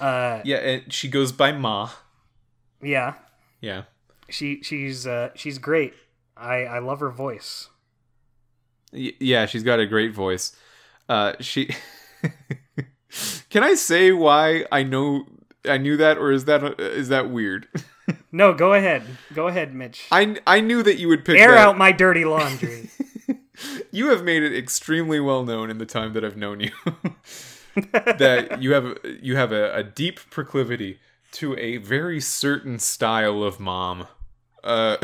Uh, 0.00 0.40
Yeah, 0.44 0.56
and 0.58 0.92
she 0.92 1.08
goes 1.08 1.32
by 1.32 1.52
Ma. 1.52 1.90
yeah. 2.82 3.14
Yeah. 3.60 3.82
She 4.30 4.62
she's 4.62 5.06
uh 5.06 5.30
she's 5.34 5.58
great. 5.58 5.94
I 6.36 6.64
I 6.64 6.78
love 6.78 7.00
her 7.00 7.10
voice. 7.10 7.68
Y- 8.92 9.12
yeah, 9.20 9.46
she's 9.46 9.62
got 9.62 9.80
a 9.80 9.86
great 9.86 10.12
voice. 10.14 10.54
Uh, 11.08 11.32
she. 11.40 11.70
Can 13.50 13.62
I 13.62 13.74
say 13.74 14.10
why 14.12 14.64
I 14.72 14.82
know 14.82 15.26
I 15.68 15.78
knew 15.78 15.96
that, 15.96 16.18
or 16.18 16.30
is 16.32 16.44
that 16.46 16.78
is 16.80 17.08
that 17.08 17.30
weird? 17.30 17.68
No, 18.30 18.52
go 18.52 18.74
ahead. 18.74 19.02
Go 19.32 19.46
ahead, 19.48 19.74
Mitch. 19.74 20.08
I 20.12 20.36
I 20.46 20.60
knew 20.60 20.82
that 20.82 20.98
you 20.98 21.08
would 21.08 21.24
pick 21.24 21.38
Air 21.38 21.52
that. 21.52 21.68
out 21.68 21.78
my 21.78 21.90
dirty 21.90 22.26
laundry. 22.26 22.90
you 23.90 24.10
have 24.10 24.22
made 24.22 24.42
it 24.42 24.54
extremely 24.54 25.20
well 25.20 25.42
known 25.42 25.70
in 25.70 25.78
the 25.78 25.86
time 25.86 26.12
that 26.12 26.22
I've 26.22 26.36
known 26.36 26.60
you 26.60 26.70
that 27.92 28.58
you 28.60 28.74
have 28.74 28.98
you 29.22 29.36
have 29.36 29.52
a, 29.52 29.74
a 29.74 29.82
deep 29.82 30.20
proclivity 30.30 30.98
to 31.32 31.56
a 31.56 31.78
very 31.78 32.20
certain 32.20 32.78
style 32.78 33.42
of 33.42 33.58
mom. 33.58 34.06
Uh, 34.62 34.98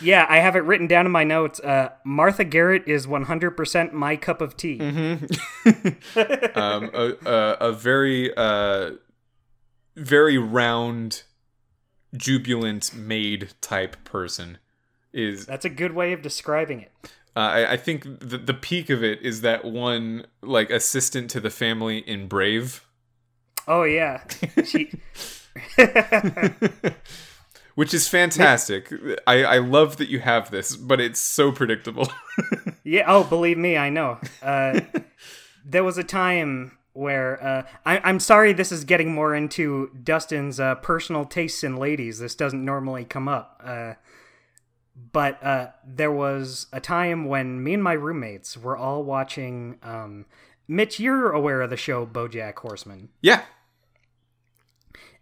Yeah, 0.00 0.26
I 0.28 0.38
have 0.40 0.54
it 0.56 0.60
written 0.60 0.86
down 0.86 1.06
in 1.06 1.12
my 1.12 1.24
notes. 1.24 1.58
Uh, 1.60 1.88
Martha 2.04 2.44
Garrett 2.44 2.86
is 2.86 3.06
100% 3.06 3.92
my 3.92 4.14
cup 4.14 4.40
of 4.40 4.56
tea. 4.56 4.78
Mm-hmm. 4.78 6.58
um, 6.58 6.90
a, 6.94 7.14
a, 7.24 7.56
a 7.68 7.72
very 7.72 8.32
uh, 8.36 8.90
very 9.96 10.38
round, 10.38 11.22
jubilant 12.14 12.94
maid 12.94 13.50
type 13.60 13.96
person 14.04 14.58
is. 15.12 15.46
That's 15.46 15.64
a 15.64 15.70
good 15.70 15.92
way 15.92 16.12
of 16.12 16.22
describing 16.22 16.82
it. 16.82 16.92
Uh, 17.34 17.40
I, 17.40 17.72
I 17.72 17.76
think 17.76 18.04
the 18.04 18.38
the 18.38 18.54
peak 18.54 18.88
of 18.88 19.02
it 19.04 19.20
is 19.22 19.42
that 19.42 19.64
one 19.64 20.26
like 20.42 20.70
assistant 20.70 21.30
to 21.30 21.40
the 21.40 21.50
family 21.50 21.98
in 21.98 22.28
Brave. 22.28 22.86
Oh 23.68 23.82
yeah, 23.82 24.22
she. 24.64 24.92
Which 27.74 27.92
is 27.92 28.08
fantastic. 28.08 28.90
I, 29.26 29.44
I 29.44 29.58
love 29.58 29.98
that 29.98 30.08
you 30.08 30.20
have 30.20 30.50
this, 30.50 30.74
but 30.76 30.98
it's 30.98 31.20
so 31.20 31.52
predictable. 31.52 32.10
yeah. 32.84 33.04
Oh, 33.06 33.22
believe 33.22 33.58
me, 33.58 33.76
I 33.76 33.90
know. 33.90 34.18
Uh, 34.40 34.80
there 35.62 35.84
was 35.84 35.98
a 35.98 36.04
time 36.04 36.78
where 36.96 37.42
uh, 37.42 37.62
I, 37.84 38.00
I'm 38.04 38.20
sorry 38.20 38.52
this 38.52 38.72
is 38.72 38.84
getting 38.84 39.12
more 39.12 39.34
into 39.34 39.90
Dustin's 40.02 40.58
uh, 40.58 40.76
personal 40.76 41.24
tastes 41.24 41.62
in 41.62 41.76
ladies. 41.76 42.18
This 42.18 42.34
doesn't 42.34 42.64
normally 42.64 43.04
come 43.04 43.28
up. 43.28 43.60
Uh, 43.64 43.94
but 45.12 45.42
uh, 45.42 45.68
there 45.86 46.12
was 46.12 46.66
a 46.72 46.80
time 46.80 47.26
when 47.26 47.62
me 47.62 47.74
and 47.74 47.82
my 47.82 47.92
roommates 47.92 48.56
were 48.56 48.76
all 48.76 49.02
watching. 49.04 49.78
Um, 49.82 50.26
Mitch, 50.68 50.98
you're 50.98 51.30
aware 51.30 51.60
of 51.60 51.70
the 51.70 51.76
show 51.76 52.06
BoJack 52.06 52.58
Horseman, 52.58 53.10
yeah, 53.20 53.42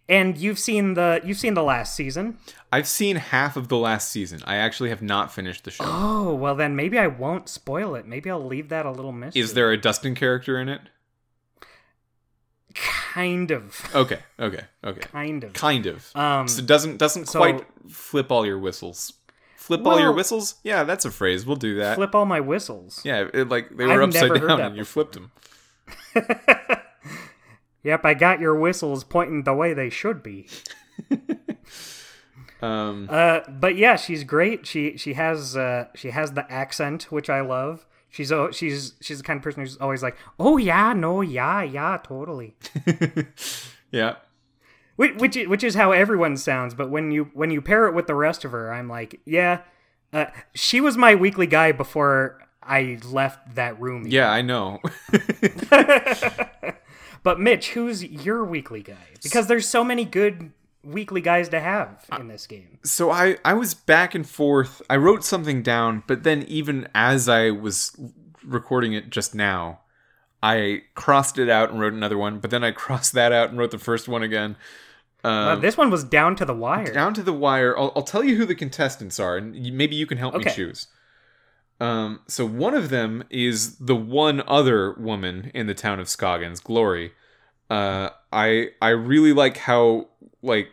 and 0.09 0.39
you've 0.39 0.59
seen 0.59 0.95
the 0.95 1.21
you've 1.25 1.39
seen 1.39 1.55
the 1.55 1.63
last 1.63 1.97
season. 1.97 2.39
I've 2.73 2.87
seen 2.87 3.17
half 3.17 3.57
of 3.57 3.69
the 3.69 3.77
last 3.77 4.11
season. 4.11 4.43
I 4.45 4.57
actually 4.57 4.91
have 4.91 5.03
not 5.03 5.33
finished 5.33 5.65
the 5.65 5.71
show. 5.71 5.85
Oh 5.87 6.35
well, 6.35 6.55
then 6.55 6.77
maybe 6.77 6.99
I 6.99 7.09
won't 7.09 7.49
spoil 7.49 7.95
it. 7.95 8.07
Maybe 8.07 8.31
I'll 8.31 8.45
leave 8.45 8.69
that 8.69 8.87
a 8.87 8.91
little 8.91 9.13
mystery. 9.13 9.43
Is 9.43 9.55
there 9.55 9.73
a 9.73 9.77
Dustin 9.77 10.15
character 10.15 10.59
in 10.59 10.69
it? 10.69 10.81
Kind 12.75 13.51
of. 13.51 13.81
Okay, 13.95 14.19
okay, 14.39 14.65
okay. 14.83 15.01
Kind 15.01 15.45
of. 15.45 15.53
Kind 15.53 15.87
of. 15.87 16.11
Um, 16.17 16.49
so 16.49 16.63
doesn't 16.63 16.99
doesn't 16.99 17.27
so- 17.27 17.39
quite 17.39 17.65
flip 17.89 18.31
all 18.33 18.45
your 18.45 18.59
whistles. 18.59 19.13
Flip 19.57 19.87
all 19.87 19.99
your 19.99 20.13
whistles? 20.13 20.57
Yeah, 20.63 20.85
that's 20.85 21.07
a 21.07 21.11
phrase. 21.11 21.47
We'll 21.47 21.57
do 21.57 21.77
that. 21.77 21.95
flip 21.97 22.15
all 22.15 22.27
my 22.27 22.41
whistles. 22.41 23.01
Yeah, 23.03 23.29
it, 23.33 23.49
like 23.49 23.75
they 23.75 23.87
were 23.87 24.03
I've 24.03 24.09
upside 24.09 24.35
down 24.35 24.61
and 24.61 24.77
you 24.77 24.85
flipped 24.85 25.15
them. 25.15 25.31
Yep, 27.83 28.05
I 28.07 28.15
got 28.15 28.41
your 28.41 28.55
whistles 28.59 29.05
pointing 29.05 29.43
the 29.45 29.53
way 29.55 29.75
they 29.75 29.91
should 29.91 30.23
be. 30.23 30.49
Um, 32.63 33.09
Uh, 33.11 33.41
but 33.49 33.77
yeah, 33.77 33.97
she's 33.97 34.25
great. 34.25 34.67
She 34.67 34.97
she 34.97 35.13
has 35.15 35.55
uh 35.55 35.89
she 35.95 36.11
has 36.11 36.33
the 36.33 36.51
accent 36.51 37.13
which 37.13 37.29
I 37.29 37.43
love. 37.43 37.85
She's 38.15 38.32
she's 38.53 38.95
she's 39.01 39.19
the 39.19 39.24
kind 39.24 39.39
of 39.39 39.43
person 39.43 39.62
who's 39.62 39.77
always 39.78 40.01
like, 40.01 40.16
oh 40.39 40.57
yeah, 40.57 40.93
no, 40.93 41.20
yeah, 41.20 41.65
yeah, 41.65 41.99
totally. 42.01 42.55
yeah. 43.91 44.15
Which 44.95 45.16
which 45.16 45.36
is, 45.36 45.49
which 45.49 45.65
is 45.65 45.74
how 45.74 45.91
everyone 45.91 46.36
sounds. 46.36 46.74
But 46.74 46.91
when 46.91 47.11
you 47.11 47.31
when 47.35 47.51
you 47.51 47.61
pair 47.61 47.89
it 47.89 47.95
with 47.95 48.07
the 48.07 48.15
rest 48.15 48.45
of 48.45 48.53
her, 48.53 48.73
I'm 48.73 48.89
like, 48.89 49.20
yeah, 49.24 49.62
uh, 50.12 50.27
she 50.55 50.81
was 50.81 50.97
my 50.97 51.16
weekly 51.16 51.49
guy 51.49 51.73
before 51.73 52.39
I 52.62 53.01
left 53.05 53.57
that 53.57 53.81
room. 53.81 54.07
Yeah, 54.07 54.31
I 54.31 54.43
know. 54.43 54.78
But 57.24 57.41
Mitch, 57.41 57.70
who's 57.70 58.05
your 58.05 58.45
weekly 58.45 58.82
guy? 58.82 59.09
Because 59.23 59.47
there's 59.49 59.66
so 59.66 59.82
many 59.82 60.05
good 60.05 60.53
weekly 60.85 61.20
guys 61.20 61.48
to 61.51 61.61
have 61.61 62.05
in 62.19 62.28
this 62.28 62.47
game. 62.47 62.78
so 62.85 63.11
I 63.11 63.36
I 63.44 63.55
was 63.55 63.74
back 63.74 64.15
and 64.15 64.28
forth. 64.28 64.82
I 64.89 64.97
wrote 64.97 65.24
something 65.24 65.62
down, 65.62 66.02
but 66.06 66.23
then 66.23 66.43
even 66.44 66.89
as 66.94 67.28
I 67.28 67.51
was 67.51 67.97
recording 68.44 68.93
it 68.93 69.11
just 69.11 69.35
now, 69.35 69.81
I 70.43 70.82
crossed 70.94 71.39
it 71.39 71.48
out 71.48 71.70
and 71.70 71.81
wrote 71.81 71.93
another 71.94 72.19
one, 72.19 72.39
but 72.39 72.51
then 72.51 72.62
I 72.65 72.70
crossed 72.85 73.12
that 73.15 73.32
out 73.32 73.48
and 73.51 73.59
wrote 73.59 73.70
the 73.70 73.78
first 73.78 74.09
one 74.09 74.23
again. 74.23 74.56
Um, 75.24 75.62
this 75.62 75.78
one 75.78 75.90
was 75.90 76.05
down 76.05 76.36
to 76.36 76.44
the 76.44 76.55
wire. 76.55 76.93
down 76.93 77.15
to 77.15 77.23
the 77.23 77.32
wire. 77.32 77.74
I'll, 77.78 77.93
I'll 77.97 78.02
tell 78.02 78.23
you 78.23 78.36
who 78.36 78.44
the 78.44 78.55
contestants 78.55 79.19
are, 79.19 79.39
and 79.39 79.55
maybe 79.74 79.97
you 79.97 80.06
can 80.06 80.19
help 80.19 80.35
me 80.35 80.40
Okay. 80.40 80.51
choose. 80.55 80.89
Um, 81.81 82.20
so 82.28 82.47
one 82.47 82.74
of 82.74 82.90
them 82.90 83.24
is 83.31 83.77
the 83.78 83.97
one 83.97 84.43
other 84.47 84.93
woman 84.94 85.51
in 85.55 85.66
the 85.66 85.74
town 85.74 85.98
of 85.98 86.09
Scoggins, 86.11 86.61
Glory. 86.61 87.12
Uh, 87.70 88.11
I 88.32 88.69
I 88.82 88.90
really 88.90 89.32
like 89.32 89.56
how 89.56 90.09
like 90.45 90.69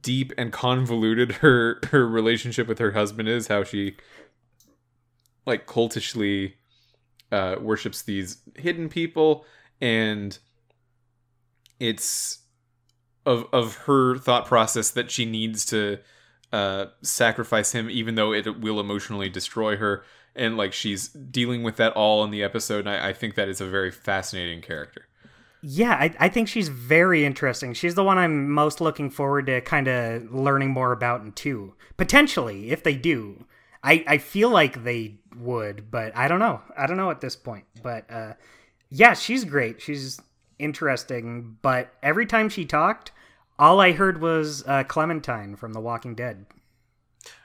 deep 0.00 0.32
and 0.38 0.52
convoluted 0.52 1.32
her 1.32 1.80
her 1.90 2.06
relationship 2.06 2.68
with 2.68 2.78
her 2.78 2.92
husband 2.92 3.28
is. 3.28 3.48
How 3.48 3.64
she 3.64 3.96
like 5.46 5.66
cultishly 5.66 6.54
uh, 7.30 7.56
worships 7.60 8.02
these 8.02 8.38
hidden 8.56 8.88
people, 8.88 9.44
and 9.80 10.38
it's 11.80 12.40
of 13.26 13.46
of 13.52 13.76
her 13.76 14.16
thought 14.16 14.46
process 14.46 14.90
that 14.90 15.10
she 15.10 15.24
needs 15.24 15.64
to 15.66 15.98
uh, 16.52 16.86
sacrifice 17.02 17.72
him, 17.72 17.90
even 17.90 18.14
though 18.14 18.32
it 18.32 18.60
will 18.60 18.78
emotionally 18.78 19.28
destroy 19.28 19.76
her. 19.76 20.04
And 20.34 20.56
like 20.56 20.72
she's 20.72 21.08
dealing 21.08 21.62
with 21.62 21.76
that 21.76 21.92
all 21.92 22.24
in 22.24 22.30
the 22.30 22.42
episode, 22.42 22.86
and 22.86 22.90
I, 22.90 23.08
I 23.08 23.12
think 23.12 23.34
that 23.34 23.48
is 23.48 23.60
a 23.60 23.66
very 23.66 23.90
fascinating 23.90 24.62
character. 24.62 25.06
Yeah, 25.62 25.92
I, 25.92 26.12
I 26.18 26.28
think 26.28 26.48
she's 26.48 26.68
very 26.68 27.24
interesting. 27.24 27.72
She's 27.72 27.94
the 27.94 28.02
one 28.02 28.18
I'm 28.18 28.50
most 28.50 28.80
looking 28.80 29.10
forward 29.10 29.46
to 29.46 29.60
kind 29.60 29.86
of 29.86 30.34
learning 30.34 30.70
more 30.70 30.90
about 30.90 31.22
in 31.22 31.32
two. 31.32 31.74
Potentially, 31.96 32.70
if 32.70 32.82
they 32.82 32.94
do. 32.94 33.44
I, 33.84 34.04
I 34.06 34.18
feel 34.18 34.50
like 34.50 34.84
they 34.84 35.16
would, 35.36 35.90
but 35.90 36.16
I 36.16 36.28
don't 36.28 36.38
know. 36.40 36.60
I 36.76 36.86
don't 36.86 36.96
know 36.96 37.10
at 37.10 37.20
this 37.20 37.36
point. 37.36 37.64
But 37.82 38.10
uh, 38.10 38.34
yeah, 38.90 39.14
she's 39.14 39.44
great. 39.44 39.80
She's 39.80 40.20
interesting. 40.58 41.58
But 41.62 41.92
every 42.02 42.26
time 42.26 42.48
she 42.48 42.64
talked, 42.64 43.12
all 43.58 43.80
I 43.80 43.92
heard 43.92 44.20
was 44.20 44.64
uh, 44.66 44.84
Clementine 44.84 45.56
from 45.56 45.72
The 45.72 45.80
Walking 45.80 46.14
Dead. 46.14 46.46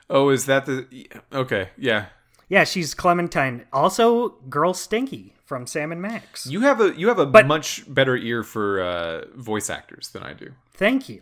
Oh, 0.10 0.30
is 0.30 0.46
that 0.46 0.66
the 0.66 1.08
okay? 1.34 1.70
Yeah, 1.78 2.08
Yeah, 2.50 2.64
she's 2.64 2.94
Clementine. 2.94 3.66
Also, 3.74 4.30
Girl 4.50 4.74
Stinky 4.74 5.34
from 5.44 5.68
Sam 5.68 5.92
and 5.92 6.02
Max. 6.02 6.46
you 6.48 6.62
have 6.62 6.80
a 6.82 6.94
you 6.98 7.08
have 7.10 7.20
a 7.20 7.26
But- 7.26 7.48
much 7.48 7.84
better 7.94 8.16
ear 8.16 8.44
for 8.44 8.82
uh, 8.82 9.26
voice 9.36 9.70
actors 9.70 10.10
than 10.10 10.24
I 10.24 10.34
do. 10.34 10.52
Thank 10.74 11.10
you. 11.10 11.22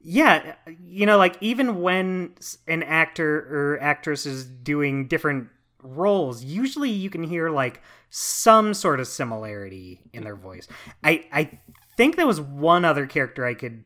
Yeah, 0.00 0.54
you 0.80 1.06
know, 1.06 1.18
like 1.18 1.36
even 1.40 1.80
when 1.80 2.34
an 2.68 2.82
actor 2.84 3.38
or 3.50 3.78
actress 3.82 4.26
is 4.26 4.44
doing 4.44 5.08
different 5.08 5.48
roles, 5.82 6.44
usually 6.44 6.90
you 6.90 7.10
can 7.10 7.24
hear 7.24 7.50
like 7.50 7.82
some 8.10 8.74
sort 8.74 9.00
of 9.00 9.08
similarity 9.08 10.00
in 10.12 10.22
their 10.24 10.36
voice. 10.36 10.66
I 11.02 11.26
I 11.32 11.58
think 11.96 12.14
there 12.16 12.26
was 12.28 12.40
one 12.40 12.84
other 12.84 13.06
character 13.06 13.44
I 13.44 13.54
could 13.54 13.84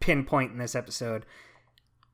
pinpoint 0.00 0.52
in 0.52 0.58
this 0.58 0.74
episode. 0.74 1.24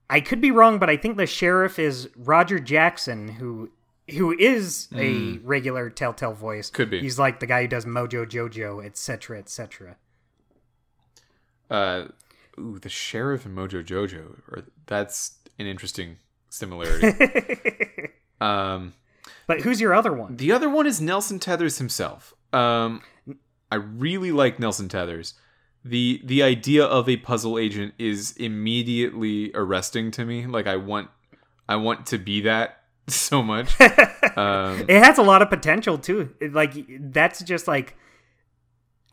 I 0.09 0.21
could 0.21 0.41
be 0.41 0.51
wrong, 0.51 0.79
but 0.81 0.91
I 0.91 0.97
think 0.97 1.17
the 1.17 1.27
sheriff 1.27 1.79
is 1.79 2.09
Roger 2.17 2.59
Jackson, 2.59 3.29
who 3.29 3.71
who 4.13 4.33
is 4.39 4.89
a 4.95 5.39
regular 5.43 5.91
Telltale 5.91 6.33
voice. 6.33 6.71
Could 6.71 6.91
be. 6.91 7.01
He's 7.01 7.19
like 7.19 7.41
the 7.41 7.47
guy 7.47 7.63
who 7.63 7.69
does 7.69 7.85
Mojo 7.85 8.27
Jojo, 8.27 8.85
etc., 8.85 9.39
etc. 9.39 9.97
Uh, 11.71 12.07
ooh, 12.59 12.79
the 12.79 12.89
sheriff 12.89 13.47
and 13.47 13.57
Mojo 13.57 13.85
Jojo, 13.85 14.41
or 14.49 14.65
that's 14.87 15.39
an 15.59 15.67
interesting 15.67 16.17
similarity. 16.49 18.09
um, 18.41 18.95
But 19.47 19.61
who's 19.61 19.81
your 19.81 19.95
other 19.95 20.13
one? 20.13 20.37
the 20.37 20.53
other 20.53 20.69
one 20.69 20.87
is 20.87 21.01
Nelson 21.01 21.39
Tethers 21.39 21.79
himself. 21.79 22.35
Um, 22.53 23.03
I 23.71 23.77
really 23.77 24.33
like 24.33 24.59
Nelson 24.59 24.89
Tethers. 24.89 25.35
the 25.85 26.21
The 26.25 26.43
idea 26.43 26.85
of 26.85 27.09
a 27.09 27.19
puzzle 27.19 27.59
agent 27.59 27.95
is 27.99 28.33
immediately 28.37 29.53
arresting 29.55 30.11
to 30.13 30.25
me. 30.25 30.47
Like 30.47 30.67
I 30.67 30.77
want, 30.77 31.09
I 31.69 31.77
want 31.77 32.07
to 32.07 32.19
be 32.19 32.41
that 32.41 32.80
so 33.15 33.43
much. 33.43 33.81
um, 34.37 34.85
it 34.89 35.03
has 35.03 35.19
a 35.19 35.23
lot 35.23 35.43
of 35.43 35.51
potential 35.51 35.99
too. 35.99 36.35
Like 36.41 36.75
that's 37.13 37.43
just 37.43 37.69
like 37.69 37.97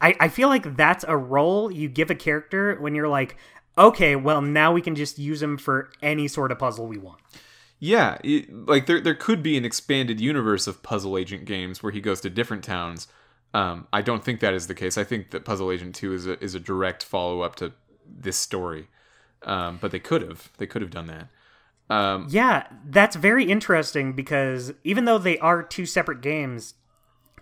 I 0.02 0.16
I 0.20 0.28
feel 0.30 0.50
like 0.50 0.76
that's 0.76 1.06
a 1.08 1.18
role 1.18 1.72
you 1.72 1.90
give 1.90 2.10
a 2.10 2.16
character 2.16 2.76
when 2.80 2.96
you're 2.96 3.08
like, 3.08 3.38
okay, 3.78 4.16
well 4.16 4.42
now 4.42 4.72
we 4.72 4.82
can 4.82 4.96
just 4.96 5.20
use 5.20 5.42
him 5.42 5.58
for 5.58 5.90
any 6.02 6.28
sort 6.28 6.52
of 6.52 6.60
puzzle 6.60 6.88
we 6.88 6.98
want. 6.98 7.20
Yeah, 7.80 8.18
it, 8.24 8.68
like 8.68 8.86
there 8.86 9.00
there 9.00 9.16
could 9.16 9.44
be 9.44 9.58
an 9.58 9.66
expanded 9.66 10.20
universe 10.20 10.68
of 10.68 10.82
puzzle 10.82 11.18
agent 11.18 11.46
games 11.46 11.84
where 11.84 11.92
he 11.92 12.02
goes 12.02 12.22
to 12.22 12.30
different 12.30 12.64
towns. 12.64 13.08
Um, 13.54 13.88
I 13.94 14.02
don't 14.02 14.24
think 14.24 14.40
that 14.42 14.54
is 14.54 14.68
the 14.68 14.76
case. 14.76 14.98
I 14.98 15.04
think 15.04 15.32
that 15.32 15.46
Puzzle 15.46 15.72
Agent 15.72 15.96
Two 15.96 16.14
is 16.14 16.28
a 16.28 16.44
is 16.44 16.54
a 16.54 16.60
direct 16.60 17.04
follow 17.04 17.42
up 17.42 17.56
to 17.58 17.74
this 18.06 18.38
story. 18.38 18.88
Um, 19.44 19.78
but 19.80 19.92
they 19.92 20.00
could 20.00 20.22
have 20.22 20.52
they 20.58 20.68
could 20.68 20.82
have 20.82 20.92
done 20.92 21.08
that. 21.08 21.28
Um, 21.90 22.28
Yeah, 22.30 22.68
that's 22.86 23.16
very 23.16 23.46
interesting 23.46 24.14
because 24.14 24.74
even 24.84 25.06
though 25.06 25.18
they 25.18 25.38
are 25.40 25.64
two 25.64 25.86
separate 25.86 26.22
games, 26.22 26.74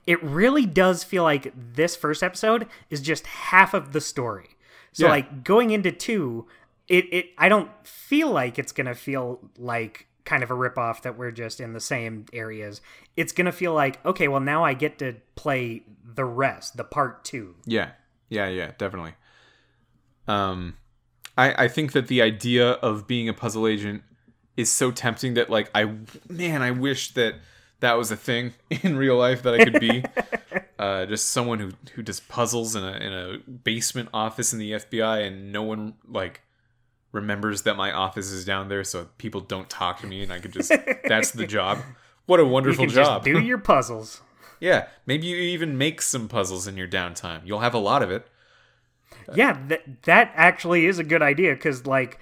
it 0.06 0.22
really 0.24 0.66
does 0.66 1.04
feel 1.04 1.24
like 1.24 1.52
this 1.56 1.96
first 1.96 2.22
episode 2.22 2.68
is 2.90 3.02
just 3.02 3.26
half 3.26 3.74
of 3.74 3.92
the 3.92 4.02
story. 4.02 4.50
So 4.92 5.06
Yeah. 5.06 5.12
like 5.12 5.44
going 5.44 5.72
into 5.72 5.92
two, 5.92 6.48
it, 6.88 7.06
it 7.12 7.26
I 7.38 7.50
don't 7.50 7.72
feel 7.86 8.30
like 8.30 8.60
it's 8.60 8.72
gonna 8.72 8.94
feel 8.94 9.40
like 9.58 10.08
kind 10.26 10.44
of 10.44 10.52
a 10.52 10.56
ripoff 10.56 11.02
that 11.02 11.18
we're 11.18 11.32
just 11.32 11.60
in 11.60 11.74
the 11.74 11.80
same 11.80 12.26
areas. 12.34 12.82
It's 13.18 13.32
gonna 13.32 13.52
feel 13.52 13.74
like, 13.74 14.04
okay, 14.06 14.28
well 14.28 14.40
now 14.42 14.64
I 14.64 14.76
get 14.76 15.00
to 15.00 15.16
play 15.36 15.84
the 16.04 16.26
rest, 16.26 16.78
the 16.78 16.84
part 16.84 17.24
two. 17.26 17.56
Yeah, 17.66 17.92
yeah, 18.30 18.48
yeah, 18.48 18.72
definitely. 18.78 19.16
Um, 20.28 20.76
I 21.38 21.66
I 21.66 21.68
think 21.68 21.92
that 21.94 22.08
the 22.08 22.22
idea 22.22 22.72
of 22.74 23.08
being 23.08 23.28
a 23.30 23.34
puzzle 23.34 23.68
agent 23.68 24.04
is 24.58 24.72
so 24.72 24.92
tempting 24.92 25.34
that 25.36 25.50
like 25.50 25.70
I 25.76 25.92
man 26.30 26.62
I 26.62 26.72
wish 26.72 27.14
that 27.14 27.36
that 27.80 27.94
was 27.94 28.12
a 28.12 28.16
thing 28.16 28.54
in 28.70 28.98
real 28.98 29.18
life 29.18 29.44
that 29.44 29.54
I 29.54 29.64
could 29.64 29.80
be. 29.80 30.04
uh, 30.80 31.06
just 31.06 31.30
someone 31.32 31.60
who 31.60 31.72
who 31.94 32.02
does 32.02 32.20
puzzles 32.20 32.76
in 32.76 32.84
a 32.84 32.94
in 32.94 33.14
a 33.14 33.38
basement 33.50 34.10
office 34.14 34.54
in 34.54 34.60
the 34.60 34.74
FBI 34.74 35.28
and 35.28 35.52
no 35.52 35.64
one 35.64 35.96
like 36.08 36.42
remembers 37.12 37.62
that 37.62 37.78
my 37.78 37.92
office 37.92 38.30
is 38.30 38.44
down 38.44 38.68
there 38.68 38.84
so 38.84 39.08
people 39.18 39.40
don't 39.40 39.70
talk 39.70 40.02
to 40.02 40.08
me 40.08 40.22
and 40.22 40.34
I 40.34 40.40
could 40.40 40.52
just 40.52 40.72
that's 41.08 41.32
the 41.32 41.48
job. 41.48 41.80
What 42.26 42.40
a 42.40 42.46
wonderful 42.46 42.88
job. 42.88 43.24
just 43.24 43.36
do 43.36 43.40
your 43.40 43.60
puzzles. 43.60 44.22
yeah, 44.60 44.88
maybe 45.06 45.28
you 45.28 45.36
even 45.38 45.78
make 45.78 46.02
some 46.02 46.28
puzzles 46.28 46.68
in 46.68 46.76
your 46.76 46.88
downtime. 46.88 47.42
You'll 47.46 47.60
have 47.60 47.74
a 47.74 47.80
lot 47.80 48.02
of 48.02 48.10
it. 48.10 48.28
yeah, 49.36 49.58
that 49.68 50.04
that 50.04 50.32
actually 50.36 50.88
is 50.88 50.98
a 50.98 51.04
good 51.04 51.22
idea 51.22 51.54
because 51.54 51.86
like 51.86 52.20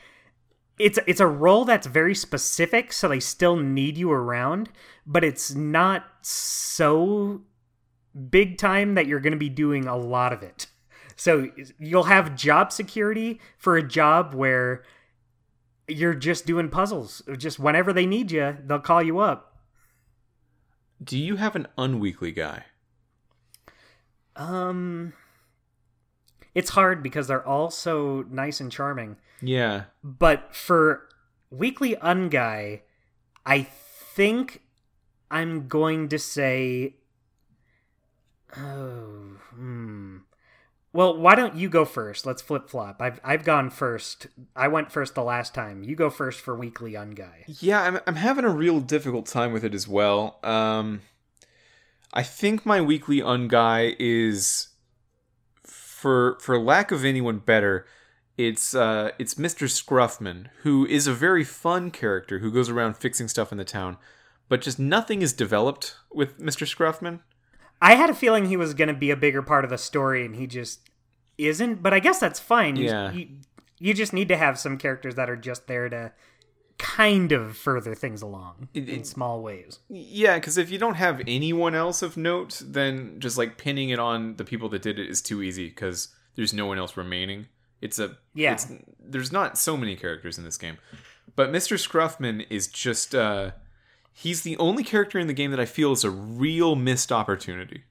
it's 0.79 0.99
it's 1.05 1.19
a 1.19 1.27
role 1.27 1.65
that's 1.65 1.87
very 1.87 2.15
specific, 2.15 2.91
so 2.93 3.07
they 3.07 3.19
still 3.19 3.55
need 3.55 3.97
you 3.97 4.11
around, 4.11 4.69
but 5.05 5.23
it's 5.23 5.53
not 5.53 6.05
so 6.21 7.41
big 8.29 8.57
time 8.57 8.95
that 8.95 9.07
you're 9.07 9.19
going 9.19 9.33
to 9.33 9.37
be 9.37 9.49
doing 9.49 9.87
a 9.87 9.97
lot 9.97 10.33
of 10.33 10.43
it. 10.43 10.67
So 11.15 11.49
you'll 11.79 12.03
have 12.03 12.35
job 12.35 12.71
security 12.71 13.39
for 13.57 13.77
a 13.77 13.87
job 13.87 14.33
where 14.33 14.83
you're 15.87 16.15
just 16.15 16.45
doing 16.45 16.69
puzzles. 16.69 17.21
Just 17.37 17.59
whenever 17.59 17.93
they 17.93 18.05
need 18.05 18.31
you, 18.31 18.57
they'll 18.65 18.79
call 18.79 19.03
you 19.03 19.19
up. 19.19 19.57
Do 21.03 21.17
you 21.17 21.35
have 21.35 21.55
an 21.55 21.67
unweekly 21.77 22.31
guy? 22.31 22.65
Um, 24.35 25.13
it's 26.55 26.71
hard 26.71 27.01
because 27.03 27.27
they're 27.27 27.45
all 27.45 27.69
so 27.69 28.25
nice 28.29 28.59
and 28.59 28.71
charming. 28.71 29.17
Yeah. 29.41 29.85
But 30.03 30.55
for 30.55 31.07
Weekly 31.49 31.95
Unguy, 31.95 32.81
I 33.45 33.61
think 33.63 34.61
I'm 35.31 35.67
going 35.67 36.09
to 36.09 36.19
say. 36.19 36.95
Oh, 38.55 39.37
hmm. 39.53 40.17
Well, 40.91 41.17
why 41.17 41.33
don't 41.33 41.55
you 41.55 41.69
go 41.69 41.85
first? 41.85 42.23
Let's 42.23 42.43
flip 42.43 42.69
flop. 42.69 43.01
I've 43.01 43.19
I've 43.23 43.43
gone 43.43 43.71
first. 43.71 44.27
I 44.55 44.67
went 44.67 44.91
first 44.91 45.15
the 45.15 45.23
last 45.23 45.55
time. 45.55 45.83
You 45.83 45.95
go 45.95 46.11
first 46.11 46.39
for 46.39 46.55
Weekly 46.55 46.93
Unguy. 46.93 47.45
Yeah, 47.47 47.81
I'm 47.81 47.99
I'm 48.05 48.15
having 48.15 48.45
a 48.45 48.49
real 48.49 48.79
difficult 48.79 49.25
time 49.25 49.53
with 49.53 49.63
it 49.63 49.73
as 49.73 49.87
well. 49.87 50.39
Um 50.43 51.01
I 52.13 52.21
think 52.21 52.63
my 52.63 52.79
weekly 52.79 53.21
unguy 53.21 53.95
is 53.97 54.67
for 56.03 56.37
for 56.41 56.59
lack 56.59 56.91
of 56.91 57.05
anyone 57.05 57.37
better, 57.39 57.85
it's 58.37 58.75
uh 58.75 59.11
it's 59.17 59.35
Mr. 59.35 59.67
Scruffman, 59.69 60.47
who 60.63 60.85
is 60.85 61.07
a 61.07 61.13
very 61.13 61.45
fun 61.45 61.91
character 61.91 62.39
who 62.39 62.51
goes 62.51 62.69
around 62.69 62.97
fixing 62.97 63.29
stuff 63.29 63.53
in 63.53 63.57
the 63.57 63.63
town, 63.63 63.95
but 64.49 64.61
just 64.61 64.77
nothing 64.77 65.21
is 65.21 65.31
developed 65.31 65.95
with 66.11 66.39
Mr. 66.39 66.67
Scruffman. 66.67 67.21
I 67.81 67.95
had 67.95 68.09
a 68.09 68.13
feeling 68.13 68.45
he 68.47 68.57
was 68.57 68.73
going 68.73 68.89
to 68.89 68.93
be 68.93 69.11
a 69.11 69.15
bigger 69.15 69.41
part 69.41 69.63
of 69.63 69.69
the 69.69 69.77
story, 69.77 70.25
and 70.25 70.35
he 70.35 70.45
just 70.45 70.81
isn't. 71.37 71.81
But 71.81 71.93
I 71.93 71.99
guess 71.99 72.19
that's 72.19 72.39
fine. 72.39 72.75
You, 72.75 72.85
Yeah. 72.85 73.11
you, 73.13 73.27
you 73.79 73.93
just 73.93 74.11
need 74.13 74.27
to 74.27 74.37
have 74.37 74.59
some 74.59 74.77
characters 74.77 75.15
that 75.15 75.29
are 75.29 75.37
just 75.37 75.67
there 75.67 75.87
to 75.89 76.11
kind 76.83 77.31
of 77.31 77.55
further 77.55 77.95
things 77.95 78.21
along 78.21 78.67
in 78.73 79.03
small 79.05 79.41
ways. 79.41 79.79
Yeah, 79.89 80.35
because 80.35 80.57
if 80.57 80.69
you 80.69 80.77
don't 80.77 80.95
have 80.95 81.21
anyone 81.25 81.75
else 81.75 82.01
of 82.01 82.17
note, 82.17 82.61
then 82.65 83.19
just 83.19 83.37
like 83.37 83.57
pinning 83.57 83.89
it 83.89 83.99
on 83.99 84.35
the 84.35 84.43
people 84.43 84.67
that 84.69 84.81
did 84.81 84.99
it 84.99 85.09
is 85.09 85.21
too 85.21 85.41
easy 85.41 85.69
because 85.69 86.09
there's 86.35 86.53
no 86.53 86.65
one 86.65 86.77
else 86.77 86.97
remaining. 86.97 87.47
It's 87.81 87.99
a 87.99 88.17
Yeah. 88.33 88.53
It's, 88.53 88.67
there's 88.99 89.31
not 89.31 89.57
so 89.57 89.77
many 89.77 89.95
characters 89.95 90.37
in 90.37 90.43
this 90.43 90.57
game, 90.57 90.77
but 91.35 91.51
Mr. 91.51 91.77
Scruffman 91.77 92.45
is 92.49 92.67
just 92.67 93.15
uh, 93.15 93.51
he's 94.11 94.41
the 94.41 94.57
only 94.57 94.83
character 94.83 95.17
in 95.19 95.27
the 95.27 95.33
game 95.33 95.51
that 95.51 95.59
I 95.59 95.65
feel 95.65 95.91
is 95.93 96.03
a 96.03 96.09
real 96.11 96.75
missed 96.75 97.11
opportunity. 97.11 97.83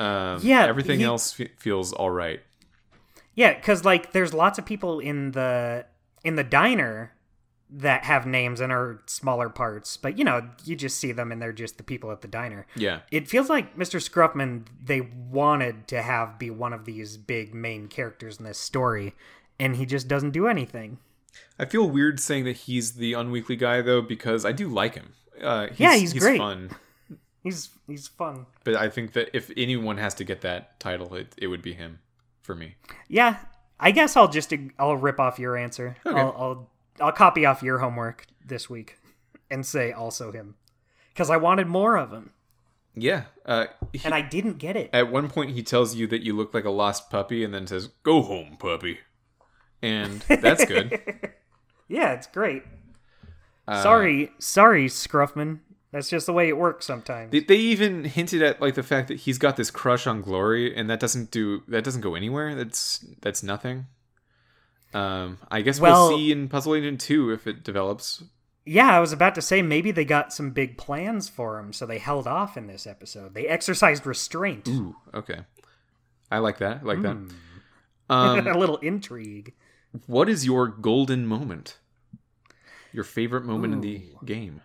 Um, 0.00 0.40
Yeah, 0.42 0.64
everything 0.66 1.00
he- 1.00 1.04
else 1.04 1.32
fe- 1.32 1.52
feels 1.58 1.92
all 1.92 2.10
right. 2.10 2.40
Yeah, 3.34 3.54
because 3.54 3.84
like 3.84 4.12
there's 4.12 4.32
lots 4.34 4.58
of 4.58 4.64
people 4.66 4.98
in 4.98 5.32
the 5.32 5.84
in 6.24 6.36
the 6.36 6.44
diner 6.44 7.12
that 7.70 8.04
have 8.04 8.26
names 8.26 8.60
and 8.60 8.72
are 8.72 9.00
smaller 9.06 9.48
parts, 9.48 9.96
but 9.96 10.18
you 10.18 10.24
know 10.24 10.48
you 10.64 10.74
just 10.74 10.98
see 10.98 11.12
them 11.12 11.30
and 11.30 11.40
they're 11.42 11.52
just 11.52 11.76
the 11.76 11.82
people 11.82 12.10
at 12.10 12.22
the 12.22 12.28
diner. 12.28 12.66
Yeah, 12.74 13.00
It 13.10 13.28
feels 13.28 13.48
like 13.50 13.76
Mr. 13.76 14.00
Scruffman 14.00 14.66
they 14.82 15.00
wanted 15.02 15.86
to 15.88 16.00
have 16.02 16.38
be 16.38 16.50
one 16.50 16.72
of 16.72 16.84
these 16.86 17.16
big 17.16 17.54
main 17.54 17.88
characters 17.88 18.38
in 18.38 18.44
this 18.44 18.58
story, 18.58 19.14
and 19.60 19.76
he 19.76 19.84
just 19.86 20.08
doesn't 20.08 20.30
do 20.30 20.46
anything. 20.46 20.98
I 21.58 21.66
feel 21.66 21.88
weird 21.88 22.20
saying 22.20 22.44
that 22.44 22.56
he's 22.56 22.92
the 22.92 23.12
unweekly 23.12 23.56
guy 23.56 23.82
though 23.82 24.00
because 24.02 24.44
I 24.44 24.52
do 24.52 24.68
like 24.68 24.94
him. 24.94 25.12
Uh, 25.40 25.68
he's, 25.68 25.78
Yeah, 25.80 25.94
he's 25.96 26.14
great. 26.14 26.38
fun. 26.38 26.70
He's 27.44 27.70
he's 27.86 28.08
fun. 28.08 28.46
But 28.64 28.74
I 28.74 28.88
think 28.88 29.12
that 29.12 29.30
if 29.34 29.50
anyone 29.56 29.96
has 29.98 30.12
to 30.14 30.24
get 30.24 30.40
that 30.40 30.78
title, 30.80 31.14
it, 31.14 31.34
it 31.38 31.46
would 31.46 31.62
be 31.62 31.72
him 31.72 32.00
for 32.42 32.54
me. 32.54 32.74
Yeah, 33.06 33.36
I 33.78 33.92
guess 33.92 34.16
I'll 34.16 34.28
just 34.28 34.52
I'll 34.78 34.96
rip 34.96 35.20
off 35.20 35.38
your 35.38 35.56
answer. 35.56 35.96
Okay. 36.04 36.18
I'll, 36.18 36.34
I'll 36.36 36.70
I'll 37.00 37.12
copy 37.12 37.44
off 37.46 37.62
your 37.62 37.78
homework 37.78 38.26
this 38.44 38.68
week 38.70 38.98
and 39.50 39.64
say 39.64 39.92
also 39.92 40.32
him 40.32 40.54
because 41.12 41.30
I 41.30 41.36
wanted 41.36 41.66
more 41.66 41.96
of 41.96 42.12
him 42.12 42.30
Yeah. 42.94 43.24
Uh, 43.46 43.66
he- 43.92 44.00
and 44.04 44.14
I 44.14 44.20
didn't 44.22 44.58
get 44.58 44.76
it. 44.76 44.90
at 44.92 45.10
one 45.10 45.28
point, 45.30 45.50
he 45.52 45.62
tells 45.62 45.94
you 45.94 46.06
that 46.08 46.22
you 46.22 46.34
look 46.36 46.52
like 46.54 46.64
a 46.64 46.70
lost 46.70 47.10
puppy 47.10 47.44
and 47.44 47.52
then 47.54 47.66
says, 47.66 47.88
Go 48.02 48.22
home, 48.22 48.56
puppy. 48.58 48.98
And 49.82 50.20
that's 50.28 50.64
good. 50.64 51.00
Yeah, 51.90 52.12
it's 52.12 52.26
great. 52.26 52.64
Uh, 53.66 53.82
sorry, 53.82 54.30
sorry, 54.38 54.88
Scruffman. 54.88 55.60
That's 55.90 56.10
just 56.10 56.26
the 56.26 56.34
way 56.34 56.48
it 56.48 56.58
works 56.58 56.84
sometimes. 56.84 57.30
They, 57.32 57.40
they 57.40 57.56
even 57.56 58.04
hinted 58.04 58.42
at 58.42 58.60
like 58.60 58.74
the 58.74 58.82
fact 58.82 59.08
that 59.08 59.20
he's 59.20 59.38
got 59.38 59.56
this 59.56 59.70
crush 59.70 60.06
on 60.06 60.20
Glory, 60.20 60.76
and 60.76 60.90
that 60.90 61.00
doesn't 61.00 61.30
do 61.30 61.62
that 61.68 61.84
doesn't 61.84 62.02
go 62.02 62.14
anywhere. 62.14 62.54
That's 62.54 63.06
that's 63.22 63.42
nothing. 63.42 63.86
Um, 64.94 65.38
I 65.50 65.60
guess 65.62 65.78
Well- 65.80 66.08
we'll 66.08 66.18
see 66.18 66.32
in 66.32 66.48
Puzzle 66.48 66.74
Agent 66.74 67.00
Two 67.00 67.30
if 67.30 67.46
it 67.46 67.62
develops. 67.62 68.24
yeah, 68.64 68.94
I 68.96 69.00
was 69.00 69.12
about 69.12 69.34
to 69.36 69.42
say 69.42 69.62
maybe 69.62 69.90
they 69.90 70.04
got 70.04 70.32
some 70.32 70.50
big 70.50 70.76
plans 70.78 71.28
for 71.28 71.58
him, 71.58 71.72
so 71.72 71.84
they 71.86 71.98
held 71.98 72.26
off 72.26 72.56
in 72.56 72.66
this 72.66 72.86
episode. 72.86 73.34
They 73.34 73.46
exercised 73.46 74.06
restraint. 74.06 74.66
Ooh, 74.68 74.96
okay. 75.14 75.40
I 76.30 76.38
like 76.38 76.58
that. 76.58 76.80
I 76.82 76.84
like 76.84 77.02
that. 77.02 77.14
Hmm. 77.16 77.28
Um, 78.10 78.46
a 78.46 78.56
little 78.56 78.78
intrigue. 78.78 79.52
what 80.06 80.30
is 80.30 80.46
your 80.46 80.66
golden 80.66 81.26
moment? 81.26 81.76
Your 82.90 83.04
favorite 83.04 83.44
moment 83.44 83.74
in 83.74 83.80
the 83.82 84.06
game? 84.24 84.62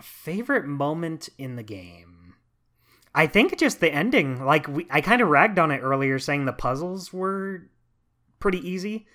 favorite 0.00 0.64
moment 0.66 1.28
in 1.38 1.56
the 1.56 1.62
game 1.62 2.34
i 3.14 3.26
think 3.26 3.56
just 3.58 3.80
the 3.80 3.90
ending 3.92 4.44
like 4.44 4.66
we, 4.68 4.86
i 4.90 5.00
kind 5.00 5.22
of 5.22 5.28
ragged 5.28 5.58
on 5.58 5.70
it 5.70 5.78
earlier 5.78 6.18
saying 6.18 6.44
the 6.44 6.52
puzzles 6.52 7.12
were 7.12 7.62
pretty 8.38 8.58
easy 8.68 9.06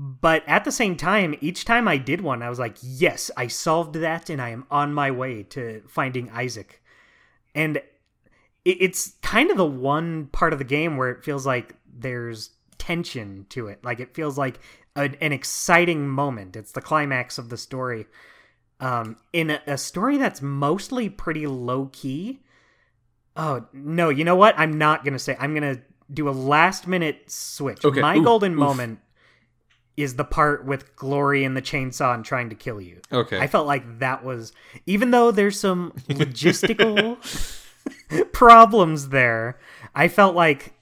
but 0.00 0.44
at 0.46 0.64
the 0.64 0.70
same 0.70 0.96
time 0.96 1.34
each 1.40 1.64
time 1.64 1.88
i 1.88 1.96
did 1.96 2.20
one 2.20 2.42
i 2.42 2.48
was 2.48 2.58
like 2.58 2.76
yes 2.82 3.30
i 3.36 3.46
solved 3.46 3.94
that 3.94 4.30
and 4.30 4.40
i 4.40 4.50
am 4.50 4.64
on 4.70 4.94
my 4.94 5.10
way 5.10 5.42
to 5.42 5.82
finding 5.88 6.30
isaac 6.30 6.82
and 7.54 7.82
it's 8.64 9.14
kind 9.22 9.50
of 9.50 9.56
the 9.56 9.64
one 9.64 10.26
part 10.26 10.52
of 10.52 10.58
the 10.58 10.64
game 10.64 10.96
where 10.96 11.10
it 11.10 11.24
feels 11.24 11.46
like 11.46 11.74
there's 11.92 12.50
tension 12.76 13.44
to 13.48 13.66
it 13.66 13.82
like 13.84 13.98
it 13.98 14.14
feels 14.14 14.38
like 14.38 14.60
a, 14.94 15.10
an 15.20 15.32
exciting 15.32 16.08
moment 16.08 16.54
it's 16.54 16.72
the 16.72 16.80
climax 16.80 17.38
of 17.38 17.48
the 17.48 17.56
story 17.56 18.06
um, 18.80 19.16
in 19.32 19.50
a, 19.50 19.60
a 19.66 19.78
story 19.78 20.18
that's 20.18 20.40
mostly 20.40 21.08
pretty 21.08 21.46
low 21.46 21.86
key. 21.92 22.40
Oh 23.36 23.66
no, 23.72 24.08
you 24.08 24.24
know 24.24 24.36
what? 24.36 24.54
I'm 24.58 24.78
not 24.78 25.04
gonna 25.04 25.18
say. 25.18 25.36
I'm 25.38 25.54
gonna 25.54 25.80
do 26.12 26.28
a 26.28 26.30
last 26.30 26.86
minute 26.86 27.30
switch. 27.30 27.84
Okay, 27.84 28.00
My 28.00 28.16
oof, 28.16 28.24
golden 28.24 28.52
oof. 28.52 28.58
moment 28.58 29.00
is 29.98 30.14
the 30.14 30.24
part 30.24 30.64
with 30.64 30.94
Glory 30.94 31.42
and 31.44 31.56
the 31.56 31.60
chainsaw 31.62 32.14
and 32.14 32.24
trying 32.24 32.48
to 32.50 32.54
kill 32.54 32.80
you. 32.80 33.00
Okay. 33.12 33.38
I 33.38 33.48
felt 33.48 33.66
like 33.66 33.98
that 33.98 34.24
was, 34.24 34.52
even 34.86 35.10
though 35.10 35.32
there's 35.32 35.58
some 35.58 35.90
logistical 36.08 37.18
problems 38.32 39.08
there, 39.08 39.58
I 39.96 40.06
felt 40.06 40.36
like 40.36 40.72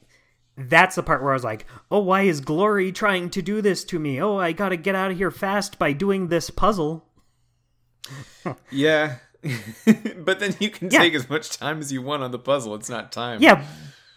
that's 0.59 0.97
the 0.97 1.03
part 1.03 1.23
where 1.23 1.33
I 1.33 1.35
was 1.35 1.45
like, 1.45 1.65
oh, 1.91 2.01
why 2.01 2.23
is 2.23 2.41
Glory 2.43 2.93
trying 2.93 3.31
to 3.31 3.41
do 3.43 3.63
this 3.63 3.85
to 3.85 3.99
me? 3.99 4.21
Oh, 4.21 4.37
I 4.37 4.53
gotta 4.53 4.77
get 4.77 4.95
out 4.95 5.11
of 5.11 5.17
here 5.17 5.31
fast 5.31 5.79
by 5.79 5.93
doing 5.93 6.29
this 6.29 6.51
puzzle. 6.51 7.05
Yeah. 8.71 9.17
but 10.19 10.41
then 10.41 10.55
you 10.61 10.71
can 10.71 10.91
Yeah. 10.91 11.01
take 11.01 11.15
as 11.15 11.29
much 11.29 11.57
time 11.57 11.81
as 11.81 11.91
you 11.93 12.03
want 12.03 12.23
on 12.23 12.31
the 12.33 12.39
puzzle. 12.39 12.75
It's 12.75 12.89
not 12.91 13.13
time. 13.13 13.41
Yeah, 13.43 13.65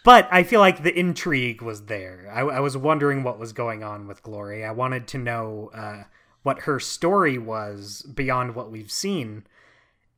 but 0.04 0.28
I 0.30 0.42
feel 0.42 0.60
like 0.60 0.82
the 0.82 0.98
intrigue 0.98 1.62
was 1.62 1.86
there. 1.86 2.30
I, 2.32 2.40
I 2.40 2.60
was 2.60 2.76
wondering 2.76 3.22
what 3.22 3.38
was 3.38 3.52
going 3.52 3.82
on 3.82 4.06
with 4.06 4.22
Glory. 4.22 4.64
I 4.64 4.72
wanted 4.72 5.06
to 5.08 5.18
know 5.18 5.70
uh, 5.74 6.04
what 6.42 6.60
her 6.60 6.80
story 6.80 7.38
was 7.38 8.02
beyond 8.02 8.54
what 8.54 8.70
we've 8.70 8.90
seen. 8.90 9.46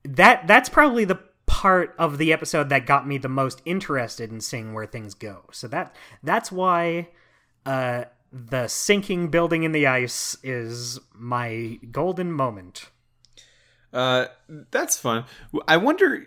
That 0.05 0.47
that's 0.47 0.69
probably 0.69 1.05
the 1.05 1.21
part 1.47 1.95
of 1.99 2.19
the 2.19 2.33
episode 2.33 2.69
that 2.71 2.87
got 2.87 3.07
me 3.07 3.19
the 3.19 3.29
most 3.29 3.63
interested 3.65 4.31
in 4.31 4.41
seeing 4.41 4.73
where 4.73 4.87
things 4.87 5.15
go. 5.15 5.45
So 5.53 5.69
that 5.69 5.95
that's 6.23 6.51
why 6.51 7.09
uh, 7.67 8.05
the 8.33 8.69
sinking 8.69 9.29
building 9.29 9.63
in 9.63 9.73
the 9.73 9.87
ice 9.87 10.37
is 10.43 10.99
my 11.15 11.79
golden 11.91 12.33
moment. 12.33 12.91
Uh, 13.93 14.27
that's 14.71 14.97
fun. 14.99 15.25
I 15.69 15.77
wonder. 15.77 16.27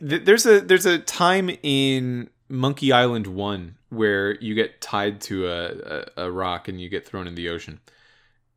There's 0.00 0.46
a 0.46 0.60
there's 0.60 0.86
a 0.86 0.98
time 0.98 1.50
in 1.62 2.30
Monkey 2.48 2.92
Island 2.92 3.26
One 3.26 3.76
where 3.90 4.34
you 4.40 4.54
get 4.54 4.80
tied 4.80 5.20
to 5.22 5.46
a, 5.46 5.66
a, 6.16 6.24
a 6.26 6.30
rock 6.30 6.68
and 6.68 6.80
you 6.80 6.88
get 6.88 7.06
thrown 7.06 7.26
in 7.26 7.34
the 7.34 7.48
ocean, 7.48 7.80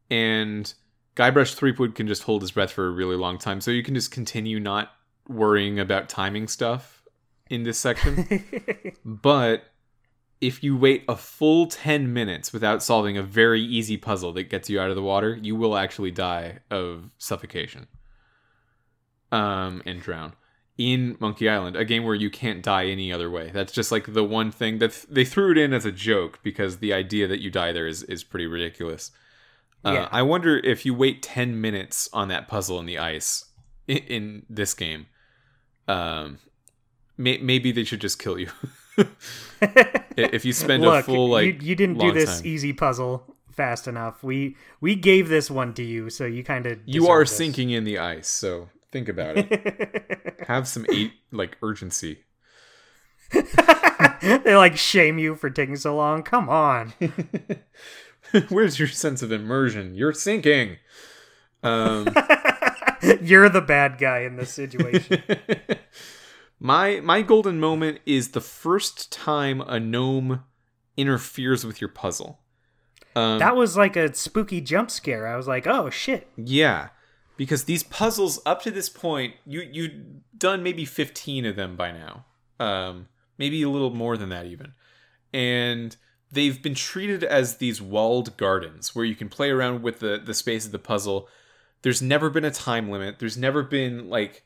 and 0.09 0.73
Guybrush 1.15 1.55
Threepwood 1.55 1.95
can 1.95 2.07
just 2.07 2.23
hold 2.23 2.41
his 2.41 2.51
breath 2.51 2.71
for 2.71 2.87
a 2.87 2.91
really 2.91 3.15
long 3.15 3.37
time, 3.37 3.61
so 3.61 3.71
you 3.71 3.83
can 3.83 3.95
just 3.95 4.11
continue 4.11 4.59
not 4.59 4.91
worrying 5.27 5.79
about 5.79 6.09
timing 6.09 6.47
stuff 6.47 7.03
in 7.49 7.63
this 7.63 7.77
section. 7.77 8.43
but 9.05 9.63
if 10.39 10.63
you 10.63 10.77
wait 10.77 11.03
a 11.07 11.15
full 11.15 11.67
10 11.67 12.13
minutes 12.13 12.53
without 12.53 12.83
solving 12.83 13.17
a 13.17 13.23
very 13.23 13.61
easy 13.61 13.97
puzzle 13.97 14.31
that 14.33 14.43
gets 14.43 14.69
you 14.69 14.79
out 14.79 14.89
of 14.89 14.95
the 14.95 15.01
water, 15.01 15.35
you 15.41 15.55
will 15.55 15.75
actually 15.75 16.11
die 16.11 16.59
of 16.69 17.09
suffocation 17.17 17.87
um, 19.31 19.81
and 19.85 20.01
drown 20.01 20.33
in 20.77 21.17
Monkey 21.19 21.49
Island, 21.49 21.75
a 21.75 21.83
game 21.83 22.03
where 22.03 22.15
you 22.15 22.29
can't 22.29 22.61
die 22.61 22.85
any 22.85 23.11
other 23.11 23.29
way. 23.29 23.49
That's 23.51 23.73
just 23.73 23.91
like 23.91 24.13
the 24.13 24.23
one 24.23 24.51
thing 24.51 24.77
that 24.77 24.91
th- 24.91 25.07
they 25.09 25.25
threw 25.25 25.51
it 25.51 25.57
in 25.57 25.73
as 25.73 25.85
a 25.85 25.91
joke 25.91 26.39
because 26.43 26.77
the 26.77 26.93
idea 26.93 27.27
that 27.27 27.39
you 27.39 27.49
die 27.49 27.71
there 27.71 27.87
is, 27.87 28.03
is 28.03 28.23
pretty 28.23 28.45
ridiculous. 28.45 29.11
Uh, 29.83 29.91
yeah. 29.93 30.09
I 30.11 30.21
wonder 30.21 30.57
if 30.57 30.85
you 30.85 30.93
wait 30.93 31.23
10 31.23 31.59
minutes 31.59 32.09
on 32.13 32.27
that 32.27 32.47
puzzle 32.47 32.79
in 32.79 32.85
the 32.85 32.99
ice 32.99 33.45
in, 33.87 33.97
in 33.97 34.45
this 34.49 34.73
game, 34.75 35.07
um, 35.87 36.37
may- 37.17 37.39
maybe 37.39 37.71
they 37.71 37.83
should 37.83 38.01
just 38.01 38.19
kill 38.19 38.37
you. 38.37 38.49
if 40.17 40.45
you 40.45 40.53
spend 40.53 40.83
Look, 40.83 41.01
a 41.01 41.03
full 41.03 41.29
like 41.29 41.61
you, 41.61 41.69
you 41.69 41.75
didn't 41.75 41.97
do 41.97 42.11
this 42.11 42.37
time. 42.37 42.47
easy 42.47 42.73
puzzle 42.73 43.35
fast 43.51 43.87
enough. 43.87 44.23
We 44.23 44.55
we 44.81 44.95
gave 44.95 45.29
this 45.29 45.51
one 45.51 45.73
to 45.75 45.83
you, 45.83 46.09
so 46.09 46.25
you 46.25 46.43
kind 46.43 46.65
of 46.65 46.79
you 46.85 47.07
are 47.07 47.21
this. 47.21 47.35
sinking 47.35 47.69
in 47.69 47.83
the 47.83 47.99
ice. 47.99 48.27
So 48.27 48.69
think 48.91 49.09
about 49.09 49.37
it. 49.37 50.43
Have 50.47 50.67
some 50.67 50.85
eight 50.91 51.13
like 51.31 51.57
urgency. 51.61 52.23
they 54.21 54.55
like 54.55 54.77
shame 54.77 55.19
you 55.19 55.35
for 55.35 55.49
taking 55.49 55.75
so 55.75 55.95
long. 55.95 56.23
Come 56.23 56.49
on. 56.49 56.93
Where's 58.49 58.79
your 58.79 58.87
sense 58.87 59.21
of 59.21 59.31
immersion? 59.31 59.95
You're 59.95 60.13
sinking. 60.13 60.77
Um, 61.63 62.07
You're 63.21 63.49
the 63.49 63.61
bad 63.61 63.97
guy 63.97 64.19
in 64.19 64.37
this 64.37 64.53
situation. 64.53 65.23
My 66.59 66.99
my 67.01 67.21
golden 67.21 67.59
moment 67.59 67.99
is 68.05 68.29
the 68.29 68.41
first 68.41 69.11
time 69.11 69.61
a 69.61 69.79
gnome 69.79 70.43
interferes 70.95 71.65
with 71.65 71.79
your 71.79 71.89
puzzle. 71.89 72.39
Um, 73.15 73.39
that 73.39 73.55
was 73.55 73.77
like 73.77 73.95
a 73.95 74.13
spooky 74.13 74.61
jump 74.61 74.89
scare. 74.89 75.27
I 75.27 75.35
was 75.35 75.47
like, 75.47 75.67
"Oh 75.67 75.89
shit!" 75.89 76.27
Yeah, 76.35 76.89
because 77.37 77.63
these 77.63 77.83
puzzles 77.83 78.39
up 78.45 78.61
to 78.63 78.71
this 78.71 78.89
point, 78.89 79.35
you 79.45 79.61
you've 79.71 79.93
done 80.37 80.63
maybe 80.63 80.85
fifteen 80.85 81.45
of 81.45 81.55
them 81.55 81.75
by 81.75 81.91
now, 81.91 82.25
um, 82.59 83.07
maybe 83.37 83.61
a 83.61 83.69
little 83.69 83.93
more 83.93 84.17
than 84.17 84.29
that 84.29 84.45
even, 84.45 84.73
and 85.33 85.95
they've 86.31 86.61
been 86.61 86.75
treated 86.75 87.23
as 87.23 87.57
these 87.57 87.81
walled 87.81 88.35
gardens 88.35 88.93
where 88.93 89.05
you 89.05 89.15
can 89.15 89.29
play 89.29 89.49
around 89.49 89.83
with 89.83 89.99
the 89.99 90.21
the 90.23 90.33
space 90.33 90.65
of 90.65 90.71
the 90.71 90.79
puzzle. 90.79 91.29
There's 91.83 92.01
never 92.01 92.29
been 92.29 92.45
a 92.45 92.51
time 92.51 92.89
limit. 92.89 93.19
There's 93.19 93.37
never 93.37 93.63
been 93.63 94.09
like 94.09 94.43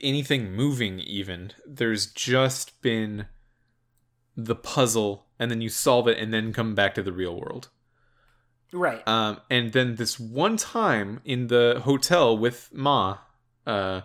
anything 0.00 0.52
moving 0.52 1.00
even. 1.00 1.52
There's 1.66 2.06
just 2.06 2.80
been 2.82 3.26
the 4.36 4.54
puzzle 4.54 5.26
and 5.38 5.50
then 5.50 5.60
you 5.60 5.68
solve 5.68 6.08
it 6.08 6.18
and 6.18 6.32
then 6.32 6.52
come 6.52 6.74
back 6.74 6.94
to 6.94 7.02
the 7.02 7.12
real 7.12 7.38
world. 7.38 7.68
Right. 8.72 9.06
Um, 9.08 9.40
and 9.50 9.72
then 9.72 9.96
this 9.96 10.20
one 10.20 10.56
time 10.56 11.20
in 11.24 11.46
the 11.46 11.80
hotel 11.84 12.36
with 12.36 12.70
Ma, 12.72 13.18
uh, 13.66 14.02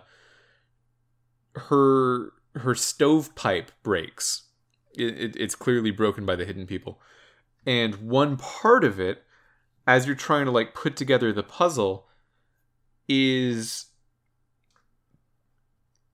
her 1.54 2.32
her 2.54 2.74
stovepipe 2.74 3.72
breaks. 3.82 4.44
It, 4.96 5.18
it, 5.18 5.36
it's 5.36 5.54
clearly 5.54 5.90
broken 5.90 6.24
by 6.24 6.36
the 6.36 6.44
hidden 6.44 6.66
people, 6.66 7.00
and 7.66 7.96
one 7.96 8.36
part 8.36 8.84
of 8.84 9.00
it, 9.00 9.24
as 9.86 10.06
you're 10.06 10.14
trying 10.14 10.46
to 10.46 10.50
like 10.52 10.72
put 10.74 10.96
together 10.96 11.32
the 11.32 11.42
puzzle, 11.42 12.06
is 13.08 13.86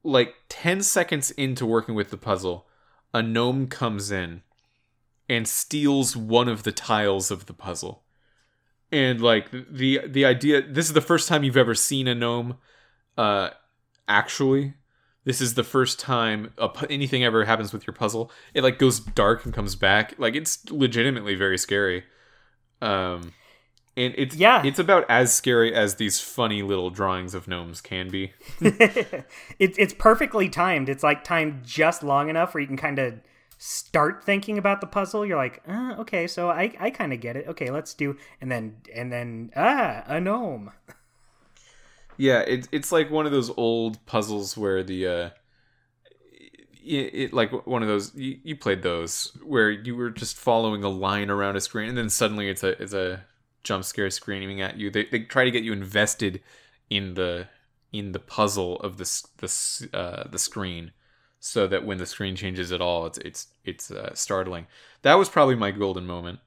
like 0.02 0.35
10 0.48 0.82
seconds 0.82 1.31
into 1.32 1.66
working 1.66 1.94
with 1.94 2.10
the 2.10 2.16
puzzle, 2.16 2.66
a 3.12 3.22
gnome 3.22 3.66
comes 3.66 4.10
in 4.10 4.43
and 5.28 5.47
steals 5.47 6.16
one 6.16 6.48
of 6.48 6.62
the 6.62 6.72
tiles 6.72 7.31
of 7.31 7.47
the 7.47 7.52
puzzle. 7.52 8.02
And 8.92 9.20
like 9.20 9.50
the 9.50 10.00
the 10.06 10.24
idea 10.24 10.62
this 10.62 10.86
is 10.86 10.92
the 10.92 11.00
first 11.00 11.28
time 11.28 11.44
you've 11.44 11.56
ever 11.56 11.74
seen 11.74 12.08
a 12.08 12.14
gnome 12.14 12.58
uh 13.16 13.50
actually 14.08 14.74
this 15.24 15.40
is 15.40 15.54
the 15.54 15.62
first 15.62 16.00
time 16.00 16.52
a, 16.58 16.70
anything 16.88 17.22
ever 17.22 17.44
happens 17.44 17.72
with 17.72 17.86
your 17.86 17.94
puzzle. 17.94 18.32
It 18.54 18.62
like 18.62 18.78
goes 18.78 19.00
dark 19.00 19.44
and 19.44 19.54
comes 19.54 19.76
back. 19.76 20.14
Like 20.18 20.34
it's 20.34 20.68
legitimately 20.70 21.34
very 21.34 21.58
scary. 21.58 22.04
Um 22.82 23.32
and 23.96 24.14
it's 24.16 24.36
yeah 24.36 24.62
it's 24.64 24.78
about 24.78 25.04
as 25.08 25.32
scary 25.32 25.74
as 25.74 25.96
these 25.96 26.20
funny 26.20 26.62
little 26.62 26.90
drawings 26.90 27.34
of 27.34 27.48
gnomes 27.48 27.80
can 27.80 28.08
be 28.08 28.32
it, 28.60 29.26
it's 29.58 29.92
perfectly 29.92 30.48
timed 30.48 30.88
it's 30.88 31.02
like 31.02 31.24
timed 31.24 31.64
just 31.64 32.02
long 32.02 32.28
enough 32.28 32.54
where 32.54 32.60
you 32.60 32.66
can 32.66 32.76
kind 32.76 32.98
of 32.98 33.14
start 33.62 34.24
thinking 34.24 34.57
about 34.57 34.81
the 34.81 34.87
puzzle 34.87 35.27
you're 35.27 35.37
like 35.37 35.62
uh, 35.69 35.95
okay 35.99 36.27
so 36.27 36.49
i 36.49 36.74
i 36.81 36.89
kind 36.89 37.12
of 37.12 37.20
get 37.20 37.37
it. 37.37 37.47
Okay 37.47 37.70
let's 37.70 37.93
do 37.93 38.16
and 38.41 38.51
then 38.51 38.77
and 38.95 39.12
then 39.12 39.51
ah 39.55 40.03
a 40.07 40.20
gnome. 40.20 40.73
Yeah 42.16 42.41
it, 42.41 42.69
it's 42.73 42.91
like 42.91 43.11
one 43.11 43.27
of 43.27 43.32
those 43.32 43.51
old 43.57 44.05
puzzles 44.07 44.57
where 44.57 44.82
the 44.82 45.07
uh 45.07 45.31
it, 46.82 47.15
it, 47.15 47.32
like 47.35 47.66
one 47.66 47.82
of 47.82 47.89
those 47.89 48.15
you, 48.15 48.39
you 48.43 48.57
played 48.57 48.82
those 48.82 49.37
where 49.45 49.70
you 49.70 49.95
were 49.95 50.09
just 50.09 50.39
following 50.39 50.82
a 50.82 50.89
line 50.89 51.28
around 51.28 51.57
a 51.57 51.61
screen 51.61 51.91
and 51.91 51.99
then 51.99 52.09
suddenly 52.09 52.49
it's 52.49 52.62
a 52.62 52.82
it's 52.82 52.95
a 52.95 53.24
jump 53.62 53.85
scare 53.85 54.11
screaming 54.11 54.61
at 54.61 54.78
you. 54.78 54.91
They 54.91 55.05
they 55.07 55.20
try 55.20 55.45
to 55.45 55.51
get 55.51 55.62
you 55.62 55.73
invested 55.73 56.43
in 56.89 57.15
the 57.15 57.49
in 57.93 58.12
the 58.12 58.19
puzzle 58.19 58.81
of 58.81 58.97
the 58.97 59.05
the 59.39 59.89
uh, 59.97 60.28
the 60.28 60.39
screen, 60.39 60.93
so 61.40 61.66
that 61.66 61.84
when 61.84 61.98
the 61.98 62.06
screen 62.06 62.36
changes 62.36 62.70
at 62.70 62.80
all, 62.80 63.06
it's 63.06 63.18
it's 63.18 63.48
it's 63.64 63.90
uh, 63.90 64.14
startling. 64.14 64.66
That 65.02 65.14
was 65.14 65.28
probably 65.28 65.56
my 65.56 65.70
golden 65.70 66.06
moment. 66.06 66.38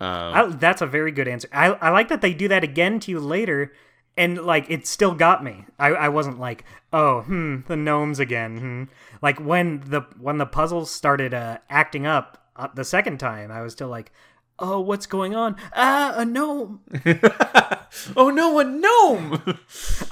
Um, 0.00 0.34
I, 0.34 0.46
that's 0.46 0.82
a 0.82 0.86
very 0.86 1.12
good 1.12 1.28
answer. 1.28 1.48
I 1.52 1.66
I 1.74 1.90
like 1.90 2.08
that 2.08 2.22
they 2.22 2.34
do 2.34 2.48
that 2.48 2.64
again 2.64 2.98
to 3.00 3.10
you 3.10 3.20
later, 3.20 3.72
and 4.16 4.38
like 4.38 4.68
it 4.68 4.86
still 4.86 5.14
got 5.14 5.44
me. 5.44 5.66
I 5.78 5.88
I 5.88 6.08
wasn't 6.08 6.40
like 6.40 6.64
oh 6.92 7.20
hmm 7.22 7.60
the 7.68 7.76
gnomes 7.76 8.18
again. 8.18 8.58
Hmm. 8.58 8.84
Like 9.20 9.38
when 9.38 9.80
the 9.86 10.00
when 10.18 10.38
the 10.38 10.46
puzzles 10.46 10.90
started 10.90 11.34
uh, 11.34 11.58
acting 11.68 12.06
up 12.06 12.48
uh, 12.56 12.68
the 12.74 12.84
second 12.84 13.18
time, 13.18 13.52
I 13.52 13.60
was 13.60 13.74
still 13.74 13.88
like 13.88 14.12
oh, 14.58 14.80
what's 14.80 15.06
going 15.06 15.34
on? 15.34 15.56
Ah, 15.74 16.14
a 16.16 16.24
gnome. 16.24 16.80
oh 18.16 18.30
no, 18.30 18.58
a 18.58 18.64
gnome. 18.64 19.58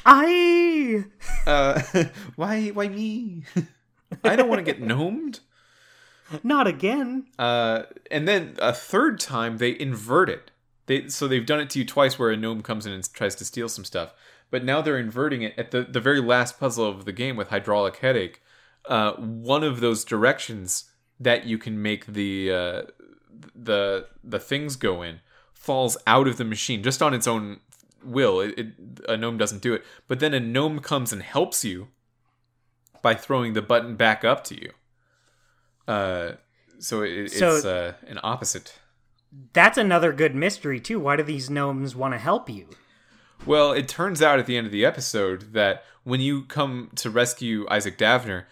I. 0.04 1.04
Uh, 1.46 1.80
why? 2.36 2.68
Why 2.68 2.88
me? 2.88 3.44
I 4.24 4.36
don't 4.36 4.48
want 4.48 4.64
to 4.64 4.72
get 4.72 4.80
gnomed. 4.80 5.40
Not 6.42 6.66
again. 6.66 7.26
Uh, 7.38 7.84
and 8.10 8.26
then 8.26 8.56
a 8.60 8.72
third 8.72 9.18
time 9.18 9.58
they 9.58 9.78
invert 9.78 10.28
it. 10.28 10.50
They 10.86 11.08
so 11.08 11.26
they've 11.26 11.46
done 11.46 11.60
it 11.60 11.70
to 11.70 11.78
you 11.78 11.84
twice, 11.84 12.18
where 12.18 12.30
a 12.30 12.36
gnome 12.36 12.62
comes 12.62 12.86
in 12.86 12.92
and 12.92 13.12
tries 13.12 13.34
to 13.36 13.44
steal 13.44 13.68
some 13.68 13.84
stuff. 13.84 14.12
But 14.50 14.64
now 14.64 14.80
they're 14.80 14.98
inverting 14.98 15.42
it 15.42 15.54
at 15.58 15.70
the 15.70 15.82
the 15.82 16.00
very 16.00 16.20
last 16.20 16.58
puzzle 16.58 16.86
of 16.86 17.04
the 17.04 17.12
game 17.12 17.36
with 17.36 17.48
hydraulic 17.48 17.96
headache. 17.96 18.42
Uh, 18.86 19.12
one 19.12 19.62
of 19.62 19.80
those 19.80 20.04
directions 20.04 20.90
that 21.18 21.44
you 21.46 21.58
can 21.58 21.80
make 21.80 22.06
the 22.06 22.52
uh, 22.52 22.82
the 23.54 24.06
the 24.22 24.40
things 24.40 24.76
go 24.76 25.02
in 25.02 25.20
falls 25.52 25.96
out 26.06 26.26
of 26.26 26.38
the 26.38 26.44
machine 26.44 26.82
just 26.82 27.02
on 27.02 27.12
its 27.12 27.26
own 27.26 27.60
will. 28.02 28.40
It, 28.40 28.58
it, 28.58 28.66
a 29.08 29.16
gnome 29.16 29.36
doesn't 29.36 29.62
do 29.62 29.74
it, 29.74 29.84
but 30.08 30.20
then 30.20 30.32
a 30.32 30.40
gnome 30.40 30.80
comes 30.80 31.12
and 31.12 31.22
helps 31.22 31.64
you 31.64 31.88
by 33.02 33.14
throwing 33.14 33.52
the 33.52 33.62
button 33.62 33.96
back 33.96 34.24
up 34.24 34.44
to 34.44 34.60
you. 34.60 34.70
Uh, 35.86 36.32
so, 36.78 37.02
it, 37.02 37.30
so 37.30 37.56
it's 37.56 37.64
uh, 37.64 37.94
an 38.06 38.20
opposite. 38.22 38.78
That's 39.52 39.78
another 39.78 40.12
good 40.12 40.34
mystery 40.34 40.80
too. 40.80 41.00
Why 41.00 41.16
do 41.16 41.22
these 41.22 41.50
gnomes 41.50 41.94
want 41.94 42.14
to 42.14 42.18
help 42.18 42.50
you? 42.50 42.68
Well, 43.46 43.72
it 43.72 43.88
turns 43.88 44.22
out 44.22 44.38
at 44.38 44.46
the 44.46 44.56
end 44.56 44.66
of 44.66 44.72
the 44.72 44.84
episode 44.84 45.52
that 45.52 45.84
when 46.04 46.20
you 46.20 46.42
come 46.42 46.90
to 46.96 47.10
rescue 47.10 47.66
Isaac 47.70 47.96
Davner, 47.96 48.44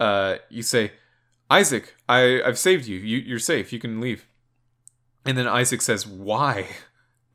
uh, 0.00 0.36
you 0.48 0.62
say, 0.62 0.92
Isaac, 1.50 1.94
I 2.08 2.42
I've 2.42 2.58
saved 2.58 2.86
you. 2.86 2.98
You 2.98 3.18
you're 3.18 3.38
safe. 3.38 3.72
You 3.72 3.78
can 3.78 4.00
leave. 4.00 4.26
And 5.24 5.38
then 5.38 5.46
Isaac 5.46 5.82
says, 5.82 6.06
"Why?" 6.06 6.68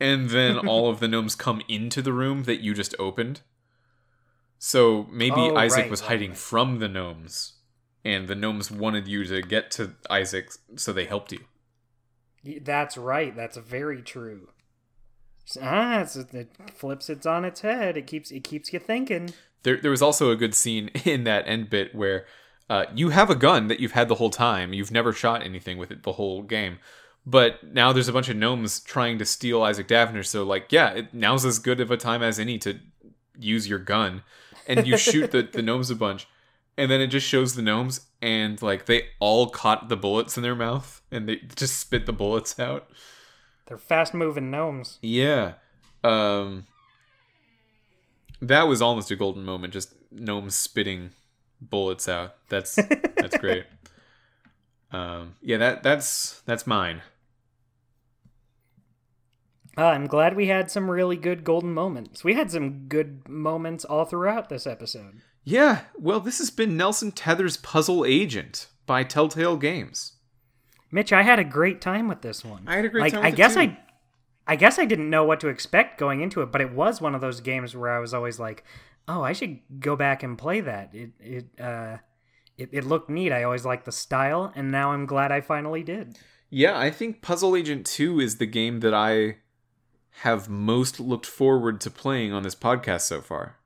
And 0.02 0.30
then 0.30 0.56
all 0.66 0.88
of 0.88 0.98
the 0.98 1.08
gnomes 1.08 1.34
come 1.34 1.60
into 1.68 2.00
the 2.00 2.14
room 2.14 2.44
that 2.44 2.60
you 2.60 2.72
just 2.72 2.94
opened. 2.98 3.42
So 4.62 5.06
maybe 5.10 5.36
Oh, 5.40 5.56
Isaac 5.56 5.84
right, 5.84 5.90
was 5.90 6.02
right, 6.02 6.08
hiding 6.10 6.30
right. 6.30 6.38
from 6.38 6.80
the 6.80 6.88
gnomes, 6.88 7.54
and 8.04 8.28
the 8.28 8.34
gnomes 8.34 8.70
wanted 8.70 9.08
you 9.08 9.24
to 9.24 9.40
get 9.40 9.70
to 9.72 9.94
Isaac, 10.10 10.50
so 10.76 10.92
they 10.92 11.06
helped 11.06 11.32
you. 11.32 11.40
That's 12.60 12.98
right. 12.98 13.34
That's 13.34 13.56
very 13.56 14.02
true. 14.02 14.48
Ah, 15.60 16.00
it's, 16.00 16.14
it 16.14 16.50
flips 16.74 17.08
it 17.08 17.26
on 17.26 17.46
its 17.46 17.62
head. 17.62 17.96
It 17.96 18.06
keeps 18.06 18.30
it 18.30 18.44
keeps 18.44 18.70
you 18.70 18.78
thinking. 18.78 19.32
There, 19.62 19.78
there 19.78 19.90
was 19.90 20.02
also 20.02 20.30
a 20.30 20.36
good 20.36 20.54
scene 20.54 20.88
in 21.06 21.24
that 21.24 21.48
end 21.48 21.70
bit 21.70 21.94
where 21.94 22.26
uh, 22.68 22.84
you 22.94 23.08
have 23.08 23.30
a 23.30 23.34
gun 23.34 23.68
that 23.68 23.80
you've 23.80 23.92
had 23.92 24.08
the 24.08 24.16
whole 24.16 24.30
time. 24.30 24.74
You've 24.74 24.92
never 24.92 25.12
shot 25.14 25.42
anything 25.42 25.78
with 25.78 25.90
it 25.90 26.02
the 26.02 26.12
whole 26.12 26.42
game. 26.42 26.78
But 27.26 27.64
now 27.72 27.92
there's 27.92 28.08
a 28.08 28.12
bunch 28.12 28.28
of 28.28 28.36
gnomes 28.36 28.80
trying 28.80 29.18
to 29.18 29.24
steal 29.24 29.62
Isaac 29.62 29.88
Davner. 29.88 30.24
So, 30.24 30.44
like, 30.44 30.70
yeah, 30.70 30.90
it, 30.90 31.14
now's 31.14 31.44
as 31.44 31.58
good 31.58 31.80
of 31.80 31.90
a 31.90 31.96
time 31.96 32.22
as 32.22 32.38
any 32.38 32.58
to 32.58 32.78
use 33.38 33.68
your 33.68 33.78
gun. 33.78 34.22
And 34.70 34.86
you 34.86 34.96
shoot 34.96 35.30
the, 35.30 35.42
the 35.42 35.62
gnomes 35.62 35.90
a 35.90 35.96
bunch. 35.96 36.26
And 36.76 36.90
then 36.90 37.00
it 37.00 37.08
just 37.08 37.26
shows 37.26 37.56
the 37.56 37.62
gnomes, 37.62 38.06
and, 38.22 38.62
like, 38.62 38.86
they 38.86 39.08
all 39.18 39.50
caught 39.50 39.88
the 39.88 39.96
bullets 39.96 40.36
in 40.36 40.42
their 40.42 40.54
mouth 40.54 41.02
and 41.10 41.28
they 41.28 41.36
just 41.56 41.78
spit 41.78 42.06
the 42.06 42.12
bullets 42.12 42.58
out. 42.58 42.88
They're 43.66 43.78
fast 43.78 44.14
moving 44.14 44.50
gnomes. 44.50 44.98
Yeah. 45.02 45.54
Um 46.02 46.66
that 48.42 48.62
was 48.62 48.80
almost 48.80 49.10
a 49.10 49.16
golden 49.16 49.44
moment, 49.44 49.72
just 49.72 49.94
gnomes 50.10 50.54
spitting 50.54 51.10
bullets 51.60 52.08
out. 52.08 52.36
That's 52.48 52.76
that's 52.76 53.36
great. 53.38 53.66
Um 54.92 55.36
yeah, 55.40 55.56
that 55.58 55.84
that's 55.84 56.40
that's 56.46 56.66
mine. 56.66 57.02
Uh, 59.80 59.84
I'm 59.84 60.08
glad 60.08 60.36
we 60.36 60.48
had 60.48 60.70
some 60.70 60.90
really 60.90 61.16
good 61.16 61.42
golden 61.42 61.72
moments. 61.72 62.22
We 62.22 62.34
had 62.34 62.50
some 62.50 62.86
good 62.86 63.26
moments 63.26 63.82
all 63.86 64.04
throughout 64.04 64.50
this 64.50 64.66
episode. 64.66 65.22
Yeah, 65.42 65.84
well 65.98 66.20
this 66.20 66.36
has 66.36 66.50
been 66.50 66.76
Nelson 66.76 67.12
Tethers 67.12 67.56
Puzzle 67.56 68.04
Agent 68.04 68.66
by 68.84 69.04
Telltale 69.04 69.56
Games. 69.56 70.18
Mitch, 70.90 71.14
I 71.14 71.22
had 71.22 71.38
a 71.38 71.44
great 71.44 71.80
time 71.80 72.08
with 72.08 72.20
this 72.20 72.44
one. 72.44 72.64
I 72.66 72.76
had 72.76 72.84
a 72.84 72.90
great 72.90 73.00
like, 73.00 73.12
time 73.14 73.22
I 73.22 73.30
with 73.30 73.34
it, 73.34 73.36
guess 73.38 73.54
too. 73.54 73.60
I, 73.60 73.78
I 74.46 74.56
guess 74.56 74.78
I 74.78 74.84
didn't 74.84 75.08
know 75.08 75.24
what 75.24 75.40
to 75.40 75.48
expect 75.48 75.98
going 75.98 76.20
into 76.20 76.42
it, 76.42 76.52
but 76.52 76.60
it 76.60 76.74
was 76.74 77.00
one 77.00 77.14
of 77.14 77.22
those 77.22 77.40
games 77.40 77.74
where 77.74 77.90
I 77.90 78.00
was 78.00 78.12
always 78.12 78.38
like, 78.38 78.64
"Oh, 79.08 79.22
I 79.22 79.32
should 79.32 79.60
go 79.78 79.96
back 79.96 80.22
and 80.22 80.36
play 80.36 80.60
that." 80.60 80.94
It, 80.94 81.12
it, 81.18 81.46
uh, 81.58 81.96
it, 82.58 82.68
it 82.70 82.84
looked 82.84 83.08
neat. 83.08 83.32
I 83.32 83.44
always 83.44 83.64
liked 83.64 83.86
the 83.86 83.92
style, 83.92 84.52
and 84.54 84.70
now 84.70 84.92
I'm 84.92 85.06
glad 85.06 85.32
I 85.32 85.40
finally 85.40 85.82
did. 85.82 86.18
Yeah, 86.50 86.78
I 86.78 86.90
think 86.90 87.22
Puzzle 87.22 87.56
Agent 87.56 87.86
2 87.86 88.20
is 88.20 88.36
the 88.36 88.46
game 88.46 88.80
that 88.80 88.92
I 88.92 89.36
have 90.10 90.48
most 90.48 91.00
looked 91.00 91.26
forward 91.26 91.80
to 91.80 91.90
playing 91.90 92.32
on 92.32 92.42
this 92.42 92.54
podcast 92.54 93.02
so 93.02 93.20
far. 93.20 93.56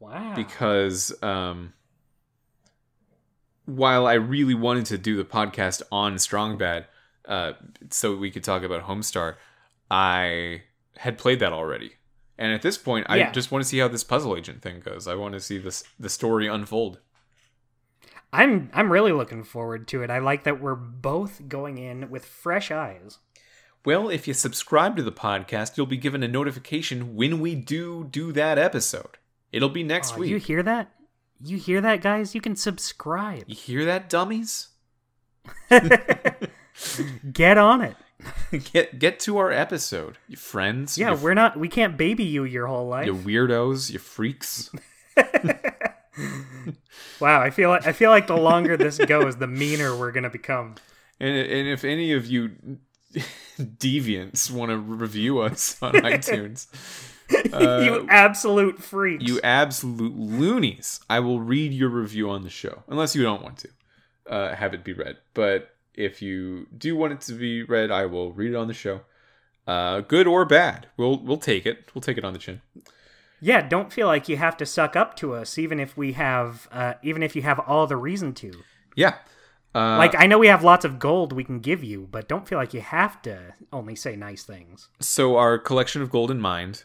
Wow. 0.00 0.34
because 0.34 1.14
um, 1.22 1.72
while 3.64 4.06
I 4.06 4.14
really 4.14 4.54
wanted 4.54 4.86
to 4.86 4.98
do 4.98 5.16
the 5.16 5.24
podcast 5.24 5.82
on 5.90 6.18
Strong 6.18 6.58
Bad, 6.58 6.86
uh, 7.26 7.52
so 7.90 8.14
we 8.14 8.30
could 8.30 8.44
talk 8.44 8.62
about 8.62 8.82
Homestar, 8.82 9.36
I 9.90 10.62
had 10.98 11.16
played 11.16 11.40
that 11.40 11.52
already, 11.52 11.92
and 12.36 12.52
at 12.52 12.60
this 12.60 12.76
point, 12.76 13.06
I 13.08 13.30
just 13.30 13.50
want 13.50 13.64
to 13.64 13.68
see 13.68 13.78
how 13.78 13.88
this 13.88 14.04
puzzle 14.04 14.36
agent 14.36 14.60
thing 14.60 14.80
goes. 14.80 15.08
I 15.08 15.14
want 15.14 15.34
to 15.34 15.40
see 15.40 15.56
this 15.56 15.84
the 15.98 16.10
story 16.10 16.48
unfold. 16.48 16.98
I'm 18.32 18.68
I'm 18.74 18.92
really 18.92 19.12
looking 19.12 19.44
forward 19.44 19.88
to 19.88 20.02
it. 20.02 20.10
I 20.10 20.18
like 20.18 20.44
that 20.44 20.60
we're 20.60 20.74
both 20.74 21.48
going 21.48 21.78
in 21.78 22.10
with 22.10 22.26
fresh 22.26 22.70
eyes. 22.70 23.18
Well, 23.84 24.08
if 24.08 24.26
you 24.26 24.34
subscribe 24.34 24.96
to 24.96 25.02
the 25.02 25.12
podcast, 25.12 25.76
you'll 25.76 25.86
be 25.86 25.96
given 25.96 26.22
a 26.22 26.28
notification 26.28 27.14
when 27.16 27.40
we 27.40 27.54
do 27.54 28.04
do 28.04 28.32
that 28.32 28.58
episode. 28.58 29.18
It'll 29.52 29.68
be 29.68 29.82
next 29.82 30.16
week. 30.16 30.30
You 30.30 30.38
hear 30.38 30.62
that? 30.62 30.90
You 31.42 31.58
hear 31.58 31.80
that, 31.82 32.00
guys? 32.00 32.34
You 32.34 32.40
can 32.40 32.56
subscribe. 32.56 33.44
you 33.46 33.54
hear 33.54 33.84
that, 33.84 34.08
dummies? 34.08 34.68
Get 37.32 37.58
on 37.58 37.82
it. 37.82 37.96
get 38.72 38.98
get 38.98 39.20
to 39.20 39.36
our 39.36 39.50
episode, 39.50 40.16
you 40.28 40.36
friends. 40.36 40.96
Yeah, 40.96 41.10
you 41.10 41.16
we're 41.16 41.34
not. 41.34 41.58
We 41.58 41.68
can't 41.68 41.96
baby 41.96 42.24
you 42.24 42.44
your 42.44 42.66
whole 42.66 42.86
life. 42.88 43.06
you 43.06 43.14
weirdos, 43.14 43.90
you 43.90 43.98
freaks. 43.98 44.70
Wow, 47.20 47.40
I 47.40 47.50
feel 47.50 47.70
like 47.70 47.86
I 47.86 47.92
feel 47.92 48.10
like 48.10 48.26
the 48.26 48.36
longer 48.36 48.76
this 48.76 48.98
goes, 48.98 49.36
the 49.36 49.46
meaner 49.46 49.96
we're 49.96 50.12
gonna 50.12 50.30
become. 50.30 50.76
And 51.18 51.30
and 51.30 51.68
if 51.68 51.84
any 51.84 52.12
of 52.12 52.26
you 52.26 52.52
deviants 53.78 54.50
want 54.50 54.70
to 54.70 54.78
review 54.78 55.40
us 55.40 55.76
on 55.82 55.92
iTunes, 55.94 56.66
you 57.30 58.06
absolute 58.08 58.82
freaks. 58.82 59.22
Uh, 59.24 59.26
you 59.26 59.40
absolute 59.42 60.16
loonies, 60.16 61.00
I 61.08 61.20
will 61.20 61.40
read 61.40 61.72
your 61.72 61.88
review 61.88 62.30
on 62.30 62.42
the 62.42 62.50
show, 62.50 62.82
unless 62.88 63.14
you 63.14 63.22
don't 63.22 63.42
want 63.42 63.58
to 63.58 63.68
uh, 64.28 64.54
have 64.54 64.74
it 64.74 64.84
be 64.84 64.92
read. 64.92 65.18
But 65.34 65.70
if 65.94 66.20
you 66.22 66.66
do 66.76 66.96
want 66.96 67.12
it 67.12 67.20
to 67.22 67.32
be 67.32 67.62
read, 67.62 67.90
I 67.90 68.06
will 68.06 68.32
read 68.32 68.50
it 68.52 68.56
on 68.56 68.68
the 68.68 68.74
show. 68.74 69.02
Uh, 69.66 70.00
good 70.00 70.26
or 70.26 70.44
bad, 70.44 70.88
we'll 70.96 71.18
we'll 71.18 71.38
take 71.38 71.64
it. 71.66 71.90
We'll 71.94 72.02
take 72.02 72.18
it 72.18 72.24
on 72.24 72.32
the 72.32 72.38
chin. 72.38 72.60
yeah, 73.40 73.66
don't 73.66 73.92
feel 73.92 74.06
like 74.06 74.28
you 74.28 74.36
have 74.36 74.56
to 74.58 74.66
suck 74.66 74.96
up 74.96 75.16
to 75.16 75.34
us, 75.34 75.56
even 75.58 75.78
if 75.80 75.96
we 75.96 76.12
have, 76.12 76.68
uh, 76.72 76.94
even 77.02 77.22
if 77.22 77.34
you 77.36 77.42
have 77.42 77.58
all 77.60 77.86
the 77.86 77.96
reason 77.96 78.34
to. 78.34 78.52
Yeah. 78.96 79.14
Uh, 79.74 79.98
Like 79.98 80.14
I 80.16 80.26
know 80.26 80.38
we 80.38 80.46
have 80.48 80.62
lots 80.64 80.84
of 80.84 80.98
gold 80.98 81.32
we 81.32 81.44
can 81.44 81.58
give 81.60 81.82
you, 81.82 82.08
but 82.10 82.28
don't 82.28 82.46
feel 82.48 82.58
like 82.58 82.72
you 82.74 82.80
have 82.80 83.20
to 83.22 83.54
only 83.72 83.96
say 83.96 84.14
nice 84.16 84.42
things. 84.44 84.88
so 85.00 85.36
our 85.36 85.58
collection 85.58 86.00
of 86.02 86.10
gold 86.10 86.30
in 86.30 86.40
mind. 86.40 86.84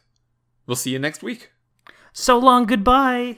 We'll 0.65 0.75
see 0.75 0.91
you 0.91 0.99
next 0.99 1.21
week. 1.23 1.51
So 2.13 2.37
long, 2.37 2.65
goodbye. 2.65 3.37